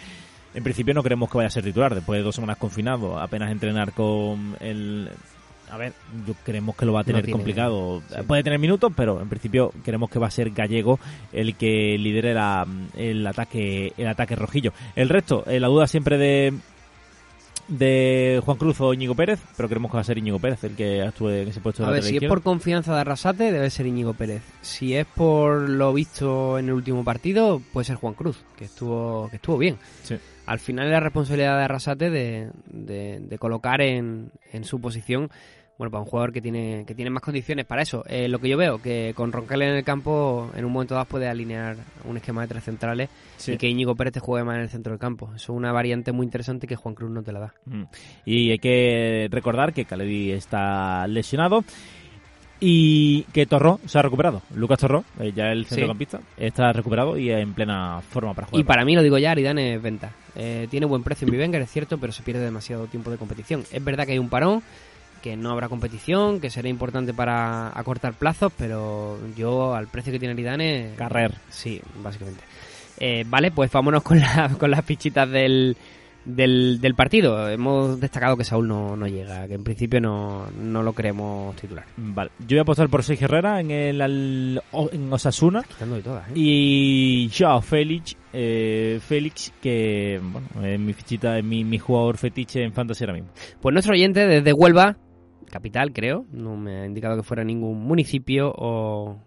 En 0.53 0.65
principio 0.65 0.93
no 0.93 1.03
creemos 1.03 1.31
que 1.31 1.39
vaya 1.39 1.47
a 1.47 1.51
ser 1.51 1.63
titular, 1.63 1.95
después 1.95 2.19
de 2.19 2.25
dos 2.25 2.35
semanas 2.35 2.59
confinado, 2.59 3.19
apenas 3.19 3.53
entrenar 3.53 3.93
con 3.93 4.57
el... 4.61 5.09
A 5.71 5.77
ver, 5.77 5.93
yo 6.27 6.35
creemos 6.45 6.75
que 6.77 6.85
lo 6.87 6.93
va 6.93 7.01
a 7.01 7.05
tener 7.05 7.25
tiene- 7.25 7.33
complicado. 7.39 8.03
sí. 8.09 8.17
Puede 8.27 8.43
tener 8.43 8.59
minutos, 8.59 8.93
pero 8.97 9.21
en 9.21 9.29
principio 9.29 9.73
creemos 9.85 10.11
que 10.11 10.19
va 10.19 10.27
a 10.27 10.31
ser 10.31 10.51
Gallego 10.51 10.99
el 11.33 11.55
que 11.57 11.97
lidere 11.99 12.35
la- 12.35 12.67
el 12.97 13.27
ataque 13.27 13.93
el 13.97 14.09
ataque 14.09 14.35
rojillo. 14.37 14.73
El 14.97 15.09
resto, 15.09 15.45
eh, 15.47 15.61
la 15.61 15.69
duda 15.69 15.87
siempre 15.87 16.19
de 16.19 16.53
de 17.69 18.41
Juan 18.45 18.57
Cruz 18.57 18.81
o 18.81 18.93
Íñigo 18.93 19.15
Pérez, 19.15 19.39
pero 19.57 19.69
creemos 19.69 19.93
que 19.93 19.97
va 19.97 20.01
a 20.01 20.05
ser 20.05 20.19
Íñigo 20.19 20.41
Pérez 20.41 20.65
el 20.65 20.75
que 20.75 21.03
actúe 21.03 21.29
en 21.29 21.49
ese 21.49 21.61
puesto 21.61 21.85
de 21.85 21.89
A 21.89 21.93
ver, 21.93 22.03
si 22.03 22.17
es 22.17 22.25
por 22.25 22.43
confianza 22.43 22.93
de 22.95 23.01
Arrasate, 23.03 23.53
debe 23.53 23.71
ser 23.71 23.87
Íñigo 23.87 24.13
Pérez. 24.13 24.43
Si 24.61 24.97
es 24.97 25.07
por 25.07 25.69
lo 25.69 25.93
visto 25.93 26.59
en 26.59 26.67
el 26.67 26.73
último 26.73 27.05
partido, 27.05 27.63
puede 27.73 27.85
ser 27.85 27.95
Juan 27.97 28.15
Cruz, 28.15 28.39
que 28.57 28.65
estuvo, 28.65 29.29
que 29.31 29.37
estuvo 29.37 29.57
bien. 29.57 29.77
Sí. 30.03 30.17
Al 30.47 30.59
final 30.59 30.87
es 30.87 30.93
la 30.93 30.99
responsabilidad 31.01 31.59
de 31.59 31.63
Arrasate 31.65 32.11
de, 32.11 32.51
de- 32.67 33.21
de 33.21 33.39
colocar 33.39 33.81
en, 33.83 34.33
en 34.53 34.65
su 34.65 34.81
posición, 34.81 35.31
bueno, 35.81 35.91
para 35.91 36.03
un 36.03 36.11
jugador 36.11 36.31
que 36.31 36.43
tiene, 36.43 36.85
que 36.87 36.95
tiene 36.95 37.11
más 37.11 37.23
condiciones 37.23 37.65
para 37.65 37.81
eso. 37.81 38.05
Eh, 38.07 38.29
lo 38.29 38.39
que 38.39 38.51
yo 38.51 38.59
veo, 38.59 38.83
que 38.83 39.15
con 39.17 39.33
Roncal 39.33 39.63
en 39.63 39.77
el 39.77 39.83
campo, 39.83 40.51
en 40.55 40.67
un 40.67 40.73
momento 40.73 40.93
dado 40.95 41.07
puede 41.07 41.27
alinear 41.27 41.75
un 42.05 42.19
esquema 42.19 42.43
de 42.43 42.49
tres 42.49 42.65
centrales 42.65 43.09
Sí. 43.39 43.53
y 43.53 43.57
que 43.57 43.67
Íñigo 43.67 43.95
Pérez 43.95 44.13
te 44.13 44.21
juegue 44.21 44.45
más 44.45 44.57
en 44.57 44.61
el 44.61 44.69
centro 44.69 44.93
del 44.93 45.01
campo. 45.01 45.29
Eso 45.35 45.37
es 45.55 45.57
una 45.57 45.73
variante 45.73 46.13
muy 46.13 46.27
interesante 46.27 46.67
que 46.67 46.77
Juan 46.77 46.95
Cruz 46.95 47.11
no 47.11 47.23
te 47.23 47.33
la 47.33 47.41
da. 47.41 47.55
Mm. 47.65 47.85
Y 48.27 48.51
hay 48.51 48.59
que 48.59 49.29
recordar 49.31 49.73
que 49.73 49.87
Caledi 49.87 50.33
está 50.33 51.07
lesionado 51.07 51.65
y 52.63 53.23
que 53.33 53.47
Torró 53.47 53.81
se 53.87 53.99
ha 53.99 54.03
recuperado. 54.03 54.43
Lucas 54.55 54.79
Torró, 54.81 55.05
eh, 55.19 55.33
ya 55.35 55.51
el 55.51 55.65
Sí. 55.65 55.71
centrocampista, 55.77 56.21
está 56.37 56.73
recuperado 56.75 57.17
y 57.17 57.31
en 57.31 57.55
plena 57.55 58.03
forma 58.03 58.35
para 58.35 58.49
jugar. 58.49 58.61
Y 58.61 58.65
para 58.65 58.85
mí, 58.85 58.95
lo 58.95 59.03
digo 59.03 59.17
ya, 59.17 59.31
Aridane 59.31 59.77
es 59.77 59.83
venta. 59.83 60.11
Eh, 60.37 60.69
tiene 60.71 60.85
buen 60.85 61.03
precio 61.03 61.25
en 61.27 61.33
Bivenger, 61.33 61.63
es 61.63 61.71
cierto, 61.71 61.97
pero 61.97 62.13
se 62.13 62.23
pierde 62.23 62.45
demasiado 62.45 62.87
tiempo 62.87 63.11
de 63.11 63.17
competición. 63.17 63.65
Es 63.73 63.83
verdad 63.83 64.05
que 64.05 64.13
hay 64.13 64.19
un 64.19 64.29
parón, 64.29 64.63
que 65.23 65.37
no 65.37 65.51
habrá 65.51 65.69
competición, 65.69 66.41
que 66.41 66.51
será 66.51 66.69
importante 66.69 67.13
para 67.15 67.69
acortar 67.79 68.15
plazos, 68.15 68.53
pero 68.57 69.19
yo 69.37 69.75
al 69.75 69.87
precio 69.89 70.13
que 70.13 70.19
tiene 70.19 70.33
Aridane... 70.35 70.93
Carrer. 70.97 71.35
Sí, 71.49 71.81
básicamente. 72.03 72.43
Eh, 72.99 73.25
vale, 73.27 73.51
pues 73.51 73.71
vámonos 73.71 74.03
con, 74.03 74.19
la- 74.21 74.51
con 74.59 74.71
las 74.71 74.85
fichitas 74.85 75.29
del, 75.31 75.77
del, 76.25 76.81
del 76.83 76.95
partido. 76.95 77.49
Hemos 77.49 77.99
destacado 77.99 78.37
que 78.37 78.45
Saúl 78.45 78.69
no, 78.69 78.95
no 78.97 79.07
llega, 79.07 79.49
que 79.49 79.55
en 79.55 79.65
principio 79.65 80.01
no, 80.03 80.49
no 80.61 80.83
lo 80.83 80.95
queremos 80.95 81.57
titular. 81.57 81.87
Vale, 81.97 82.31
yo 82.41 82.49
voy 82.49 82.59
a 82.59 82.63
apostar 82.63 82.89
por 82.91 83.03
Sergio 83.03 83.25
Herrera 83.27 83.59
en 83.61 83.71
el 83.71 84.03
al- 84.03 84.63
en 84.93 85.13
Osasuna 85.13 85.63
Quitando 85.63 85.97
de 85.97 86.03
todas, 86.03 86.29
¿eh? 86.29 86.33
y 86.35 87.31
Joao 87.37 87.63
Félix, 87.63 88.17
eh, 88.35 89.01
Félix 89.07 89.51
que 89.63 90.21
bueno, 90.23 90.67
es 90.67 90.79
mi 90.79 90.93
fichita, 90.93 91.39
es 91.39 91.45
mi, 91.45 91.65
mi 91.65 91.79
jugador 91.79 92.19
fetiche 92.19 92.63
en 92.63 92.73
fantasy 92.75 93.05
ahora 93.05 93.15
mismo. 93.15 93.31
Pues 93.63 93.73
nuestro 93.73 93.95
oyente 93.95 94.27
desde 94.27 94.53
Huelva, 94.53 94.99
capital 95.51 95.93
creo, 95.93 96.25
no 96.33 96.57
me 96.57 96.81
ha 96.83 96.87
indicado 96.87 97.17
que 97.17 97.23
fuera 97.23 97.45
ningún 97.45 97.81
municipio 97.83 98.53
o 98.57 99.19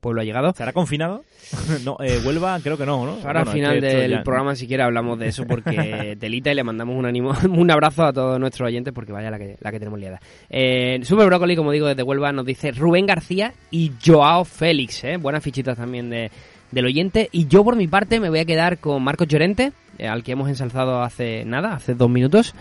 pueblo 0.00 0.20
allegado. 0.20 0.50
¿Estará 0.50 0.72
confinado? 0.72 1.24
no, 1.84 1.96
eh, 2.00 2.20
Huelva 2.24 2.60
creo 2.62 2.76
que 2.78 2.86
no, 2.86 3.04
¿no? 3.04 3.12
Ahora 3.24 3.40
al 3.40 3.44
Bueno, 3.46 3.50
es 3.50 3.54
final 3.54 3.80
que 3.80 3.86
esto 3.88 3.98
del 4.00 4.10
ya- 4.12 4.22
programa 4.22 4.54
si 4.54 4.66
quiere 4.68 4.82
hablamos 4.84 5.18
de 5.18 5.26
eso 5.28 5.44
porque 5.44 6.16
telita 6.20 6.52
y 6.52 6.54
le 6.54 6.62
mandamos 6.62 6.94
un 6.96 7.04
ánimo, 7.06 7.32
un 7.50 7.70
abrazo 7.70 8.04
a 8.04 8.12
todos 8.12 8.38
nuestros 8.38 8.68
oyentes 8.68 8.92
porque 8.94 9.10
vaya 9.12 9.30
la 9.30 9.38
que, 9.38 9.56
la 9.60 9.72
que 9.72 9.78
tenemos 9.80 9.98
liada. 9.98 10.20
Eh, 10.50 11.00
Super 11.02 11.26
Brócoli, 11.26 11.56
como 11.56 11.72
digo, 11.72 11.88
desde 11.88 12.02
Huelva 12.04 12.30
nos 12.32 12.46
dice 12.46 12.70
Rubén 12.70 13.06
García 13.06 13.52
y 13.72 13.90
Joao 14.04 14.44
Félix, 14.44 15.02
¿eh? 15.04 15.16
buenas 15.16 15.42
fichitas 15.42 15.76
también 15.76 16.10
de, 16.10 16.30
del 16.70 16.86
oyente. 16.86 17.28
Y 17.32 17.48
yo 17.48 17.64
por 17.64 17.74
mi 17.74 17.88
parte 17.88 18.20
me 18.20 18.28
voy 18.30 18.38
a 18.38 18.44
quedar 18.44 18.78
con 18.78 19.02
Marcos 19.02 19.26
Llorente, 19.26 19.72
eh, 19.98 20.06
al 20.06 20.22
que 20.22 20.30
hemos 20.32 20.48
ensalzado 20.48 21.02
hace 21.02 21.44
nada, 21.44 21.74
hace 21.74 21.94
dos 21.94 22.08
minutos. 22.08 22.54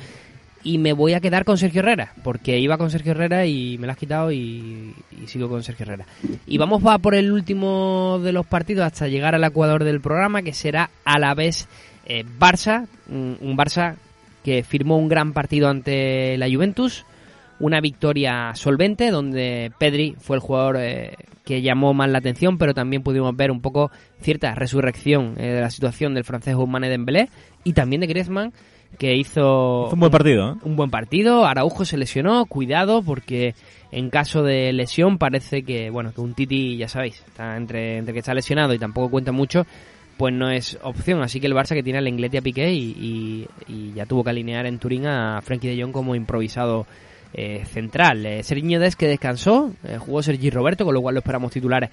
Y 0.63 0.77
me 0.79 0.93
voy 0.93 1.13
a 1.13 1.19
quedar 1.21 1.45
con 1.45 1.57
Sergio 1.57 1.79
Herrera, 1.79 2.13
porque 2.23 2.59
iba 2.59 2.77
con 2.77 2.89
Sergio 2.89 3.11
Herrera 3.11 3.45
y 3.45 3.77
me 3.77 3.87
lo 3.87 3.93
has 3.93 3.97
quitado 3.97 4.31
y, 4.31 4.93
y 5.11 5.27
sigo 5.27 5.47
con 5.49 5.63
Sergio 5.63 5.85
Herrera. 5.85 6.05
Y 6.45 6.57
vamos 6.57 6.85
va 6.85 6.97
por 6.97 7.15
el 7.15 7.31
último 7.31 8.19
de 8.23 8.31
los 8.31 8.45
partidos 8.45 8.85
hasta 8.85 9.07
llegar 9.07 9.35
al 9.35 9.43
ecuador 9.43 9.83
del 9.83 10.01
programa, 10.01 10.41
que 10.41 10.53
será 10.53 10.89
a 11.05 11.19
la 11.19 11.33
vez 11.33 11.67
eh, 12.05 12.23
Barça, 12.39 12.87
un, 13.09 13.37
un 13.39 13.57
Barça 13.57 13.95
que 14.43 14.63
firmó 14.63 14.97
un 14.97 15.09
gran 15.09 15.33
partido 15.33 15.67
ante 15.67 16.37
la 16.37 16.49
Juventus, 16.49 17.05
una 17.59 17.81
victoria 17.81 18.51
solvente 18.55 19.11
donde 19.11 19.71
Pedri 19.77 20.15
fue 20.19 20.37
el 20.37 20.41
jugador 20.41 20.77
eh, 20.79 21.15
que 21.43 21.61
llamó 21.61 21.93
más 21.93 22.09
la 22.09 22.19
atención, 22.19 22.57
pero 22.57 22.73
también 22.73 23.03
pudimos 23.03 23.35
ver 23.35 23.51
un 23.51 23.61
poco 23.61 23.91
cierta 24.21 24.53
resurrección 24.55 25.35
eh, 25.37 25.47
de 25.47 25.61
la 25.61 25.69
situación 25.69 26.13
del 26.13 26.23
francés 26.23 26.55
Ousmane 26.55 26.89
Dembélé 26.89 27.29
y 27.63 27.73
también 27.73 28.01
de 28.01 28.07
Griezmann 28.07 28.53
que 28.97 29.15
hizo 29.15 29.89
un 29.89 29.99
buen 29.99 30.11
partido, 30.11 30.51
¿eh? 30.51 30.55
un 30.63 30.75
buen 30.75 30.89
partido. 30.89 31.45
Araujo 31.45 31.85
se 31.85 31.97
lesionó, 31.97 32.45
cuidado, 32.45 33.01
porque 33.03 33.53
en 33.91 34.09
caso 34.09 34.43
de 34.43 34.73
lesión 34.73 35.17
parece 35.17 35.63
que, 35.63 35.89
bueno, 35.89 36.13
que 36.13 36.21
un 36.21 36.33
Titi, 36.33 36.77
ya 36.77 36.87
sabéis, 36.87 37.23
está 37.27 37.55
entre, 37.57 37.97
entre 37.97 38.13
que 38.13 38.19
está 38.19 38.33
lesionado 38.33 38.73
y 38.73 38.79
tampoco 38.79 39.09
cuenta 39.11 39.31
mucho, 39.31 39.65
pues 40.17 40.33
no 40.33 40.49
es 40.49 40.79
opción. 40.81 41.21
Así 41.21 41.39
que 41.39 41.47
el 41.47 41.53
Barça 41.53 41.75
que 41.75 41.83
tiene 41.83 41.99
a 41.99 42.01
Lenglet 42.01 42.33
y 42.33 42.37
a 42.37 42.41
Piqué 42.41 42.73
y, 42.73 42.79
y- 42.89 43.47
y 43.71 43.93
ya 43.93 44.05
tuvo 44.07 44.23
que 44.23 44.31
alinear 44.31 44.65
en 44.65 44.79
Turín 44.79 45.05
a 45.05 45.41
Frenkie 45.43 45.67
de 45.75 45.81
Jong 45.81 45.91
como 45.91 46.15
improvisado 46.15 46.87
eh, 47.33 47.63
central. 47.65 48.25
Eh, 48.25 48.41
Serginho 48.41 48.79
Des 48.79 48.95
que 48.95 49.07
descansó, 49.07 49.71
eh, 49.83 49.97
jugó 49.99 50.23
Sergi 50.23 50.49
Roberto, 50.49 50.85
con 50.85 50.93
lo 50.95 51.01
cual 51.01 51.13
lo 51.13 51.19
esperamos 51.19 51.51
titulares 51.51 51.91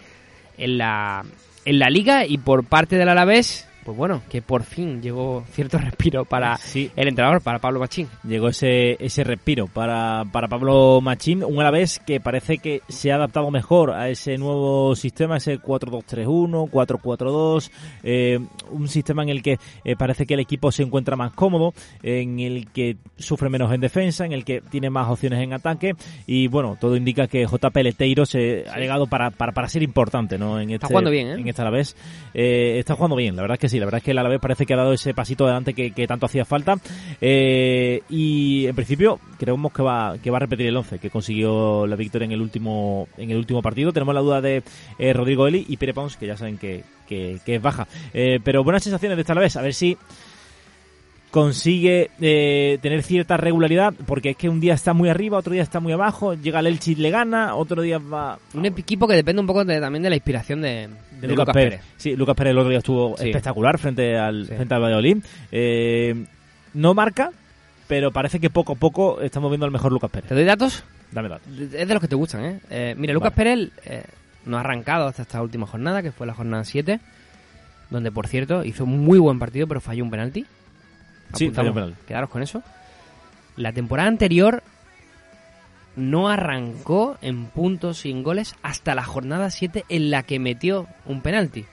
en 0.57 0.79
la, 0.79 1.23
en 1.67 1.79
la 1.79 1.91
liga 1.91 2.25
y 2.25 2.39
por 2.39 2.65
parte 2.65 2.97
del 2.97 3.09
Alavés 3.11 3.69
pues 3.85 3.97
bueno, 3.97 4.23
que 4.29 4.43
por 4.43 4.63
fin 4.63 5.03
llegó 5.03 5.45
cierto 5.53 5.79
respiro 5.85 6.25
para 6.25 6.57
Sí. 6.57 6.91
el 6.97 7.09
entrenador, 7.09 7.43
para 7.43 7.59
Pablo 7.59 7.81
Machín. 7.81 8.09
Llegó 8.27 8.49
ese, 8.49 8.97
ese 9.05 9.25
respiro 9.25 9.67
para, 9.67 10.25
para 10.33 10.49
Pablo 10.49 11.01
Machín, 11.03 11.45
un 11.45 11.61
Alavés 11.61 12.01
que 12.07 12.21
parece 12.21 12.59
que 12.59 12.81
se 12.89 13.13
ha 13.13 13.17
adaptado 13.17 13.51
mejor 13.51 13.93
a 13.93 14.09
ese 14.09 14.39
nuevo 14.39 14.97
sistema, 14.97 15.37
ese 15.37 15.59
4-2-3-1, 15.61 16.71
4-4-2, 16.71 17.71
eh, 18.03 18.39
un 18.71 18.89
sistema 18.89 19.23
en 19.23 19.29
el 19.29 19.43
que 19.43 19.59
eh, 19.85 19.97
parece 19.97 20.27
que 20.27 20.35
el 20.35 20.41
equipo 20.41 20.73
se 20.73 20.83
encuentra 20.83 21.17
más 21.17 21.33
cómodo, 21.33 21.75
en 22.03 22.41
el 22.41 22.71
que 22.71 22.97
sufre 23.19 23.49
menos 23.49 23.73
en 23.73 23.81
defensa, 23.81 24.25
en 24.25 24.33
el 24.33 24.45
que 24.45 24.61
tiene 24.61 24.91
más 24.91 25.09
opciones 25.11 25.41
en 25.41 25.53
ataque 25.53 25.95
y 26.27 26.49
bueno, 26.49 26.77
todo 26.81 26.97
indica 26.97 27.27
que 27.27 27.47
JP 27.47 27.77
Leteiro 27.77 28.27
se 28.27 28.65
ha 28.69 28.79
llegado 28.79 29.07
para, 29.07 29.31
para, 29.31 29.53
para 29.53 29.69
ser 29.69 29.83
importante 29.83 30.39
¿no? 30.39 30.61
en 30.61 30.71
este, 30.71 30.87
jugando 30.87 31.11
bien, 31.11 31.29
¿eh? 31.29 31.33
en 31.35 31.49
este 31.49 31.63
Alavés. 31.63 31.97
Está 32.33 32.95
jugando 32.95 33.17
bien, 33.17 33.37
la 33.37 33.43
verdad 33.43 33.55
es 33.57 33.61
que 33.61 33.69
sí, 33.69 33.74
la 33.79 33.87
verdad 33.87 33.99
es 33.99 34.05
que 34.05 34.11
el 34.11 34.19
Alavés 34.19 34.41
parece 34.41 34.67
que 34.67 34.75
ha 34.75 34.77
dado 34.77 34.93
ese 34.93 35.15
pasito 35.15 35.45
adelante 35.45 35.75
que, 35.75 36.07
tanto 36.07 36.27
hacía 36.27 36.45
falta 36.45 36.77
eh, 37.21 38.03
y 38.09 38.67
en 38.67 38.75
principio 38.75 39.19
creemos 39.39 39.73
que 39.73 39.83
va 39.83 40.17
que 40.23 40.31
va 40.31 40.37
a 40.37 40.41
repetir 40.41 40.67
el 40.67 40.77
11 40.77 40.99
que 40.99 41.11
consiguió 41.11 41.87
la 41.87 41.97
victoria 41.97 42.27
en 42.27 42.33
el 42.33 42.41
último 42.41 43.09
en 43.17 43.31
el 43.31 43.37
último 43.37 43.63
partido. 43.63 43.93
Tenemos 43.93 44.15
la 44.15 44.21
duda 44.21 44.41
de 44.41 44.63
eh, 44.99 45.13
Rodrigo 45.13 45.47
Eli 45.47 45.65
y 45.69 45.77
Pere 45.77 45.95
Pons, 45.95 46.17
que 46.17 46.27
ya 46.27 46.37
saben 46.37 46.59
que, 46.59 46.85
que, 47.09 47.39
que 47.45 47.57
es 47.57 47.63
baja. 47.63 47.87
Eh, 48.13 48.41
pero 48.45 48.65
buenas 48.65 48.83
sensaciones 48.83 49.17
de 49.17 49.23
esta 49.23 49.33
Alavés, 49.33 49.57
a 49.57 49.63
ver 49.63 49.75
si 49.75 49.97
consigue 51.35 52.13
eh, 52.21 52.79
tener 52.81 53.03
cierta 53.03 53.37
regularidad, 53.37 53.93
porque 54.07 54.31
es 54.31 54.37
que 54.37 54.49
un 54.49 54.61
día 54.61 54.73
está 54.75 54.93
muy 54.93 55.09
arriba, 55.09 55.37
otro 55.37 55.53
día 55.53 55.65
está 55.65 55.81
muy 55.81 55.93
abajo, 55.93 56.35
llega 56.35 56.61
el 56.61 56.69
Elche 56.69 56.93
y 56.93 56.95
le 56.95 57.11
gana, 57.11 57.57
otro 57.57 57.83
día 57.83 57.99
va 57.99 58.39
Un 58.55 58.65
equipo 58.67 59.09
que 59.09 59.17
depende 59.17 59.41
un 59.41 59.47
poco 59.49 59.65
de- 59.65 59.81
también 59.81 60.05
de 60.05 60.11
la 60.11 60.15
inspiración 60.15 60.63
de, 60.63 60.89
de 61.21 61.27
Lucas, 61.27 61.53
Pérez. 61.53 61.81
Sí, 61.97 62.15
Lucas 62.15 62.37
Pérez 62.37 62.53
el 62.53 62.59
otro 62.59 62.69
día 62.71 62.79
estuvo 62.79 63.17
Sí. 63.17 63.31
espectacular 63.31 63.79
frente 63.79 64.17
al, 64.17 64.47
Sí. 64.47 64.55
frente 64.55 64.75
al 64.77 64.83
Valladolid. 64.83 65.17
Eh, 65.51 66.25
no 66.75 66.95
marca, 66.95 67.33
pero 67.89 68.13
parece 68.13 68.39
que 68.39 68.49
poco 68.49 68.75
a 68.75 68.77
poco 68.77 69.21
estamos 69.21 69.51
viendo 69.51 69.67
al 69.67 69.73
mejor 69.73 69.91
Lucas 69.91 70.13
Pérez. 70.13 70.29
¿Te 70.29 70.37
doy 70.37 70.45
datos? 70.45 70.85
Dame 71.11 71.29
datos. 71.31 71.49
Es 71.49 71.89
de 71.89 71.95
los 71.95 72.01
que 72.01 72.07
te 72.07 72.15
gustan, 72.15 72.45
¿eh? 72.45 72.61
Eh, 72.71 72.95
mira, 72.97 73.13
Lucas 73.13 73.33
Pérez 73.33 73.71
eh, 73.87 74.05
no 74.47 74.57
ha 74.57 74.61
arrancado 74.61 75.09
hasta 75.09 75.23
esta 75.23 75.43
última 75.43 75.67
jornada, 75.67 76.01
que 76.01 76.13
fue 76.13 76.29
la 76.29 76.35
jornada 76.35 76.63
7, 76.63 77.01
donde, 77.91 78.13
por 78.13 78.29
cierto, 78.29 78.65
hizo 78.65 78.85
un 78.85 79.01
muy 79.05 79.19
buen 79.19 79.41
partido, 79.41 79.67
pero 79.67 79.81
falló 79.81 80.05
un 80.05 80.13
penalti. 80.13 80.47
Sí, 81.33 81.51
penalti. 81.51 81.95
Quedaros 82.07 82.31
con 82.31 82.43
eso. 82.43 82.63
La 83.57 83.73
temporada 83.73 84.09
anterior 84.09 84.63
no 85.97 86.29
arrancó 86.29 87.17
en 87.23 87.47
puntos 87.47 87.99
sin 87.99 88.23
goles 88.23 88.57
hasta 88.63 88.95
la 88.95 89.05
jornada 89.05 89.51
7 89.51 89.85
en 89.89 90.11
la 90.11 90.23
que 90.25 90.39
metió 90.39 90.87
un 91.07 91.21
penalti. 91.23 91.65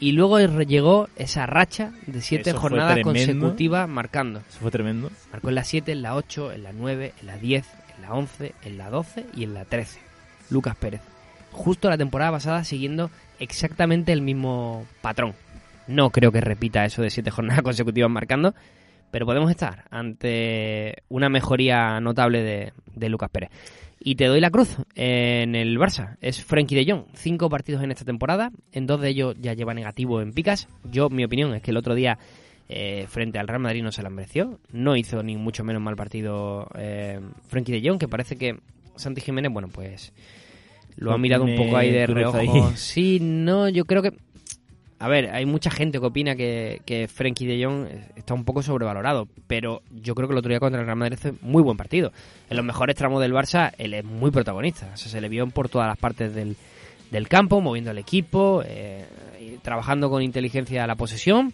Y 0.00 0.12
luego 0.12 0.38
llegó 0.38 1.08
esa 1.16 1.46
racha 1.46 1.90
de 2.06 2.22
siete 2.22 2.50
Eso 2.50 2.60
fue 2.60 2.70
jornadas 2.70 2.94
tremendo. 2.94 3.18
consecutivas 3.18 3.88
marcando. 3.88 4.40
Eso 4.48 4.60
fue 4.60 4.70
tremendo. 4.70 5.10
Marcó 5.32 5.48
en 5.48 5.54
la 5.56 5.64
7, 5.64 5.90
en 5.90 6.02
la 6.02 6.14
8, 6.14 6.52
en 6.52 6.62
la 6.62 6.72
9, 6.72 7.14
en 7.20 7.26
la 7.26 7.36
10, 7.36 7.66
en 7.96 8.02
la 8.02 8.12
11, 8.12 8.54
en 8.62 8.78
la 8.78 8.90
12 8.90 9.26
y 9.34 9.42
en 9.42 9.54
la 9.54 9.64
13. 9.64 9.98
Lucas 10.50 10.76
Pérez. 10.76 11.00
Justo 11.50 11.90
la 11.90 11.98
temporada 11.98 12.30
pasada 12.30 12.62
siguiendo 12.62 13.10
exactamente 13.40 14.12
el 14.12 14.22
mismo 14.22 14.86
patrón. 15.00 15.34
No 15.88 16.10
creo 16.10 16.30
que 16.30 16.40
repita 16.42 16.84
eso 16.84 17.02
de 17.02 17.10
siete 17.10 17.32
jornadas 17.32 17.62
consecutivas 17.64 18.10
marcando, 18.10 18.54
pero 19.10 19.26
podemos 19.26 19.50
estar 19.50 19.84
ante 19.90 21.02
una 21.08 21.28
mejoría 21.28 22.00
notable 22.00 22.42
de, 22.42 22.72
de 22.94 23.08
Lucas 23.08 23.30
Pérez. 23.30 23.50
Y 24.00 24.14
te 24.14 24.26
doy 24.26 24.40
la 24.40 24.50
cruz 24.50 24.76
en 24.94 25.54
el 25.54 25.78
Barça. 25.78 26.16
Es 26.20 26.44
Frenkie 26.44 26.76
de 26.76 26.90
Jong. 26.90 27.06
Cinco 27.14 27.50
partidos 27.50 27.82
en 27.82 27.90
esta 27.90 28.04
temporada. 28.04 28.52
En 28.72 28.86
dos 28.86 29.00
de 29.00 29.08
ellos 29.08 29.34
ya 29.40 29.54
lleva 29.54 29.74
negativo 29.74 30.20
en 30.20 30.32
picas. 30.32 30.68
Yo, 30.84 31.10
mi 31.10 31.24
opinión 31.24 31.52
es 31.54 31.62
que 31.62 31.72
el 31.72 31.76
otro 31.76 31.94
día 31.94 32.18
eh, 32.68 33.06
frente 33.08 33.38
al 33.38 33.48
Real 33.48 33.60
Madrid 33.60 33.82
no 33.82 33.90
se 33.90 34.02
la 34.02 34.10
mereció. 34.10 34.60
No 34.72 34.96
hizo 34.96 35.22
ni 35.22 35.36
mucho 35.36 35.64
menos 35.64 35.82
mal 35.82 35.96
partido 35.96 36.68
eh, 36.76 37.20
Frenkie 37.48 37.72
de 37.72 37.88
Jong, 37.88 37.98
que 37.98 38.08
parece 38.08 38.36
que 38.36 38.60
Santi 38.94 39.20
Jiménez, 39.20 39.52
bueno, 39.52 39.68
pues 39.68 40.12
lo 40.96 41.12
ha 41.12 41.18
mirado 41.18 41.44
un 41.44 41.56
poco 41.56 41.76
ahí 41.76 41.90
de 41.92 42.06
reojo. 42.06 42.36
ahí. 42.36 42.48
Sí, 42.76 43.18
no, 43.20 43.68
yo 43.68 43.84
creo 43.84 44.02
que... 44.02 44.12
A 45.00 45.06
ver, 45.08 45.30
hay 45.30 45.46
mucha 45.46 45.70
gente 45.70 46.00
que 46.00 46.06
opina 46.06 46.34
que, 46.34 46.80
que 46.84 47.06
Frenkie 47.06 47.46
de 47.46 47.64
Jong 47.64 47.86
está 48.16 48.34
un 48.34 48.44
poco 48.44 48.62
sobrevalorado, 48.62 49.28
pero 49.46 49.82
yo 50.02 50.14
creo 50.16 50.26
que 50.26 50.32
el 50.32 50.38
otro 50.38 50.48
día 50.48 50.58
contra 50.58 50.80
el 50.80 50.86
Real 50.86 50.98
Madrid 50.98 51.18
fue 51.20 51.34
muy 51.40 51.62
buen 51.62 51.76
partido. 51.76 52.12
En 52.50 52.56
los 52.56 52.66
mejores 52.66 52.96
tramos 52.96 53.20
del 53.20 53.32
Barça, 53.32 53.72
él 53.78 53.94
es 53.94 54.04
muy 54.04 54.32
protagonista. 54.32 54.90
O 54.92 54.96
sea, 54.96 55.08
se 55.10 55.20
le 55.20 55.28
vio 55.28 55.46
por 55.48 55.68
todas 55.68 55.86
las 55.86 55.98
partes 55.98 56.34
del, 56.34 56.56
del 57.12 57.28
campo, 57.28 57.60
moviendo 57.60 57.92
el 57.92 57.98
equipo, 57.98 58.62
eh, 58.66 59.04
trabajando 59.62 60.10
con 60.10 60.20
inteligencia 60.22 60.84
la 60.86 60.96
posesión. 60.96 61.52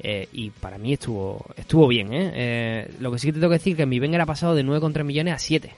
eh, 0.00 0.26
y 0.32 0.48
para 0.50 0.78
mí 0.78 0.94
estuvo 0.94 1.44
estuvo 1.56 1.88
bien. 1.88 2.12
¿eh? 2.14 2.30
Eh, 2.34 2.90
lo 3.00 3.12
que 3.12 3.18
sí 3.18 3.26
que 3.26 3.32
te 3.34 3.40
tengo 3.40 3.50
que 3.50 3.58
decir 3.58 3.76
que 3.76 3.84
mi 3.84 4.00
Wenger 4.00 4.22
ha 4.22 4.26
pasado 4.26 4.54
de 4.54 4.64
9,3 4.64 5.04
millones 5.04 5.34
a 5.34 5.38
7. 5.38 5.70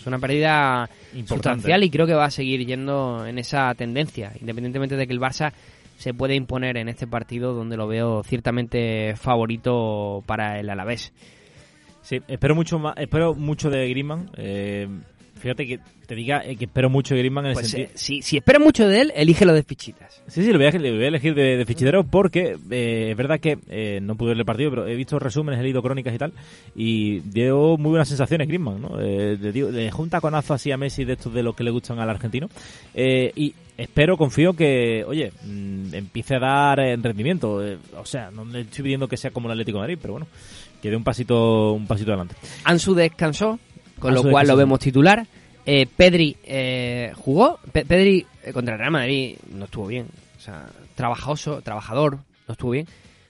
Es 0.00 0.06
una 0.06 0.18
pérdida 0.18 0.88
Importante. 1.12 1.26
sustancial 1.34 1.84
y 1.84 1.90
creo 1.90 2.06
que 2.06 2.14
va 2.14 2.24
a 2.24 2.30
seguir 2.30 2.66
yendo 2.66 3.24
en 3.26 3.38
esa 3.38 3.72
tendencia, 3.74 4.32
independientemente 4.40 4.96
de 4.96 5.06
que 5.06 5.12
el 5.12 5.20
Barça 5.20 5.52
se 6.00 6.14
puede 6.14 6.34
imponer 6.34 6.78
en 6.78 6.88
este 6.88 7.06
partido 7.06 7.52
donde 7.52 7.76
lo 7.76 7.86
veo 7.86 8.22
ciertamente 8.22 9.14
favorito 9.16 10.24
para 10.24 10.58
el 10.58 10.70
Alavés. 10.70 11.12
Sí, 12.00 12.22
espero 12.26 12.54
mucho 12.54 12.78
más, 12.78 12.94
espero 12.96 13.34
mucho 13.34 13.68
de 13.68 13.86
Griezmann. 13.90 14.30
Eh, 14.38 14.88
fíjate 15.40 15.66
que 15.66 15.80
te 16.06 16.14
diga 16.14 16.44
eh, 16.44 16.56
que 16.56 16.66
espero 16.66 16.88
mucho 16.90 17.14
de 17.14 17.20
Griezmann 17.20 17.46
en 17.46 17.50
el 17.50 17.54
Pues 17.54 17.70
sentido... 17.70 17.88
eh, 17.88 17.92
si, 17.96 18.22
si 18.22 18.36
esperas 18.36 18.62
mucho 18.62 18.86
de 18.86 19.00
él, 19.00 19.12
elígelo 19.16 19.52
de 19.52 19.62
fichitas. 19.62 20.22
Sí, 20.26 20.42
sí, 20.44 20.52
lo 20.52 20.58
voy 20.58 20.66
a, 20.66 20.70
lo 20.72 20.78
voy 20.94 21.04
a 21.04 21.08
elegir 21.08 21.34
de, 21.34 21.56
de 21.56 22.04
porque 22.10 22.56
eh, 22.70 23.08
es 23.10 23.16
verdad 23.16 23.40
que 23.40 23.58
eh, 23.68 23.98
no 24.02 24.14
pude 24.16 24.30
ver 24.30 24.38
el 24.38 24.44
partido, 24.44 24.70
pero 24.70 24.86
he 24.86 24.94
visto 24.94 25.18
resúmenes, 25.18 25.58
he 25.60 25.62
leído 25.62 25.82
crónicas 25.82 26.14
y 26.14 26.18
tal, 26.18 26.32
y 26.76 27.20
dio 27.20 27.76
muy 27.76 27.90
buenas 27.90 28.08
sensaciones 28.08 28.46
Griezmann, 28.46 28.82
¿no? 28.82 28.96
Le, 29.00 29.36
dio- 29.52 29.70
le 29.70 29.90
junta 29.90 30.20
conazo 30.20 30.54
así 30.54 30.70
a 30.70 30.76
Messi 30.76 31.04
de 31.04 31.14
estos 31.14 31.32
de 31.32 31.42
los 31.42 31.54
que 31.56 31.64
le 31.64 31.70
gustan 31.70 31.98
al 31.98 32.10
argentino, 32.10 32.48
eh, 32.94 33.32
y 33.34 33.54
espero, 33.76 34.16
confío 34.16 34.52
que, 34.52 35.04
oye, 35.06 35.32
mm, 35.44 35.94
empiece 35.94 36.34
a 36.36 36.38
dar 36.40 36.78
rendimiento, 37.02 37.62
o 37.96 38.04
sea, 38.04 38.30
no 38.30 38.44
le 38.44 38.60
estoy 38.62 38.82
pidiendo 38.84 39.08
que 39.08 39.16
sea 39.16 39.30
como 39.30 39.48
el 39.48 39.52
Atlético 39.52 39.78
de 39.78 39.82
Madrid, 39.82 39.98
pero 40.00 40.12
bueno, 40.14 40.26
que 40.82 40.90
dé 40.90 40.96
un 40.96 41.04
pasito, 41.04 41.72
un 41.72 41.86
pasito 41.86 42.10
adelante. 42.10 42.34
Ansu 42.64 42.94
descansó, 42.94 43.58
con 44.00 44.14
lo 44.14 44.22
cual 44.32 44.46
lo 44.48 44.56
vemos 44.56 44.80
titular. 44.80 45.26
Eh, 45.66 45.86
Pedri 45.86 46.36
eh, 46.44 47.12
jugó. 47.16 47.58
Pe- 47.70 47.84
Pedri 47.84 48.26
eh, 48.42 48.52
contra 48.52 48.74
el 48.74 48.80
Real 48.80 48.90
Madrid 48.92 49.36
no 49.52 49.66
estuvo 49.66 49.86
bien. 49.86 50.06
O 50.36 50.40
sea, 50.40 50.66
trabajoso, 50.94 51.60
trabajador, 51.62 52.18
no 52.48 52.52
estuvo 52.52 52.70
bien. 52.72 52.86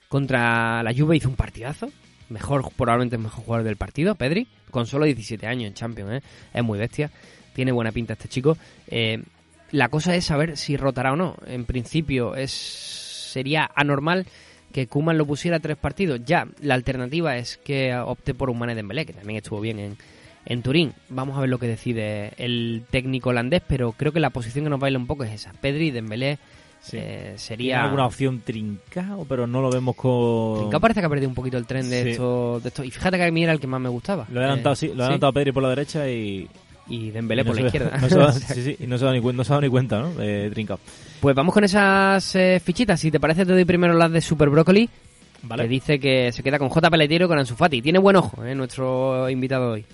Contra 0.08 0.82
la 0.82 0.92
Juve 0.96 1.16
hizo 1.16 1.28
un 1.28 1.36
partidazo. 1.36 1.90
Mejor, 2.28 2.70
probablemente 2.76 3.16
el 3.16 3.22
mejor 3.22 3.44
jugador 3.44 3.64
del 3.66 3.76
partido, 3.76 4.14
Pedri. 4.14 4.46
Con 4.70 4.86
solo 4.86 5.04
17 5.04 5.46
años 5.46 5.66
en 5.68 5.74
Champions, 5.74 6.12
¿eh? 6.12 6.22
Es 6.54 6.62
muy 6.64 6.78
bestia. 6.78 7.10
Tiene 7.54 7.72
buena 7.72 7.90
pinta 7.92 8.12
este 8.12 8.28
chico. 8.28 8.56
Eh, 8.86 9.20
la 9.72 9.88
cosa 9.88 10.14
es 10.14 10.24
saber 10.24 10.56
si 10.56 10.76
rotará 10.76 11.12
o 11.12 11.16
no. 11.16 11.36
En 11.46 11.64
principio 11.64 12.34
es 12.36 12.50
sería 12.52 13.70
anormal 13.74 14.26
que 14.72 14.86
Kuman 14.86 15.18
lo 15.18 15.26
pusiera 15.26 15.56
a 15.56 15.60
tres 15.60 15.76
partidos. 15.76 16.20
Ya, 16.24 16.46
la 16.62 16.74
alternativa 16.74 17.36
es 17.36 17.56
que 17.58 17.96
opte 17.96 18.34
por 18.34 18.50
un 18.50 18.58
Mané 18.58 18.74
Dembélé, 18.76 19.06
que 19.06 19.12
también 19.12 19.38
estuvo 19.38 19.60
bien 19.60 19.78
en, 19.80 19.96
en 20.46 20.62
Turín. 20.62 20.92
Vamos 21.08 21.36
a 21.36 21.40
ver 21.40 21.50
lo 21.50 21.58
que 21.58 21.66
decide 21.66 22.32
el 22.36 22.82
técnico 22.90 23.30
holandés, 23.30 23.62
pero 23.66 23.92
creo 23.92 24.12
que 24.12 24.20
la 24.20 24.30
posición 24.30 24.64
que 24.64 24.70
nos 24.70 24.80
baila 24.80 24.98
un 24.98 25.06
poco 25.06 25.24
es 25.24 25.32
esa. 25.32 25.52
Pedri, 25.60 25.90
Dembélé, 25.90 26.38
Sí. 26.82 26.96
eh, 26.96 27.20
¿Tiene 27.22 27.38
sería... 27.38 27.84
alguna 27.84 28.06
opción 28.06 28.40
trincao, 28.40 29.26
pero 29.28 29.46
no 29.46 29.60
lo 29.60 29.70
vemos 29.70 29.94
con... 29.96 30.60
Trincao 30.60 30.80
parece 30.80 31.00
que 31.00 31.06
ha 31.06 31.10
perdido 31.10 31.28
un 31.28 31.34
poquito 31.34 31.58
el 31.58 31.66
tren 31.66 31.90
de, 31.90 32.02
Sí. 32.04 32.08
esto, 32.10 32.58
de 32.60 32.68
esto. 32.68 32.82
Y 32.84 32.90
fíjate 32.90 33.18
que 33.18 33.24
a 33.24 33.30
mí 33.30 33.42
era 33.44 33.52
el 33.52 33.60
que 33.60 33.66
más 33.66 33.80
me 33.82 33.90
gustaba. 33.90 34.26
Lo 34.32 34.40
he 34.40 34.44
adelantado, 34.44 34.72
Eh, 34.72 34.76
sí, 34.76 34.86
lo 34.88 34.94
he 34.94 35.02
adelantado 35.02 35.32
Pedri 35.34 35.52
por 35.52 35.62
la 35.62 35.68
derecha 35.68 36.08
y... 36.08 36.48
Y 36.88 37.10
Dembélé 37.10 37.42
y 37.42 37.44
no 37.44 37.50
por 37.52 37.60
la 37.60 37.66
izquierda. 37.66 37.98
no 38.00 38.08
se 38.08 38.18
da- 38.18 38.32
sí, 38.54 38.62
sí, 38.64 38.76
y 38.80 38.86
no 38.86 38.96
se 38.96 39.04
ha 39.04 39.08
dado 39.12 39.20
ni, 39.20 39.32
no 39.36 39.44
se 39.44 39.52
ha 39.54 39.60
ni 39.60 39.68
cuenta, 39.68 40.00
¿no? 40.00 40.14
De 40.14 40.50
Trincao. 40.50 40.80
Pues 41.20 41.36
vamos 41.36 41.52
con 41.54 41.62
esas 41.64 42.34
eh, 42.34 42.58
fichitas. 42.64 42.98
Si 42.98 43.10
te 43.10 43.20
parece, 43.20 43.44
te 43.44 43.52
doy 43.52 43.66
primero 43.66 43.92
las 43.92 44.10
de 44.10 44.20
Super 44.22 44.48
Brócoli. 44.48 44.88
Vale. 45.42 45.62
Que 45.64 45.68
dice 45.68 46.00
que 46.00 46.32
se 46.32 46.42
queda 46.42 46.58
con 46.58 46.70
J. 46.70 46.90
Peletiero 46.90 47.26
y 47.26 47.28
con 47.28 47.38
Ansu 47.38 47.54
Fati. 47.56 47.80
Tiene 47.82 47.98
buen 47.98 48.16
ojo, 48.16 48.42
eh, 48.44 48.54
nuestro 48.54 49.28
invitado 49.28 49.72
hoy. 49.72 49.84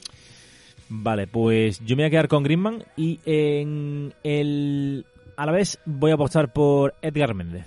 Vale, 0.89 1.27
pues 1.27 1.81
yo 1.81 1.97
me 1.97 2.03
voy 2.03 2.09
a 2.09 2.11
quedar 2.11 2.29
con 2.29 2.43
Griezmann 2.43 2.85
y 2.97 3.21
en 3.25 4.15
el... 4.23 5.05
A 5.37 5.45
la 5.45 5.53
vez 5.53 5.79
voy 5.85 6.13
a 6.13 6.15
apostar 6.15 6.53
por 6.53 6.95
Edgar 7.03 7.35
Méndez. 7.35 7.67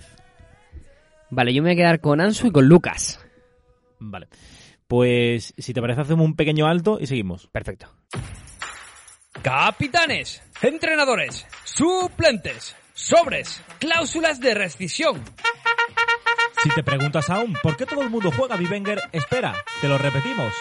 Vale, 1.29 1.53
yo 1.53 1.61
me 1.61 1.69
voy 1.69 1.73
a 1.73 1.83
quedar 1.83 1.99
con 1.99 2.21
Ansu 2.21 2.47
y 2.47 2.51
con 2.51 2.67
Lucas. 2.67 3.23
Vale. 3.99 4.27
Pues 4.87 5.53
si 5.57 5.73
te 5.73 5.81
parece 5.81 6.01
hacemos 6.01 6.25
un 6.25 6.35
pequeño 6.35 6.65
alto 6.65 6.97
y 6.99 7.05
seguimos. 7.05 7.47
Perfecto. 7.47 7.93
Capitanes, 9.43 10.41
entrenadores, 10.61 11.45
suplentes, 11.63 12.75
sobres, 12.93 13.61
cláusulas 13.77 14.39
de 14.39 14.55
rescisión. 14.55 15.23
Si 16.63 16.69
te 16.69 16.83
preguntas 16.83 17.29
aún 17.29 17.53
por 17.61 17.77
qué 17.77 17.85
todo 17.85 18.01
el 18.01 18.09
mundo 18.09 18.31
juega 18.35 18.55
a 18.55 18.57
Bivenger, 18.57 19.01
espera, 19.11 19.53
te 19.79 19.87
lo 19.87 19.97
repetimos. 19.97 20.53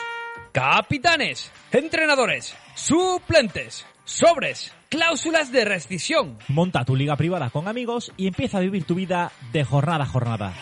Capitanes, 0.52 1.52
entrenadores, 1.70 2.56
suplentes, 2.74 3.86
sobres, 4.04 4.72
cláusulas 4.88 5.52
de 5.52 5.64
rescisión. 5.64 6.38
Monta 6.48 6.84
tu 6.84 6.96
liga 6.96 7.16
privada 7.16 7.50
con 7.50 7.68
amigos 7.68 8.12
y 8.16 8.26
empieza 8.26 8.58
a 8.58 8.62
vivir 8.62 8.84
tu 8.84 8.94
vida 8.94 9.30
de 9.52 9.64
jornada 9.64 10.04
a 10.04 10.06
jornada. 10.06 10.54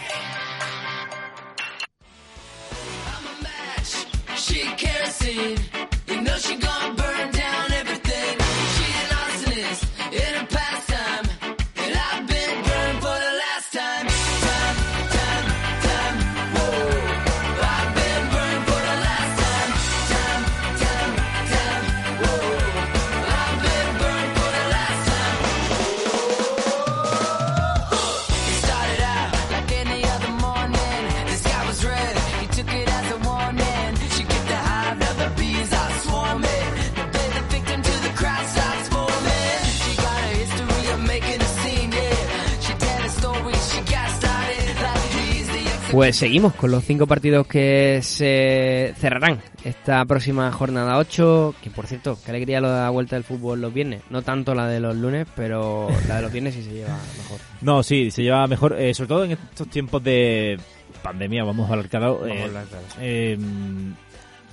Pues 45.97 46.17
seguimos 46.17 46.53
con 46.55 46.71
los 46.71 46.85
cinco 46.85 47.07
partidos 47.07 47.47
que 47.47 48.01
se 48.03 48.93
cerrarán 48.99 49.41
esta 49.65 50.05
próxima 50.05 50.53
jornada 50.53 50.99
8. 50.99 51.55
Que 51.63 51.71
por 51.71 51.87
cierto, 51.87 52.19
qué 52.23 52.33
alegría 52.33 52.61
lo 52.61 52.71
de 52.71 52.81
la 52.81 52.91
vuelta 52.91 53.17
del 53.17 53.25
fútbol 53.25 53.63
los 53.63 53.73
viernes. 53.73 54.03
No 54.11 54.21
tanto 54.21 54.55
la 54.55 54.69
de 54.69 54.79
los 54.79 54.95
lunes, 54.95 55.27
pero 55.35 55.89
la 56.07 56.17
de 56.17 56.21
los 56.23 56.31
viernes 56.31 56.53
sí 56.53 56.63
se 56.65 56.75
lleva 56.75 56.99
mejor. 57.17 57.41
No, 57.63 57.83
sí, 57.83 58.11
se 58.11 58.23
lleva 58.23 58.47
mejor, 58.47 58.79
eh, 58.79 58.93
sobre 58.93 59.09
todo 59.09 59.25
en 59.25 59.31
estos 59.31 59.71
tiempos 59.71 60.05
de 60.05 60.61
pandemia, 61.03 61.45
vamos 61.45 61.71
a 61.71 61.73
hablar 61.73 61.89
claro. 61.89 62.19
Vamos 62.19 62.31
a 62.31 62.35
eh, 62.35 62.45
hablar 62.45 62.65
claro. 62.67 62.85
eh, 63.01 63.39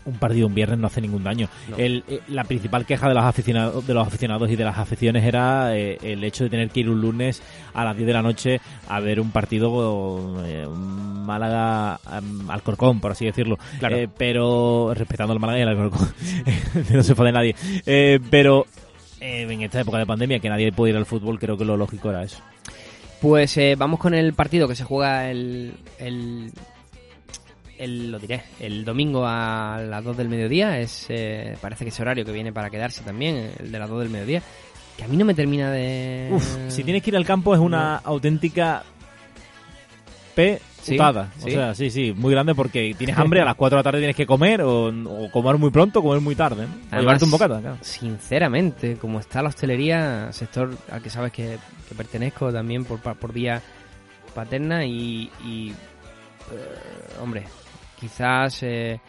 un 0.06 0.18
partido 0.18 0.48
un 0.48 0.56
viernes 0.56 0.80
no 0.80 0.88
hace 0.88 1.02
ningún 1.02 1.24
daño. 1.24 1.48
No. 1.70 1.78
El, 1.78 2.04
eh, 2.08 2.20
la 2.28 2.44
principal 2.44 2.86
queja 2.86 3.08
de 3.08 3.14
los 3.14 3.24
aficionados, 3.24 3.86
de 3.86 3.94
los 3.94 4.08
aficionados 4.08 4.50
y 4.50 4.56
de 4.56 4.64
las 4.64 4.78
aficiones 4.78 5.24
era 5.24 5.76
eh, 5.76 5.98
el 6.02 6.24
hecho 6.24 6.44
de 6.44 6.50
tener 6.50 6.70
que 6.70 6.82
ir 6.82 6.90
un 6.90 7.02
lunes 7.02 7.42
a 7.74 7.84
las 7.84 7.96
10 7.96 8.08
de 8.08 8.14
la 8.14 8.22
noche 8.22 8.62
a 8.88 9.00
ver 9.00 9.20
un 9.20 9.32
partido 9.32 10.44
eh, 10.46 10.66
un 10.68 11.26
Málaga 11.26 12.00
um, 12.20 12.50
Alcorcón, 12.50 13.00
por 13.00 13.12
así 13.12 13.26
decirlo. 13.26 13.58
Claro. 13.80 13.96
Eh, 13.96 14.10
pero 14.16 14.94
respetando 14.94 15.34
al 15.34 15.40
Málaga 15.40 15.60
y 15.60 15.62
al 15.62 15.70
Alcorcón, 15.70 16.14
no 16.94 17.04
se 17.04 17.16
puede 17.16 17.32
nadie. 17.32 17.56
Eh, 17.86 18.20
pero 18.30 18.66
eh, 19.24 19.48
en 19.50 19.62
esta 19.62 19.80
época 19.80 19.98
de 19.98 20.06
pandemia 20.06 20.40
que 20.40 20.50
nadie 20.50 20.72
puede 20.74 20.92
ir 20.92 20.98
al 20.98 21.06
fútbol, 21.06 21.40
creo 21.40 21.58
que 21.58 21.64
lo 21.64 21.78
lógico 21.78 22.10
era 22.10 22.24
eso. 22.24 22.40
Pues 23.22 23.56
eh, 23.56 23.76
vamos 23.78 24.00
con 24.02 24.14
el 24.14 24.34
partido 24.34 24.68
que 24.68 24.76
se 24.76 24.84
juega 24.84 25.32
el, 25.32 25.74
el, 25.98 26.52
el- 27.84 28.12
lo 28.12 28.20
diré, 28.20 28.44
el 28.60 28.84
domingo 28.86 29.26
a 29.26 29.80
las 29.88 30.04
2 30.04 30.16
del 30.18 30.30
mediodía. 30.30 30.80
Es, 30.80 31.06
eh, 31.10 31.58
parece 31.62 31.86
que 31.86 31.90
ese 31.90 32.02
horario 32.02 32.26
que 32.26 32.32
viene 32.32 32.52
para 32.54 32.70
quedarse 32.70 33.04
también, 33.04 33.52
el 33.60 33.72
de 33.72 33.80
las 33.80 33.90
2 33.90 34.00
del 34.02 34.10
mediodía. 34.10 34.42
Que 34.98 35.04
a 35.06 35.08
mí 35.08 35.18
no 35.18 35.26
me 35.26 35.34
termina 35.34 35.72
de... 35.72 36.30
Uf, 36.32 36.56
si 36.68 36.84
tienes 36.84 37.02
que 37.02 37.10
ir 37.10 37.18
al 37.18 37.26
campo 37.26 37.54
es 37.56 37.60
una 37.60 37.96
auténtica 37.98 38.84
P 40.36 40.60
Sí, 40.84 40.92
putada. 40.92 41.32
O 41.40 41.44
sí. 41.46 41.52
sea, 41.52 41.74
sí, 41.74 41.90
sí, 41.90 42.14
muy 42.14 42.34
grande 42.34 42.54
porque 42.54 42.94
tienes 42.98 43.18
hambre, 43.18 43.40
a 43.42 43.46
las 43.46 43.56
4 43.56 43.78
de 43.78 43.80
la 43.80 43.84
tarde 43.84 44.00
tienes 44.00 44.18
que 44.18 44.26
comer 44.26 44.62
o, 44.64 44.88
o 44.90 45.32
comer 45.32 45.58
muy 45.58 45.70
pronto 45.72 46.00
o 46.00 46.04
comer 46.04 46.20
muy 46.20 46.36
tarde. 46.36 46.66
O 46.66 46.68
Además, 46.92 47.00
llevarte 47.00 47.26
un 47.26 47.32
bocata, 47.32 47.62
claro. 47.62 47.78
Sinceramente, 47.82 48.98
como 48.98 49.20
está 49.22 49.42
la 49.42 49.48
hostelería, 49.50 50.32
sector 50.34 50.76
al 50.92 51.02
que 51.02 51.10
sabes 51.10 51.32
que, 51.32 51.58
que 51.88 51.96
pertenezco 51.96 52.52
también 52.52 52.84
por, 52.84 53.00
por 53.00 53.32
vía 53.32 53.62
paterna 54.36 54.86
y, 54.86 55.32
y, 55.46 55.70
eh, 55.70 57.16
hombre, 57.22 57.44
quizás 58.04 58.62
eh, 58.64 59.00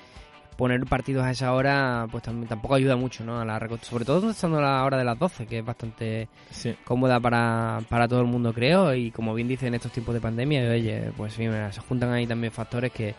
poner 0.56 0.84
partidos 0.86 1.24
a 1.24 1.30
esa 1.32 1.52
hora 1.52 2.06
pues 2.10 2.22
también 2.22 2.48
tampoco 2.48 2.76
ayuda 2.76 2.94
mucho, 2.94 3.24
¿no? 3.24 3.40
A 3.40 3.44
la 3.44 3.60
sobre 3.82 4.04
todo 4.04 4.30
estando 4.30 4.58
a 4.58 4.62
la 4.62 4.84
hora 4.84 4.96
de 4.96 5.04
las 5.04 5.18
12, 5.18 5.46
que 5.46 5.58
es 5.58 5.64
bastante 5.64 6.28
Sí. 6.50 6.76
cómoda 6.84 7.18
para, 7.18 7.80
para 7.88 8.06
todo 8.06 8.20
el 8.20 8.26
mundo, 8.26 8.52
creo, 8.52 8.94
y 8.94 9.10
como 9.10 9.34
bien 9.34 9.48
dice 9.48 9.66
en 9.66 9.74
estos 9.74 9.90
tiempos 9.90 10.14
de 10.14 10.20
pandemia, 10.20 10.62
oye, 10.70 11.10
pues 11.16 11.36
mira, 11.38 11.72
se 11.72 11.80
juntan 11.80 12.12
ahí 12.12 12.26
también 12.26 12.52
factores 12.52 12.92
que, 12.92 13.14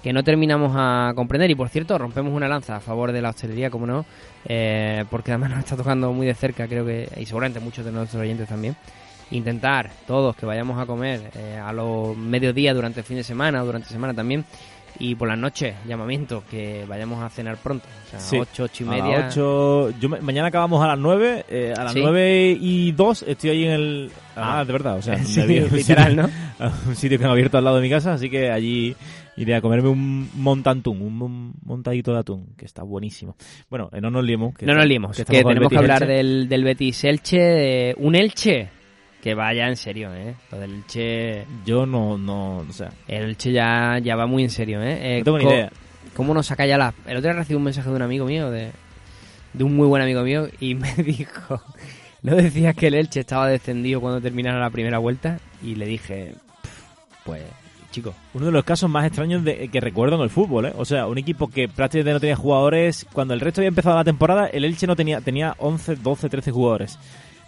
que 0.00 0.12
no 0.12 0.22
terminamos 0.22 0.72
a 0.76 1.12
comprender. 1.16 1.50
Y 1.50 1.56
por 1.56 1.68
cierto, 1.70 1.98
rompemos 1.98 2.32
una 2.32 2.46
lanza 2.46 2.76
a 2.76 2.80
favor 2.80 3.10
de 3.10 3.20
la 3.20 3.30
hostelería, 3.30 3.68
como 3.68 3.86
no, 3.86 4.06
eh, 4.44 5.04
porque 5.10 5.32
además 5.32 5.50
nos 5.50 5.58
está 5.60 5.76
tocando 5.76 6.12
muy 6.12 6.26
de 6.26 6.34
cerca, 6.34 6.68
creo 6.68 6.86
que, 6.86 7.08
y 7.16 7.26
seguramente 7.26 7.58
muchos 7.58 7.84
de 7.84 7.90
nuestros 7.90 8.22
oyentes 8.22 8.48
también, 8.48 8.76
intentar 9.32 9.90
todos 10.06 10.36
que 10.36 10.46
vayamos 10.46 10.78
a 10.80 10.86
comer 10.86 11.32
eh, 11.34 11.58
a 11.60 11.72
los 11.72 12.16
mediodía 12.16 12.72
durante 12.72 13.00
el 13.00 13.06
fin 13.06 13.16
de 13.16 13.24
semana 13.24 13.60
o 13.62 13.66
durante 13.66 13.88
semana 13.88 14.14
también. 14.14 14.44
Y 14.98 15.14
por 15.14 15.28
las 15.28 15.38
noches, 15.38 15.74
llamamiento, 15.86 16.42
que 16.50 16.84
vayamos 16.88 17.22
a 17.22 17.28
cenar 17.28 17.56
pronto. 17.58 17.86
O 18.06 18.10
sea, 18.10 18.20
Sí. 18.20 18.38
8, 18.38 18.64
8 18.64 18.84
y 18.84 18.88
A 18.88 18.90
las 18.96 19.02
media. 19.02 19.26
ocho- 19.28 19.90
yo 20.00 20.08
me- 20.08 20.20
mañana 20.20 20.48
acabamos 20.48 20.82
a 20.82 20.86
las 20.88 20.98
9, 20.98 21.44
eh, 21.48 21.74
a 21.76 21.84
las 21.84 21.92
Sí. 21.92 22.00
9 22.02 22.56
y 22.60 22.92
2 22.92 23.22
estoy 23.26 23.50
ahí 23.50 23.64
en 23.64 23.70
el... 23.72 24.10
Ah. 24.36 24.60
Ah, 24.60 24.64
de 24.64 24.72
verdad, 24.72 24.96
o 24.98 25.02
sea, 25.02 25.16
Sí, 25.24 25.40
había- 25.40 25.66
literal, 25.66 26.10
sitio- 26.16 26.22
¿no? 26.58 26.70
Un 26.88 26.96
sitio 26.96 27.18
que 27.18 27.24
han 27.24 27.30
abierto 27.30 27.58
al 27.58 27.64
lado 27.64 27.76
de 27.76 27.82
mi 27.82 27.90
casa, 27.90 28.12
así 28.14 28.30
que 28.30 28.50
allí 28.50 28.94
iré 29.38 29.54
a 29.54 29.60
comerme 29.60 29.88
un 29.90 30.30
montantún, 30.34 31.02
un 31.02 31.16
mon- 31.18 31.52
montadito 31.64 32.12
de 32.14 32.20
atún, 32.20 32.54
que 32.56 32.64
está 32.64 32.82
buenísimo. 32.82 33.36
Bueno, 33.68 33.90
eh, 33.92 34.00
no 34.00 34.10
nos 34.10 34.24
liemos. 34.24 34.54
Que 34.56 34.64
No 34.64 34.72
está- 34.72 34.80
nos 34.80 34.88
liemos, 34.88 35.16
que, 35.16 35.22
el 35.22 35.44
tenemos 35.44 35.68
que 35.68 35.76
hablar 35.78 36.06
del, 36.06 36.48
del 36.48 36.64
Betis 36.64 37.04
Elche, 37.04 37.36
de 37.38 37.94
un 37.98 38.14
Elche 38.14 38.70
que 39.26 39.34
vaya 39.34 39.66
en 39.66 39.74
serio, 39.74 40.14
¿eh? 40.14 40.36
Lo 40.52 40.60
del 40.60 40.74
Elche, 40.74 41.44
Yo 41.64 41.84
no, 41.84 42.16
no, 42.16 42.58
o 42.58 42.72
sea, 42.72 42.92
el 43.08 43.24
Elche 43.24 43.50
ya, 43.50 43.98
ya 43.98 44.14
va 44.14 44.24
muy 44.28 44.44
en 44.44 44.50
serio, 44.50 44.80
¿eh? 44.80 45.16
Eh, 45.16 45.18
no 45.18 45.24
tengo 45.24 45.38
ni 45.38 45.44
idea. 45.46 45.72
¿Cómo 46.14 46.32
nos 46.32 46.46
saca 46.46 46.64
ya 46.64 46.78
la...? 46.78 46.94
El 47.08 47.16
otro 47.16 47.32
día 47.32 47.40
recibí 47.40 47.56
un 47.56 47.64
mensaje 47.64 47.90
de 47.90 47.96
un 47.96 48.02
amigo 48.02 48.24
mío, 48.24 48.52
de, 48.52 48.70
de 49.52 49.64
un 49.64 49.74
muy 49.74 49.88
buen 49.88 50.00
amigo 50.00 50.22
mío, 50.22 50.46
y 50.60 50.74
me 50.76 50.94
dijo... 50.94 51.60
No 52.22 52.36
decías 52.36 52.76
que 52.76 52.86
el 52.86 52.94
Elche 52.94 53.18
estaba 53.18 53.48
descendido 53.48 54.00
cuando 54.00 54.20
terminara 54.20 54.60
la 54.60 54.70
primera 54.70 54.98
vuelta, 54.98 55.40
y 55.60 55.74
le 55.74 55.86
dije, 55.86 56.34
"Pff, 56.62 57.24
pues, 57.24 57.42
chico, 57.90 58.14
Uno 58.32 58.46
de 58.46 58.52
los 58.52 58.62
casos 58.62 58.88
más 58.88 59.06
extraños 59.06 59.42
de, 59.42 59.66
que 59.66 59.80
recuerdo 59.80 60.14
en 60.14 60.22
el 60.22 60.30
fútbol, 60.30 60.66
¿eh? 60.66 60.72
O 60.78 60.84
sea, 60.84 61.08
un 61.08 61.18
equipo 61.18 61.48
que 61.48 61.68
prácticamente 61.68 62.12
no 62.12 62.20
tenía 62.20 62.36
jugadores. 62.36 63.04
Cuando 63.12 63.34
el 63.34 63.40
resto 63.40 63.60
había 63.60 63.70
empezado 63.70 63.96
la 63.96 64.04
temporada, 64.04 64.46
el 64.46 64.64
Elche 64.64 64.86
no 64.86 64.94
tenía, 64.94 65.20
tenía 65.20 65.56
11, 65.58 65.96
12, 65.96 66.28
13 66.28 66.52
jugadores. 66.52 66.96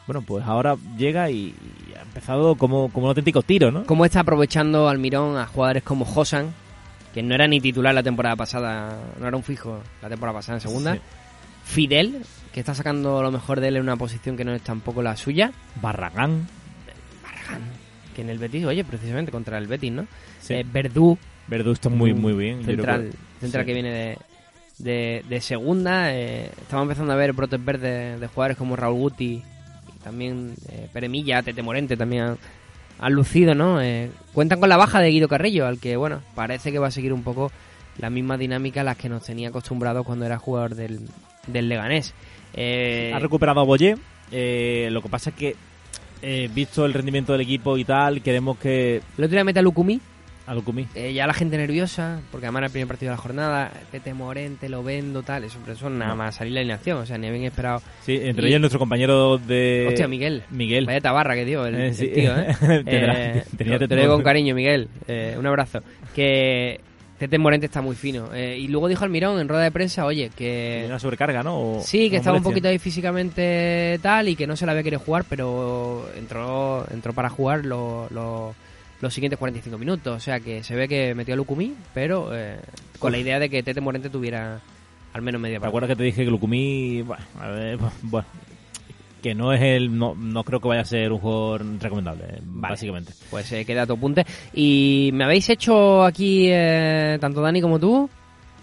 Bueno, 0.09 0.22
pues 0.22 0.44
ahora 0.44 0.76
llega 0.96 1.30
y, 1.30 1.54
y 1.88 1.94
ha 1.96 2.02
empezado 2.02 2.56
como, 2.56 2.88
como 2.90 3.04
un 3.06 3.11
auténtico 3.11 3.42
tiro, 3.42 3.70
¿no? 3.70 3.84
¿Cómo 3.84 4.04
está 4.04 4.20
aprovechando 4.20 4.88
Almirón 4.88 5.36
a 5.36 5.46
jugadores 5.46 5.84
como 5.84 6.04
Josan, 6.04 6.52
que 7.14 7.22
no 7.22 7.34
era 7.36 7.46
ni 7.46 7.61
titular 7.61 7.94
la 7.94 8.02
temporada 8.02 8.34
pasada, 8.34 8.98
no 9.20 9.28
era 9.28 9.36
un 9.36 9.42
fijo 9.44 9.80
la 10.02 10.09
temporada 10.09 10.38
pasada 10.38 10.56
en 10.56 10.62
segunda? 10.62 10.94
Sí. 10.94 11.00
Fidel, 11.64 12.22
que 12.52 12.61
está 12.61 12.74
sacando 12.74 13.22
lo 13.22 13.30
mejor 13.30 13.61
de 13.61 13.68
él 13.68 13.76
en 13.76 13.82
una 13.82 13.96
posición 13.96 14.36
que 14.36 14.44
no 14.44 14.54
es 14.54 14.62
tampoco 14.62 15.02
la 15.02 15.14
suya. 15.16 15.52
Barragán. 15.82 16.48
Que 18.14 18.22
en 18.22 18.30
el 18.30 18.38
Betis, 18.38 18.64
oye, 18.64 18.84
precisamente 18.84 19.30
contra 19.30 19.59
el 19.59 19.66
Betis, 19.66 19.92
¿no? 19.92 20.06
Sí. 20.40 20.54
Eh, 20.54 20.64
Verdú, 20.70 21.18
Verdú 21.46 21.72
está 21.72 21.88
muy, 21.88 22.14
muy 22.14 22.32
bien. 22.32 22.64
central, 22.64 23.11
que- 23.11 23.40
central 23.40 23.62
sí. 23.62 23.66
que 23.66 23.72
viene 23.74 23.90
de, 23.92 24.18
de, 24.78 25.24
de 25.28 25.40
segunda. 25.40 26.14
Eh, 26.14 26.50
estamos 26.62 26.82
empezando 26.84 27.12
a 27.12 27.16
ver 27.16 27.32
brotes 27.32 27.62
verdes 27.64 28.18
de 28.20 28.26
jugadores 28.26 28.56
como 28.56 28.74
Raúl 28.74 28.98
Guti 28.98 29.42
también 30.09 30.54
eh, 30.70 30.88
Peremilla, 30.92 31.42
Tete 31.42 31.62
Morente 31.62 31.96
también 31.96 32.22
han, 32.22 32.38
han 32.98 33.12
lucido, 33.12 33.54
¿no? 33.54 33.80
Eh, 33.82 34.11
cuentan 34.32 34.59
con 34.61 34.68
la 34.68 34.76
baja 34.76 35.00
de 35.00 35.11
Guido 35.11 35.28
Carrillo, 35.28 35.66
al 35.66 35.78
que, 35.78 35.96
bueno, 35.96 36.22
parece 36.34 36.72
que 36.72 36.78
va 36.78 36.88
a 36.88 36.90
seguir 36.90 37.12
un 37.12 37.22
poco 37.22 37.52
la 37.98 38.11
misma 38.11 38.38
dinámica 38.38 38.80
a 38.80 38.84
las 38.84 38.96
que 38.96 39.09
nos 39.09 39.24
tenía 39.24 39.48
acostumbrados 39.48 40.06
cuando 40.06 40.24
era 40.24 40.38
jugador 40.38 40.74
del, 40.74 41.00
del 41.46 41.68
Leganés. 41.68 42.14
Eh, 42.54 43.12
Ha 43.14 43.18
recuperado 43.18 43.61
a 43.61 43.64
Boyé. 43.64 43.96
eh, 44.32 44.88
lo 44.90 45.02
que 45.02 45.09
pasa 45.09 45.30
es 45.30 45.36
que, 45.36 45.56
eh, 46.22 46.48
visto 46.54 46.84
el 46.86 46.94
rendimiento 46.94 47.32
del 47.32 47.42
equipo 47.42 47.76
y 47.76 47.84
tal, 47.84 48.22
queremos 48.22 48.59
que. 48.59 49.02
el 49.18 49.24
otro 49.24 49.36
día 49.36 49.44
mete 49.44 49.59
a 49.59 49.62
Lucumí, 49.62 50.00
Eh, 50.94 51.12
ya 51.12 51.26
la 51.26 51.34
gente 51.34 51.57
nerviosa, 51.57 52.20
porque 52.30 52.46
además 52.46 52.61
era 52.61 52.66
el 52.66 52.72
primer 52.72 52.88
partido 52.88 53.11
de 53.11 53.16
la 53.16 53.22
jornada, 53.22 53.70
Tete 53.90 54.14
Morente, 54.14 54.68
lo 54.68 54.82
vendo, 54.82 55.22
tal, 55.22 55.44
eso, 55.44 55.59
pero 55.64 55.76
eso 55.76 55.90
nada 55.90 56.14
más 56.14 56.36
salir 56.36 56.55
la 56.55 56.61
alineación, 56.61 56.99
o 56.99 57.07
sea, 57.07 57.18
ni 57.18 57.26
habían 57.28 57.44
esperado. 57.44 57.82
Sí, 58.05 58.18
entre 58.22 58.46
Y- 58.46 58.49
ellos 58.51 58.61
nuestro 58.61 58.78
compañero 58.78 59.38
de. 59.38 59.86
Hostia, 59.88 60.09
Miguel. 60.09 60.42
Miguel. 60.51 60.86
Vaya 60.86 61.01
tabarra 61.01 61.34
que 61.34 61.44
dio 61.44 61.66
el, 61.66 61.74
Eh, 61.74 61.86
el 61.88 61.94
sí. 61.94 62.09
tío, 62.09 62.36
¿eh? 62.38 62.55
Tendrá- 62.84 63.36
Eh, 63.38 63.44
tenía 63.57 63.78
te, 63.78 63.86
lo 63.88 64.01
digo 64.01 64.14
con 64.14 64.22
cariño, 64.22 64.55
Miguel. 64.55 64.88
Eh, 65.07 65.36
un 65.38 65.46
abrazo. 65.46 65.82
Que 66.14 66.80
Tete 67.18 67.36
Morente 67.38 67.66
está 67.66 67.82
muy 67.82 67.96
fino. 67.96 68.30
Eh, 68.32 68.57
y 68.59 68.68
luego 68.68 68.86
dijo 68.88 69.05
Almirón 69.05 69.40
en 69.40 69.49
rueda 69.49 69.64
de 69.64 69.72
prensa, 69.72 70.05
oye, 70.07 70.30
que... 70.36 70.84
una 70.86 70.99
sobrecarga, 71.01 71.42
¿no? 71.42 71.59
O- 71.78 71.82
Sí, 71.82 72.09
que 72.11 72.16
estaba 72.18 72.36
un 72.36 72.42
poquito 72.44 72.68
ahí 72.68 72.78
físicamente 72.78 73.99
tal 74.03 74.28
y 74.28 74.36
que 74.36 74.46
no 74.46 74.57
se 74.57 74.66
la 74.66 74.72
había 74.72 74.84
querido 74.84 75.01
jugar, 75.01 75.24
pero 75.28 76.09
entró 76.16 76.86
entró 76.92 77.12
para 77.12 77.28
jugar 77.28 77.64
lo- 77.66 78.07
los 79.01 79.14
siguientes 79.14 79.38
45 79.38 79.78
minutos. 79.78 80.16
O 80.16 80.20
sea 80.20 80.40
que 80.40 80.62
se 80.62 80.74
ve 80.74 80.88
que 80.88 81.14
metió 81.14 81.34
a 81.34 81.36
Lucumí, 81.36 81.74
pero 81.94 82.30
eh, 82.36 82.59
con 82.99 83.12
la 83.12 83.18
idea 83.18 83.38
de 83.38 83.49
que 83.49 83.62
Tete 83.62 83.80
Morente 83.80 84.11
tuviera 84.11 84.61
al 85.12 85.22
menos 85.22 85.40
media 85.40 85.57
¿Te 85.57 85.61
parte. 85.61 85.68
acuerdas 85.68 85.88
que 85.88 85.96
te 85.96 86.03
dije 86.05 86.24
que 86.24 86.30
Lucumí, 86.30 87.03
bueno, 87.03 87.24
a 87.40 87.49
ver, 87.49 87.78
bueno, 88.03 88.26
que 89.22 89.34
no 89.34 89.53
es 89.53 89.62
el, 89.62 89.96
no, 89.96 90.14
no 90.14 90.44
creo 90.44 90.61
que 90.61 90.68
vaya 90.68 90.82
a 90.82 90.84
ser 90.84 91.12
un 91.12 91.18
jugador 91.18 91.64
recomendable, 91.80 92.38
básicamente. 92.42 93.12
Pues 93.30 93.51
eh, 93.53 93.64
queda 93.64 93.86
tu 93.86 93.94
apunte. 93.94 94.24
Y 94.55 95.11
me 95.12 95.24
habéis 95.24 95.49
hecho 95.49 96.05
aquí, 96.05 96.49
eh, 96.51 97.18
tanto 97.20 97.40
Dani 97.40 97.61
como 97.61 97.78
tú, 97.78 98.09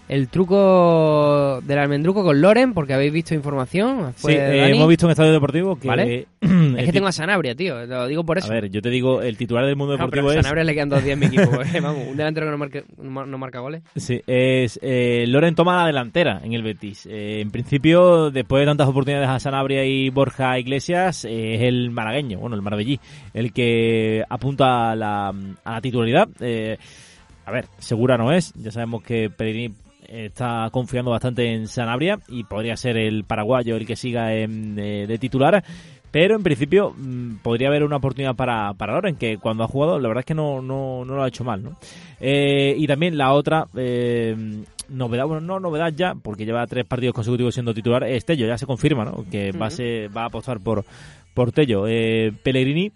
el 0.08 0.28
truco 0.28 1.60
del 1.62 1.78
almendruco 1.78 2.22
con 2.22 2.40
Loren, 2.40 2.74
porque 2.74 2.94
habéis 2.94 3.12
visto 3.12 3.34
información. 3.34 4.12
Sí, 4.16 4.32
eh, 4.32 4.70
hemos 4.70 4.88
visto 4.88 5.06
en 5.06 5.10
Estadio 5.12 5.32
Deportivo 5.32 5.76
que... 5.76 5.88
Vale. 5.88 6.26
Es 6.76 6.86
que 6.86 6.92
tengo 6.92 7.08
a 7.08 7.12
Sanabria, 7.12 7.54
tío. 7.54 7.86
Lo 7.86 8.06
digo 8.06 8.24
por 8.24 8.38
eso. 8.38 8.46
A 8.46 8.54
ver, 8.54 8.70
yo 8.70 8.80
te 8.82 8.88
digo, 8.90 9.20
el 9.22 9.36
titular 9.36 9.64
del 9.66 9.74
mundo 9.76 9.92
No, 9.94 9.98
deportivo 10.04 10.28
pero 10.28 10.38
a 10.38 10.40
es... 10.40 10.44
Sanabria 10.44 10.64
le 10.64 10.74
quedan 10.74 10.88
dos 10.90 11.02
días 11.02 11.14
en 11.14 11.18
mi 11.20 11.26
equipo. 11.26 11.50
porque, 11.50 11.80
vamos, 11.82 12.06
un 12.08 12.16
delantero 12.16 12.46
que 12.46 12.50
no, 12.52 12.58
marque- 12.58 12.84
no 12.98 13.10
mar- 13.10 13.26
no 13.26 13.38
marca 13.38 13.58
goles. 13.60 13.82
Sí, 13.96 14.20
es 14.26 14.78
eh, 14.82 15.24
Loren 15.26 15.54
toma 15.54 15.76
la 15.80 15.86
delantera 15.86 16.40
en 16.44 16.52
el 16.52 16.62
Betis. 16.62 17.06
Eh, 17.06 17.40
en 17.40 17.50
principio, 17.50 18.30
después 18.30 18.60
de 18.60 18.66
tantas 18.66 18.88
oportunidades 18.88 19.28
a 19.28 19.40
Sanabria 19.40 19.84
y 19.84 20.10
Borja 20.10 20.58
Iglesias, 20.58 21.24
eh, 21.24 21.54
es 21.56 21.62
el 21.62 21.90
malagueño, 21.90 22.38
bueno, 22.38 22.54
el 22.56 22.62
marbellí, 22.62 23.00
el 23.34 23.52
que 23.52 24.22
apunta 24.28 24.92
a 24.92 24.96
la, 24.96 25.28
a 25.64 25.72
la 25.72 25.80
titularidad. 25.80 26.28
Eh, 26.40 26.76
a 27.44 27.50
ver, 27.50 27.66
segura 27.78 28.16
no 28.16 28.32
es. 28.32 28.52
Ya 28.54 28.70
sabemos 28.70 29.02
que 29.02 29.30
Pellegrini 29.30 29.74
está 30.08 30.68
confiando 30.72 31.10
bastante 31.10 31.52
en 31.52 31.66
Sanabria 31.68 32.18
y 32.28 32.44
podría 32.44 32.76
ser 32.76 32.96
el 32.96 33.24
paraguayo 33.24 33.76
el 33.76 33.86
que 33.86 33.96
siga 33.96 34.34
en, 34.34 34.78
eh, 34.78 35.06
de 35.06 35.18
titular. 35.18 35.62
Pero 36.10 36.36
en 36.36 36.42
principio 36.42 36.94
mm, 36.96 37.36
podría 37.42 37.68
haber 37.68 37.82
una 37.84 37.96
oportunidad 37.96 38.34
para, 38.34 38.72
para 38.74 38.94
Loren, 38.94 39.16
que 39.16 39.36
cuando 39.38 39.64
ha 39.64 39.68
jugado 39.68 39.98
la 39.98 40.08
verdad 40.08 40.20
es 40.20 40.26
que 40.26 40.34
no, 40.34 40.62
no, 40.62 41.04
no 41.04 41.14
lo 41.16 41.22
ha 41.22 41.28
hecho 41.28 41.44
mal. 41.44 41.62
¿no? 41.62 41.76
Eh, 42.20 42.74
y 42.78 42.86
también 42.86 43.18
la 43.18 43.32
otra 43.32 43.66
eh, 43.76 44.34
novedad, 44.88 45.26
bueno, 45.26 45.40
no 45.42 45.60
novedad 45.60 45.92
ya, 45.94 46.14
porque 46.14 46.46
lleva 46.46 46.66
tres 46.66 46.86
partidos 46.86 47.14
consecutivos 47.14 47.52
siendo 47.54 47.74
titular, 47.74 48.04
es 48.04 48.24
Tello, 48.24 48.46
ya 48.46 48.56
se 48.56 48.66
confirma 48.66 49.04
¿no? 49.04 49.24
que 49.30 49.52
va, 49.52 49.66
a 49.66 49.70
ser- 49.70 50.16
va 50.16 50.22
a 50.22 50.26
apostar 50.26 50.60
por, 50.60 50.84
por 51.34 51.52
Tello. 51.52 51.86
Eh, 51.88 52.32
Pellegrini 52.42 52.92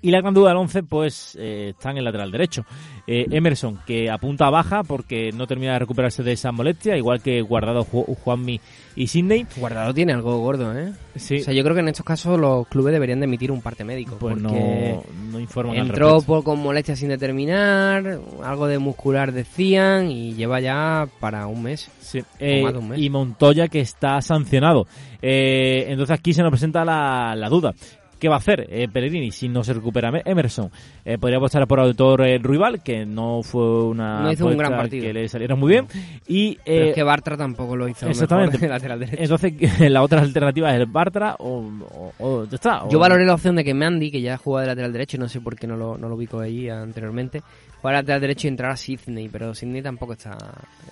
y 0.00 0.10
la 0.10 0.20
gran 0.20 0.34
duda 0.34 0.48
del 0.50 0.58
11, 0.58 0.82
pues, 0.84 1.36
eh, 1.40 1.70
está 1.70 1.90
en 1.90 1.98
el 1.98 2.04
lateral 2.04 2.30
derecho. 2.32 2.64
Eh, 3.06 3.26
Emerson, 3.30 3.78
que 3.86 4.08
apunta 4.10 4.46
a 4.46 4.50
baja 4.50 4.82
porque 4.84 5.30
no 5.32 5.46
termina 5.46 5.72
de 5.74 5.80
recuperarse 5.80 6.22
de 6.22 6.32
esa 6.32 6.50
molestia, 6.52 6.96
igual 6.96 7.20
que 7.20 7.40
Guardado, 7.42 7.84
Ju- 7.84 8.16
Juanmi 8.16 8.60
y 8.96 9.06
Sidney. 9.08 9.46
Guardado 9.56 9.92
tiene 9.92 10.12
algo 10.12 10.38
gordo, 10.38 10.76
¿eh? 10.78 10.92
Sí, 11.16 11.36
O 11.40 11.44
sea, 11.44 11.52
yo 11.52 11.62
creo 11.62 11.74
que 11.74 11.80
en 11.80 11.88
estos 11.88 12.06
casos 12.06 12.38
los 12.38 12.66
clubes 12.68 12.92
deberían 12.92 13.20
de 13.20 13.24
emitir 13.26 13.50
un 13.52 13.60
parte 13.60 13.84
médico. 13.84 14.16
pues 14.18 14.36
porque 14.40 14.98
no, 14.98 15.30
no 15.32 15.40
informan 15.40 15.76
al 15.76 15.86
entró 15.88 16.06
respecto. 16.14 16.26
por, 16.32 16.44
con 16.44 16.60
molestias 16.60 16.98
sin 16.98 17.08
determinar, 17.08 18.18
algo 18.42 18.66
de 18.68 18.78
muscular 18.78 19.32
decían, 19.32 20.10
y 20.10 20.34
lleva 20.34 20.60
ya 20.60 21.06
para 21.20 21.46
un 21.48 21.62
mes. 21.64 21.90
Sí, 22.00 22.22
eh, 22.38 22.62
más 22.62 22.72
de 22.72 22.78
un 22.78 22.88
mes. 22.88 22.98
y 23.00 23.10
Montoya 23.10 23.68
que 23.68 23.80
está 23.80 24.20
sancionado. 24.22 24.86
Eh, 25.20 25.86
entonces 25.88 26.16
aquí 26.18 26.32
se 26.32 26.42
nos 26.42 26.50
presenta 26.50 26.84
la, 26.84 27.34
la 27.36 27.48
duda. 27.48 27.74
¿Qué 28.22 28.28
va 28.28 28.36
a 28.36 28.38
hacer 28.38 28.68
eh, 28.70 28.86
Pellegrini 28.86 29.32
si 29.32 29.48
no 29.48 29.64
se 29.64 29.72
recupera 29.74 30.12
Me- 30.12 30.22
Emerson? 30.24 30.70
Eh, 31.04 31.18
podría 31.18 31.38
apostar 31.38 31.66
por 31.66 31.80
autor 31.80 32.20
eh, 32.24 32.38
Ruibal, 32.38 32.80
que 32.80 33.04
no 33.04 33.42
fue 33.42 33.82
una 33.82 34.20
No 34.20 34.30
hizo 34.30 34.46
un 34.46 34.56
gran 34.56 34.76
partido. 34.76 35.04
que 35.06 35.12
le 35.12 35.28
saliera 35.28 35.56
muy 35.56 35.70
bien. 35.72 35.88
Y 36.28 36.56
Pero 36.64 36.84
eh, 36.84 36.88
es 36.90 36.94
que 36.94 37.02
Bartra 37.02 37.36
tampoco 37.36 37.74
lo 37.74 37.88
hizo 37.88 38.06
exactamente. 38.08 38.58
mejor 38.58 38.68
lateral 38.70 39.00
derecho. 39.00 39.22
entonces 39.24 39.80
la 39.90 40.02
otra 40.02 40.20
alternativa 40.20 40.70
es 40.72 40.76
el 40.78 40.86
Bartra 40.86 41.34
o, 41.40 41.64
o- 41.90 42.12
o 42.20 42.44
ya 42.44 42.54
está. 42.54 42.88
Yo 42.88 42.98
o- 42.98 43.00
valoré 43.00 43.26
la 43.26 43.34
opción 43.34 43.56
de 43.56 43.64
que 43.64 43.74
Mandy, 43.74 44.12
que 44.12 44.20
ya 44.20 44.36
jugaba 44.36 44.60
de 44.62 44.66
lateral 44.68 44.92
derecho, 44.92 45.18
no 45.18 45.28
sé 45.28 45.40
por 45.40 45.56
qué 45.56 45.66
no 45.66 45.76
lo, 45.76 45.98
no 45.98 46.08
lo 46.08 46.14
ubico 46.14 46.38
allí 46.38 46.68
anteriormente, 46.68 47.42
jugar 47.80 47.96
lateral 47.96 48.20
derecho 48.20 48.46
y 48.46 48.50
entrar 48.50 48.70
a 48.70 48.76
Sidney, 48.76 49.28
pero 49.30 49.52
Sidney 49.52 49.82
tampoco 49.82 50.12
está. 50.12 50.38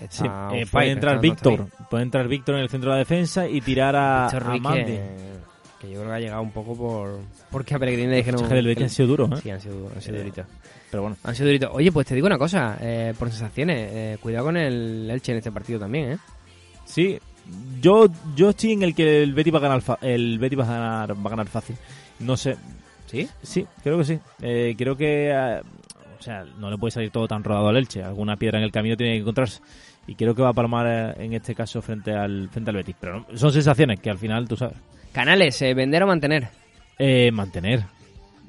está 0.00 0.50
Sí, 0.50 0.56
eh, 0.58 0.66
puede 0.68 0.90
entrar 0.90 1.20
Víctor, 1.20 1.66
puede 1.88 2.02
entrar 2.02 2.26
Víctor 2.26 2.56
en 2.56 2.62
el 2.62 2.68
centro 2.68 2.90
de 2.90 2.96
la 2.96 2.98
defensa 2.98 3.46
y 3.48 3.60
tirar 3.60 3.94
a, 3.94 4.28
Mandy. 4.60 4.84
que, 4.84 5.39
que 5.80 5.88
yo 5.88 5.94
creo 6.00 6.06
que 6.08 6.12
ha 6.16 6.20
llegado 6.20 6.42
un 6.42 6.50
poco 6.52 6.76
por. 6.76 7.20
Porque 7.50 7.74
a 7.74 7.78
Pellegrini 7.78 8.10
le 8.10 8.16
dijeron. 8.18 8.38
Fichajes 8.40 8.56
del 8.56 8.66
Betis 8.66 8.84
han 8.84 8.90
sido 8.90 9.08
duros, 9.08 9.30
¿eh? 9.32 9.40
Sí, 9.42 9.50
han 9.50 9.60
sido, 9.60 9.90
han 9.94 10.00
sido 10.02 10.16
Eh, 10.16 10.18
duritos. 10.18 10.46
Pero 10.90 11.02
bueno. 11.02 11.16
Han 11.24 11.34
sido 11.34 11.46
duritos. 11.46 11.70
Oye, 11.72 11.90
pues 11.92 12.06
te 12.06 12.14
digo 12.14 12.26
una 12.26 12.38
cosa, 12.38 12.76
eh, 12.80 13.14
por 13.18 13.28
sensaciones, 13.30 13.90
eh, 13.92 14.18
cuidado 14.20 14.46
con 14.46 14.56
el 14.56 15.08
Elche 15.10 15.32
en 15.32 15.38
este 15.38 15.50
partido 15.52 15.78
también, 15.80 16.12
¿eh? 16.12 16.18
Sí, 16.84 17.18
yo 17.80 18.06
yo 18.36 18.50
estoy 18.50 18.72
en 18.72 18.82
el 18.82 18.94
que 18.94 19.22
el 19.22 19.32
Betis 19.34 19.52
va 19.54 19.58
a 19.58 19.62
ganar 19.62 19.82
el 20.02 20.38
Betis 20.38 20.58
va 20.58 20.64
a 20.64 20.66
ganar 20.66 21.16
va 21.16 21.26
a 21.26 21.30
ganar 21.30 21.46
fácil. 21.48 21.76
No 22.18 22.36
sé. 22.36 22.56
¿Sí? 23.06 23.28
Sí, 23.42 23.66
creo 23.82 23.98
que 23.98 24.04
sí. 24.04 24.18
Eh, 24.42 24.74
creo 24.78 24.96
que 24.96 25.30
eh, 25.30 25.60
o 26.18 26.22
sea, 26.22 26.44
no 26.58 26.70
le 26.70 26.76
puede 26.78 26.90
salir 26.92 27.10
todo 27.10 27.26
tan 27.26 27.42
rodado 27.42 27.68
al 27.68 27.76
Elche, 27.76 28.02
alguna 28.04 28.36
piedra 28.36 28.58
en 28.58 28.64
el 28.64 28.70
camino 28.72 28.96
tiene 28.96 29.14
que 29.14 29.20
encontrarse 29.20 29.60
y 30.06 30.14
creo 30.14 30.34
que 30.34 30.42
va 30.42 30.50
a 30.50 30.52
palmar 30.52 30.86
eh, 31.18 31.24
en 31.24 31.32
este 31.32 31.54
caso 31.54 31.80
frente 31.82 32.12
al 32.12 32.48
frente 32.50 32.70
al 32.70 32.76
Betis, 32.76 32.94
pero 33.00 33.20
no- 33.20 33.38
son 33.38 33.52
sensaciones 33.52 33.98
que 34.00 34.10
al 34.10 34.18
final 34.18 34.46
tú 34.46 34.56
sabes. 34.56 34.76
Canales, 35.12 35.60
eh, 35.62 35.74
¿vender 35.74 36.02
o 36.02 36.06
mantener? 36.06 36.48
Eh, 36.98 37.30
mantener, 37.32 37.82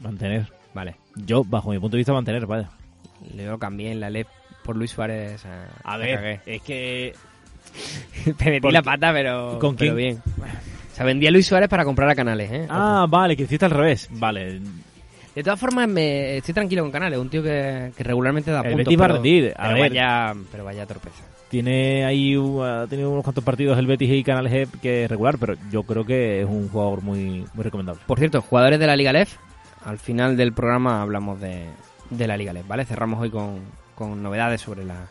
mantener. 0.02 0.48
Vale. 0.74 0.96
Yo 1.16 1.44
bajo 1.44 1.72
mi 1.72 1.80
punto 1.80 1.96
de 1.96 2.00
vista 2.00 2.14
mantener, 2.14 2.46
vaya. 2.46 2.70
Yo 3.36 3.58
cambié 3.60 3.92
en 3.92 4.00
la 4.00 4.10
LEP 4.10 4.28
por 4.64 4.76
Luis 4.76 4.92
Suárez. 4.92 5.44
eh, 5.46 5.66
A 5.84 5.98
ver, 5.98 6.16
cagué. 6.16 6.40
es 6.46 6.62
que 6.62 7.14
Te 8.38 8.46
metí 8.46 8.62
¿Por 8.62 8.74
la 8.74 8.82
pata, 8.82 9.12
pero, 9.14 9.58
¿Con 9.60 9.76
pero 9.76 9.96
bien. 9.96 10.22
O 10.92 10.96
sea, 10.96 11.06
vendí 11.06 11.28
a 11.28 11.32
Luis 11.32 11.48
Suárez 11.48 11.70
para 11.70 11.86
comprar 11.86 12.10
a 12.10 12.16
Canales, 12.16 12.52
¿eh? 12.52 12.68
ah, 12.70 13.06
vale, 13.10 13.36
que 13.36 13.44
hiciste 13.44 13.66
al 13.66 13.72
revés. 13.72 14.08
Vale. 14.12 14.60
De 15.34 15.44
todas 15.44 15.60
formas, 15.60 15.88
me, 15.88 16.38
estoy 16.38 16.54
tranquilo 16.54 16.82
con 16.84 16.92
Canales, 16.92 17.18
un 17.18 17.30
tío 17.30 17.42
que, 17.42 17.92
que 17.96 18.04
regularmente 18.04 18.52
da 18.52 18.60
El 18.60 18.72
puntos. 18.72 18.78
Betis 18.86 19.00
va 19.00 19.06
a 19.06 19.08
pero- 19.08 19.16
rendir, 19.16 19.54
a 19.56 19.64
pero 19.64 19.74
ver. 19.76 19.90
vaya, 19.90 20.34
pero 20.52 20.64
vaya 20.66 20.86
torpeza. 20.86 21.24
Tiene 21.52 22.06
ahí 22.06 22.34
ha 22.64 22.88
tenido 22.88 23.12
unos 23.12 23.26
cuantos 23.26 23.44
partidos 23.44 23.78
el 23.78 23.86
Betis 23.86 24.10
y 24.10 24.24
Canales 24.24 24.54
E 24.54 24.68
que 24.82 25.04
es 25.04 25.10
regular, 25.10 25.38
pero 25.38 25.56
yo 25.70 25.84
creo 25.84 26.06
que 26.06 26.40
es 26.40 26.48
un 26.48 26.70
jugador 26.70 27.02
muy 27.02 27.46
muy 27.54 27.64
recomendable. 27.64 28.02
Por 28.08 28.20
cierto, 28.20 28.42
jugadores 28.42 28.80
de 28.80 28.88
la 28.88 28.96
Liga 28.96 29.12
LEF, 29.12 29.36
al 29.84 30.00
final 30.00 30.38
del 30.38 30.54
programa 30.54 31.02
hablamos 31.02 31.42
de, 31.42 31.66
de 32.10 32.28
la 32.28 32.38
Liga 32.38 32.54
LEF, 32.54 32.66
¿vale? 32.70 32.86
Cerramos 32.86 33.20
hoy 33.20 33.30
con, 33.30 33.60
con 33.96 34.24
novedades 34.24 34.62
sobre 34.62 34.86
la 34.86 35.10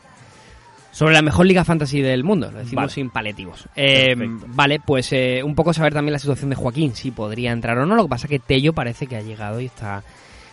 sobre 0.93 1.12
la 1.12 1.20
mejor 1.20 1.45
liga 1.45 1.62
fantasy 1.62 2.01
del 2.01 2.24
mundo, 2.24 2.51
lo 2.51 2.59
decimos 2.61 2.84
Vale. 2.84 2.93
sin 2.93 3.11
paletivos. 3.11 3.68
Eh, 3.76 4.16
vale, 4.16 4.80
pues 4.80 5.12
eh, 5.12 5.43
un 5.45 5.55
poco 5.55 5.74
saber 5.74 5.93
también 5.93 6.14
la 6.14 6.18
situación 6.18 6.49
de 6.49 6.57
Joaquín, 6.57 6.95
si 6.95 7.11
podría 7.11 7.53
entrar 7.53 7.76
o 7.76 7.84
no, 7.84 7.97
lo 7.97 8.05
que 8.05 8.09
pasa 8.09 8.26
es 8.26 8.30
que 8.30 8.38
Tello 8.38 8.72
parece 8.72 9.07
que 9.07 9.16
ha 9.16 9.20
llegado 9.20 9.61
y 9.61 9.66
está 9.66 10.03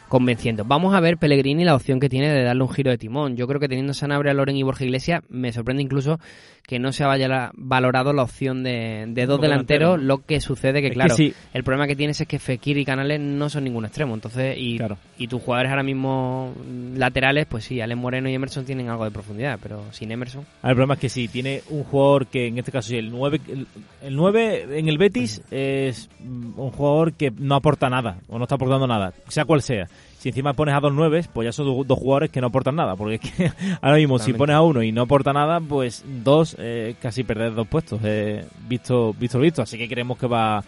convenciendo. 0.07 0.63
Vamos 0.65 0.93
a 0.95 0.99
ver 0.99 1.17
Pellegrini 1.17 1.63
la 1.65 1.75
opción 1.75 1.99
que 1.99 2.09
tiene 2.09 2.29
de 2.31 2.43
darle 2.43 2.63
un 2.63 2.69
giro 2.69 2.91
de 2.91 2.97
timón. 2.97 3.35
Yo 3.35 3.47
creo 3.47 3.59
que 3.59 3.67
teniendo 3.67 3.93
Sanabria, 3.93 4.33
Loren 4.33 4.55
y 4.57 4.63
Borja 4.63 4.83
Iglesias, 4.85 5.23
me 5.29 5.51
sorprende 5.51 5.83
incluso 5.83 6.19
que 6.67 6.79
no 6.79 6.91
se 6.91 7.05
haya 7.05 7.51
valorado 7.55 8.11
la 8.11 8.23
opción 8.23 8.61
de, 8.61 9.05
de 9.07 9.25
dos 9.25 9.39
delanteros, 9.39 9.91
delanteros. 9.91 10.03
lo 10.03 10.25
que 10.25 10.41
sucede 10.41 10.81
que, 10.81 10.87
Es 10.87 10.91
que 10.91 10.95
claro, 10.95 11.15
sí. 11.15 11.33
el 11.53 11.63
problema 11.63 11.87
que 11.87 11.95
tienes 11.95 12.19
es 12.19 12.27
que 12.27 12.39
Fekir 12.39 12.77
y 12.77 12.83
Canales 12.83 13.21
no 13.21 13.47
son 13.49 13.63
ningún 13.63 13.85
extremo, 13.85 14.13
entonces, 14.13 14.55
y, 14.57 14.77
Claro. 14.77 14.97
y 15.17 15.27
tus 15.29 15.41
jugadores 15.41 15.69
ahora 15.69 15.83
mismo 15.83 16.53
mm, 16.57 16.97
laterales, 16.97 17.45
pues 17.45 17.63
sí, 17.63 17.79
Alex 17.79 17.97
Moreno 17.97 18.29
y 18.29 18.33
Emerson 18.33 18.65
tienen 18.65 18.89
algo 18.89 19.05
de 19.05 19.11
profundidad, 19.11 19.57
pero 19.63 19.81
sin 19.91 20.11
Emerson. 20.11 20.45
El 20.61 20.71
problema 20.71 20.95
es 20.95 20.99
que 20.99 21.07
sí, 21.09 21.29
tiene 21.29 21.61
un 21.69 21.83
jugador 21.85 22.27
que 22.27 22.47
en 22.47 22.57
este 22.57 22.73
caso 22.73 22.93
el 22.95 23.11
9, 23.11 23.39
el, 23.47 23.67
el 24.03 24.15
9 24.17 24.77
en 24.77 24.89
el 24.89 24.97
Betis 24.97 25.41
es 25.49 26.09
mm, 26.19 26.59
un 26.59 26.71
jugador 26.71 27.13
que 27.13 27.31
no 27.31 27.55
aporta 27.55 27.89
nada, 27.89 28.17
o 28.27 28.37
no 28.37 28.43
está 28.43 28.55
aportando 28.55 28.87
nada, 28.87 29.13
sea 29.29 29.45
cual 29.45 29.61
sea. 29.61 29.87
Si 30.19 30.29
encima 30.29 30.53
pones 30.53 30.73
a 30.73 30.79
dos 30.79 30.91
nueves, 30.93 31.27
pues 31.27 31.45
ya 31.45 31.51
son 31.51 31.65
do- 31.67 31.83
dos 31.83 31.99
jugadores 31.99 32.31
que 32.31 32.41
no 32.41 32.47
aportan 32.47 32.75
nada, 32.75 32.95
porque 32.95 33.15
es 33.15 33.21
que 33.21 33.51
ahora 33.81 33.97
mismo 33.97 34.17
si 34.19 34.31
pones 34.33 34.55
a 34.55 34.61
uno 34.61 34.81
y 34.81 34.91
no 34.91 35.03
aporta 35.03 35.31
nada, 35.31 35.59
pues 35.61 36.03
dos, 36.23 36.55
eh, 36.59 36.95
casi 37.01 37.23
perder 37.23 37.53
dos 37.53 37.67
puestos, 37.67 37.99
eh, 38.03 38.43
visto, 38.67 39.13
visto, 39.13 39.39
visto, 39.39 39.61
así 39.61 39.77
que 39.77 39.87
creemos 39.87 40.17
que 40.17 40.25
va, 40.27 40.63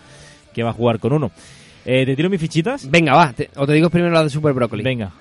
que 0.54 0.62
va 0.64 0.70
a 0.70 0.74
jugar 0.74 1.00
con 1.00 1.14
uno. 1.14 1.32
Eh, 1.86 2.06
¿Te 2.06 2.16
tiro 2.16 2.30
mis 2.30 2.40
fichitas? 2.40 2.90
Venga, 2.92 3.16
va, 3.16 3.34
te- 3.34 3.50
o 3.56 3.66
te 3.66 3.74
digo 3.74 3.90
primero 3.90 4.14
la 4.14 4.24
de 4.24 4.30
Super 4.30 4.54
Brócoli. 4.54 4.84
Venga. 4.84 5.12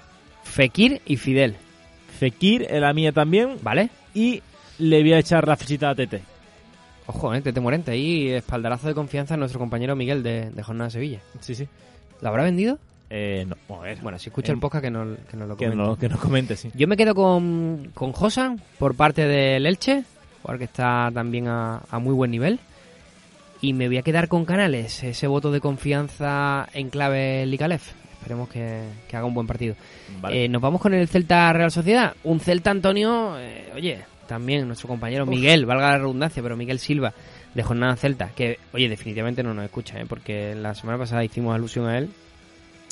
Fekir 0.45 1.01
y 1.07 1.16
Fidel, 1.16 1.57
Fekir, 2.18 2.66
eh, 2.68 2.81
la 2.81 2.93
mía 2.93 3.12
también, 3.12 3.57
¿vale? 3.62 3.89
y 4.14 4.43
le 4.79 5.01
voy 5.03 5.12
a 5.14 5.18
echar 5.20 5.47
la 5.49 5.57
fichita 5.57 5.91
a 5.91 5.95
Tete. 5.95 6.20
Ojo, 7.07 7.33
eh, 7.35 7.41
Tete 7.41 7.61
Morente 7.61 7.91
ahí, 7.93 8.29
espaldarazo 8.29 8.89
de 8.89 8.95
confianza 8.95 9.35
a 9.35 9.37
nuestro 9.39 9.59
compañero 9.59 9.97
Miguel 9.97 10.22
de, 10.22 10.51
de 10.51 10.62
Jornada 10.62 10.91
Sevilla. 10.91 11.20
Sí, 11.41 11.55
sí. 11.55 11.66
¿Lo 12.20 12.29
habrá 12.29 12.43
vendido? 12.45 12.79
Eh, 13.11 13.46
no, 13.68 13.76
a 13.76 13.80
ver. 13.82 13.98
Bueno, 14.02 14.18
si 14.18 14.28
escucha 14.28 14.52
En- 14.52 14.56
el 14.59 14.61
podcast 14.61 14.84
que, 14.84 14.90
no, 14.90 15.16
que 15.30 15.36
nos 15.36 15.48
lo 15.48 15.56
que, 15.56 15.64
comente. 15.66 15.84
no, 15.84 15.96
que 15.96 16.09
nos 16.09 16.18
comente, 16.20 16.56
sí. 16.56 16.70
Yo 16.74 16.86
me 16.86 16.96
quedo 16.96 17.14
con, 17.14 17.90
con 17.94 18.12
Josan 18.12 18.61
por 18.78 18.94
parte 18.94 19.26
del 19.26 19.64
Elche, 19.66 20.04
jugador 20.42 20.59
que 20.59 20.64
está 20.64 21.11
también 21.12 21.48
a, 21.48 21.80
a 21.90 21.98
muy 21.98 22.12
buen 22.14 22.30
nivel. 22.30 22.59
Y 23.61 23.72
me 23.72 23.88
voy 23.88 23.98
a 23.98 24.02
quedar 24.02 24.28
con 24.28 24.44
Canales, 24.44 25.02
ese 25.02 25.26
voto 25.26 25.50
de 25.50 25.61
confianza 25.61 26.68
en 26.74 26.90
clave 26.90 27.44
Ligalef. 27.46 27.92
Esperemos 28.20 28.48
que, 28.48 28.82
que 29.09 29.16
haga 29.16 29.26
un 29.26 29.34
buen 29.34 29.46
partido. 29.46 29.74
Vale. 30.20 30.44
Eh, 30.44 30.48
Nos 30.48 30.61
vamos 30.62 30.80
con 30.80 30.92
el 30.94 31.09
Celta 31.09 31.52
Real 31.52 31.70
Sociedad. 31.70 32.14
Un 32.24 32.40
Celta 32.40 32.70
Antonio, 32.70 33.36
eh, 33.38 33.70
oye, 33.74 34.00
también 34.28 34.66
nuestro 34.66 34.86
compañero 34.86 35.24
Miguel, 35.24 35.66
valga 35.66 35.90
la 35.92 35.98
redundancia, 35.98 36.42
pero 36.42 36.56
Miguel 36.56 36.78
Silva 36.78 37.12
de 37.54 37.62
Jornada 37.62 37.96
Celta, 37.96 38.28
que, 38.36 38.59
oye, 38.74 38.88
definitivamente 38.88 39.42
no 39.42 39.54
nos 39.54 39.64
escucha, 39.64 39.98
¿eh? 39.98 40.04
porque 40.09 40.54
la 40.54 40.74
semana 40.74 40.98
pasada 40.98 41.24
hicimos 41.24 41.54
alusión 41.54 41.86
a 41.86 41.98
él 41.98 42.11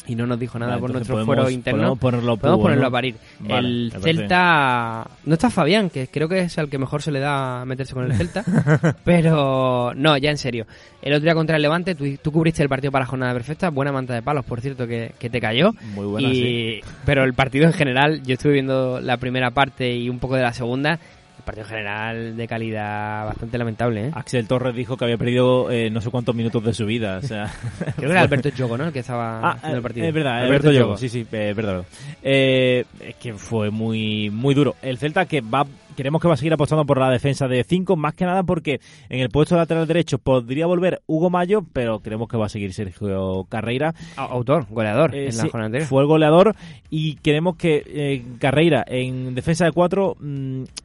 y 0.06 0.14
no 0.14 0.26
nos 0.26 0.38
dijo 0.38 0.58
nada 0.58 0.72
Vale, 0.72 0.80
por 0.80 0.92
nuestro 0.92 1.24
fuero 1.24 1.50
interno. 1.50 1.78
podemos 1.78 1.98
ponerlo 1.98 2.36
Podemos 2.36 2.60
ponerlo 2.60 2.82
¿no? 2.82 2.88
a 2.88 2.90
parir. 2.90 3.16
Vale, 3.40 3.68
el 3.68 3.92
Celta... 4.00 5.06
No 5.24 5.34
está 5.34 5.50
Fabián, 5.50 5.90
que 5.90 6.08
creo 6.08 6.28
que 6.28 6.40
es 6.40 6.58
al 6.58 6.68
que 6.68 6.78
mejor 6.78 7.02
se 7.02 7.10
le 7.10 7.20
da 7.20 7.64
meterse 7.64 7.94
con 7.94 8.04
el 8.04 8.14
Celta. 8.14 8.44
pero 9.04 9.92
no, 9.94 10.16
ya 10.16 10.30
en 10.30 10.38
serio. 10.38 10.66
El 11.02 11.12
otro 11.12 11.24
día 11.24 11.34
contra 11.34 11.56
el 11.56 11.62
Levante, 11.62 11.94
tú, 11.94 12.04
tú 12.22 12.32
cubriste 12.32 12.62
el 12.62 12.68
partido 12.68 12.90
para 12.92 13.06
jornada 13.06 13.32
perfecta. 13.32 13.70
Buena 13.70 13.92
manta 13.92 14.14
de 14.14 14.22
palos, 14.22 14.44
por 14.44 14.60
cierto, 14.60 14.86
que, 14.86 15.12
que 15.18 15.30
te 15.30 15.40
cayó. 15.40 15.72
Muy 15.94 16.06
buena, 16.06 16.28
y... 16.28 16.80
Pero 17.04 17.24
el 17.24 17.34
partido 17.34 17.66
en 17.66 17.72
general, 17.72 18.22
yo 18.22 18.34
estuve 18.34 18.54
viendo 18.54 19.00
la 19.00 19.16
primera 19.16 19.50
parte 19.50 19.94
y 19.94 20.08
un 20.08 20.18
poco 20.18 20.36
de 20.36 20.42
la 20.42 20.52
segunda. 20.52 20.98
El 21.38 21.44
partido 21.44 21.64
en 21.64 21.68
general 21.70 22.36
de 22.36 22.48
calidad 22.48 23.26
bastante 23.26 23.58
lamentable, 23.58 24.06
¿eh? 24.08 24.10
Axel 24.14 24.46
Torres 24.48 24.74
dijo 24.74 24.96
que 24.96 25.04
había 25.04 25.16
perdido 25.18 25.70
eh, 25.70 25.90
no 25.90 26.00
sé 26.00 26.10
cuántos 26.10 26.34
minutos 26.34 26.64
de 26.64 26.74
su 26.74 26.86
vida. 26.86 27.18
O 27.22 27.26
sea, 27.26 27.52
Creo 27.78 27.94
que 28.08 28.12
era 28.12 28.22
Alberto 28.22 28.50
Choco, 28.50 28.76
¿no? 28.78 28.86
El 28.86 28.92
que 28.92 29.00
estaba 29.00 29.40
Ah, 29.40 29.52
haciendo 29.52 29.76
el 29.76 29.82
partido. 29.82 30.06
es 30.06 30.14
verdad, 30.14 30.38
Alberto 30.44 30.68
Alberto. 30.68 30.72
Yogo, 30.72 30.96
sí, 30.96 31.08
sí, 31.08 31.26
eh, 31.32 31.50
es 31.50 31.56
verdad. 31.56 31.84
Eh, 32.22 32.84
es 33.00 33.14
que 33.16 33.34
fue 33.34 33.70
muy 33.70 34.30
muy 34.30 34.54
duro. 34.54 34.74
El 34.82 34.98
Celta 34.98 35.26
que 35.26 35.40
va 35.40 35.64
queremos 35.96 36.20
que 36.20 36.28
va 36.28 36.34
a 36.34 36.36
seguir 36.36 36.52
apostando 36.52 36.84
por 36.86 36.98
la 36.98 37.10
defensa 37.10 37.48
de 37.48 37.64
5, 37.64 37.96
más 37.96 38.14
que 38.14 38.24
nada 38.24 38.42
porque 38.44 38.80
en 39.08 39.20
el 39.20 39.28
puesto 39.30 39.54
de 39.54 39.62
lateral 39.62 39.86
derecho 39.86 40.18
podría 40.18 40.66
volver 40.66 41.02
Hugo 41.06 41.30
Mayo, 41.30 41.64
pero 41.72 42.00
creemos 42.00 42.28
que 42.28 42.36
va 42.36 42.46
a 42.46 42.50
seguir 42.50 42.72
Sergio 42.72 43.44
Carreira. 43.48 43.94
Autor, 44.16 44.66
goleador, 44.70 45.14
Eh, 45.14 45.28
en 45.28 45.36
la 45.36 45.42
sí, 45.44 45.48
jornada 45.48 45.66
anterior. 45.66 45.88
fue 45.88 46.02
el 46.02 46.08
goleador 46.08 46.54
y 46.90 47.16
queremos 47.16 47.56
que 47.56 47.82
eh, 47.86 48.24
Carreira 48.38 48.84
en 48.86 49.34
defensa 49.34 49.64
de 49.64 49.72
4 49.72 50.16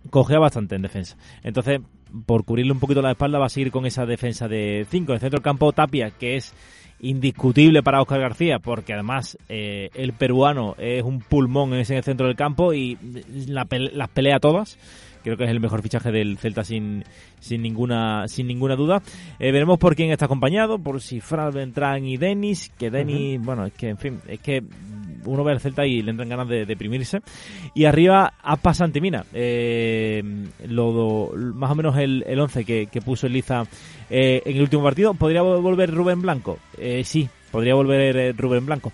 cogea 0.10 0.40
bastante 0.40 0.76
en 0.76 0.82
defensa. 0.82 1.18
Entonces, 1.44 1.82
por 2.26 2.44
cubrirle 2.46 2.72
un 2.74 2.80
poquito 2.80 3.02
la 3.02 3.12
espalda, 3.12 3.40
va 3.40 3.46
a 3.46 3.50
seguir 3.50 3.72
con 3.72 3.86
esa 3.86 4.06
defensa 4.06 4.48
de 4.48 4.86
5. 4.90 5.12
En 5.12 5.16
el 5.16 5.20
centro 5.20 5.38
del 5.38 5.44
campo, 5.44 5.72
Tapia, 5.74 6.12
que 6.12 6.36
es 6.36 6.54
indiscutible 7.00 7.82
para 7.84 8.02
Oscar 8.02 8.20
García, 8.20 8.60
porque 8.60 8.94
además 8.94 9.38
eh, 9.50 9.90
el 9.96 10.14
peruano 10.14 10.76
es 10.78 11.04
un 11.04 11.20
pulmón 11.20 11.74
en 11.74 11.80
ese 11.80 12.02
centro 12.04 12.28
del 12.28 12.36
campo 12.36 12.74
y 12.74 12.98
la 13.48 13.66
pele- 13.66 13.92
las 13.94 14.10
pelea 14.10 14.40
todas. 14.40 14.78
Creo 15.24 15.38
que 15.38 15.44
es 15.44 15.52
el 15.52 15.60
mejor 15.60 15.82
fichaje 15.84 16.12
del 16.12 16.38
Celta 16.40 16.64
sin, 16.64 17.04
sin 17.40 17.62
ninguna 17.62 18.28
sin 18.28 18.48
ninguna 18.48 18.76
duda. 18.76 19.02
Eh, 19.40 19.52
veremos 19.52 19.78
por 19.78 19.96
quién 19.96 20.12
está 20.12 20.26
acompañado, 20.26 20.80
por 20.80 21.00
si 21.02 21.20
Fran 21.20 21.54
Beltrán 21.54 22.06
y 22.06 22.18
Denis, 22.18 22.72
que 22.78 22.90
Denis, 22.90 23.40
bueno, 23.44 23.66
es 23.68 23.74
que 23.74 23.90
en 23.90 23.98
fin, 23.98 24.20
es 24.28 24.40
que 24.40 24.64
uno 25.26 25.44
ve 25.44 25.52
al 25.52 25.60
Celta 25.60 25.86
y 25.86 26.02
le 26.02 26.12
entran 26.12 26.30
ganas 26.30 26.48
de 26.48 26.66
deprimirse. 26.66 27.22
Y 27.74 27.86
arriba, 27.86 28.34
Aspa 28.42 28.74
Santimina. 28.74 29.26
Eh, 29.34 30.24
lo, 30.68 31.32
más 31.36 31.72
o 31.72 31.76
menos 31.76 31.98
el, 31.98 32.24
el 32.28 32.40
11 32.40 32.66
que, 32.66 32.88
que 32.88 33.02
puso 33.02 33.28
el 33.28 33.34
Liza 33.34 33.64
eh, 34.10 34.42
en 34.46 34.56
el 34.56 34.62
último 34.62 34.84
partido. 34.84 35.14
¿Podría 35.14 35.42
volver 35.42 35.94
Rubén 35.94 36.22
Blanco? 36.22 36.60
Eh, 36.78 37.04
sí, 37.04 37.30
podría 37.52 37.76
volver 37.76 38.18
eh, 38.18 38.34
Rubén 38.34 38.66
Blanco. 38.66 38.92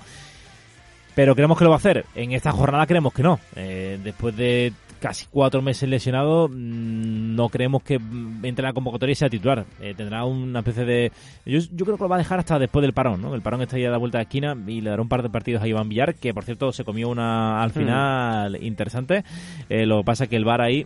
Pero 1.15 1.34
creemos 1.34 1.57
que 1.57 1.63
lo 1.63 1.71
va 1.71 1.78
a 1.78 1.80
hacer. 1.80 2.05
En 2.13 2.32
esta 2.32 2.51
jornada 2.51 2.86
creemos 2.86 3.11
que 3.11 3.23
no. 3.23 3.39
Eh, 3.55 3.99
después 4.03 4.36
de 4.38 4.71
casi 4.99 5.25
cuatro 5.29 5.61
meses 5.61 5.87
lesionado, 5.89 6.47
mm, 6.47 7.35
no 7.35 7.49
creemos 7.49 7.83
que 7.83 7.99
mm, 7.99 8.43
entre 8.45 8.63
en 8.63 8.67
la 8.69 8.73
convocatoria 8.73 9.13
y 9.13 9.15
sea 9.15 9.29
titular. 9.29 9.65
Eh, 9.81 9.93
tendrá 9.95 10.25
una 10.25 10.59
especie 10.59 10.85
de... 10.85 11.11
Yo, 11.45 11.59
yo 11.71 11.85
creo 11.85 11.97
que 11.97 12.03
lo 12.03 12.09
va 12.09 12.15
a 12.15 12.19
dejar 12.19 12.39
hasta 12.39 12.59
después 12.59 12.81
del 12.81 12.93
parón, 12.93 13.21
¿no? 13.21 13.33
El 13.35 13.41
parón 13.41 13.61
está 13.61 13.77
ya 13.77 13.89
a 13.89 13.91
la 13.91 13.97
vuelta 13.97 14.17
de 14.17 14.23
esquina 14.23 14.55
y 14.67 14.81
le 14.81 14.89
dará 14.89 15.01
un 15.01 15.09
par 15.09 15.23
de 15.23 15.29
partidos 15.29 15.61
a 15.61 15.67
Iván 15.67 15.89
Villar, 15.89 16.15
que 16.15 16.33
por 16.33 16.43
cierto 16.43 16.71
se 16.71 16.83
comió 16.83 17.09
una 17.09 17.61
al 17.61 17.71
final 17.71 18.61
interesante. 18.63 19.23
Eh, 19.69 19.85
lo 19.85 19.99
que 19.99 20.03
pasa 20.05 20.23
es 20.25 20.29
que 20.29 20.35
el 20.35 20.45
VAR 20.45 20.61
ahí 20.61 20.85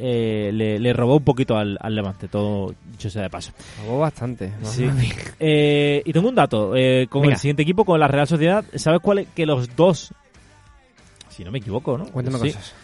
eh, 0.00 0.50
le, 0.54 0.78
le 0.78 0.92
robó 0.92 1.16
un 1.16 1.24
poquito 1.24 1.56
al, 1.56 1.76
al 1.80 1.94
Levante, 1.94 2.28
todo 2.28 2.72
dicho 2.92 3.10
sea 3.10 3.22
de 3.22 3.30
paso. 3.30 3.52
Jugó 3.84 3.98
bastante. 3.98 4.52
¿no? 4.60 4.66
Sí. 4.68 4.88
Eh, 5.40 6.02
y 6.04 6.12
tengo 6.12 6.28
un 6.28 6.34
dato 6.36 6.76
eh, 6.76 7.08
con 7.10 7.24
el 7.24 7.36
siguiente 7.36 7.62
equipo, 7.62 7.84
con 7.84 7.98
la 7.98 8.06
Real 8.06 8.26
Sociedad. 8.28 8.64
¿Sabes 8.76 9.00
cuál 9.02 9.18
es? 9.18 9.28
Que 9.34 9.44
los 9.46 9.74
dos, 9.74 10.12
si 11.30 11.42
no 11.44 11.50
me 11.50 11.58
equivoco, 11.58 11.98
¿no? 11.98 12.06
Cuéntame 12.06 12.38
Sí. 12.38 12.46
cosas. 12.54 12.74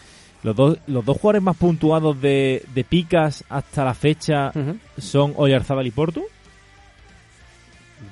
Los 0.43 0.55
dos, 0.55 0.77
los 0.87 1.03
dos 1.03 1.17
jugadores 1.17 1.41
más 1.41 1.57
puntuados 1.57 2.21
de, 2.21 2.63
de 2.73 2.83
picas 2.83 3.43
hasta 3.49 3.83
la 3.83 3.93
fecha 3.93 4.51
son 4.97 5.33
Oyarzábal 5.35 5.87
y 5.87 5.91
Portu. 5.91 6.23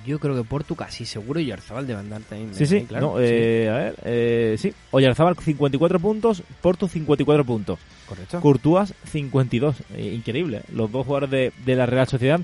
Yo 0.05 0.19
creo 0.19 0.35
que 0.35 0.43
Portu 0.43 0.75
casi 0.75 1.05
seguro 1.05 1.39
y 1.39 1.51
Arzabal 1.51 1.87
debe 1.87 1.99
andar 1.99 2.21
también. 2.21 2.53
Sí, 2.53 2.65
sí, 2.65 2.77
ahí, 2.77 2.83
claro. 2.85 3.13
no, 3.13 3.19
eh, 3.19 3.69
a 3.69 3.73
ver, 3.73 3.95
eh, 4.03 4.55
sí. 4.57 4.73
Oyarzábal 4.91 5.35
54 5.37 5.99
puntos, 5.99 6.43
Portu 6.61 6.87
54 6.87 7.45
puntos. 7.45 7.79
Sí, 7.79 8.05
correcto. 8.07 8.41
Courtois 8.41 8.93
52. 9.11 9.75
Eh, 9.95 10.13
increíble. 10.15 10.57
¿eh? 10.57 10.63
Los 10.73 10.91
dos 10.91 11.05
jugadores 11.05 11.29
de, 11.29 11.53
de 11.65 11.75
la 11.75 11.85
Real 11.85 12.07
Sociedad. 12.07 12.39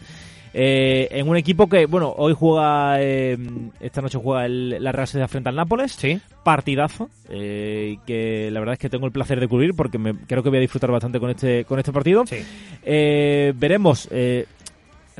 Eh, 0.54 1.08
en 1.12 1.28
un 1.30 1.38
equipo 1.38 1.68
que, 1.68 1.86
bueno, 1.86 2.14
hoy 2.18 2.34
juega, 2.38 3.02
eh, 3.02 3.38
esta 3.80 4.02
noche 4.02 4.18
juega 4.22 4.45
el- 4.45 4.84
la 4.84 4.91
Real 4.91 5.08
Sociedad 5.08 5.28
frente 5.28 5.50
al 5.50 5.56
Nápoles. 5.56 5.91
Sí. 5.93 6.20
Partidazo. 6.43 7.10
eh, 7.32 7.97
que 8.08 8.50
la 8.52 8.60
verdad 8.60 8.74
es 8.74 8.80
que 8.80 8.89
tengo 8.89 9.06
el 9.06 9.12
placer 9.12 9.39
de 9.39 9.47
cubrir 9.47 9.76
porque 9.76 10.00
me, 10.00 10.16
creo 10.16 10.41
que 10.41 10.50
voy 10.50 10.58
a 10.58 10.62
disfrutar 10.62 10.89
bastante 10.89 11.20
con 11.20 11.30
este, 11.30 11.64
con 11.66 11.78
este 11.78 11.91
partido. 11.93 12.26
Sí. 12.26 12.38
Eh, 12.84 13.54
veremos. 13.56 14.08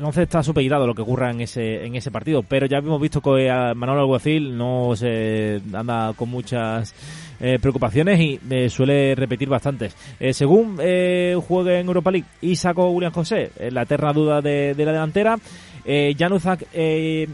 El 0.00 0.06
11 0.06 0.22
está 0.22 0.42
supeditado 0.42 0.86
lo 0.86 0.94
que 0.94 1.02
ocurra 1.02 1.30
en 1.30 1.42
ese, 1.42 1.84
en 1.84 1.94
ese 1.94 2.10
partido, 2.10 2.42
pero 2.42 2.64
ya 2.64 2.78
hemos 2.78 2.98
visto 2.98 3.20
que 3.20 3.52
Manuel 3.76 3.98
Alguacil 3.98 4.56
no 4.56 4.96
se 4.96 5.60
anda 5.74 6.14
con 6.16 6.30
muchas 6.30 6.94
eh, 7.38 7.58
preocupaciones 7.60 8.18
y 8.18 8.40
eh, 8.48 8.70
suele 8.70 9.14
repetir 9.14 9.50
bastantes. 9.50 9.94
Eh, 10.18 10.32
según 10.32 10.78
eh, 10.80 11.36
juegue 11.46 11.80
en 11.80 11.86
Europa 11.86 12.10
League 12.12 12.26
y 12.40 12.56
sacó 12.56 12.88
William 12.88 13.12
José, 13.12 13.50
eh, 13.58 13.70
la 13.70 13.82
eterna 13.82 14.14
duda 14.14 14.40
de, 14.40 14.72
de 14.74 14.84
la 14.86 14.92
delantera, 14.92 15.36
eh, 15.84 16.14
Januzak, 16.18 16.64
eh, 16.72 17.28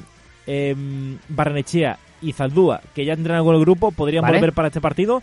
eh, 0.49 0.75
Barrenechea 1.29 1.97
y 2.21 2.33
Zaldúa, 2.33 2.81
que 2.93 3.05
ya 3.05 3.13
entrenan 3.13 3.45
con 3.45 3.55
el 3.55 3.61
grupo, 3.61 3.93
podrían 3.93 4.23
Vale. 4.23 4.39
volver 4.39 4.53
para 4.53 4.69
este 4.69 4.81
partido. 4.81 5.23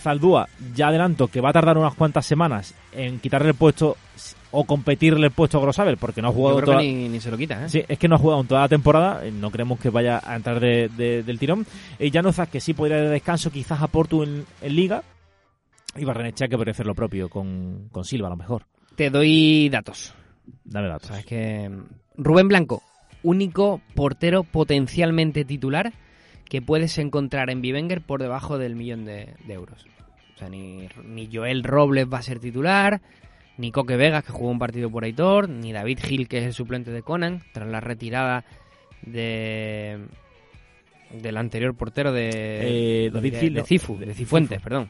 Zaldúa, 0.00 0.48
ya 0.74 0.88
adelanto 0.88 1.28
que 1.28 1.40
va 1.40 1.50
a 1.50 1.52
tardar 1.52 1.78
unas 1.78 1.94
cuantas 1.94 2.26
semanas 2.26 2.74
en 2.92 3.18
quitarle 3.18 3.48
el 3.48 3.54
puesto 3.54 3.96
o 4.52 4.64
competirle 4.64 5.26
el 5.26 5.32
puesto 5.32 5.58
a 5.58 5.60
Grosabel, 5.60 5.96
porque 5.96 6.22
no 6.22 6.28
ha 6.28 6.32
jugado 6.32 6.62
toda... 6.62 6.78
ni, 6.80 7.08
ni 7.08 7.20
se 7.20 7.30
lo 7.30 7.36
quita, 7.36 7.66
¿eh? 7.66 7.68
Sí, 7.68 7.82
es 7.86 7.98
que 7.98 8.08
no 8.08 8.14
ha 8.14 8.18
jugado 8.18 8.40
en 8.40 8.46
toda 8.46 8.60
la 8.62 8.68
temporada, 8.68 9.26
eh, 9.26 9.30
no 9.30 9.50
creemos 9.50 9.78
que 9.80 9.90
vaya 9.90 10.20
a 10.24 10.36
entrar 10.36 10.60
de- 10.60 10.88
de- 10.96 11.22
del 11.22 11.38
tirón. 11.38 11.66
Y 11.98 12.10
Januzak, 12.10 12.50
que 12.50 12.60
sí 12.60 12.72
podría 12.72 12.98
ir 12.98 13.04
de 13.04 13.10
descanso, 13.10 13.50
quizás 13.50 13.82
a 13.82 13.88
Porto 13.88 14.22
en, 14.22 14.46
en 14.62 14.76
Liga. 14.76 15.02
Y 15.96 16.04
Barrenechea, 16.04 16.48
que 16.48 16.56
podría 16.56 16.72
hacer 16.72 16.86
lo 16.86 16.94
propio 16.94 17.28
con, 17.28 17.88
con 17.90 18.04
Silva, 18.04 18.28
a 18.28 18.30
lo 18.30 18.36
mejor. 18.36 18.62
Te 18.94 19.10
doy 19.10 19.68
datos. 19.68 20.14
Dame 20.64 20.88
datos. 20.88 21.08
Sabes 21.08 21.26
que 21.26 21.68
mm, 21.68 21.82
Rubén 22.22 22.48
Blanco, 22.48 22.82
único 23.22 23.80
portero 23.94 24.42
potencialmente 24.44 25.44
titular 25.44 25.92
que 26.48 26.62
puedes 26.62 26.96
encontrar 26.98 27.50
en 27.50 27.60
Bivenger 27.60 28.00
por 28.00 28.20
debajo 28.20 28.58
del 28.58 28.76
millón 28.76 29.04
de, 29.04 29.34
de 29.46 29.54
euros. 29.54 29.84
O 30.34 30.38
sea, 30.38 30.48
ni, 30.48 30.88
ni 31.04 31.28
Joel 31.32 31.64
Robles 31.64 32.06
va 32.12 32.18
a 32.18 32.22
ser 32.22 32.38
titular, 32.40 33.00
ni 33.58 33.72
Coque 33.72 33.96
Vegas, 33.96 34.22
que 34.24 34.32
jugó 34.32 34.50
un 34.50 34.58
partido 34.58 34.90
por 34.90 35.04
Aitor, 35.04 35.48
ni 35.48 35.72
David 35.72 35.98
Gil, 36.02 36.28
que 36.28 36.38
es 36.38 36.44
el 36.44 36.52
suplente 36.52 36.90
de 36.90 37.02
Conan, 37.02 37.42
tras 37.52 37.68
la 37.68 37.80
retirada 37.80 38.44
de 39.02 39.98
del 41.12 41.36
anterior 41.36 41.74
portero 41.74 42.12
de, 42.12 43.06
Eh, 43.06 43.10
David 43.12 43.32
de- 43.34 43.40
Gil, 43.40 43.54
de. 43.54 43.62
Cifu, 43.64 43.96
de 43.96 44.12
Cifuentes, 44.12 44.60
perdón. 44.60 44.88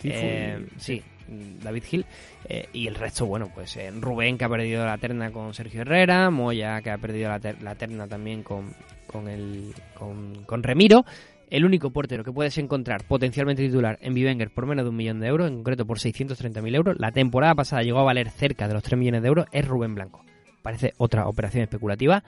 Cifu, 0.00 0.14
Eh, 0.16 0.66
sí. 0.76 1.02
David 1.28 1.82
Gil. 1.84 2.06
Eh, 2.48 2.68
y 2.72 2.86
el 2.86 2.94
resto, 2.94 3.26
bueno, 3.26 3.50
pues 3.54 3.76
eh, 3.76 3.90
Rubén, 4.00 4.38
que 4.38 4.44
ha 4.44 4.48
perdido 4.48 4.84
la 4.84 4.98
terna 4.98 5.30
con 5.30 5.54
Sergio 5.54 5.82
Herrera. 5.82 6.30
Moya, 6.30 6.80
que 6.82 6.90
ha 6.90 6.98
perdido 6.98 7.28
la, 7.28 7.40
ter- 7.40 7.62
la 7.62 7.74
terna 7.74 8.06
también 8.06 8.42
con, 8.42 8.72
con, 9.06 9.28
el, 9.28 9.72
con, 9.94 10.44
con 10.44 10.62
Remiro. 10.62 11.04
El 11.48 11.64
único 11.64 11.90
portero 11.90 12.24
que 12.24 12.32
puedes 12.32 12.58
encontrar 12.58 13.04
potencialmente 13.04 13.62
titular 13.64 13.98
en 14.00 14.14
Bivenger 14.14 14.50
por 14.50 14.66
menos 14.66 14.84
de 14.84 14.90
un 14.90 14.96
millón 14.96 15.20
de 15.20 15.28
euros, 15.28 15.48
en 15.48 15.56
concreto 15.58 15.86
por 15.86 15.98
630.000 15.98 16.74
euros, 16.74 16.96
la 16.98 17.12
temporada 17.12 17.54
pasada 17.54 17.82
llegó 17.84 18.00
a 18.00 18.02
valer 18.02 18.30
cerca 18.30 18.66
de 18.66 18.74
los 18.74 18.82
3 18.82 18.98
millones 18.98 19.22
de 19.22 19.28
euros, 19.28 19.46
es 19.52 19.64
Rubén 19.64 19.94
Blanco. 19.94 20.24
Parece 20.62 20.94
otra 20.98 21.28
operación 21.28 21.62
especulativa 21.62 22.24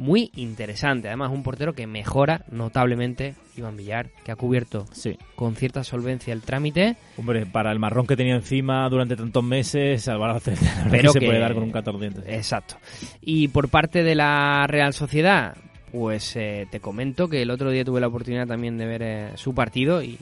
muy 0.00 0.30
interesante. 0.34 1.08
Además, 1.08 1.30
un 1.30 1.42
portero 1.42 1.74
que 1.74 1.86
mejora 1.86 2.46
notablemente 2.50 3.34
Iván 3.54 3.76
Villar, 3.76 4.08
que 4.24 4.32
ha 4.32 4.36
cubierto 4.36 4.86
Sí. 4.92 5.18
con 5.34 5.56
cierta 5.56 5.84
solvencia 5.84 6.32
el 6.32 6.40
trámite. 6.40 6.96
Hombre, 7.18 7.44
para 7.44 7.70
el 7.70 7.78
marrón 7.78 8.06
que 8.06 8.16
tenía 8.16 8.34
encima 8.34 8.88
durante 8.88 9.14
tantos 9.14 9.44
meses, 9.44 10.02
salvar 10.02 10.30
a 10.30 10.40
Celta, 10.40 10.64
la 10.64 10.74
verdad 10.84 10.90
Pero 10.90 11.12
que 11.12 11.20
se 11.20 11.26
puede 11.26 11.38
dar 11.38 11.52
con 11.52 11.64
un 11.64 11.70
14 11.70 12.00
dientes. 12.00 12.24
Exacto. 12.26 12.76
Y 13.20 13.48
por 13.48 13.68
parte 13.68 14.02
de 14.02 14.14
la 14.14 14.66
Real 14.66 14.94
Sociedad, 14.94 15.54
pues 15.92 16.34
eh, 16.34 16.66
te 16.70 16.80
comento 16.80 17.28
que 17.28 17.42
el 17.42 17.50
otro 17.50 17.70
día 17.70 17.84
tuve 17.84 18.00
la 18.00 18.06
oportunidad 18.08 18.46
también 18.46 18.78
de 18.78 18.86
ver 18.86 19.02
eh, 19.02 19.28
su 19.34 19.54
partido 19.54 20.02
y 20.02 20.16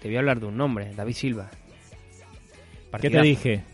te 0.00 0.06
voy 0.06 0.14
a 0.14 0.20
hablar 0.20 0.38
de 0.38 0.46
un 0.46 0.56
nombre, 0.56 0.94
David 0.94 1.14
Silva. 1.14 1.50
¿Qué 3.00 3.10
te 3.10 3.20
dije? 3.20 3.64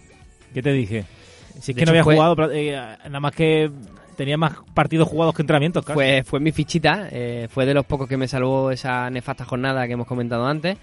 ¿Qué 0.54 0.62
te 0.62 0.72
dije? 0.72 1.04
Si 1.52 1.58
es 1.58 1.66
De 1.66 1.74
que 1.74 1.84
no 1.84 1.90
había 1.90 2.02
jugado, 2.02 2.50
eh, 2.50 2.72
nada 2.72 3.20
más 3.20 3.34
que 3.34 3.70
tenía 4.16 4.36
más 4.36 4.52
partidos 4.74 5.08
jugados 5.08 5.34
que 5.34 5.42
entrenamientos, 5.42 5.84
casi. 5.84 5.94
Fue, 5.94 6.22
fue 6.24 6.40
mi 6.40 6.52
fichita, 6.52 7.08
eh, 7.10 7.48
fue 7.50 7.66
de 7.66 7.74
los 7.74 7.84
pocos 7.86 8.08
que 8.08 8.16
me 8.16 8.28
salvó 8.28 8.70
esa 8.70 9.08
nefasta 9.10 9.44
jornada 9.44 9.86
que 9.86 9.92
hemos 9.94 10.06
comentado 10.06 10.46
antes. 10.46 10.76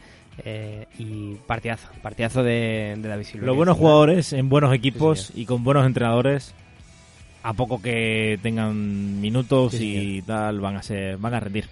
eh, 0.46 0.86
y 0.98 1.34
partidazo, 1.48 1.90
partidazo 2.02 2.44
de, 2.44 2.96
de 2.98 3.10
David 3.10 3.26
Silva. 3.26 3.46
Los 3.48 3.56
buenos 3.58 3.76
es- 3.76 3.80
jugadores 3.80 4.34
en 4.34 4.48
buenos 4.48 4.74
equipos 4.74 5.20
Sí, 5.34 5.42
y 5.42 5.46
con 5.46 5.64
buenos 5.66 5.86
entrenadores, 5.86 6.54
a 7.44 7.52
poco 7.54 7.82
que 7.82 8.40
tengan 8.42 9.20
minutos 9.20 9.74
Sí, 9.74 10.18
y 10.18 10.22
tal, 10.22 10.60
van 10.62 10.78
a 10.78 10.82
ser, 10.84 11.18
van 11.18 11.34
a 11.34 11.40
rendir. 11.42 11.66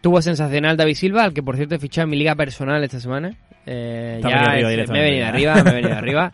Tuvo 0.00 0.22
sensacional 0.22 0.78
David 0.78 0.94
Silva, 0.94 1.24
al 1.24 1.34
que 1.34 1.42
por 1.42 1.56
cierto 1.56 1.74
he 1.74 1.78
fichado 1.78 2.04
en 2.04 2.10
mi 2.10 2.16
liga 2.16 2.34
personal 2.34 2.82
esta 2.82 3.00
semana. 3.00 3.34
Eh, 3.66 4.18
ya 4.22 4.58
es- 4.58 4.88
me 4.88 4.98
he 5.00 5.02
venido 5.02 5.20
ya. 5.24 5.28
arriba, 5.28 5.54
me 5.62 5.70
he 5.70 5.74
venido 5.74 5.94
arriba. 5.98 6.32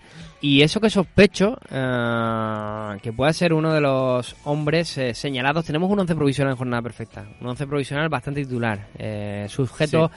Y 0.48 0.62
eso 0.62 0.80
que 0.80 0.90
sospecho 0.90 1.58
eh, 1.72 2.98
que 3.02 3.12
pueda 3.12 3.32
ser 3.32 3.52
uno 3.52 3.74
de 3.74 3.80
los 3.80 4.36
hombres 4.44 4.96
eh, 4.96 5.12
señalados. 5.12 5.64
Tenemos 5.64 5.90
un 5.90 5.98
once 5.98 6.14
provisional 6.14 6.52
en 6.52 6.56
jornada 6.56 6.82
perfecta. 6.82 7.26
Un 7.40 7.48
once 7.48 7.66
provisional 7.66 8.08
bastante 8.08 8.44
titular. 8.44 8.86
Eh, 8.96 9.46
sujeto 9.48 10.08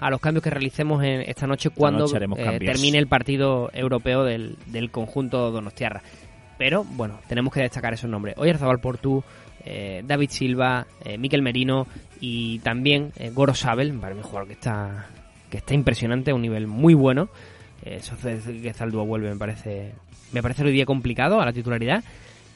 a 0.00 0.08
los 0.08 0.22
cambios 0.22 0.42
que 0.42 0.48
realicemos 0.48 1.04
en 1.04 1.20
esta 1.28 1.46
noche 1.46 1.68
cuando 1.68 2.06
noche 2.06 2.16
eh, 2.16 2.58
termine 2.60 2.96
el 2.96 3.08
partido 3.08 3.68
europeo 3.74 4.24
del, 4.24 4.56
del 4.68 4.90
conjunto 4.90 5.50
Donostiarra. 5.50 6.02
Pero 6.56 6.82
bueno, 6.84 7.20
tenemos 7.28 7.52
que 7.52 7.60
destacar 7.60 7.92
esos 7.92 8.08
nombres. 8.08 8.36
Oyarzabal 8.38 8.80
Portu, 8.80 9.22
eh, 9.66 10.02
David 10.06 10.30
Silva, 10.30 10.86
Miquel 11.18 11.42
Merino 11.42 11.86
y 12.20 12.58
también 12.60 13.12
Goro 13.34 13.52
Sabel, 13.52 13.92
para 13.98 14.14
mí 14.14 14.20
un 14.22 14.26
jugador 14.26 14.48
que 14.48 14.54
está, 14.54 15.08
que 15.50 15.58
está 15.58 15.74
impresionante, 15.74 16.30
a 16.30 16.34
un 16.34 16.40
nivel 16.40 16.68
muy 16.68 16.94
bueno. 16.94 17.28
Eh, 17.84 17.96
eso 17.96 18.14
hace 18.14 18.60
que 18.60 18.72
Zaldúa 18.72 19.04
vuelve, 19.04 19.30
me 19.30 19.36
parece, 19.36 19.92
me 20.32 20.42
parece 20.42 20.64
hoy 20.64 20.72
día 20.72 20.86
complicado 20.86 21.40
a 21.40 21.44
la 21.44 21.52
titularidad. 21.52 22.02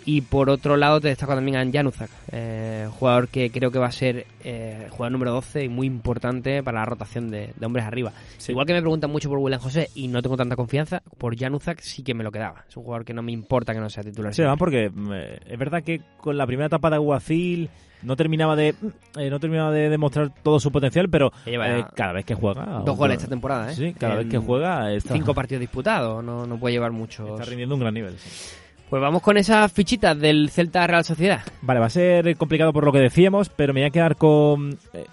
Y 0.08 0.22
por 0.22 0.48
otro 0.48 0.78
lado 0.78 1.02
te 1.02 1.08
destaco 1.08 1.34
también 1.34 1.58
a 1.58 1.70
Januzak, 1.70 2.08
eh, 2.32 2.88
jugador 2.98 3.28
que 3.28 3.50
creo 3.50 3.70
que 3.70 3.78
va 3.78 3.88
a 3.88 3.92
ser 3.92 4.24
eh, 4.42 4.86
jugador 4.88 5.12
número 5.12 5.32
12 5.32 5.64
y 5.64 5.68
muy 5.68 5.86
importante 5.86 6.62
para 6.62 6.78
la 6.78 6.86
rotación 6.86 7.30
de, 7.30 7.52
de 7.54 7.66
hombres 7.66 7.84
arriba. 7.84 8.14
Igual 8.48 8.64
que 8.64 8.72
me 8.72 8.80
preguntan 8.80 9.10
mucho 9.10 9.28
por 9.28 9.36
William 9.36 9.60
José 9.60 9.90
y 9.94 10.08
no 10.08 10.22
tengo 10.22 10.38
tanta 10.38 10.56
confianza, 10.56 11.02
por 11.18 11.38
Januzak 11.38 11.80
sí 11.80 12.02
que 12.02 12.14
me 12.14 12.24
lo 12.24 12.32
quedaba. 12.32 12.64
Es 12.66 12.74
un 12.78 12.84
jugador 12.84 13.04
que 13.04 13.12
no 13.12 13.20
me 13.20 13.32
importa 13.32 13.74
que 13.74 13.80
no 13.80 13.90
sea 13.90 14.02
titular. 14.02 14.32
Sí, 14.32 14.40
además 14.40 14.58
porque 14.58 14.88
mm, 14.88 15.12
eh, 15.12 15.40
es 15.46 15.58
verdad 15.58 15.82
que 15.82 16.00
con 16.16 16.38
la 16.38 16.46
primera 16.46 16.68
etapa 16.68 16.88
de 16.88 16.96
Aguacil 16.96 17.68
no 18.00 18.16
terminaba 18.16 18.56
de 18.56 18.72
mm, 18.80 19.18
eh, 19.18 19.28
no 19.28 19.38
terminaba 19.38 19.72
de 19.72 19.90
demostrar 19.90 20.32
todo 20.42 20.58
su 20.58 20.72
potencial, 20.72 21.10
pero 21.10 21.34
eh, 21.44 21.84
cada 21.94 22.14
vez 22.14 22.24
que 22.24 22.34
juega 22.34 22.80
Dos 22.82 22.96
goles 22.96 23.18
esta 23.18 23.28
temporada, 23.28 23.70
¿eh? 23.70 23.74
Sí, 23.74 23.92
cada 23.92 24.14
En 24.14 24.20
vez 24.20 24.28
que 24.30 24.38
juega 24.38 24.90
está, 24.90 25.12
Cinco 25.12 25.34
partidos 25.34 25.60
disputados, 25.60 26.24
no, 26.24 26.46
no 26.46 26.58
puede 26.58 26.72
llevar 26.72 26.92
muchos. 26.92 27.28
está 27.28 27.44
rindiendo 27.44 27.74
un 27.74 27.82
gran 27.82 27.92
nivel. 27.92 28.18
sí. 28.18 28.56
Pues 28.90 29.02
vamos 29.02 29.20
con 29.22 29.36
esas 29.36 29.70
fichitas 29.70 30.18
del 30.18 30.48
Celta 30.50 30.86
Real 30.86 31.04
Sociedad. 31.04 31.40
Vale, 31.60 31.80
va 31.80 31.86
a 31.86 31.90
ser 31.90 32.34
complicado 32.36 32.72
por 32.72 32.84
lo 32.84 32.92
que 32.92 33.00
decíamos, 33.00 33.50
pero 33.50 33.74
me 33.74 33.80
voy 33.80 33.88
a 33.88 33.90
quedar 33.90 34.16
con 34.16 34.78
eh, 34.94 35.04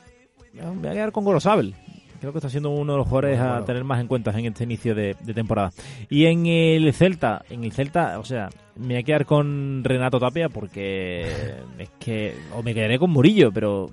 me 0.54 0.62
voy 0.74 0.88
a 0.90 0.94
quedar 0.94 1.12
con 1.12 1.26
Gorosabel. 1.26 1.76
Creo 2.22 2.32
que 2.32 2.38
está 2.40 2.50
siendo 2.50 2.70
uno 2.70 2.94
de 2.94 2.98
los 3.00 3.08
jugadores 3.08 3.32
Bueno, 3.38 3.46
a 3.46 3.52
bueno. 3.56 3.66
tener 3.66 3.84
más 3.84 4.00
en 4.00 4.08
cuenta 4.08 4.32
en 4.32 4.46
este 4.46 4.64
inicio 4.64 4.96
de, 4.96 5.16
de 5.20 5.34
temporada. 5.34 5.72
Y 6.10 6.26
en 6.26 6.46
el 6.46 6.92
Celta, 6.94 7.44
en 7.50 7.66
el 7.66 7.74
Celta, 7.74 8.18
o 8.20 8.24
sea, 8.24 8.50
me 8.78 8.88
voy 8.94 8.98
a 8.98 9.04
quedar 9.04 9.26
con 9.26 9.84
Renato 9.84 10.20
Tapia 10.20 10.48
porque 10.48 11.26
es 11.78 11.90
que 12.00 12.34
o 12.56 12.64
me 12.64 12.74
quedaré 12.74 12.98
con 12.98 13.12
Murillo, 13.12 13.52
pero 13.52 13.90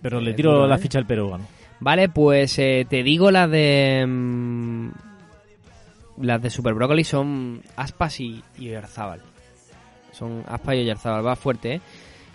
pero 0.00 0.20
le 0.20 0.30
Eh, 0.30 0.34
tiro 0.34 0.66
la 0.66 0.76
¿eh? 0.76 0.78
ficha 0.78 0.98
al 0.98 1.06
peruano. 1.06 1.44
Vale, 1.80 2.08
pues 2.08 2.58
eh, 2.58 2.86
te 2.88 3.02
digo 3.02 3.30
las 3.30 3.50
de. 3.50 4.04
mm, 4.08 4.88
las 6.20 6.40
de 6.42 6.50
Super 6.50 6.74
Broccoli 6.74 7.04
son 7.04 7.62
Aspas 7.76 8.20
y, 8.20 8.42
y. 8.58 8.70
Son 10.12 10.44
Aspas 10.46 10.74
y 10.76 10.80
Oyarzábal, 10.80 11.26
va 11.26 11.36
fuerte, 11.36 11.74
¿eh? 11.74 11.80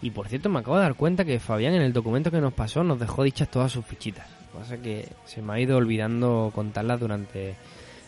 Y 0.01 0.11
por 0.11 0.27
cierto, 0.27 0.49
me 0.49 0.59
acabo 0.59 0.77
de 0.77 0.83
dar 0.83 0.95
cuenta 0.95 1.25
que 1.25 1.39
Fabián 1.39 1.73
en 1.73 1.81
el 1.81 1.93
documento 1.93 2.29
que 2.31 2.39
nos 2.41 2.53
pasó 2.53 2.83
nos 2.83 2.99
dejó 2.99 3.23
dichas 3.23 3.49
todas 3.49 3.71
sus 3.71 3.85
fichitas. 3.85 4.27
Lo 4.29 4.51
que 4.53 4.57
pasa 4.59 4.75
es 4.75 4.81
que 4.81 5.09
se 5.25 5.41
me 5.41 5.53
ha 5.53 5.59
ido 5.59 5.77
olvidando 5.77 6.51
contarlas 6.53 6.99
durante. 6.99 7.55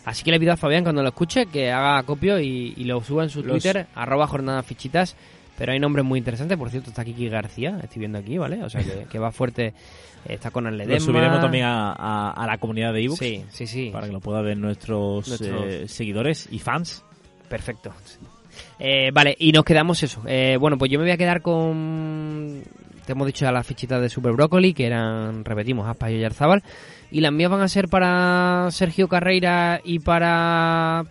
Así 0.05 0.24
que 0.24 0.32
le 0.32 0.39
pido 0.39 0.53
a 0.53 0.57
Fabián 0.57 0.84
cuando 0.84 1.01
lo 1.03 1.09
escuche 1.09 1.47
que 1.47 1.72
haga 1.72 2.01
copio 2.03 2.39
y, 2.39 2.74
y 2.78 2.84
lo 2.86 3.01
suba 3.03 3.24
en 3.24 3.30
su 3.30 3.43
Los- 3.43 3.61
Twitter, 3.63 3.88
arroba 3.95 4.28
jornada 4.28 4.63
fichitas. 4.63 5.15
Pero 5.57 5.74
hay 5.74 5.80
nombres 5.80 6.05
muy 6.05 6.20
interesantes, 6.20 6.57
por 6.57 6.70
cierto, 6.70 6.89
está 6.89 7.03
Kiki 7.03 7.28
García, 7.28 7.80
estoy 7.84 7.99
viendo 7.99 8.17
aquí, 8.17 8.38
¿vale? 8.38 8.63
O 8.63 8.70
sea 8.70 8.82
que, 8.82 9.05
que 9.11 9.20
va 9.20 9.30
fuerte, 9.34 9.74
está 10.26 10.51
con 10.51 10.67
Arledema. 10.67 10.93
Lo 10.95 10.99
subiremos 10.99 11.41
también 11.41 11.65
a, 11.65 11.91
a- 11.93 12.32
a 12.32 12.45
la 12.47 12.57
comunidad 12.57 12.93
de 12.93 13.03
ebooks 13.03 13.20
Sí, 13.20 13.45
sí, 13.49 13.67
sí. 13.67 13.89
para 13.91 14.07
que 14.07 14.13
lo 14.13 14.20
puedan 14.20 14.43
ver 14.45 14.57
nuestros, 14.57 15.28
Nuestros- 15.28 15.65
eh, 15.65 15.88
seguidores 15.88 16.47
y 16.51 16.59
fans. 16.59 17.03
Perfecto. 17.47 17.91
Eh, 18.80 19.11
vale, 19.13 19.36
y 19.39 19.51
nos 19.51 19.63
quedamos 19.63 20.03
eso. 20.03 20.22
Eh, 20.28 20.57
bueno, 20.59 20.78
pues 20.78 20.91
yo 20.91 20.99
me 20.99 21.05
voy 21.05 21.11
a 21.11 21.17
quedar 21.17 21.41
con. 21.41 22.63
Te 23.05 23.13
hemos 23.13 23.26
dicho 23.26 23.45
ya 23.45 23.51
las 23.51 23.65
fichitas 23.65 24.01
de 24.01 24.09
Super 24.09 24.34
Broccoli, 24.34 24.74
que 24.74 24.86
eran, 24.86 25.43
repetimos, 25.45 25.88
Aspas 25.88 26.11
y 26.11 26.15
Oyarzábal. 26.15 26.63
Y 27.09 27.22
las 27.22 27.32
mías 27.32 27.49
van 27.49 27.61
a 27.61 27.67
ser 27.67 27.88
para 27.88 28.67
Sergio 28.72 29.07
Carreira 29.07 29.82
y 29.84 29.99
para. 29.99 31.05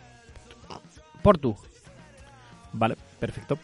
Portu. 1.23 1.57
Vale, 2.73 2.97
perfecto. 3.19 3.59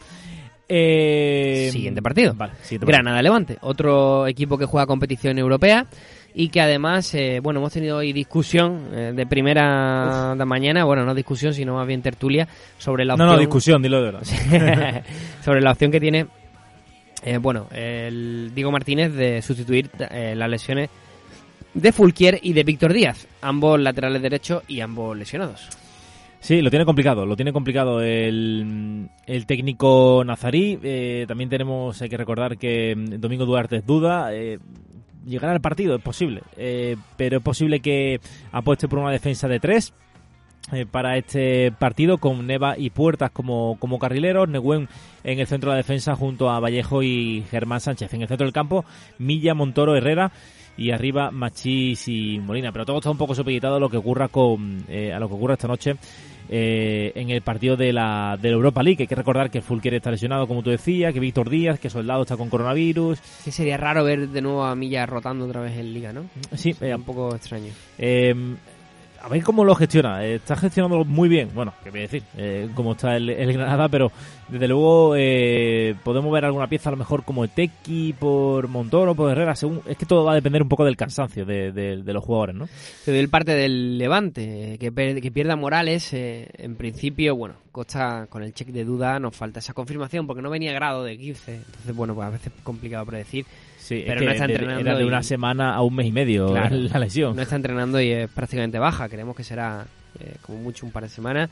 Eh, 0.67 1.69
Siguiente 1.71 2.01
partido. 2.01 2.33
Vale, 2.35 2.53
siguiente 2.61 2.85
partido. 2.85 2.97
Granada 3.03 3.21
Levante, 3.21 3.57
otro 3.61 4.27
equipo 4.27 4.57
que 4.57 4.65
juega 4.65 4.87
competición 4.87 5.37
europea 5.37 5.85
y 6.33 6.49
que 6.49 6.59
además, 6.59 7.13
eh, 7.15 7.39
bueno, 7.41 7.59
hemos 7.59 7.71
tenido 7.71 7.97
hoy 7.97 8.11
discusión 8.11 8.89
eh, 8.91 9.13
de 9.15 9.25
primera 9.25 10.35
de 10.37 10.45
mañana, 10.45 10.83
bueno, 10.83 11.05
no 11.05 11.13
discusión, 11.15 11.53
sino 11.53 11.75
más 11.75 11.87
bien 11.87 12.01
tertulia 12.01 12.47
sobre 12.77 13.05
la 13.05 13.15
No, 13.15 13.23
opción 13.23 13.35
no, 13.35 13.39
discusión, 13.39 13.81
dilo 13.81 14.01
de 14.01 14.11
verdad. 14.11 15.03
sobre 15.45 15.61
la 15.61 15.71
opción 15.71 15.91
que 15.91 15.99
tiene, 16.01 16.27
eh, 17.23 17.37
bueno, 17.37 17.67
el 17.71 18.51
Diego 18.53 18.71
Martínez 18.71 19.13
de 19.13 19.41
sustituir 19.41 19.89
eh, 20.11 20.33
las 20.35 20.49
lesiones 20.49 20.89
de 21.73 21.91
Fulquier 21.91 22.39
y 22.41 22.53
de 22.53 22.63
Víctor 22.63 22.91
Díaz, 22.91 23.27
ambos 23.41 23.79
laterales 23.79 24.21
derechos 24.21 24.63
y 24.67 24.81
ambos 24.81 25.15
lesionados. 25.17 25.69
Sí, 26.39 26.61
lo 26.61 26.69
tiene 26.69 26.85
complicado, 26.85 27.25
lo 27.25 27.35
tiene 27.35 27.51
complicado 27.51 28.01
el, 28.01 29.09
el 29.25 29.45
técnico 29.45 30.23
nazarí. 30.25 30.79
Eh, 30.83 31.25
también 31.27 31.49
tenemos, 31.49 32.01
hay 32.01 32.09
que 32.09 32.17
recordar 32.17 32.57
que 32.57 32.95
mm, 32.95 33.19
Domingo 33.19 33.45
Duarte 33.45 33.77
es 33.77 33.85
duda. 33.85 34.33
Eh, 34.33 34.59
llegar 35.25 35.49
al 35.49 35.61
partido 35.61 35.95
es 35.95 36.01
posible, 36.01 36.43
eh, 36.55 36.97
pero 37.17 37.37
es 37.37 37.43
posible 37.43 37.79
que 37.79 38.19
apueste 38.51 38.87
por 38.87 38.99
una 38.99 39.11
defensa 39.11 39.47
de 39.47 39.59
tres 39.59 39.93
eh, 40.71 40.85
para 40.89 41.15
este 41.17 41.71
partido 41.71 42.17
con 42.17 42.47
Neva 42.47 42.75
y 42.77 42.89
Puertas 42.89 43.29
como, 43.31 43.77
como 43.79 43.99
carrileros, 43.99 44.49
Neguen 44.49 44.87
en 45.23 45.39
el 45.39 45.47
centro 45.47 45.69
de 45.69 45.75
la 45.75 45.77
defensa 45.77 46.15
junto 46.15 46.49
a 46.49 46.59
Vallejo 46.59 47.03
y 47.03 47.43
Germán 47.51 47.81
Sánchez. 47.81 48.13
En 48.13 48.23
el 48.23 48.27
centro 48.27 48.45
del 48.45 48.53
campo, 48.53 48.85
Milla, 49.19 49.53
Montoro, 49.53 49.95
Herrera 49.95 50.31
y 50.77 50.91
arriba 50.91 51.31
Machís 51.31 52.07
y 52.07 52.39
Molina. 52.39 52.71
Pero 52.71 52.85
todo 52.85 52.97
está 52.97 53.11
un 53.11 53.17
poco 53.17 53.35
supeditado 53.35 53.75
a 53.75 53.79
lo 53.79 53.89
que 53.89 53.97
ocurra 53.97 54.27
con 54.27 54.83
eh, 54.87 55.13
a 55.13 55.19
lo 55.19 55.27
que 55.27 55.35
ocurra 55.35 55.53
esta 55.53 55.67
noche 55.67 55.95
eh, 56.47 57.11
en 57.15 57.29
el 57.29 57.41
partido 57.41 57.75
de 57.75 57.91
la, 57.91 58.37
de 58.39 58.49
la 58.49 58.55
Europa 58.55 58.83
League. 58.83 59.03
Hay 59.03 59.07
que 59.07 59.15
recordar 59.15 59.49
que 59.49 59.61
Fulquier 59.61 59.95
está 59.95 60.11
lesionado, 60.11 60.47
como 60.47 60.61
tú 60.61 60.69
decías, 60.69 61.13
que 61.13 61.19
Víctor 61.19 61.49
Díaz, 61.49 61.79
que 61.79 61.89
Soldado 61.89 62.21
está 62.21 62.37
con 62.37 62.49
coronavirus. 62.49 63.19
Que 63.43 63.51
sería 63.51 63.77
raro 63.77 64.03
ver 64.03 64.29
de 64.29 64.41
nuevo 64.41 64.63
a 64.63 64.75
Milla 64.75 65.05
rotando 65.05 65.45
otra 65.45 65.61
vez 65.61 65.77
en 65.77 65.93
Liga, 65.93 66.13
¿no? 66.13 66.25
Sí, 66.53 66.73
Sería 66.73 66.93
eh, 66.93 66.97
un 66.97 67.03
poco 67.03 67.35
extraño. 67.35 67.71
Eh, 67.97 68.35
a 69.25 69.27
ver 69.27 69.41
cómo 69.41 69.63
lo 69.63 69.73
gestiona. 69.73 70.23
Eh, 70.23 70.35
Está 70.35 70.55
gestionándolo 70.55 71.03
muy 71.03 71.27
bien. 71.27 71.49
Bueno, 71.53 71.73
qué 71.83 71.89
voy 71.89 71.99
a 71.99 72.03
decir, 72.03 72.23
eh, 72.37 72.69
cómo 72.75 72.91
está 72.91 73.15
el, 73.15 73.29
el 73.31 73.53
Granada, 73.53 73.89
pero 73.89 74.11
desde 74.47 74.67
luego 74.67 75.15
eh, 75.17 75.95
podemos 76.03 76.31
ver 76.31 76.45
alguna 76.45 76.67
pieza 76.67 76.89
a 76.89 76.91
lo 76.91 76.97
mejor 76.97 77.23
como 77.23 77.47
Tequi 77.47 78.13
por 78.13 78.67
Montoro, 78.67 79.15
por 79.15 79.31
Herrera. 79.31 79.55
Según, 79.55 79.81
es 79.87 79.97
que 79.97 80.05
todo 80.05 80.23
va 80.25 80.33
a 80.33 80.35
depender 80.35 80.61
un 80.61 80.69
poco 80.69 80.85
del 80.85 80.95
cansancio 80.95 81.43
de, 81.43 82.03
los 82.05 82.23
jugadores, 82.23 82.55
¿no? 82.55 82.69
Te 83.03 83.11
doy 83.11 83.19
el 83.19 83.29
parte 83.29 83.53
del 83.55 83.97
Levante, 83.97 84.77
que, 84.79 84.91
que 84.93 85.31
pierda 85.31 85.55
Morales. 85.55 86.13
eh, 86.13 86.47
en 86.59 86.75
principio, 86.75 87.35
bueno, 87.35 87.55
Costa 87.71 88.27
con 88.29 88.43
el 88.43 88.53
check 88.53 88.67
de 88.67 88.85
duda 88.85 89.19
nos 89.19 89.35
falta 89.35 89.59
esa 89.59 89.73
confirmación 89.73 90.27
porque 90.27 90.43
no 90.43 90.51
venía 90.51 90.71
grado 90.71 91.03
de 91.03 91.17
15. 91.17 91.55
Entonces, 91.55 91.95
bueno, 91.95 92.13
pues 92.13 92.27
a 92.27 92.29
veces 92.29 92.53
es 92.55 92.63
complicado 92.63 93.05
predecir. 93.07 93.45
Sí, 93.85 94.01
Pero 94.05 94.13
es 94.15 94.19
que 94.19 94.25
no 94.25 94.31
está 94.31 94.45
entrenando 94.45 94.81
era 94.81 94.97
de 94.97 95.03
y- 95.03 95.07
una 95.07 95.21
semana 95.21 95.75
a 95.75 95.81
un 95.83 95.93
mes 95.95 96.07
y 96.07 96.11
medio 96.11 96.47
Claro. 96.51 96.75
la 96.75 96.97
lesión. 96.99 97.35
No 97.35 97.41
está 97.43 97.55
entrenando 97.55 98.01
y 98.01 98.09
es 98.11 98.29
prácticamente 98.29 98.79
baja. 98.79 99.07
Creemos 99.07 99.35
que 99.35 99.43
será 99.43 99.85
eh, 100.19 100.35
como 100.41 100.57
mucho 100.57 100.85
un 100.87 100.91
par 100.91 101.03
de 101.03 101.09
semanas. 101.09 101.49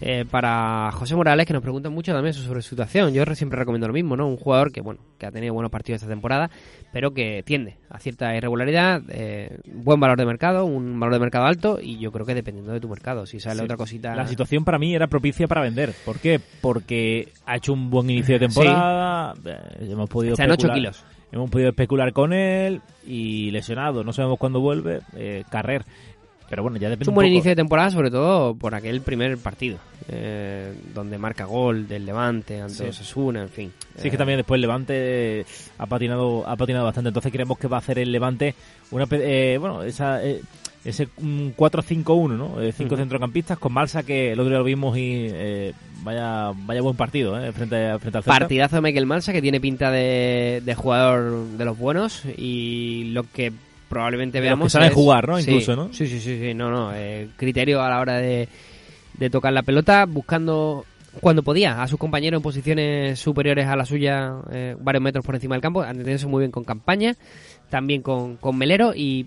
Eh, 0.00 0.24
para 0.30 0.90
José 0.92 1.16
Morales, 1.16 1.44
que 1.44 1.52
nos 1.52 1.60
pregunta 1.60 1.90
mucho 1.90 2.12
también 2.12 2.32
sobre 2.32 2.62
su 2.62 2.68
situación. 2.70 3.12
Yo 3.12 3.24
siempre 3.34 3.58
recomiendo 3.58 3.88
lo 3.88 3.92
mismo, 3.92 4.16
¿no? 4.16 4.28
Un 4.28 4.36
jugador 4.36 4.70
que, 4.70 4.80
bueno, 4.80 5.00
que 5.18 5.26
ha 5.26 5.32
tenido 5.32 5.52
buenos 5.52 5.72
partidos 5.72 6.00
esta 6.00 6.08
temporada, 6.08 6.50
pero 6.92 7.12
que 7.12 7.42
tiende 7.44 7.78
a 7.90 7.98
cierta 7.98 8.34
irregularidad, 8.36 9.02
eh, 9.08 9.58
buen 9.66 9.98
valor 9.98 10.16
de 10.16 10.24
mercado, 10.24 10.66
un 10.66 11.00
valor 11.00 11.14
de 11.14 11.18
mercado 11.20 11.46
alto, 11.46 11.80
y 11.82 11.98
yo 11.98 12.12
creo 12.12 12.24
que 12.24 12.34
dependiendo 12.36 12.72
de 12.72 12.78
tu 12.78 12.88
mercado, 12.88 13.26
si 13.26 13.40
sale 13.40 13.58
Sí. 13.58 13.64
otra 13.64 13.76
cosita... 13.76 14.14
La 14.14 14.28
situación 14.28 14.64
para 14.64 14.78
mí 14.78 14.94
era 14.94 15.08
propicia 15.08 15.48
para 15.48 15.62
vender. 15.62 15.92
¿Por 16.04 16.20
qué? 16.20 16.40
Porque 16.60 17.30
ha 17.44 17.56
hecho 17.56 17.72
un 17.72 17.90
buen 17.90 18.08
inicio 18.08 18.38
de 18.38 18.46
temporada. 18.46 19.34
eh, 19.44 19.58
hemos 19.90 20.08
podido 20.08 20.34
Está 20.34 20.44
en 20.44 20.52
8 20.52 20.68
especular- 20.68 20.74
kilos. 20.76 21.04
Hemos 21.32 21.50
podido 21.50 21.70
especular 21.70 22.12
con 22.12 22.32
él 22.32 22.80
y 23.06 23.50
lesionado. 23.50 24.02
No 24.04 24.12
sabemos 24.12 24.38
cuándo 24.38 24.60
vuelve. 24.60 25.00
Eh, 25.16 25.44
Carrer. 25.50 25.84
Pero 26.48 26.62
bueno, 26.62 26.78
ya 26.78 26.88
depende 26.88 27.02
Es 27.02 27.08
un 27.08 27.12
un 27.12 27.14
buen 27.16 27.26
poco. 27.26 27.32
inicio 27.34 27.50
de 27.50 27.56
temporada, 27.56 27.90
sobre 27.90 28.10
todo 28.10 28.54
por 28.54 28.74
aquel 28.74 29.02
primer 29.02 29.36
partido, 29.36 29.76
eh, 30.08 30.72
donde 30.94 31.18
marca 31.18 31.44
gol 31.44 31.86
del 31.86 32.06
Levante 32.06 32.58
ante 32.62 32.72
Sí. 32.74 32.84
Osasuna, 32.84 33.42
en 33.42 33.48
fin. 33.50 33.72
Sí, 33.96 33.96
es 33.96 34.02
que 34.04 34.08
Eh, 34.08 34.16
también 34.16 34.38
después 34.38 34.56
el 34.56 34.62
Levante 34.62 35.40
eh, 35.40 35.44
ha 35.76 35.84
patinado, 35.84 36.48
ha 36.48 36.56
patinado 36.56 36.86
bastante. 36.86 37.08
Entonces 37.08 37.30
creemos 37.30 37.58
que 37.58 37.68
va 37.68 37.76
a 37.76 37.80
hacer 37.80 37.98
el 37.98 38.10
Levante 38.10 38.54
una, 38.90 39.06
eh, 39.10 39.58
bueno, 39.60 39.82
esa, 39.82 40.24
eh, 40.24 40.40
ese 40.88 41.08
mm, 41.20 41.48
4-5-1, 41.56 42.36
¿no? 42.36 42.60
Eh, 42.60 42.72
cinco 42.72 42.96
centrocampistas 42.96 43.58
con 43.58 43.72
Malsa 43.72 44.02
que 44.02 44.32
el 44.32 44.40
otro 44.40 44.50
día 44.50 44.58
lo 44.58 44.64
vimos 44.64 44.96
y 44.96 45.26
eh, 45.30 45.72
vaya, 46.02 46.52
vaya 46.66 46.80
buen 46.82 46.96
partido, 46.96 47.38
¿eh? 47.38 47.52
Frente, 47.52 47.98
frente 47.98 48.18
al 48.18 48.24
Celta. 48.24 48.38
Partidazo 48.38 48.76
de 48.76 48.82
Michael 48.82 49.06
Malsa 49.06 49.32
que 49.32 49.42
tiene 49.42 49.60
pinta 49.60 49.90
de, 49.90 50.62
de 50.64 50.74
jugador 50.74 51.46
de 51.56 51.64
los 51.64 51.78
buenos 51.78 52.22
y 52.36 53.04
lo 53.12 53.24
que 53.24 53.52
probablemente 53.88 54.38
De 54.38 54.42
veamos 54.42 54.66
que 54.66 54.70
saben 54.70 54.88
es- 54.88 54.94
jugar, 54.94 55.28
¿no? 55.28 55.38
Sí, 55.40 55.50
Incluso, 55.50 55.76
¿no? 55.76 55.92
Sí, 55.92 56.06
sí, 56.06 56.20
sí, 56.20 56.38
sí, 56.38 56.54
no, 56.54 56.70
no, 56.70 56.90
eh, 56.94 57.28
criterio 57.36 57.82
a 57.82 57.88
la 57.88 58.00
hora 58.00 58.18
de, 58.18 58.48
de 59.18 59.30
tocar 59.30 59.52
la 59.52 59.62
pelota, 59.62 60.04
buscando 60.06 60.84
cuando 61.20 61.42
podía 61.42 61.82
a 61.82 61.88
sus 61.88 61.98
compañeros 61.98 62.38
en 62.38 62.42
posiciones 62.42 63.18
superiores 63.18 63.66
a 63.66 63.74
la 63.76 63.84
suya, 63.84 64.34
eh, 64.52 64.76
varios 64.78 65.02
metros 65.02 65.24
por 65.24 65.34
encima 65.34 65.54
del 65.54 65.62
campo, 65.62 65.82
entendiéndose 65.84 66.26
muy 66.26 66.40
bien 66.40 66.52
con 66.52 66.64
campaña, 66.64 67.16
también 67.70 68.02
con, 68.02 68.36
con 68.36 68.56
Melero 68.56 68.92
y 68.94 69.26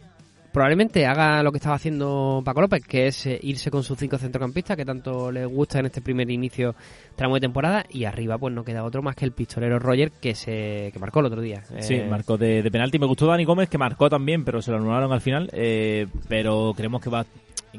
probablemente 0.52 1.06
haga 1.06 1.42
lo 1.44 1.52
que 1.52 1.58
estaba 1.58 1.76
haciendo 1.76 2.42
Paco 2.44 2.62
López, 2.62 2.84
que 2.86 3.08
es 3.08 3.26
eh, 3.26 3.40
irse 3.42 3.72
con 3.72 3.84
sus 3.84 3.98
cinco 3.98 4.18
centrocampistas, 4.18 4.76
que 4.78 4.86
tanto 4.86 5.32
le 5.32 5.46
gusta 5.46 5.80
en 5.80 5.86
este 5.88 6.02
primer 6.02 6.30
inicio 6.30 6.76
tramo 7.16 7.36
de 7.36 7.42
temporada, 7.42 7.86
y 7.90 8.06
arriba 8.06 8.38
pues 8.38 8.54
no 8.54 8.64
queda 8.64 8.84
otro 8.84 9.02
más 9.02 9.16
que 9.16 9.26
el 9.26 9.32
pistolero 9.32 9.80
Roger, 9.80 10.12
que 10.12 10.36
se 10.36 10.90
que 10.92 11.00
marcó 11.00 11.20
el 11.22 11.28
otro 11.28 11.42
día. 11.42 11.64
Sí, 11.80 11.96
Eh, 11.96 12.08
marcó 12.10 12.38
de, 12.38 12.62
de 12.62 12.72
penalti. 12.72 13.00
Me 13.00 13.06
gustó 13.06 13.28
Dani 13.28 13.46
Gómez, 13.46 13.70
que 13.70 13.78
marcó 13.78 14.10
también, 14.10 14.44
pero 14.44 14.62
se 14.62 14.72
lo 14.72 14.78
anularon 14.78 15.12
al 15.12 15.22
final. 15.22 15.50
eh, 15.54 16.08
pero 16.28 16.74
creemos 16.76 17.02
que 17.02 17.10
va 17.10 17.26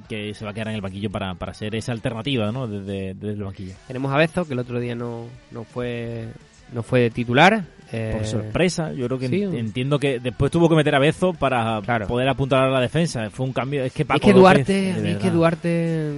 que 0.08 0.32
se 0.32 0.44
va 0.46 0.52
a 0.52 0.54
quedar 0.54 0.68
en 0.68 0.74
el 0.76 0.80
banquillo 0.80 1.10
para, 1.10 1.34
para 1.34 1.52
ser 1.52 1.74
esa 1.74 1.92
alternativa, 1.92 2.50
¿no? 2.50 2.66
Desde, 2.66 3.12
desde 3.12 3.34
el 3.34 3.42
banquillo. 3.44 3.74
Tenemos 3.86 4.10
a 4.10 4.16
Bezo, 4.16 4.46
que 4.46 4.54
el 4.54 4.58
otro 4.58 4.80
día 4.80 4.94
no, 4.94 5.26
no 5.50 5.64
fue 5.64 6.28
no 6.72 6.82
fue 6.82 7.10
titular. 7.10 7.64
Eh, 7.92 8.14
Por 8.16 8.26
sorpresa, 8.26 8.92
yo 8.92 9.06
creo 9.06 9.18
que 9.18 9.28
sí. 9.28 9.42
entiendo 9.42 9.98
que 9.98 10.18
después 10.18 10.50
tuvo 10.50 10.68
que 10.68 10.74
meter 10.74 10.94
a 10.94 10.98
Bezo 10.98 11.34
para 11.34 11.80
Claro. 11.82 12.06
poder 12.06 12.28
apuntalar 12.28 12.68
a 12.68 12.70
la 12.72 12.80
defensa. 12.80 13.28
Fue 13.30 13.44
un 13.46 13.52
cambio. 13.52 13.84
Es 13.84 13.92
que 13.92 14.04
Paco 14.04 14.16
es 14.16 14.22
que 14.22 14.28
López, 14.28 14.42
Duarte, 14.42 14.92
a 14.92 14.96
mí 14.98 15.08
es 15.10 15.16
que. 15.18 15.30
Duarte... 15.30 16.12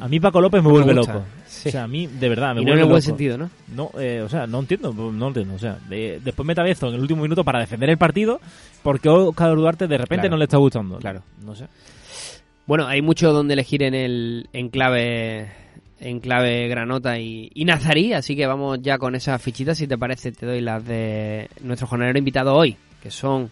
A 0.00 0.08
mí 0.08 0.18
Paco 0.18 0.40
López 0.40 0.62
me 0.62 0.70
vuelve 0.70 0.94
gusta. 0.94 1.12
loco. 1.14 1.26
Sí. 1.46 1.68
O 1.68 1.72
sea, 1.72 1.84
a 1.84 1.88
mí, 1.88 2.06
de 2.06 2.28
verdad, 2.28 2.54
me 2.54 2.62
y 2.62 2.64
no 2.64 2.72
en 2.72 2.78
vuelve 2.78 2.80
el 2.82 2.88
buen 2.88 2.98
loco. 3.00 3.06
sentido, 3.06 3.36
¿no? 3.38 3.50
No, 3.74 3.90
eh, 4.00 4.22
o 4.24 4.28
sea, 4.28 4.46
no 4.46 4.60
entiendo, 4.60 4.92
no 4.94 5.28
entiendo. 5.28 5.54
O 5.54 5.58
sea, 5.58 5.76
de- 5.88 6.20
después 6.24 6.46
mete 6.46 6.60
a 6.60 6.64
Bezo 6.64 6.88
en 6.88 6.94
el 6.94 7.00
último 7.00 7.22
minuto 7.22 7.44
para 7.44 7.58
defender 7.60 7.90
el 7.90 7.98
partido 7.98 8.40
porque 8.82 9.08
Oscar 9.10 9.54
Duarte 9.54 9.86
de 9.86 9.98
repente 9.98 10.22
Claro. 10.22 10.30
no 10.30 10.38
le 10.38 10.44
está 10.44 10.56
gustando. 10.56 10.98
Claro. 10.98 11.22
No 11.44 11.54
sé. 11.54 11.66
Bueno, 12.66 12.86
hay 12.86 13.02
mucho 13.02 13.32
donde 13.32 13.54
elegir 13.54 13.82
en 13.82 13.94
el 13.94 14.48
en 14.52 14.68
clave 14.70 15.50
en 16.00 16.20
clave 16.20 16.66
Granota 16.68 17.18
y, 17.18 17.50
y 17.54 17.64
Nazarí, 17.64 18.12
así 18.12 18.34
que 18.34 18.46
vamos 18.46 18.80
ya 18.82 18.98
con 18.98 19.14
esas 19.14 19.40
fichitas. 19.40 19.78
Si 19.78 19.86
te 19.86 19.98
parece, 19.98 20.32
te 20.32 20.46
doy 20.46 20.60
las 20.60 20.84
de 20.84 21.48
nuestro 21.62 21.86
jornalero 21.86 22.18
invitado 22.18 22.54
hoy, 22.54 22.76
que 23.02 23.10
son. 23.10 23.50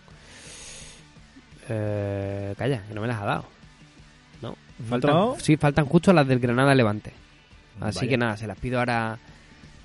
Eh, 1.68 2.54
calla, 2.56 2.82
que 2.88 2.94
no 2.94 3.02
me 3.02 3.06
las 3.06 3.20
ha 3.20 3.26
dado. 3.26 3.44
No, 4.40 4.56
faltan, 4.88 5.10
dado? 5.10 5.36
sí, 5.38 5.56
faltan 5.56 5.84
justo 5.84 6.12
las 6.12 6.26
del 6.26 6.38
Granada 6.38 6.74
Levante. 6.74 7.12
Así 7.80 8.00
Vaya. 8.00 8.08
que 8.10 8.16
nada, 8.16 8.36
se 8.36 8.46
las 8.46 8.58
pido 8.58 8.78
ahora 8.78 9.18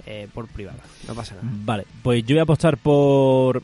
eh, 0.06 0.28
por 0.34 0.48
privada. 0.48 0.80
No 1.08 1.14
pasa 1.14 1.36
nada. 1.36 1.48
Vale, 1.52 1.86
pues 2.02 2.24
yo 2.26 2.36
voy 2.36 2.40
a 2.40 2.44
apostar 2.44 2.78
por 2.78 3.62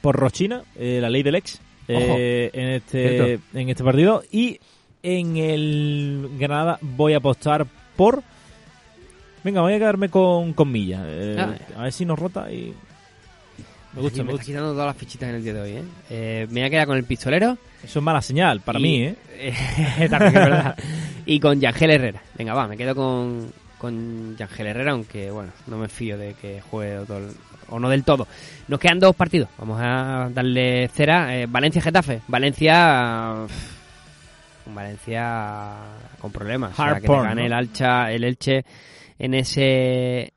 por 0.00 0.16
Rochina, 0.16 0.62
eh, 0.76 0.98
la 1.00 1.10
ley 1.10 1.22
del 1.22 1.36
ex, 1.36 1.60
eh, 1.86 2.50
en 2.52 2.68
este 2.70 3.08
Cierto. 3.08 3.58
en 3.58 3.68
este 3.68 3.84
partido 3.84 4.22
y 4.32 4.58
en 5.02 5.36
el 5.36 6.30
Granada 6.38 6.78
voy 6.80 7.12
a 7.12 7.18
apostar 7.18 7.66
por 7.96 8.22
Venga, 9.42 9.62
voy 9.62 9.72
a 9.72 9.78
quedarme 9.78 10.08
con, 10.10 10.52
con 10.52 10.70
Milla. 10.70 11.02
eh, 11.06 11.36
Ah. 11.38 11.54
A 11.78 11.82
ver 11.84 11.92
si 11.92 12.04
nos 12.04 12.18
rota 12.18 12.52
y 12.52 12.74
me 13.94 14.02
gusta, 14.02 14.18
me 14.18 14.24
me 14.24 14.32
gusta. 14.32 14.44
quitando 14.46 14.72
todas 14.72 14.86
las 14.88 14.96
fichitas 14.96 15.30
en 15.30 15.36
el 15.36 15.42
día 15.42 15.54
de 15.54 15.60
hoy, 15.62 15.70
¿eh? 15.72 15.84
Eh, 16.10 16.46
me 16.50 16.60
voy 16.60 16.66
a 16.66 16.70
quedar 16.70 16.86
con 16.86 16.96
el 16.98 17.04
pistolero. 17.04 17.56
Eso 17.82 17.98
es 18.00 18.04
mala 18.04 18.20
señal 18.20 18.60
para 18.60 18.78
Y- 18.78 18.82
mí, 18.82 19.02
¿eh? 19.02 19.16
También 20.10 20.34
verdad. 20.34 20.76
Y 21.24 21.40
con 21.40 21.58
Yangel 21.58 21.90
Herrera. 21.90 22.22
Venga, 22.36 22.52
va, 22.54 22.68
me 22.68 22.76
quedo 22.76 22.94
con, 22.94 23.50
con 23.78 24.36
Yangel 24.36 24.66
Herrera, 24.68 24.92
aunque 24.92 25.30
bueno, 25.30 25.52
no 25.66 25.78
me 25.78 25.88
fío 25.88 26.18
de 26.18 26.34
que 26.34 26.60
juegue 26.60 27.04
todo 27.06 27.20
o 27.70 27.78
no 27.80 27.88
del 27.88 28.04
todo. 28.04 28.28
Nos 28.68 28.78
quedan 28.78 29.00
dos 29.00 29.16
partidos. 29.16 29.48
Vamos 29.58 29.80
a 29.82 30.28
darle 30.34 30.88
cera. 30.94 31.34
Eh, 31.34 31.46
Valencia-Getafe. 31.46 32.20
Valencia. 32.28 33.46
pff, 33.46 33.52
Valencia 33.52 33.79
con 36.20 36.32
problemas. 36.32 36.72
O 36.72 36.76
sea, 36.76 36.84
Hard 36.86 36.94
que 36.96 37.00
te 37.02 37.06
porn, 37.06 37.22
gane 37.24 37.40
¿no? 37.42 37.46
el 37.46 37.52
Alcha, 37.52 38.10
el 38.12 38.24
Elche 38.24 38.64
en 39.18 39.34
ese 39.34 40.32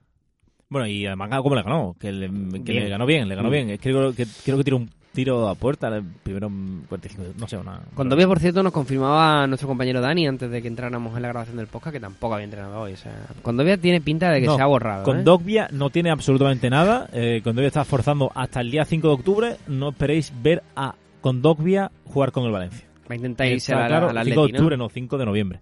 Bueno, 0.69 0.87
y 0.87 1.05
además 1.05 1.29
cómo 1.41 1.55
le 1.55 1.63
ganó, 1.63 1.95
que, 1.99 2.11
le, 2.11 2.29
que 2.63 2.89
ganó 2.89 3.05
bien, 3.05 3.27
le 3.27 3.35
ganó 3.35 3.49
Mm. 3.49 3.51
bien. 3.51 3.69
Es 3.71 3.79
que 3.79 3.91
creo 3.91 4.13
que 4.13 4.25
creo 4.43 4.57
que 4.57 4.63
tiró 4.63 4.77
un 4.77 4.89
tiro 5.13 5.47
a 5.47 5.53
puerta 5.55 5.89
el 5.89 6.03
primero 6.03 6.49
mm, 6.49 6.85
45, 6.89 7.23
no 7.37 7.47
sé, 7.47 7.55
una 7.57 7.79
Con 7.93 8.09
Dobia, 8.09 8.27
por 8.27 8.39
cierto, 8.39 8.63
nos 8.63 8.73
confirmaba 8.73 9.45
nuestro 9.47 9.67
compañero 9.67 10.01
Dani 10.01 10.27
antes 10.27 10.49
de 10.49 10.61
que 10.61 10.67
entráramos 10.67 11.15
en 11.15 11.21
la 11.21 11.27
grabación 11.27 11.57
del 11.57 11.67
podcast 11.67 11.93
que 11.93 11.99
tampoco 11.99 12.33
había 12.33 12.45
entrenado 12.45 12.81
hoy. 12.81 12.93
O 12.93 12.97
sea, 12.97 13.13
Condovia 13.43 13.77
tiene 13.77 14.01
pinta 14.01 14.31
de 14.31 14.41
que 14.41 14.47
No, 14.47 14.55
se 14.55 14.61
ha 14.61 14.65
borrado. 14.65 15.03
Con 15.03 15.19
¿eh? 15.19 15.67
No 15.71 15.89
tiene 15.91 16.09
absolutamente 16.09 16.69
nada. 16.69 17.07
Eh, 17.13 17.41
Condogbia 17.43 17.67
está 17.67 17.85
forzando 17.85 18.31
hasta 18.33 18.59
el 18.61 18.71
día 18.71 18.85
5 18.85 19.07
de 19.07 19.13
octubre. 19.13 19.55
No 19.67 19.89
esperéis 19.89 20.33
ver 20.41 20.63
a 20.75 20.95
Condogbia 21.21 21.91
jugar 22.05 22.31
con 22.31 22.45
el 22.45 22.51
Valencia. 22.51 22.85
Va 23.09 23.13
a 23.13 23.15
intentar 23.15 23.47
irse 23.47 23.71
Está 23.73 23.83
al, 23.83 23.89
claro, 23.89 24.05
al 24.09 24.11
5 24.11 24.19
Atleti, 24.41 24.51
de 24.53 24.57
octubre, 24.57 24.77
no, 24.77 24.89
5 24.89 25.17
de 25.17 25.25
noviembre. 25.25 25.59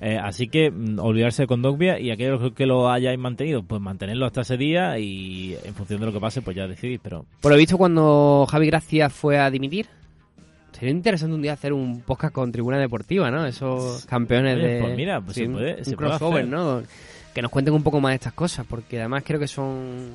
Eh, 0.00 0.18
así 0.22 0.48
que 0.48 0.70
mm, 0.70 0.98
olvidarse 0.98 1.42
de 1.42 1.46
Condogbia 1.46 1.98
y 1.98 2.10
aquellos 2.10 2.52
que 2.52 2.66
lo 2.66 2.90
hayáis 2.90 3.18
mantenido, 3.18 3.62
pues 3.62 3.80
mantenerlo 3.80 4.26
hasta 4.26 4.42
ese 4.42 4.56
día 4.56 4.98
y 4.98 5.56
en 5.64 5.74
función 5.74 6.00
de 6.00 6.06
lo 6.06 6.12
que 6.12 6.20
pase, 6.20 6.42
pues 6.42 6.56
ya 6.56 6.66
decidís. 6.66 7.00
Pero 7.02 7.24
Por 7.40 7.52
lo 7.52 7.56
visto, 7.58 7.78
cuando 7.78 8.46
Javi 8.50 8.66
Gracia 8.66 9.08
fue 9.08 9.38
a 9.38 9.48
dimitir, 9.50 9.86
sería 10.72 10.90
interesante 10.90 11.34
un 11.34 11.42
día 11.42 11.52
hacer 11.52 11.72
un 11.72 12.00
podcast 12.00 12.34
con 12.34 12.50
Tribuna 12.52 12.78
Deportiva, 12.78 13.30
¿no? 13.30 13.46
Esos 13.46 14.04
campeones 14.06 14.56
Oye, 14.56 14.66
de. 14.66 14.80
pues 14.80 14.96
mira, 14.96 15.20
pues 15.20 15.36
se 15.36 15.46
un- 15.46 15.52
puede- 15.54 15.76
un 15.78 15.84
se 15.84 15.96
puede 15.96 16.08
crossover, 16.10 16.40
hacer. 16.42 16.48
¿no? 16.52 16.82
Que 17.32 17.40
nos 17.40 17.50
cuenten 17.50 17.72
un 17.72 17.82
poco 17.82 18.00
más 18.00 18.10
de 18.10 18.16
estas 18.16 18.32
cosas, 18.34 18.66
porque 18.68 18.98
además 18.98 19.22
creo 19.24 19.40
que 19.40 19.48
son. 19.48 20.10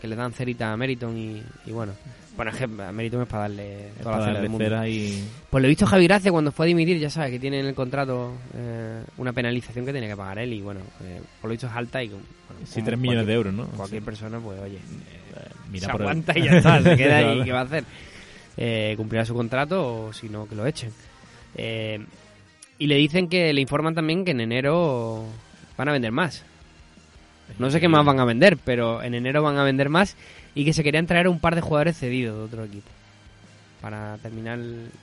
Que 0.00 0.06
le 0.08 0.16
dan 0.16 0.32
cerita 0.32 0.72
a 0.72 0.76
Meriton 0.76 1.16
y, 1.16 1.42
y 1.66 1.70
bueno. 1.72 1.92
Bueno, 2.36 2.50
es 2.50 2.58
que 2.58 2.64
a 2.64 2.92
Meriton 2.92 3.22
es 3.22 3.28
para 3.28 3.42
darle 3.44 3.88
es 3.88 3.94
toda 4.02 4.04
para 4.12 4.18
la 4.18 4.26
cera 4.26 4.40
del 4.42 4.50
mundo. 4.50 4.86
y... 4.86 5.24
Pues 5.48 5.62
lo 5.62 5.66
he 5.66 5.70
visto 5.70 5.86
Javi 5.86 6.04
Gracia 6.06 6.30
cuando 6.30 6.52
fue 6.52 6.66
a 6.66 6.68
dimitir, 6.68 6.98
ya 6.98 7.08
sabes 7.08 7.30
que 7.30 7.38
tiene 7.38 7.60
en 7.60 7.66
el 7.66 7.74
contrato 7.74 8.34
eh, 8.54 9.02
una 9.16 9.32
penalización 9.32 9.86
que 9.86 9.92
tiene 9.92 10.06
que 10.06 10.16
pagar 10.16 10.40
él 10.40 10.52
y 10.52 10.60
bueno, 10.60 10.80
eh, 11.02 11.22
por 11.40 11.48
lo 11.48 11.52
visto 11.52 11.66
es 11.66 11.72
alta 11.72 12.02
y 12.02 12.08
bueno, 12.08 12.24
Sí, 12.66 12.74
como 12.74 12.86
3 12.86 12.98
millones 12.98 13.26
de 13.26 13.32
euros, 13.32 13.54
¿no? 13.54 13.66
Cualquier 13.68 14.02
persona, 14.02 14.38
pues 14.38 14.60
oye, 14.60 14.76
Eh, 14.76 15.48
mira 15.70 15.86
se 15.86 15.96
el- 15.96 16.02
aguanta 16.02 16.38
y 16.38 16.42
ya 16.42 16.56
está, 16.58 16.82
se 16.82 16.96
queda 16.96 17.16
ahí. 17.16 17.42
¿qué 17.42 17.52
va 17.52 17.60
a 17.60 17.64
hacer? 17.64 17.84
Eh, 18.58 18.94
cumplirá 18.98 19.24
su 19.24 19.32
contrato 19.34 20.04
o 20.06 20.12
si 20.12 20.28
no, 20.28 20.46
que 20.46 20.54
lo 20.56 20.66
echen. 20.66 20.90
Y 22.78 22.86
le 22.86 22.96
dicen 22.96 23.28
que 23.28 23.52
le 23.54 23.60
informan 23.62 23.94
también 23.94 24.24
que 24.26 24.32
en 24.32 24.40
enero 24.42 25.24
van 25.78 25.88
a 25.88 25.92
vender 25.92 26.12
más. 26.12 26.44
No 27.58 27.70
sé 27.70 27.80
qué 27.80 27.88
más 27.88 28.04
van 28.04 28.20
a 28.20 28.24
vender, 28.24 28.58
pero 28.64 29.02
en 29.02 29.14
enero 29.14 29.42
van 29.42 29.56
a 29.56 29.64
vender 29.64 29.88
más 29.88 30.16
y 30.54 30.64
que 30.64 30.72
se 30.72 30.82
querían 30.82 31.06
traer 31.06 31.28
un 31.28 31.40
par 31.40 31.54
de 31.54 31.60
jugadores 31.60 31.98
cedidos 31.98 32.36
de 32.36 32.44
otro 32.44 32.64
equipo 32.64 32.90
para 33.86 34.18
terminar, 34.18 34.58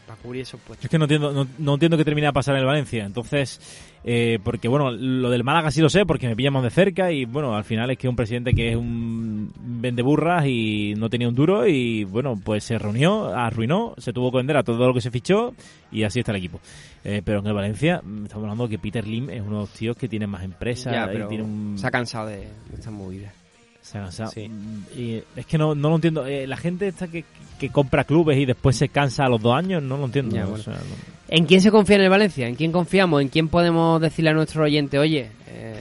para 0.05 0.19
cubrir 0.19 0.41
esos 0.41 0.59
puestos. 0.59 0.83
Es 0.83 0.91
que 0.91 0.97
no 0.97 1.05
entiendo, 1.05 1.31
no, 1.31 1.47
no 1.57 1.73
entiendo 1.75 1.95
qué 1.95 2.03
termina 2.03 2.27
de 2.27 2.33
pasar 2.33 2.53
en 2.55 2.59
el 2.59 2.65
Valencia. 2.65 3.05
Entonces, 3.05 3.61
eh, 4.03 4.39
porque 4.43 4.67
bueno, 4.67 4.91
lo 4.91 5.29
del 5.29 5.45
Málaga 5.45 5.71
sí 5.71 5.79
lo 5.79 5.87
sé, 5.87 6.05
porque 6.05 6.27
me 6.27 6.35
pilla 6.35 6.51
más 6.51 6.63
de 6.63 6.69
cerca 6.69 7.09
y 7.09 7.23
bueno, 7.23 7.55
al 7.55 7.63
final 7.63 7.89
es 7.91 7.97
que 7.97 8.09
un 8.09 8.17
presidente 8.17 8.53
que 8.53 8.71
es 8.71 8.75
un 8.75 9.53
vende 9.57 10.01
burras 10.01 10.45
y 10.47 10.95
no 10.97 11.09
tenía 11.09 11.29
un 11.29 11.33
duro 11.33 11.65
y 11.65 12.03
bueno, 12.03 12.37
pues 12.43 12.65
se 12.65 12.77
reunió, 12.77 13.33
arruinó, 13.33 13.93
se 13.99 14.11
tuvo 14.11 14.31
que 14.31 14.37
vender 14.39 14.57
a 14.57 14.63
todo 14.63 14.85
lo 14.85 14.93
que 14.93 14.99
se 14.99 15.11
fichó 15.11 15.53
y 15.89 16.03
así 16.03 16.19
está 16.19 16.33
el 16.33 16.39
equipo. 16.39 16.59
Eh, 17.05 17.21
pero 17.23 17.39
en 17.39 17.47
el 17.47 17.53
Valencia 17.53 18.01
mm, 18.03 18.25
estamos 18.25 18.43
hablando 18.43 18.67
que 18.67 18.79
Peter 18.79 19.07
Lim 19.07 19.29
es 19.29 19.39
uno 19.39 19.51
de 19.51 19.61
los 19.61 19.69
tíos 19.69 19.95
que 19.95 20.09
tiene 20.09 20.27
más 20.27 20.43
empresas 20.43 20.91
Ya, 20.91 21.05
y 21.05 21.13
pero 21.13 21.29
tiene 21.29 21.45
un... 21.45 21.77
se 21.77 21.87
ha 21.87 21.91
cansado 21.91 22.27
de, 22.27 22.39
de 22.39 22.75
estas 22.75 22.91
movidas. 22.91 23.42
Se 23.83 23.99
ha 23.99 24.01
cansado. 24.01 24.31
Sí. 24.31 24.49
Mm, 24.49 24.83
Y 24.99 25.23
es 25.35 25.45
que 25.45 25.57
no, 25.59 25.75
no 25.75 25.89
lo 25.89 25.95
entiendo. 25.95 26.25
Eh, 26.25 26.47
la 26.47 26.57
gente 26.57 26.87
esta 26.87 27.07
que, 27.07 27.23
que 27.59 27.69
compra 27.69 28.03
clubes 28.05 28.37
y 28.39 28.45
después 28.45 28.75
se 28.75 28.89
cansa 28.89 29.25
a 29.25 29.29
los 29.29 29.39
dos 29.41 29.55
años, 29.55 29.83
no 29.83 29.97
lo 29.97 30.05
entiendo. 30.05 30.35
Ya, 30.35 30.45
O 30.45 30.49
bueno. 30.49 30.63
sea, 30.63 30.73
no- 30.73 31.13
¿En 31.29 31.45
quién 31.45 31.61
se 31.61 31.69
confía 31.69 31.97
en 31.97 32.03
el 32.03 32.09
Valencia? 32.09 32.47
¿En 32.47 32.55
quién 32.55 32.71
confiamos? 32.71 33.21
¿En 33.21 33.27
quién 33.29 33.47
podemos 33.49 33.99
decirle 34.01 34.31
a 34.31 34.33
nuestro 34.33 34.63
oyente, 34.63 34.97
oye, 34.99 35.29
eh, 35.47 35.79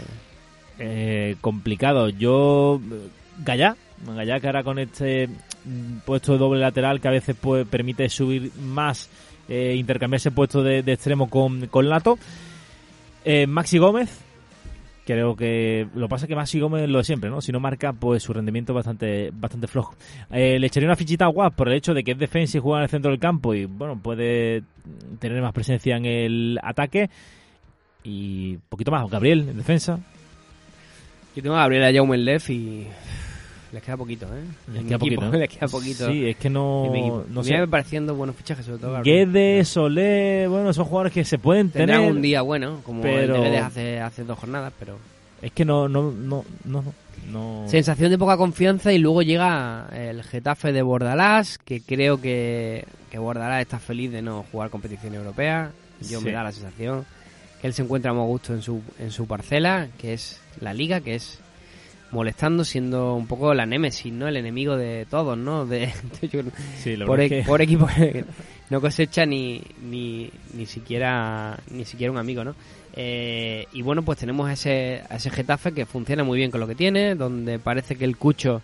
eh, 0.79 1.37
complicado. 1.41 2.09
Yo, 2.09 2.81
Gallá, 3.45 3.77
Gallá 4.07 4.41
que 4.41 4.47
ahora 4.47 4.65
con 4.65 4.79
este 4.79 5.29
mm, 5.29 5.99
puesto 6.05 6.33
de 6.33 6.39
doble 6.39 6.61
lateral 6.61 7.01
que 7.01 7.09
a 7.09 7.13
veces 7.13 7.37
pues, 7.41 7.67
permite 7.69 8.09
subir 8.09 8.51
más, 8.61 9.09
eh, 9.49 9.75
intercambiarse 9.77 10.31
puesto 10.31 10.63
de, 10.63 10.83
de 10.83 10.93
extremo 10.95 11.29
con, 11.31 11.67
con 11.69 11.89
Lato. 11.89 12.19
Eh, 13.25 13.47
Maxi 13.47 13.79
Gómez, 13.79 14.09
creo 15.05 15.35
que 15.37 15.87
lo 15.95 16.09
pasa 16.09 16.27
que 16.27 16.37
Maxi 16.37 16.61
Gómez 16.61 16.89
lo 16.89 16.99
de 16.99 17.05
siempre, 17.05 17.31
¿no? 17.31 17.41
Si 17.41 17.53
no 17.53 17.61
marca, 17.61 17.93
pues 17.93 18.23
su 18.23 18.33
rendimiento 18.33 18.75
bastante, 18.75 19.31
bastante 19.33 19.67
flojo. 19.67 19.95
Eh, 20.31 20.59
le 20.59 20.67
echaría 20.67 20.89
una 20.89 20.97
fichita 20.97 21.25
a 21.25 21.29
Guas 21.29 21.53
por 21.53 21.69
el 21.69 21.75
hecho 21.75 21.95
de 21.95 22.05
que 22.05 22.13
es 22.13 22.19
defensa 22.19 22.59
y 22.59 22.61
juega 22.61 22.79
en 22.79 22.85
el 22.85 22.91
centro 22.91 23.11
del 23.11 23.21
campo 23.21 23.55
y, 23.55 23.67
bueno, 23.67 23.99
puede 24.01 24.63
tener 25.19 25.41
más 25.43 25.53
presencia 25.53 25.97
en 25.97 26.07
el 26.07 26.59
ataque. 26.63 27.11
Y 28.05 28.57
poquito 28.69 28.91
más, 28.91 29.09
Gabriel 29.09 29.49
en 29.49 29.57
defensa. 29.57 29.99
Yo 31.35 31.43
tengo 31.43 31.57
a 31.57 31.61
Gabriela 31.61 31.93
Jaume 31.93 32.17
en 32.17 32.25
Lef 32.25 32.51
y 32.51 32.87
les 33.73 33.83
queda 33.83 33.97
poquito, 33.97 34.27
¿eh? 34.27 34.43
Les 34.73 34.85
queda 34.85 34.97
equipo 34.97 35.17
poquito, 35.23 35.35
¿eh? 35.35 35.39
les 35.41 35.49
queda 35.49 35.69
poquito. 35.69 36.07
Sí, 36.11 36.29
es 36.29 36.37
que 36.37 36.51
no, 36.51 37.25
no 37.29 37.43
sé. 37.43 37.57
me 37.59 37.69
pareciendo 37.69 38.15
buenos 38.15 38.37
fichajes, 38.37 38.65
sobre 38.67 38.79
todo. 38.79 39.03
Guedes, 39.03 39.69
Solé, 39.69 40.47
bueno, 40.49 40.73
son 40.73 40.85
jugadores 40.85 41.13
que 41.13 41.25
se 41.25 41.39
pueden 41.39 41.71
Tendrán 41.71 42.01
tener. 42.01 42.13
un 42.15 42.23
día 42.23 42.43
bueno, 42.43 42.81
como 42.85 43.03
pero- 43.03 43.43
el 43.45 43.57
hace, 43.57 44.01
hace 44.01 44.25
dos 44.25 44.39
jornadas, 44.39 44.73
pero... 44.79 44.99
Es 45.41 45.51
que 45.53 45.65
no, 45.65 45.89
no, 45.89 46.13
no, 46.13 46.45
no, 46.65 46.85
no. 47.33 47.65
Sensación 47.67 48.11
de 48.11 48.19
poca 48.19 48.37
confianza 48.37 48.93
y 48.93 48.99
luego 48.99 49.23
llega 49.23 49.89
el 49.93 50.23
Getafe 50.23 50.73
de 50.73 50.83
Bordalás, 50.83 51.59
que 51.59 51.81
creo 51.81 52.21
que, 52.21 52.85
que 53.11 53.19
Bordalás 53.19 53.61
está 53.63 53.81
feliz 53.81 54.13
de 54.13 54.23
no 54.23 54.45
jugar 54.53 54.71
competición 54.71 55.15
europea. 55.15 55.73
Yo 56.01 56.21
Sí. 56.21 56.25
me 56.27 56.33
da 56.33 56.45
la 56.45 56.53
sensación 56.53 57.05
que 57.61 57.67
él 57.67 57.75
se 57.75 57.83
encuentra 57.83 58.13
más 58.13 58.23
a 58.23 58.27
gusto 58.27 58.55
en 58.55 58.63
su, 58.63 58.83
en 59.01 59.11
su 59.11 59.27
parcela, 59.27 59.89
que 59.99 60.13
es 60.13 60.41
la 60.61 60.73
liga, 60.75 61.01
que 61.01 61.17
es 61.17 61.41
molestando, 62.13 62.65
siendo 62.65 63.15
un 63.15 63.27
poco 63.27 63.53
la 63.55 63.67
némesis, 63.67 64.13
¿no? 64.13 64.29
El 64.29 64.37
enemigo 64.37 64.77
de 64.77 65.07
todos, 65.11 65.37
¿no? 65.37 65.67
De, 65.67 65.91
yo- 66.33 66.43
Sí, 66.79 66.97
la 66.97 67.07
por, 67.07 67.21
e- 67.21 67.29
que- 67.29 67.43
por 67.43 67.61
equipo. 67.63 67.89
no 68.71 68.81
cosecha 68.81 69.27
ni, 69.27 69.61
ni, 69.83 70.31
ni 70.55 70.67
siquiera 70.67 71.59
ni 71.71 71.85
siquiera 71.85 72.13
un 72.13 72.19
amigo, 72.19 72.45
¿no? 72.45 72.55
Eh, 72.95 73.67
y 73.73 73.81
bueno, 73.83 74.03
pues 74.03 74.19
tenemos 74.19 74.51
ese, 74.51 75.03
a 75.09 75.17
ese 75.17 75.31
Getafe 75.31 75.73
que 75.73 75.87
funciona 75.87 76.23
muy 76.25 76.39
bien 76.39 76.51
con 76.51 76.61
lo 76.61 76.67
que 76.69 76.75
tiene, 76.75 77.15
donde 77.15 77.59
parece 77.59 77.97
que 77.97 78.05
el 78.05 78.17
Cucho 78.19 78.61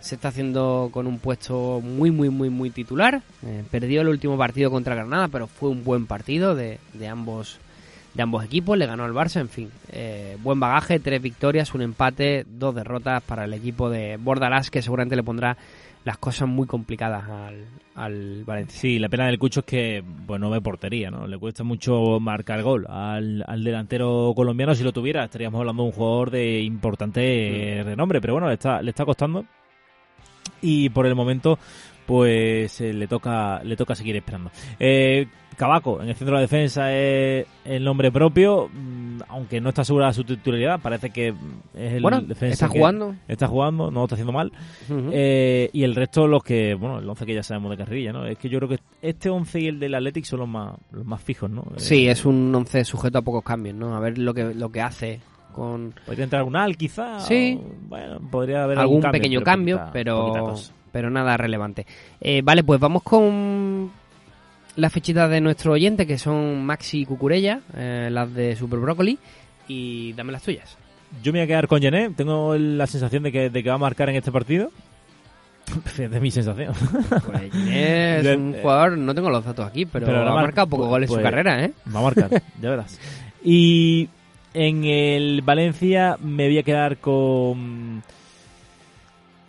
se 0.00 0.16
está 0.16 0.28
haciendo 0.28 0.90
con 0.92 1.06
un 1.06 1.20
puesto 1.20 1.80
muy, 1.80 2.10
muy, 2.10 2.28
muy, 2.28 2.50
muy 2.50 2.70
titular. 2.70 3.22
Eh, 3.46 3.62
perdió 3.70 4.00
el 4.00 4.08
último 4.08 4.36
partido 4.36 4.68
contra 4.68 4.96
Granada, 4.96 5.28
pero 5.28 5.46
fue 5.46 5.68
un 5.70 5.84
buen 5.84 6.06
partido 6.06 6.56
de, 6.56 6.78
de 6.94 7.06
ambos 7.06 7.58
de 8.14 8.22
ambos 8.22 8.44
equipos, 8.44 8.76
le 8.76 8.86
ganó 8.86 9.04
al 9.04 9.12
Barça, 9.12 9.40
en 9.40 9.48
fin, 9.48 9.70
eh, 9.90 10.36
buen 10.42 10.60
bagaje, 10.60 11.00
tres 11.00 11.22
victorias, 11.22 11.74
un 11.74 11.82
empate, 11.82 12.44
dos 12.46 12.74
derrotas 12.74 13.22
para 13.22 13.44
el 13.44 13.54
equipo 13.54 13.88
de 13.88 14.18
Bordalás, 14.18 14.70
que 14.70 14.82
seguramente 14.82 15.16
le 15.16 15.22
pondrá 15.22 15.56
las 16.04 16.18
cosas 16.18 16.48
muy 16.48 16.66
complicadas 16.66 17.24
al, 17.28 17.64
al 17.94 18.44
Valencia. 18.44 18.80
Sí, 18.80 18.98
la 18.98 19.08
pena 19.08 19.26
del 19.26 19.38
Cucho 19.38 19.60
es 19.60 19.66
que 19.66 20.04
pues, 20.26 20.40
no 20.40 20.50
ve 20.50 20.60
portería, 20.60 21.10
¿no? 21.10 21.26
Le 21.26 21.38
cuesta 21.38 21.62
mucho 21.62 22.18
marcar 22.18 22.62
gol 22.62 22.86
al, 22.88 23.44
al 23.46 23.62
delantero 23.62 24.32
colombiano. 24.34 24.74
Si 24.74 24.82
lo 24.82 24.92
tuviera, 24.92 25.24
estaríamos 25.24 25.60
hablando 25.60 25.84
de 25.84 25.88
un 25.88 25.94
jugador 25.94 26.30
de 26.30 26.60
importante 26.60 27.78
eh, 27.78 27.82
renombre, 27.84 28.20
pero 28.20 28.32
bueno, 28.34 28.48
le 28.48 28.54
está, 28.54 28.82
le 28.82 28.90
está 28.90 29.04
costando. 29.04 29.44
Y 30.60 30.88
por 30.90 31.06
el 31.06 31.14
momento, 31.14 31.56
pues 32.04 32.80
eh, 32.80 32.92
le 32.92 33.06
toca 33.06 33.62
le 33.62 33.76
toca 33.76 33.94
seguir 33.94 34.16
esperando. 34.16 34.50
Eh, 34.80 35.28
Cabaco, 35.56 36.00
en 36.02 36.08
el 36.08 36.14
centro 36.14 36.36
de 36.36 36.40
la 36.40 36.40
defensa 36.42 36.92
es 36.92 37.46
el 37.64 37.84
nombre 37.84 38.10
propio, 38.10 38.68
mm, 38.72 39.20
aunque 39.28 39.60
no 39.60 39.68
está 39.70 39.84
segura 39.84 40.08
de 40.08 40.14
su 40.14 40.24
titularidad, 40.24 40.80
parece 40.80 41.10
que 41.10 41.28
es 41.74 41.92
el 41.94 42.02
Bueno, 42.02 42.20
defensa 42.20 42.66
está 42.66 42.68
jugando. 42.68 43.14
Está 43.28 43.46
jugando, 43.48 43.90
no 43.90 44.00
lo 44.00 44.04
está 44.04 44.14
haciendo 44.16 44.32
mal. 44.32 44.52
Eh, 45.12 45.70
y 45.72 45.82
el 45.84 45.94
resto, 45.94 46.26
los 46.26 46.42
que, 46.42 46.74
bueno, 46.74 46.98
el 46.98 47.08
11 47.08 47.26
que 47.26 47.34
ya 47.34 47.42
sabemos 47.42 47.70
de 47.70 47.76
carrilla, 47.76 48.12
¿no? 48.12 48.26
Es 48.26 48.38
que 48.38 48.48
yo 48.48 48.58
creo 48.58 48.68
que 48.70 48.78
este 49.00 49.30
11 49.30 49.60
y 49.60 49.66
el 49.68 49.78
del 49.80 49.94
Athletic 49.94 50.24
son 50.24 50.40
los 50.40 50.48
más, 50.48 50.74
los 50.90 51.04
más 51.04 51.22
fijos, 51.22 51.50
¿no? 51.50 51.62
Eh, 51.62 51.78
Sí, 51.80 52.08
es 52.08 52.24
un 52.24 52.54
once 52.54 52.84
sujeto 52.84 53.18
a 53.18 53.22
pocos 53.22 53.42
cambios, 53.44 53.74
¿no? 53.76 53.94
A 53.96 54.00
ver 54.00 54.18
lo 54.18 54.34
que, 54.34 54.54
lo 54.54 54.70
que 54.70 54.80
hace 54.80 55.20
con 55.52 55.94
Podría 56.06 56.24
entrar 56.24 56.44
un 56.44 56.56
Al, 56.56 56.76
quizá. 56.76 57.20
Sí. 57.20 57.60
o, 57.62 57.88
bueno, 57.88 58.20
podría 58.30 58.64
haber 58.64 58.78
algún 58.78 59.02
cambio, 59.02 59.20
pequeño 59.20 59.38
pero 59.40 59.44
cambio, 59.44 59.76
poquita- 59.76 59.92
pero, 59.92 60.26
poquita 60.44 60.72
pero 60.92 61.10
nada 61.10 61.36
relevante. 61.36 61.86
Eh, 62.20 62.42
vale, 62.42 62.64
pues 62.64 62.78
vamos 62.80 63.02
con 63.02 63.90
las 64.76 64.92
fechitas 64.92 65.28
de 65.30 65.40
nuestro 65.40 65.72
oyente, 65.72 66.06
que 66.06 66.18
son 66.18 66.64
Maxi 66.64 67.00
y 67.00 67.04
Cucurella, 67.06 67.60
eh, 67.76 68.08
las 68.10 68.32
de 68.34 68.56
Super 68.56 68.78
Brócoli, 68.78 69.18
y 69.68 70.12
dame 70.14 70.32
las 70.32 70.42
tuyas. 70.42 70.76
Yo 71.22 71.32
me 71.32 71.40
voy 71.40 71.44
a 71.44 71.46
quedar 71.46 71.68
con 71.68 71.80
Gené. 71.80 72.10
Tengo 72.10 72.56
la 72.56 72.86
sensación 72.86 73.22
de 73.22 73.32
que, 73.32 73.50
de 73.50 73.62
que 73.62 73.68
va 73.68 73.74
a 73.74 73.78
marcar 73.78 74.08
en 74.08 74.16
este 74.16 74.32
partido. 74.32 74.70
de 75.96 76.20
mi 76.20 76.30
sensación. 76.30 76.72
Pues 77.26 77.52
Ginés 77.52 78.24
es 78.26 78.36
un 78.36 78.54
jugador, 78.60 78.98
no 78.98 79.14
tengo 79.14 79.30
los 79.30 79.44
datos 79.44 79.66
aquí, 79.66 79.86
pero, 79.86 80.06
pero 80.06 80.22
ha 80.22 80.24
mar- 80.34 80.44
marcado 80.44 80.66
pocos 80.68 80.88
goles 80.88 81.08
en 81.08 81.14
su 81.14 81.14
pues- 81.20 81.22
carrera, 81.24 81.64
¿eh? 81.64 81.72
Va 81.94 82.00
a 82.00 82.02
marcar, 82.02 82.30
ya 82.60 82.70
verás. 82.70 82.98
Y 83.44 84.08
en 84.54 84.84
el 84.84 85.42
Valencia 85.42 86.16
me 86.20 86.46
voy 86.46 86.58
a 86.58 86.62
quedar 86.62 86.96
con. 86.98 88.02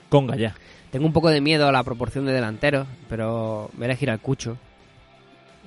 Con 0.10 0.28
Gallá. 0.28 0.54
Tengo 0.92 1.08
un 1.08 1.14
poco 1.14 1.30
de 1.30 1.42
miedo 1.42 1.68
a 1.68 1.72
la 1.72 1.84
proporción 1.84 2.26
de 2.26 2.34
delanteros, 2.34 2.88
pero 3.10 3.72
voy 3.74 3.84
a 3.84 3.86
elegir 3.86 4.12
al 4.12 4.20
Cucho. 4.20 4.58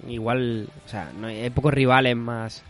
Igual, 0.09 0.69
o 0.85 0.89
sea, 0.89 1.11
no 1.19 1.27
hay, 1.27 1.41
hay 1.41 1.51
pocos 1.51 1.73
rivales 1.73 2.17
más. 2.17 2.63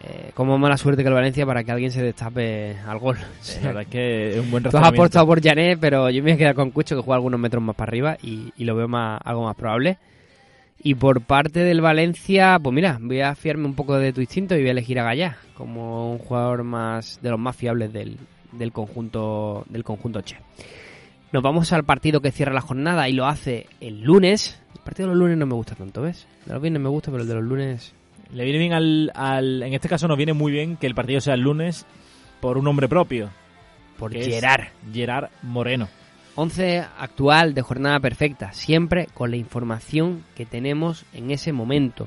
Eh, 0.00 0.30
como 0.34 0.56
mala 0.58 0.76
suerte 0.76 1.02
que 1.02 1.08
el 1.08 1.14
Valencia 1.14 1.44
para 1.44 1.64
que 1.64 1.72
alguien 1.72 1.90
se 1.90 2.02
destape 2.02 2.76
al 2.86 2.98
gol. 2.98 3.18
La 3.62 3.66
verdad 3.68 3.82
es 3.82 3.88
que 3.88 4.30
es 4.34 4.40
un 4.40 4.50
buen 4.50 4.62
Tú 4.70 4.76
has 4.76 4.88
apostado 4.88 5.26
por 5.26 5.42
Janet, 5.42 5.78
pero 5.80 6.08
yo 6.10 6.22
me 6.22 6.30
voy 6.30 6.32
a 6.32 6.36
quedar 6.36 6.54
con 6.54 6.70
Cucho 6.70 6.96
que 6.96 7.02
juega 7.02 7.16
algunos 7.16 7.40
metros 7.40 7.62
más 7.62 7.74
para 7.74 7.90
arriba 7.90 8.16
y, 8.22 8.52
y 8.56 8.64
lo 8.64 8.76
veo 8.76 8.88
más, 8.88 9.20
algo 9.24 9.44
más 9.44 9.56
probable. 9.56 9.98
Y 10.80 10.94
por 10.94 11.22
parte 11.22 11.60
del 11.60 11.80
Valencia, 11.80 12.58
pues 12.62 12.72
mira, 12.72 12.98
voy 13.00 13.20
a 13.20 13.34
fiarme 13.34 13.66
un 13.66 13.74
poco 13.74 13.98
de 13.98 14.12
tu 14.12 14.20
instinto 14.20 14.54
y 14.54 14.60
voy 14.60 14.68
a 14.68 14.72
elegir 14.72 15.00
a 15.00 15.04
Gallá 15.04 15.36
como 15.54 16.12
un 16.12 16.18
jugador 16.18 16.62
más 16.62 17.18
de 17.20 17.30
los 17.30 17.38
más 17.38 17.56
fiables 17.56 17.92
del, 17.92 18.16
del 18.52 18.70
conjunto 18.70 19.64
del 19.68 19.82
conjunto 19.82 20.20
Che. 20.20 20.36
Nos 21.32 21.42
vamos 21.42 21.72
al 21.72 21.84
partido 21.84 22.20
que 22.20 22.32
cierra 22.32 22.54
la 22.54 22.60
jornada 22.60 23.08
y 23.08 23.12
lo 23.12 23.26
hace 23.26 23.66
el 23.80 24.02
lunes. 24.02 24.60
El 24.74 24.80
partido 24.82 25.08
de 25.08 25.14
los 25.14 25.20
lunes 25.20 25.36
no 25.38 25.46
me 25.46 25.54
gusta 25.54 25.74
tanto, 25.74 26.02
¿ves? 26.02 26.26
De 26.46 26.52
los 26.54 26.62
viernes 26.62 26.80
me 26.82 26.88
gusta, 26.88 27.10
pero 27.10 27.22
el 27.22 27.28
de 27.28 27.34
los 27.34 27.44
lunes 27.44 27.92
Le 28.32 28.44
viene 28.44 28.58
bien 28.58 28.72
al, 28.72 29.10
al- 29.14 29.62
En 29.62 29.74
este 29.74 29.88
caso 29.88 30.08
nos 30.08 30.16
viene 30.16 30.32
muy 30.32 30.52
bien 30.52 30.76
que 30.76 30.86
el 30.86 30.94
partido 30.94 31.20
sea 31.20 31.34
el 31.34 31.40
lunes 31.40 31.84
por 32.40 32.56
un 32.58 32.64
nombre 32.64 32.88
propio. 32.88 33.30
por 33.98 34.12
Gerard. 34.12 34.68
Gerard 34.92 35.28
Moreno. 35.42 35.88
11 36.34 36.84
actual 36.98 37.52
de 37.52 37.62
jornada 37.62 37.98
perfecta, 38.00 38.52
siempre 38.52 39.08
con 39.12 39.30
la 39.30 39.36
información 39.36 40.24
que 40.36 40.46
tenemos 40.46 41.04
en 41.12 41.30
ese 41.32 41.52
momento. 41.52 42.06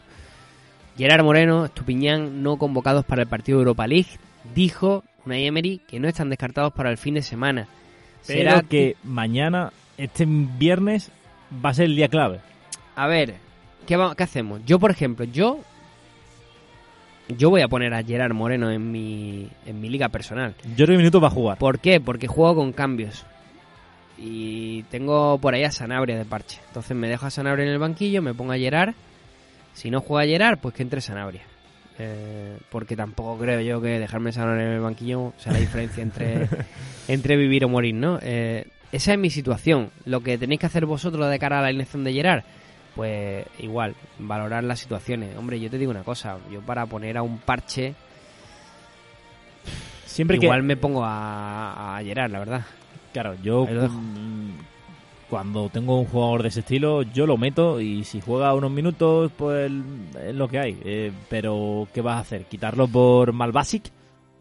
Gerard 0.98 1.24
Moreno, 1.24 1.66
Estupiñán 1.66 2.42
no 2.42 2.58
convocados 2.58 3.04
para 3.06 3.24
el 3.24 3.28
partido 3.28 3.58
de 3.58 3.64
Europa 3.64 3.88
League, 3.88 4.08
dijo 4.56 5.04
Unai 5.26 5.46
Emery 5.46 5.80
que 5.88 6.00
no 6.00 6.08
están 6.08 6.30
descartados 6.30 6.72
para 6.74 6.90
el 6.90 6.98
fin 6.98 7.16
de 7.16 7.22
semana. 7.22 7.68
Pero 8.28 8.40
Será 8.40 8.62
que 8.64 8.96
mañana, 9.04 9.72
este 9.98 10.26
viernes, 10.28 11.12
va 11.64 11.70
a 11.70 11.74
ser 11.74 11.86
el 11.86 11.96
día 11.96 12.08
clave. 12.08 12.40
A 12.96 13.08
ver, 13.08 13.36
¿qué, 13.88 13.98
va- 13.98 14.16
qué 14.16 14.24
hacemos? 14.24 14.62
Yo, 14.66 14.80
por 14.80 14.92
ejemplo, 14.92 15.26
yo 15.26 15.60
yo 17.38 17.50
voy 17.50 17.62
a 17.62 17.68
poner 17.68 17.94
a 17.94 18.04
Gerard 18.04 18.34
Moreno 18.34 18.70
en 18.72 18.92
mi 18.92 19.48
en 19.66 19.80
mi 19.80 19.90
liga 19.90 20.10
personal. 20.10 20.54
Yo 20.76 20.86
creo 20.86 20.96
que 20.98 20.98
minutos 20.98 21.24
va 21.24 21.28
a 21.28 21.32
jugar. 21.32 21.58
¿Por 21.58 21.80
qué? 21.80 22.00
Porque 22.02 22.28
juego 22.28 22.56
con 22.56 22.74
cambios. 22.74 23.26
Y 24.18 24.84
tengo 24.84 25.38
por 25.40 25.54
ahí 25.56 25.64
a 25.64 25.72
Sanabria 25.72 26.18
de 26.18 26.26
parche. 26.26 26.60
Entonces 26.68 26.96
me 26.96 27.08
dejo 27.08 27.26
a 27.26 27.30
Sanabria 27.32 27.66
en 27.66 27.72
el 27.72 27.80
banquillo, 27.80 28.22
me 28.22 28.34
pongo 28.34 28.52
a 28.52 28.58
Gerard. 28.58 28.94
Si 29.74 29.90
no 29.90 30.02
juega 30.02 30.30
Gerard, 30.30 30.60
pues 30.60 30.76
que 30.76 30.84
entre 30.84 31.00
Sanabria. 31.02 31.42
Eh, 32.04 32.58
porque 32.72 32.96
tampoco 32.96 33.38
creo 33.38 33.62
yo 33.62 33.80
que 33.80 34.00
dejarme 34.00 34.32
Sanabria 34.32 34.66
en 34.66 34.74
el 34.74 34.80
banquillo 34.80 35.34
sea 35.38 35.54
la 35.54 35.60
diferencia 35.60 36.02
entre, 36.02 36.48
entre 37.08 37.38
vivir 37.38 37.64
o 37.64 37.70
morir, 37.70 37.94
¿no? 37.94 38.18
Eh, 38.24 38.66
esa 38.92 39.14
es 39.14 39.20
mi 39.20 39.30
situación. 39.30 39.92
Lo 40.06 40.22
que 40.22 40.40
tenéis 40.40 40.60
que 40.60 40.66
hacer 40.66 40.88
vosotros 40.88 41.30
de 41.30 41.38
cara 41.38 41.60
a 41.60 41.62
la 41.62 41.68
alineación 41.68 42.04
de 42.04 42.14
Gerard, 42.14 42.44
pues 42.96 43.46
igual, 43.60 43.94
valorar 44.18 44.64
las 44.64 44.80
situaciones. 44.80 45.38
Hombre, 45.38 45.60
yo 45.60 45.70
te 45.70 45.78
digo 45.78 45.92
una 45.92 46.04
cosa, 46.04 46.40
yo 46.52 46.62
para 46.62 46.88
poner 46.88 47.18
a 47.18 47.22
un 47.22 47.38
parche, 47.38 47.94
Siempre 50.06 50.38
igual 50.38 50.62
que. 50.62 50.68
me 50.68 50.78
pongo 50.78 51.06
a, 51.06 51.98
a 51.98 52.04
Gerard, 52.04 52.32
la 52.32 52.40
verdad. 52.40 52.66
Claro, 53.14 53.36
yo. 53.44 53.68
Cuando 55.32 55.70
tengo 55.70 55.98
un 55.98 56.08
jugador 56.08 56.42
de 56.44 56.50
ese 56.50 56.60
estilo, 56.60 57.04
yo 57.04 57.26
lo 57.26 57.38
meto 57.38 57.80
y 57.80 58.04
si 58.04 58.20
juega 58.20 58.54
unos 58.54 58.70
minutos, 58.70 59.32
pues 59.38 59.72
es 60.22 60.36
lo 60.36 60.50
que 60.50 60.60
hay. 60.60 60.78
Eh, 60.84 61.14
pero, 61.30 61.88
¿qué 61.94 62.02
vas 62.02 62.18
a 62.18 62.20
hacer? 62.20 62.44
¿Quitarlo 62.44 62.86
por 62.90 63.32
Malbasic? 63.32 63.90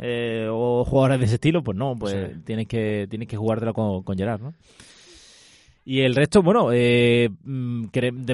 Eh, 0.00 0.48
¿O 0.50 0.84
jugadores 0.84 1.20
de 1.20 1.26
ese 1.26 1.34
estilo? 1.36 1.62
Pues 1.62 1.76
no, 1.78 1.94
pues 1.96 2.12
Sí. 2.32 2.40
tienes 2.44 2.66
que 2.66 3.06
tienes 3.08 3.28
que 3.28 3.36
jugártelo 3.36 3.72
con, 3.72 4.02
con 4.02 4.16
Gerard, 4.18 4.40
¿no? 4.42 4.52
Y 5.90 6.02
el 6.02 6.14
resto, 6.14 6.40
bueno, 6.40 6.68
eh, 6.72 7.28
mm, 7.42 7.86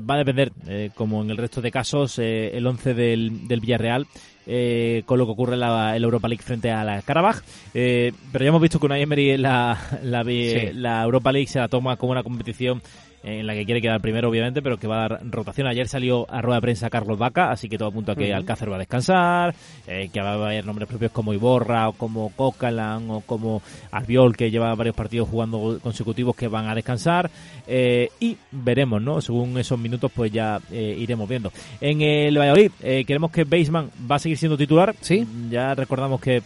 va 0.06 0.14
a 0.16 0.18
depender, 0.18 0.52
eh, 0.68 0.90
como 0.94 1.22
en 1.22 1.30
el 1.30 1.38
resto 1.38 1.62
de 1.62 1.70
casos, 1.70 2.18
eh, 2.18 2.50
el 2.54 2.66
11 2.66 2.92
del, 2.92 3.48
del 3.48 3.60
Villarreal, 3.60 4.06
eh, 4.46 5.04
con 5.06 5.18
lo 5.18 5.24
que 5.24 5.32
ocurre 5.32 5.54
en 5.54 5.60
la, 5.60 5.96
en 5.96 6.02
la 6.02 6.04
Europa 6.04 6.28
League 6.28 6.42
frente 6.42 6.70
a 6.70 6.84
la 6.84 7.00
Karabaj. 7.00 7.40
Eh, 7.72 8.12
pero 8.30 8.44
ya 8.44 8.50
hemos 8.50 8.60
visto 8.60 8.78
que 8.78 8.84
Unai 8.84 9.00
Emery 9.00 9.38
la, 9.38 9.78
la, 10.02 10.22
Sí. 10.22 10.68
la 10.74 11.02
Europa 11.02 11.32
League 11.32 11.46
se 11.48 11.58
la 11.58 11.68
toma 11.68 11.96
como 11.96 12.12
una 12.12 12.22
competición 12.22 12.82
en 13.26 13.46
la 13.46 13.54
que 13.54 13.64
quiere 13.64 13.82
quedar 13.82 14.00
primero, 14.00 14.28
obviamente, 14.28 14.62
pero 14.62 14.78
que 14.78 14.86
va 14.86 15.04
a 15.04 15.08
dar 15.08 15.20
rotación. 15.28 15.66
Ayer 15.66 15.88
salió 15.88 16.30
a 16.30 16.40
rueda 16.40 16.58
de 16.58 16.62
prensa 16.62 16.88
Carlos 16.88 17.18
Vaca, 17.18 17.50
así 17.50 17.68
que 17.68 17.76
todo 17.76 17.88
apunta 17.88 18.12
a 18.12 18.14
que. 18.14 18.32
Alcácer 18.32 18.70
va 18.70 18.76
a 18.76 18.78
descansar, 18.78 19.54
eh, 19.86 20.10
que 20.12 20.20
va 20.20 20.30
a 20.30 20.34
haber 20.34 20.64
nombres 20.64 20.88
propios 20.88 21.10
como 21.10 21.32
Iborra, 21.32 21.88
o 21.88 21.92
como 21.92 22.30
Cocalan, 22.36 23.10
o 23.10 23.20
como 23.22 23.62
Albiol, 23.90 24.36
que 24.36 24.50
lleva 24.50 24.74
varios 24.74 24.94
partidos 24.94 25.28
jugando 25.28 25.78
consecutivos 25.82 26.36
que 26.36 26.48
van 26.48 26.68
a 26.68 26.74
descansar. 26.74 27.30
eh, 27.66 28.10
y 28.20 28.36
veremos, 28.52 29.02
¿no? 29.02 29.20
Según 29.20 29.58
esos 29.58 29.78
minutos, 29.78 30.12
pues 30.14 30.30
ya 30.30 30.60
eh, 30.70 30.96
iremos 30.98 31.28
viendo. 31.28 31.52
En 31.80 32.00
el 32.00 32.38
Valladolid, 32.38 32.70
queremos 33.06 33.30
que 33.32 33.44
Baseman 33.44 33.90
va 34.10 34.16
a 34.16 34.18
seguir 34.20 34.38
siendo 34.38 34.56
titular. 34.56 34.94
Sí. 35.00 35.26
Ya 35.50 35.74
recordamos 35.74 36.20
que 36.20 36.42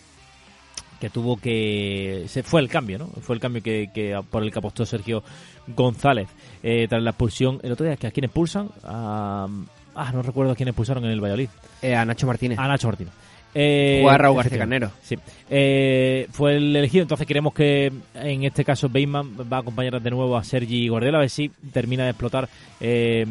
que 1.01 1.11
tuvo 1.11 1.37
que 1.37 2.27
se 2.29 2.43
fue 2.43 2.61
el 2.61 2.69
cambio 2.69 2.99
no 2.99 3.07
fue 3.23 3.35
el 3.35 3.41
cambio 3.41 3.63
que, 3.63 3.91
que 3.93 4.21
por 4.31 4.43
el 4.43 4.53
que 4.53 4.59
apostó 4.59 4.85
Sergio 4.85 5.23
González. 5.69 6.29
Eh, 6.63 6.87
tras 6.89 7.03
la 7.03 7.11
expulsión 7.11 7.59
el 7.63 7.73
otro 7.73 7.87
día 7.87 7.97
que 7.97 8.07
a 8.07 8.11
quién 8.11 8.25
expulsan 8.25 8.71
a, 8.85 9.49
ah 9.95 10.13
no 10.13 10.23
recuerdo 10.23 10.53
a 10.53 10.55
quién 10.55 10.69
expulsaron 10.69 11.05
en 11.05 11.11
el 11.11 11.21
Valladolid. 11.21 11.49
Eh, 11.83 11.95
a 11.95 12.05
Nacho 12.05 12.27
Martínez. 12.27 12.59
a 12.59 12.69
Nacho 12.69 12.89
Martínez 12.89 13.13
Eh, 13.55 13.99
Juega 14.03 14.19
Raúl 14.19 14.37
García 14.37 14.49
efectivamente. 14.59 14.89
Sí. 15.03 15.17
Eh, 15.49 16.29
fue 16.31 16.57
el 16.57 16.77
elegido, 16.77 17.03
entonces 17.03 17.27
queremos 17.27 17.53
que 17.53 17.93
en 18.15 18.45
este 18.45 18.65
caso 18.65 18.89
Bateman 18.89 19.37
va 19.53 19.57
a 19.57 19.61
acompañar 19.61 20.01
de 20.01 20.11
nuevo 20.11 20.37
a 20.37 20.45
Sergi 20.45 20.87
Guardiola 20.89 21.19
a 21.19 21.21
ver 21.23 21.31
si 21.31 21.51
termina 21.73 22.05
de 22.05 22.11
explotar 22.11 22.49
eh, 22.81 23.23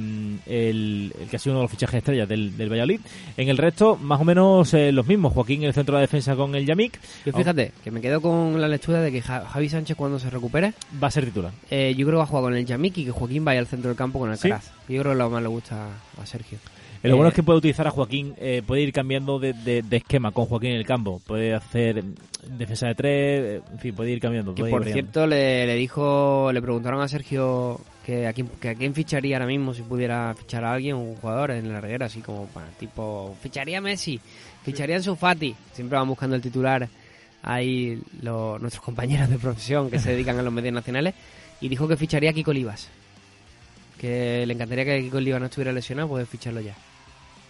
el, 0.45 1.13
el 1.19 1.27
que 1.29 1.35
ha 1.35 1.39
sido 1.39 1.53
uno 1.53 1.61
de 1.61 1.63
los 1.65 1.71
fichajes 1.71 1.97
estrellas 1.99 2.27
del, 2.27 2.57
del 2.57 2.69
Valladolid. 2.69 2.99
En 3.37 3.47
el 3.49 3.57
resto, 3.57 3.95
más 3.95 4.19
o 4.19 4.25
menos 4.25 4.73
eh, 4.73 4.91
los 4.91 5.07
mismos. 5.07 5.33
Joaquín 5.33 5.61
en 5.63 5.67
el 5.69 5.73
centro 5.73 5.93
de 5.95 5.99
la 5.99 6.01
defensa 6.01 6.35
con 6.35 6.53
el 6.55 6.65
Yamik. 6.65 6.99
Yo 7.25 7.31
fíjate, 7.33 7.71
que 7.83 7.91
me 7.91 8.01
quedo 8.01 8.19
con 8.21 8.59
la 8.59 8.67
lectura 8.67 9.01
de 9.01 9.11
que 9.11 9.21
Ja- 9.21 9.45
Javi 9.45 9.69
Sánchez 9.69 9.95
cuando 9.95 10.19
se 10.19 10.29
recupere, 10.29 10.73
Va 11.01 11.07
a 11.07 11.11
ser 11.11 11.25
titular. 11.25 11.51
eh, 11.69 11.93
yo 11.97 12.05
creo 12.05 12.15
que 12.15 12.17
va 12.17 12.23
a 12.23 12.27
jugar 12.27 12.43
con 12.43 12.55
el 12.55 12.65
Yamik 12.65 12.97
y 12.97 13.05
que 13.05 13.11
Joaquín 13.11 13.45
vaya 13.45 13.59
al 13.61 13.67
centro 13.67 13.87
del 13.89 13.97
campo 13.97 14.19
con 14.19 14.31
el 14.31 14.37
Sí. 14.37 14.49
Caraz. 14.49 14.71
Yo 14.89 14.99
creo 15.01 15.13
que 15.13 15.17
lo 15.17 15.29
más 15.29 15.41
le 15.41 15.47
gusta 15.49 15.87
a 16.21 16.25
Sergio. 16.25 16.57
Eh, 17.01 17.07
Lo 17.09 17.15
bueno 17.15 17.29
Eh, 17.29 17.31
es 17.31 17.35
que 17.35 17.43
puede 17.43 17.59
utilizar 17.59 17.87
a 17.87 17.91
Joaquín, 17.91 18.33
eh, 18.37 18.61
puede 18.65 18.81
ir 18.81 18.91
cambiando 18.91 19.39
de, 19.39 19.53
de- 19.53 19.81
de 19.83 19.97
esquema 19.97 20.31
con 20.31 20.45
Joaquín 20.45 20.71
en 20.71 20.77
el 20.77 20.85
campo. 20.85 21.21
Puede 21.25 21.53
hacer 21.53 22.03
mm, 22.03 22.57
defensa 22.57 22.87
de 22.87 22.95
tres, 22.95 23.41
eh, 23.41 23.61
en 23.71 23.79
fin, 23.79 23.95
puede 23.95 24.11
ir 24.11 24.19
cambiando. 24.19 24.53
Que 24.53 24.61
puede 24.63 24.73
ir 24.73 24.77
por 24.79 24.91
cierto 24.91 25.25
le, 25.27 25.65
le 25.65 25.75
dijo, 25.75 26.51
le 26.51 26.61
preguntaron 26.61 27.01
a 27.01 27.07
Sergio 27.07 27.79
que 28.05 28.27
a 28.27 28.33
quién, 28.33 28.47
que 28.59 28.69
a 28.69 28.75
quién 28.75 28.93
ficharía 28.93 29.37
ahora 29.37 29.45
mismo 29.47 29.73
si 29.73 29.81
pudiera 29.83 30.33
fichar 30.35 30.65
a 30.65 30.73
alguien, 30.73 30.95
un 30.95 31.15
jugador 31.15 31.51
en 31.51 31.71
la 31.71 31.79
reguera, 31.79 32.07
así 32.07 32.19
como 32.21 32.47
para 32.47 32.67
tipo, 32.71 33.35
ficharía 33.41 33.77
a 33.77 33.81
Messi, 33.81 34.19
ficharía 34.63 34.97
a 34.97 35.15
Fati. 35.15 35.55
Siempre 35.73 35.97
van 35.97 36.07
buscando 36.07 36.35
el 36.35 36.41
titular 36.41 36.89
ahí 37.43 37.97
los, 38.21 38.59
nuestros 38.59 38.83
compañeros 38.83 39.29
de 39.29 39.37
profesión 39.37 39.89
que 39.89 39.99
se 39.99 40.11
dedican 40.11 40.37
a 40.37 40.41
los 40.41 40.51
medios 40.51 40.73
nacionales 40.73 41.13
y 41.61 41.69
dijo 41.69 41.87
que 41.87 41.95
ficharía 41.95 42.31
a 42.31 42.33
Kiko 42.33 42.51
Olivas. 42.51 42.89
Que 43.97 44.45
le 44.45 44.53
encantaría 44.53 44.83
que 44.85 45.01
Kiko 45.01 45.17
Olivas 45.17 45.39
no 45.39 45.45
estuviera 45.47 45.71
lesionado, 45.71 46.09
poder 46.09 46.25
ficharlo 46.25 46.59
ya. 46.61 46.75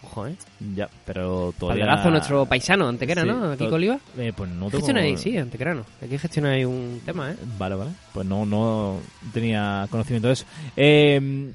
Ojo, 0.04 0.28
¿eh? 0.28 0.36
Ya, 0.76 0.90
pero 1.06 1.54
todavía... 1.60 1.86
Palderazo 1.86 2.12
nuestro 2.12 2.46
paisano, 2.46 2.88
Antequera, 2.88 3.22
Sí, 3.24 3.28
¿no? 3.28 3.58
To- 3.58 3.76
Olivas. 3.76 4.02
Eh, 4.18 4.32
pues 4.36 4.50
no 4.50 4.66
tengo... 4.68 4.72
Gestiona 4.78 5.02
ahí, 5.02 5.18
sí, 5.18 5.38
Antequerano. 5.38 5.86
Aquí 6.04 6.18
gestiona 6.18 6.52
ahí 6.52 6.66
un 6.66 7.02
tema, 7.06 7.32
¿eh? 7.32 7.36
Vale, 7.58 7.76
vale. 7.76 7.92
Pues 8.14 8.26
no, 8.26 8.46
no 8.46 8.98
tenía 9.34 9.88
conocimiento 9.90 10.28
de 10.28 10.34
eso. 10.34 10.46
Eh, 10.78 11.52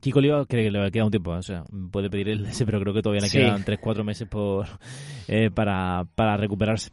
Kiko 0.00 0.18
Oliva 0.18 0.44
cree 0.46 0.64
que 0.64 0.70
le 0.70 0.90
queda 0.90 1.04
un 1.04 1.10
tiempo, 1.12 1.30
o 1.30 1.42
sea, 1.42 1.64
puede 1.90 2.10
pedir 2.10 2.28
el 2.28 2.46
ese, 2.46 2.64
pero 2.66 2.80
creo 2.80 2.94
que 2.94 3.02
todavía 3.02 3.22
le 3.22 3.28
Sí. 3.28 3.38
quedan 3.38 3.64
3-4 3.64 4.02
meses 4.04 4.28
por 4.28 4.66
eh, 5.28 5.50
para, 5.52 6.04
para 6.14 6.36
recuperarse. 6.36 6.90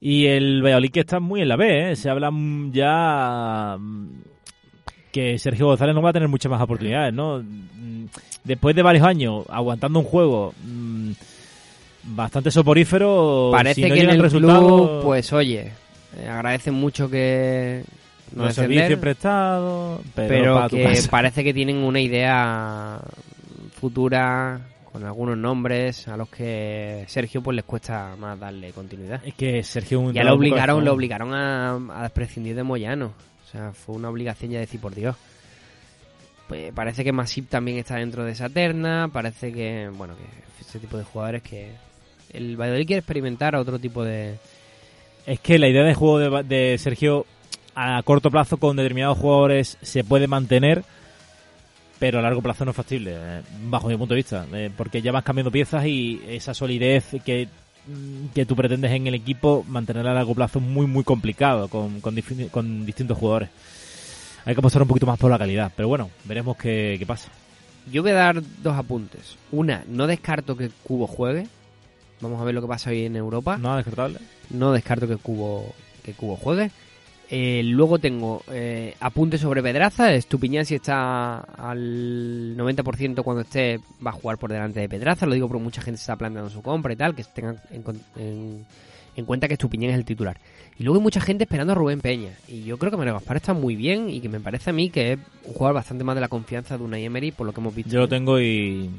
Y 0.00 0.26
el 0.26 0.62
Valladolid 0.62 0.90
que 0.90 1.00
está 1.00 1.20
muy 1.20 1.42
en 1.42 1.48
la 1.48 1.56
B, 1.56 1.92
¿eh? 1.92 1.96
se 1.96 2.10
habla 2.10 2.30
ya 2.72 3.76
que 5.12 5.38
Sergio 5.38 5.66
González 5.66 5.94
no 5.94 6.02
va 6.02 6.10
a 6.10 6.12
tener 6.12 6.28
muchas 6.28 6.50
más 6.50 6.60
oportunidades, 6.60 7.12
¿no? 7.12 7.38
Mm, 7.38 8.06
Después 8.44 8.74
de 8.74 8.82
varios 8.82 9.06
años 9.06 9.44
aguantando 9.48 10.00
un 10.00 10.04
juego 10.04 10.52
mm, 10.64 11.12
bastante 12.02 12.50
soporífero, 12.50 13.50
Parece 13.52 13.82
si 13.82 13.88
no 13.88 13.94
que 13.94 14.00
en 14.00 14.10
el 14.10 14.20
resultado, 14.20 14.66
club, 14.66 15.02
pues 15.04 15.32
oye, 15.32 15.70
eh, 16.18 16.28
agradecen 16.28 16.74
mucho 16.74 17.08
que 17.08 17.84
no 18.34 18.46
los 18.46 18.54
servicios 18.54 18.98
prestados, 18.98 20.00
pero, 20.14 20.28
pero 20.28 20.54
para 20.54 20.68
tu 20.68 20.76
que 20.76 21.00
parece 21.10 21.44
que 21.44 21.54
tienen 21.54 21.76
una 21.76 22.00
idea 22.00 23.00
futura 23.80 24.60
con 24.90 25.04
algunos 25.04 25.38
nombres 25.38 26.08
a 26.08 26.16
los 26.16 26.28
que 26.28 27.04
Sergio 27.06 27.42
pues 27.42 27.54
les 27.54 27.64
cuesta 27.64 28.16
más 28.18 28.38
darle 28.40 28.72
continuidad. 28.72 29.20
Es 29.24 29.34
que 29.34 29.62
Sergio 29.62 30.00
un 30.00 30.12
Ya 30.12 30.24
lo 30.24 30.34
obligaron, 30.34 30.84
lo 30.84 30.92
obligaron 30.92 31.32
a, 31.32 31.76
a 32.04 32.08
prescindir 32.08 32.56
de 32.56 32.64
Moyano. 32.64 33.12
Sea, 33.52 33.72
fue 33.72 33.94
una 33.94 34.08
obligación 34.08 34.50
ya 34.50 34.60
decir 34.60 34.80
por 34.80 34.94
Dios. 34.94 35.16
Pues 36.48 36.72
parece 36.72 37.04
que 37.04 37.12
Masip 37.12 37.48
también 37.48 37.78
está 37.78 37.96
dentro 37.96 38.24
de 38.24 38.32
esa 38.32 38.48
terna. 38.48 39.08
Parece 39.12 39.52
que, 39.52 39.90
bueno, 39.94 40.14
que 40.16 40.24
ese 40.60 40.78
tipo 40.78 40.96
de 40.96 41.04
jugadores 41.04 41.42
que 41.42 41.72
el 42.32 42.56
Valladolid 42.56 42.86
quiere 42.86 43.00
experimentar 43.00 43.54
otro 43.56 43.78
tipo 43.78 44.04
de, 44.04 44.38
Es 45.26 45.40
que 45.40 45.58
la 45.58 45.68
idea 45.68 45.84
de 45.84 45.94
juego 45.94 46.18
de, 46.18 46.42
de 46.42 46.78
Sergio 46.78 47.26
a 47.74 48.02
corto 48.02 48.30
plazo 48.30 48.56
con 48.56 48.76
determinados 48.76 49.18
jugadores 49.18 49.78
se 49.82 50.04
puede 50.04 50.26
mantener, 50.26 50.84
pero 51.98 52.18
a 52.18 52.22
largo 52.22 52.42
plazo 52.42 52.64
no 52.64 52.72
es 52.72 52.76
factible, 52.76 53.12
eh, 53.14 53.42
bajo 53.64 53.88
mi 53.88 53.96
punto 53.96 54.14
de 54.14 54.18
vista, 54.18 54.46
eh, 54.52 54.70
porque 54.76 55.00
ya 55.00 55.12
vas 55.12 55.24
cambiando 55.24 55.50
piezas 55.50 55.86
y 55.86 56.20
esa 56.28 56.54
solidez 56.54 57.06
que, 57.24 57.48
que 58.34 58.46
tú 58.46 58.54
pretendes 58.54 58.90
en 58.92 59.06
el 59.06 59.14
equipo, 59.14 59.64
mantenerla 59.68 60.12
a 60.12 60.14
largo 60.14 60.34
plazo 60.34 60.60
muy, 60.60 60.86
muy 60.86 61.04
complicado 61.04 61.68
con, 61.68 62.00
con, 62.00 62.14
con 62.50 62.86
distintos 62.86 63.18
jugadores. 63.18 63.50
Hay 64.44 64.54
que 64.54 64.60
apostar 64.60 64.82
un 64.82 64.88
poquito 64.88 65.06
más 65.06 65.18
por 65.18 65.30
la 65.30 65.38
calidad, 65.38 65.72
pero 65.76 65.88
bueno, 65.88 66.10
veremos 66.24 66.56
qué, 66.56 66.96
qué 66.98 67.06
pasa. 67.06 67.28
Yo 67.90 68.02
voy 68.02 68.12
a 68.12 68.14
dar 68.14 68.42
dos 68.62 68.76
apuntes. 68.76 69.36
Una, 69.50 69.84
no 69.88 70.06
descarto 70.06 70.56
que 70.56 70.70
Cubo 70.82 71.06
juegue. 71.06 71.46
Vamos 72.20 72.40
a 72.40 72.44
ver 72.44 72.54
lo 72.54 72.60
que 72.60 72.68
pasa 72.68 72.90
hoy 72.90 73.04
en 73.04 73.16
Europa. 73.16 73.58
Nada 73.58 73.76
descartable. 73.76 74.18
No 74.50 74.72
descarto 74.72 75.08
que 75.08 75.16
Cubo, 75.16 75.74
que 76.04 76.12
Cubo 76.12 76.36
juegue. 76.36 76.70
Eh, 77.34 77.62
luego 77.64 77.98
tengo 77.98 78.42
eh, 78.50 78.94
apuntes 79.00 79.40
sobre 79.40 79.62
Pedraza. 79.62 80.12
Estupiñán 80.12 80.66
si 80.66 80.74
está 80.74 81.38
al 81.38 82.54
90% 82.58 83.22
cuando 83.22 83.40
esté 83.40 83.80
va 84.04 84.10
a 84.10 84.14
jugar 84.14 84.36
por 84.36 84.52
delante 84.52 84.80
de 84.80 84.88
Pedraza. 84.90 85.24
Lo 85.24 85.32
digo 85.32 85.48
porque 85.48 85.62
mucha 85.64 85.80
gente 85.80 85.96
se 85.96 86.02
está 86.02 86.16
planteando 86.16 86.50
su 86.50 86.60
compra 86.60 86.92
y 86.92 86.96
tal. 86.96 87.14
Que 87.14 87.24
tengan 87.24 87.58
en, 87.70 87.82
en- 88.16 88.66
en 89.16 89.24
cuenta 89.26 89.46
que 89.48 89.54
Estupiñán 89.54 89.90
es 89.92 89.96
el 89.96 90.04
titular. 90.04 90.36
Y 90.78 90.84
luego 90.84 90.98
hay 90.98 91.02
mucha 91.02 91.20
gente 91.22 91.44
esperando 91.44 91.72
a 91.72 91.76
Rubén 91.76 92.00
Peña. 92.02 92.32
Y 92.48 92.64
yo 92.64 92.76
creo 92.78 92.90
que 92.90 92.96
Mario 92.98 93.14
Gaspar 93.14 93.36
está 93.38 93.54
muy 93.54 93.76
bien 93.76 94.10
y 94.10 94.20
que 94.20 94.28
me 94.28 94.40
parece 94.40 94.68
a 94.70 94.72
mí 94.74 94.90
que 94.90 95.12
es 95.12 95.18
un 95.46 95.54
jugador 95.54 95.74
bastante 95.76 96.04
más 96.04 96.14
de 96.14 96.20
la 96.22 96.28
confianza 96.28 96.76
de 96.76 96.84
Unai 96.84 97.04
Emery 97.04 97.30
por 97.30 97.46
lo 97.46 97.52
que 97.54 97.60
hemos 97.60 97.74
visto. 97.74 97.90
Yo 97.92 98.00
lo 98.00 98.08
tengo 98.08 98.38
y 98.40 98.90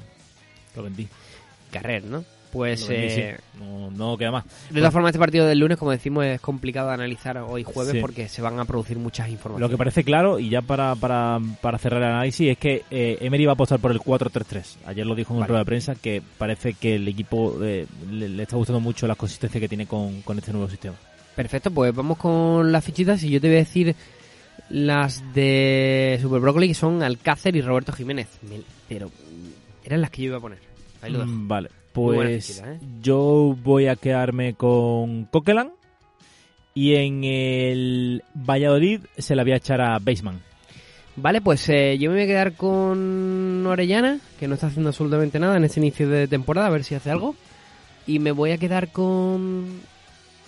lo 0.75 0.81
vendí. 0.83 1.07
Carrer, 1.71 2.03
¿no? 2.03 2.23
Pues 2.53 2.87
eh, 2.89 3.37
no, 3.59 3.89
no 3.91 4.15
queda 4.17 4.31
más. 4.31 4.45
de 4.69 4.79
todas 4.79 4.93
formas 4.93 5.09
este 5.09 5.19
partido 5.19 5.45
del 5.47 5.57
lunes, 5.59 5.77
como 5.77 5.89
decimos, 5.91 6.23
es 6.23 6.39
complicado 6.39 6.87
de 6.89 6.93
analizar 6.93 7.37
hoy 7.39 7.63
jueves 7.63 7.93
Sí. 7.93 7.99
porque 7.99 8.29
se 8.29 8.41
van 8.41 8.59
a 8.59 8.65
producir 8.65 8.97
muchas 8.99 9.27
informaciones. 9.29 9.59
Lo 9.59 9.69
que 9.69 9.77
parece 9.77 10.03
claro, 10.03 10.37
y 10.39 10.49
ya 10.49 10.61
para, 10.61 10.95
para, 10.95 11.39
para 11.61 11.77
cerrar 11.79 12.01
el 12.03 12.09
análisis, 12.09 12.51
es 12.51 12.57
que 12.59 12.83
eh, 12.91 13.17
Emery 13.21 13.45
va 13.45 13.51
a 13.51 13.55
apostar 13.55 13.79
por 13.79 13.91
el 13.91 13.99
4-3-3. 13.99 14.77
Ayer 14.85 15.05
lo 15.05 15.15
dijo 15.15 15.33
en 15.33 15.37
un 15.37 15.41
Vale. 15.41 15.47
rueda 15.49 15.59
de 15.61 15.65
prensa 15.65 15.95
que 15.95 16.21
parece 16.37 16.75
que 16.75 16.95
el 16.95 17.07
equipo 17.07 17.57
eh, 17.63 17.87
le, 18.11 18.29
le 18.29 18.43
está 18.43 18.55
gustando 18.55 18.79
mucho 18.79 19.07
la 19.07 19.15
consistencia 19.15 19.59
que 19.59 19.67
tiene 19.67 19.87
con, 19.87 20.21
con 20.21 20.37
este 20.37 20.51
nuevo 20.51 20.69
sistema. 20.69 20.95
Perfecto, 21.35 21.71
pues 21.71 21.93
vamos 21.95 22.17
con 22.19 22.71
las 22.71 22.83
fichitas 22.85 23.23
y 23.23 23.31
yo 23.31 23.41
te 23.41 23.47
voy 23.47 23.55
a 23.55 23.59
decir 23.59 23.95
las 24.69 25.23
de 25.33 26.19
Super 26.21 26.39
Broccoli 26.39 26.67
que 26.67 26.73
son 26.75 27.01
Alcácer 27.03 27.55
y 27.55 27.61
Roberto 27.61 27.91
Jiménez. 27.91 28.27
Pero 28.87 29.09
eran 29.83 30.01
las 30.01 30.09
que 30.11 30.21
yo 30.21 30.27
iba 30.27 30.37
a 30.37 30.41
poner. 30.41 30.59
Ahí 31.01 31.11
lo 31.11 31.19
dejo. 31.19 31.31
Mm, 31.31 31.47
Vale, 31.47 31.69
pues 31.93 32.61
¿eh? 32.65 32.79
yo 33.01 33.55
voy 33.63 33.87
a 33.87 33.95
quedarme 33.95 34.53
con 34.55 35.25
Coquelin 35.25 35.69
y 36.73 36.95
en 36.95 37.23
el 37.23 38.23
Valladolid 38.33 39.01
se 39.17 39.35
la 39.35 39.43
voy 39.43 39.51
a 39.53 39.57
echar 39.57 39.79
a 39.81 39.99
Baseman. 39.99 40.41
Vale, 41.15 41.41
pues 41.41 41.69
eh, 41.69 41.97
yo 41.99 42.09
me 42.09 42.15
voy 42.15 42.23
a 42.23 42.27
quedar 42.27 42.53
con 42.53 43.63
Orellana, 43.67 44.19
que 44.39 44.47
no 44.47 44.55
está 44.55 44.67
haciendo 44.67 44.89
absolutamente 44.89 45.39
nada 45.39 45.55
en 45.57 45.63
este 45.63 45.79
inicio 45.79 46.09
de 46.09 46.27
temporada, 46.27 46.67
a 46.67 46.71
ver 46.71 46.83
si 46.83 46.95
hace 46.95 47.11
algo. 47.11 47.35
Y 48.07 48.17
me 48.17 48.31
voy 48.31 48.49
a 48.51 48.57
quedar 48.57 48.91
con, 48.91 49.79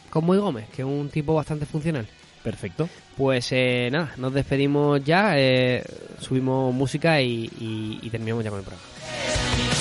con 0.09 0.25
Moy 0.25 0.39
Gómez, 0.39 0.67
que 0.75 0.81
es 0.81 0.87
un 0.87 1.09
tipo 1.09 1.35
bastante 1.35 1.67
funcional. 1.67 2.07
Perfecto. 2.43 2.89
Pues 3.15 3.47
eh, 3.51 3.89
nada, 3.91 4.13
nos 4.17 4.33
despedimos 4.33 5.03
ya, 5.05 5.33
eh, 5.37 5.83
subimos 6.19 6.73
música 6.73 7.21
y, 7.21 7.45
y- 7.59 7.99
y 8.01 8.09
terminamos 8.09 8.43
ya 8.43 8.49
con 8.49 8.59
el 8.59 8.65
programa. 8.65 9.74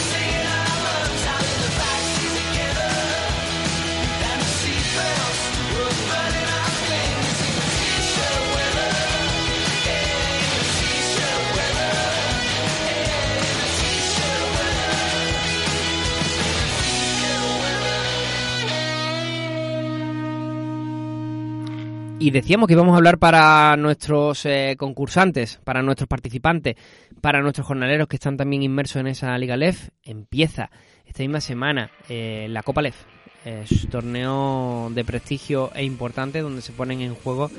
Y 22.24 22.30
decíamos 22.30 22.68
que 22.68 22.72
íbamos 22.72 22.94
a 22.94 22.96
hablar 22.96 23.18
para 23.18 23.76
nuestros 23.76 24.46
eh, 24.46 24.76
concursantes, 24.78 25.60
para 25.62 25.82
nuestros 25.82 26.09
participantes, 26.09 26.74
para 27.20 27.42
nuestros 27.42 27.66
jornaleros 27.66 28.09
que 28.09 28.16
están 28.16 28.38
también 28.38 28.62
inmersos 28.62 28.96
en 28.96 29.09
esa 29.09 29.36
Liga 29.36 29.59
LEF. 29.59 29.90
Empieza 30.02 30.70
esta 31.05 31.22
misma 31.22 31.42
semana 31.42 31.90
eh, 32.09 32.46
la 32.48 32.62
Copa 32.62 32.80
LEF, 32.80 32.96
es 33.44 33.86
torneo 33.90 34.90
de 34.94 35.05
prestigio 35.05 35.70
e 35.74 35.84
importante 35.84 36.40
donde 36.40 36.62
se 36.62 36.72
ponen 36.72 37.02
en 37.02 37.14
juego, 37.14 37.51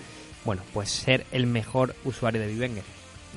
bueno, 0.45 0.63
pues 0.73 0.89
ser 0.89 1.27
el 1.31 1.45
mejor 1.45 1.93
usuario 2.03 2.41
de 2.41 2.47
Vivenger 2.47 2.83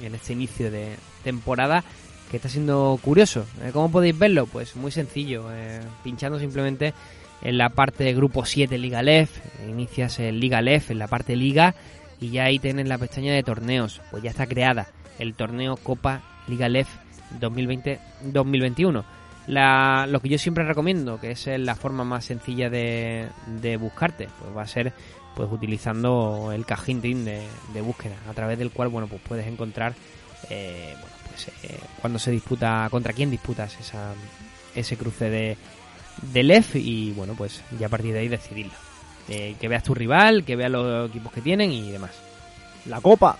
en 0.02 0.14
este 0.14 0.32
inicio 0.32 0.70
de 0.70 0.96
temporada 1.24 1.84
que 2.30 2.38
está 2.38 2.48
siendo 2.48 2.98
curioso. 3.02 3.44
Eh, 3.62 3.70
¿Cómo 3.74 3.90
podéis 3.90 4.18
verlo? 4.18 4.46
Pues 4.46 4.76
muy 4.76 4.90
sencillo, 4.90 5.44
eh, 5.52 5.80
pinchando 6.02 6.38
simplemente 6.38 6.94
en 7.42 7.58
la 7.58 7.70
parte 7.70 8.04
de 8.04 8.14
grupo 8.14 8.44
7 8.44 8.78
Liga 8.78 9.02
LEF, 9.02 9.40
inicias 9.68 10.18
el 10.18 10.40
Liga 10.40 10.60
LEF 10.60 10.90
en 10.90 10.98
la 10.98 11.08
parte 11.08 11.36
Liga 11.36 11.74
y 12.20 12.30
ya 12.30 12.44
ahí 12.44 12.58
tienes 12.58 12.88
la 12.88 12.98
pestaña 12.98 13.32
de 13.32 13.42
torneos, 13.42 14.00
pues 14.10 14.22
ya 14.22 14.30
está 14.30 14.46
creada 14.46 14.88
el 15.18 15.34
torneo 15.34 15.76
Copa 15.76 16.22
Liga 16.46 16.68
LEF 16.68 16.88
2020-2021. 17.40 19.04
La, 19.46 20.06
lo 20.06 20.20
que 20.20 20.28
yo 20.28 20.38
siempre 20.38 20.64
recomiendo, 20.64 21.18
que 21.18 21.30
es 21.30 21.46
la 21.46 21.74
forma 21.74 22.04
más 22.04 22.26
sencilla 22.26 22.68
de, 22.68 23.28
de 23.60 23.76
buscarte, 23.78 24.28
pues 24.38 24.56
va 24.56 24.62
a 24.62 24.66
ser 24.66 24.92
pues 25.34 25.50
utilizando 25.50 26.50
el 26.52 26.66
cajín 26.66 27.00
de, 27.00 27.42
de 27.72 27.80
búsqueda, 27.80 28.16
a 28.28 28.34
través 28.34 28.58
del 28.58 28.70
cual 28.70 28.88
bueno 28.88 29.06
pues 29.06 29.22
puedes 29.26 29.46
encontrar 29.46 29.94
eh, 30.50 30.94
pues, 31.28 31.48
eh, 31.62 31.78
cuando 32.00 32.18
se 32.18 32.30
disputa, 32.30 32.88
contra 32.90 33.12
quién 33.12 33.30
disputas 33.30 33.78
esa, 33.78 34.14
ese 34.74 34.96
cruce 34.96 35.30
de, 35.30 35.56
de 36.22 36.42
LEF 36.42 36.76
y 36.76 37.12
bueno 37.12 37.34
pues 37.36 37.62
ya 37.78 37.86
a 37.86 37.90
partir 37.90 38.12
de 38.12 38.20
ahí 38.20 38.28
decidirlo. 38.28 38.74
Eh, 39.28 39.56
que 39.60 39.68
veas 39.68 39.82
tu 39.82 39.94
rival, 39.94 40.44
que 40.44 40.56
veas 40.56 40.70
los 40.70 41.10
equipos 41.10 41.32
que 41.32 41.42
tienen 41.42 41.70
y 41.70 41.90
demás. 41.90 42.12
La 42.86 43.00
copa. 43.00 43.36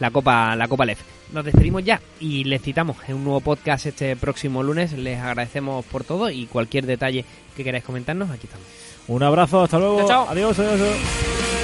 La 0.00 0.10
Copa, 0.10 0.56
la 0.56 0.66
Copa 0.66 0.84
LEF. 0.84 1.00
Nos 1.32 1.44
despedimos 1.44 1.84
ya 1.84 2.00
y 2.18 2.44
les 2.44 2.62
citamos 2.62 2.96
en 3.06 3.14
un 3.14 3.24
nuevo 3.24 3.40
podcast 3.40 3.86
este 3.86 4.16
próximo 4.16 4.62
lunes. 4.62 4.92
Les 4.92 5.20
agradecemos 5.20 5.84
por 5.84 6.02
todo 6.02 6.30
y 6.30 6.46
cualquier 6.46 6.84
detalle 6.84 7.24
que 7.56 7.62
queráis 7.62 7.84
comentarnos, 7.84 8.30
aquí 8.30 8.46
estamos. 8.46 8.66
Un 9.06 9.22
abrazo, 9.22 9.62
hasta 9.62 9.78
luego. 9.78 9.98
Chao, 9.98 10.08
chao. 10.08 10.26
Adiós, 10.30 10.58
adiós. 10.58 10.80
adiós. 10.80 11.63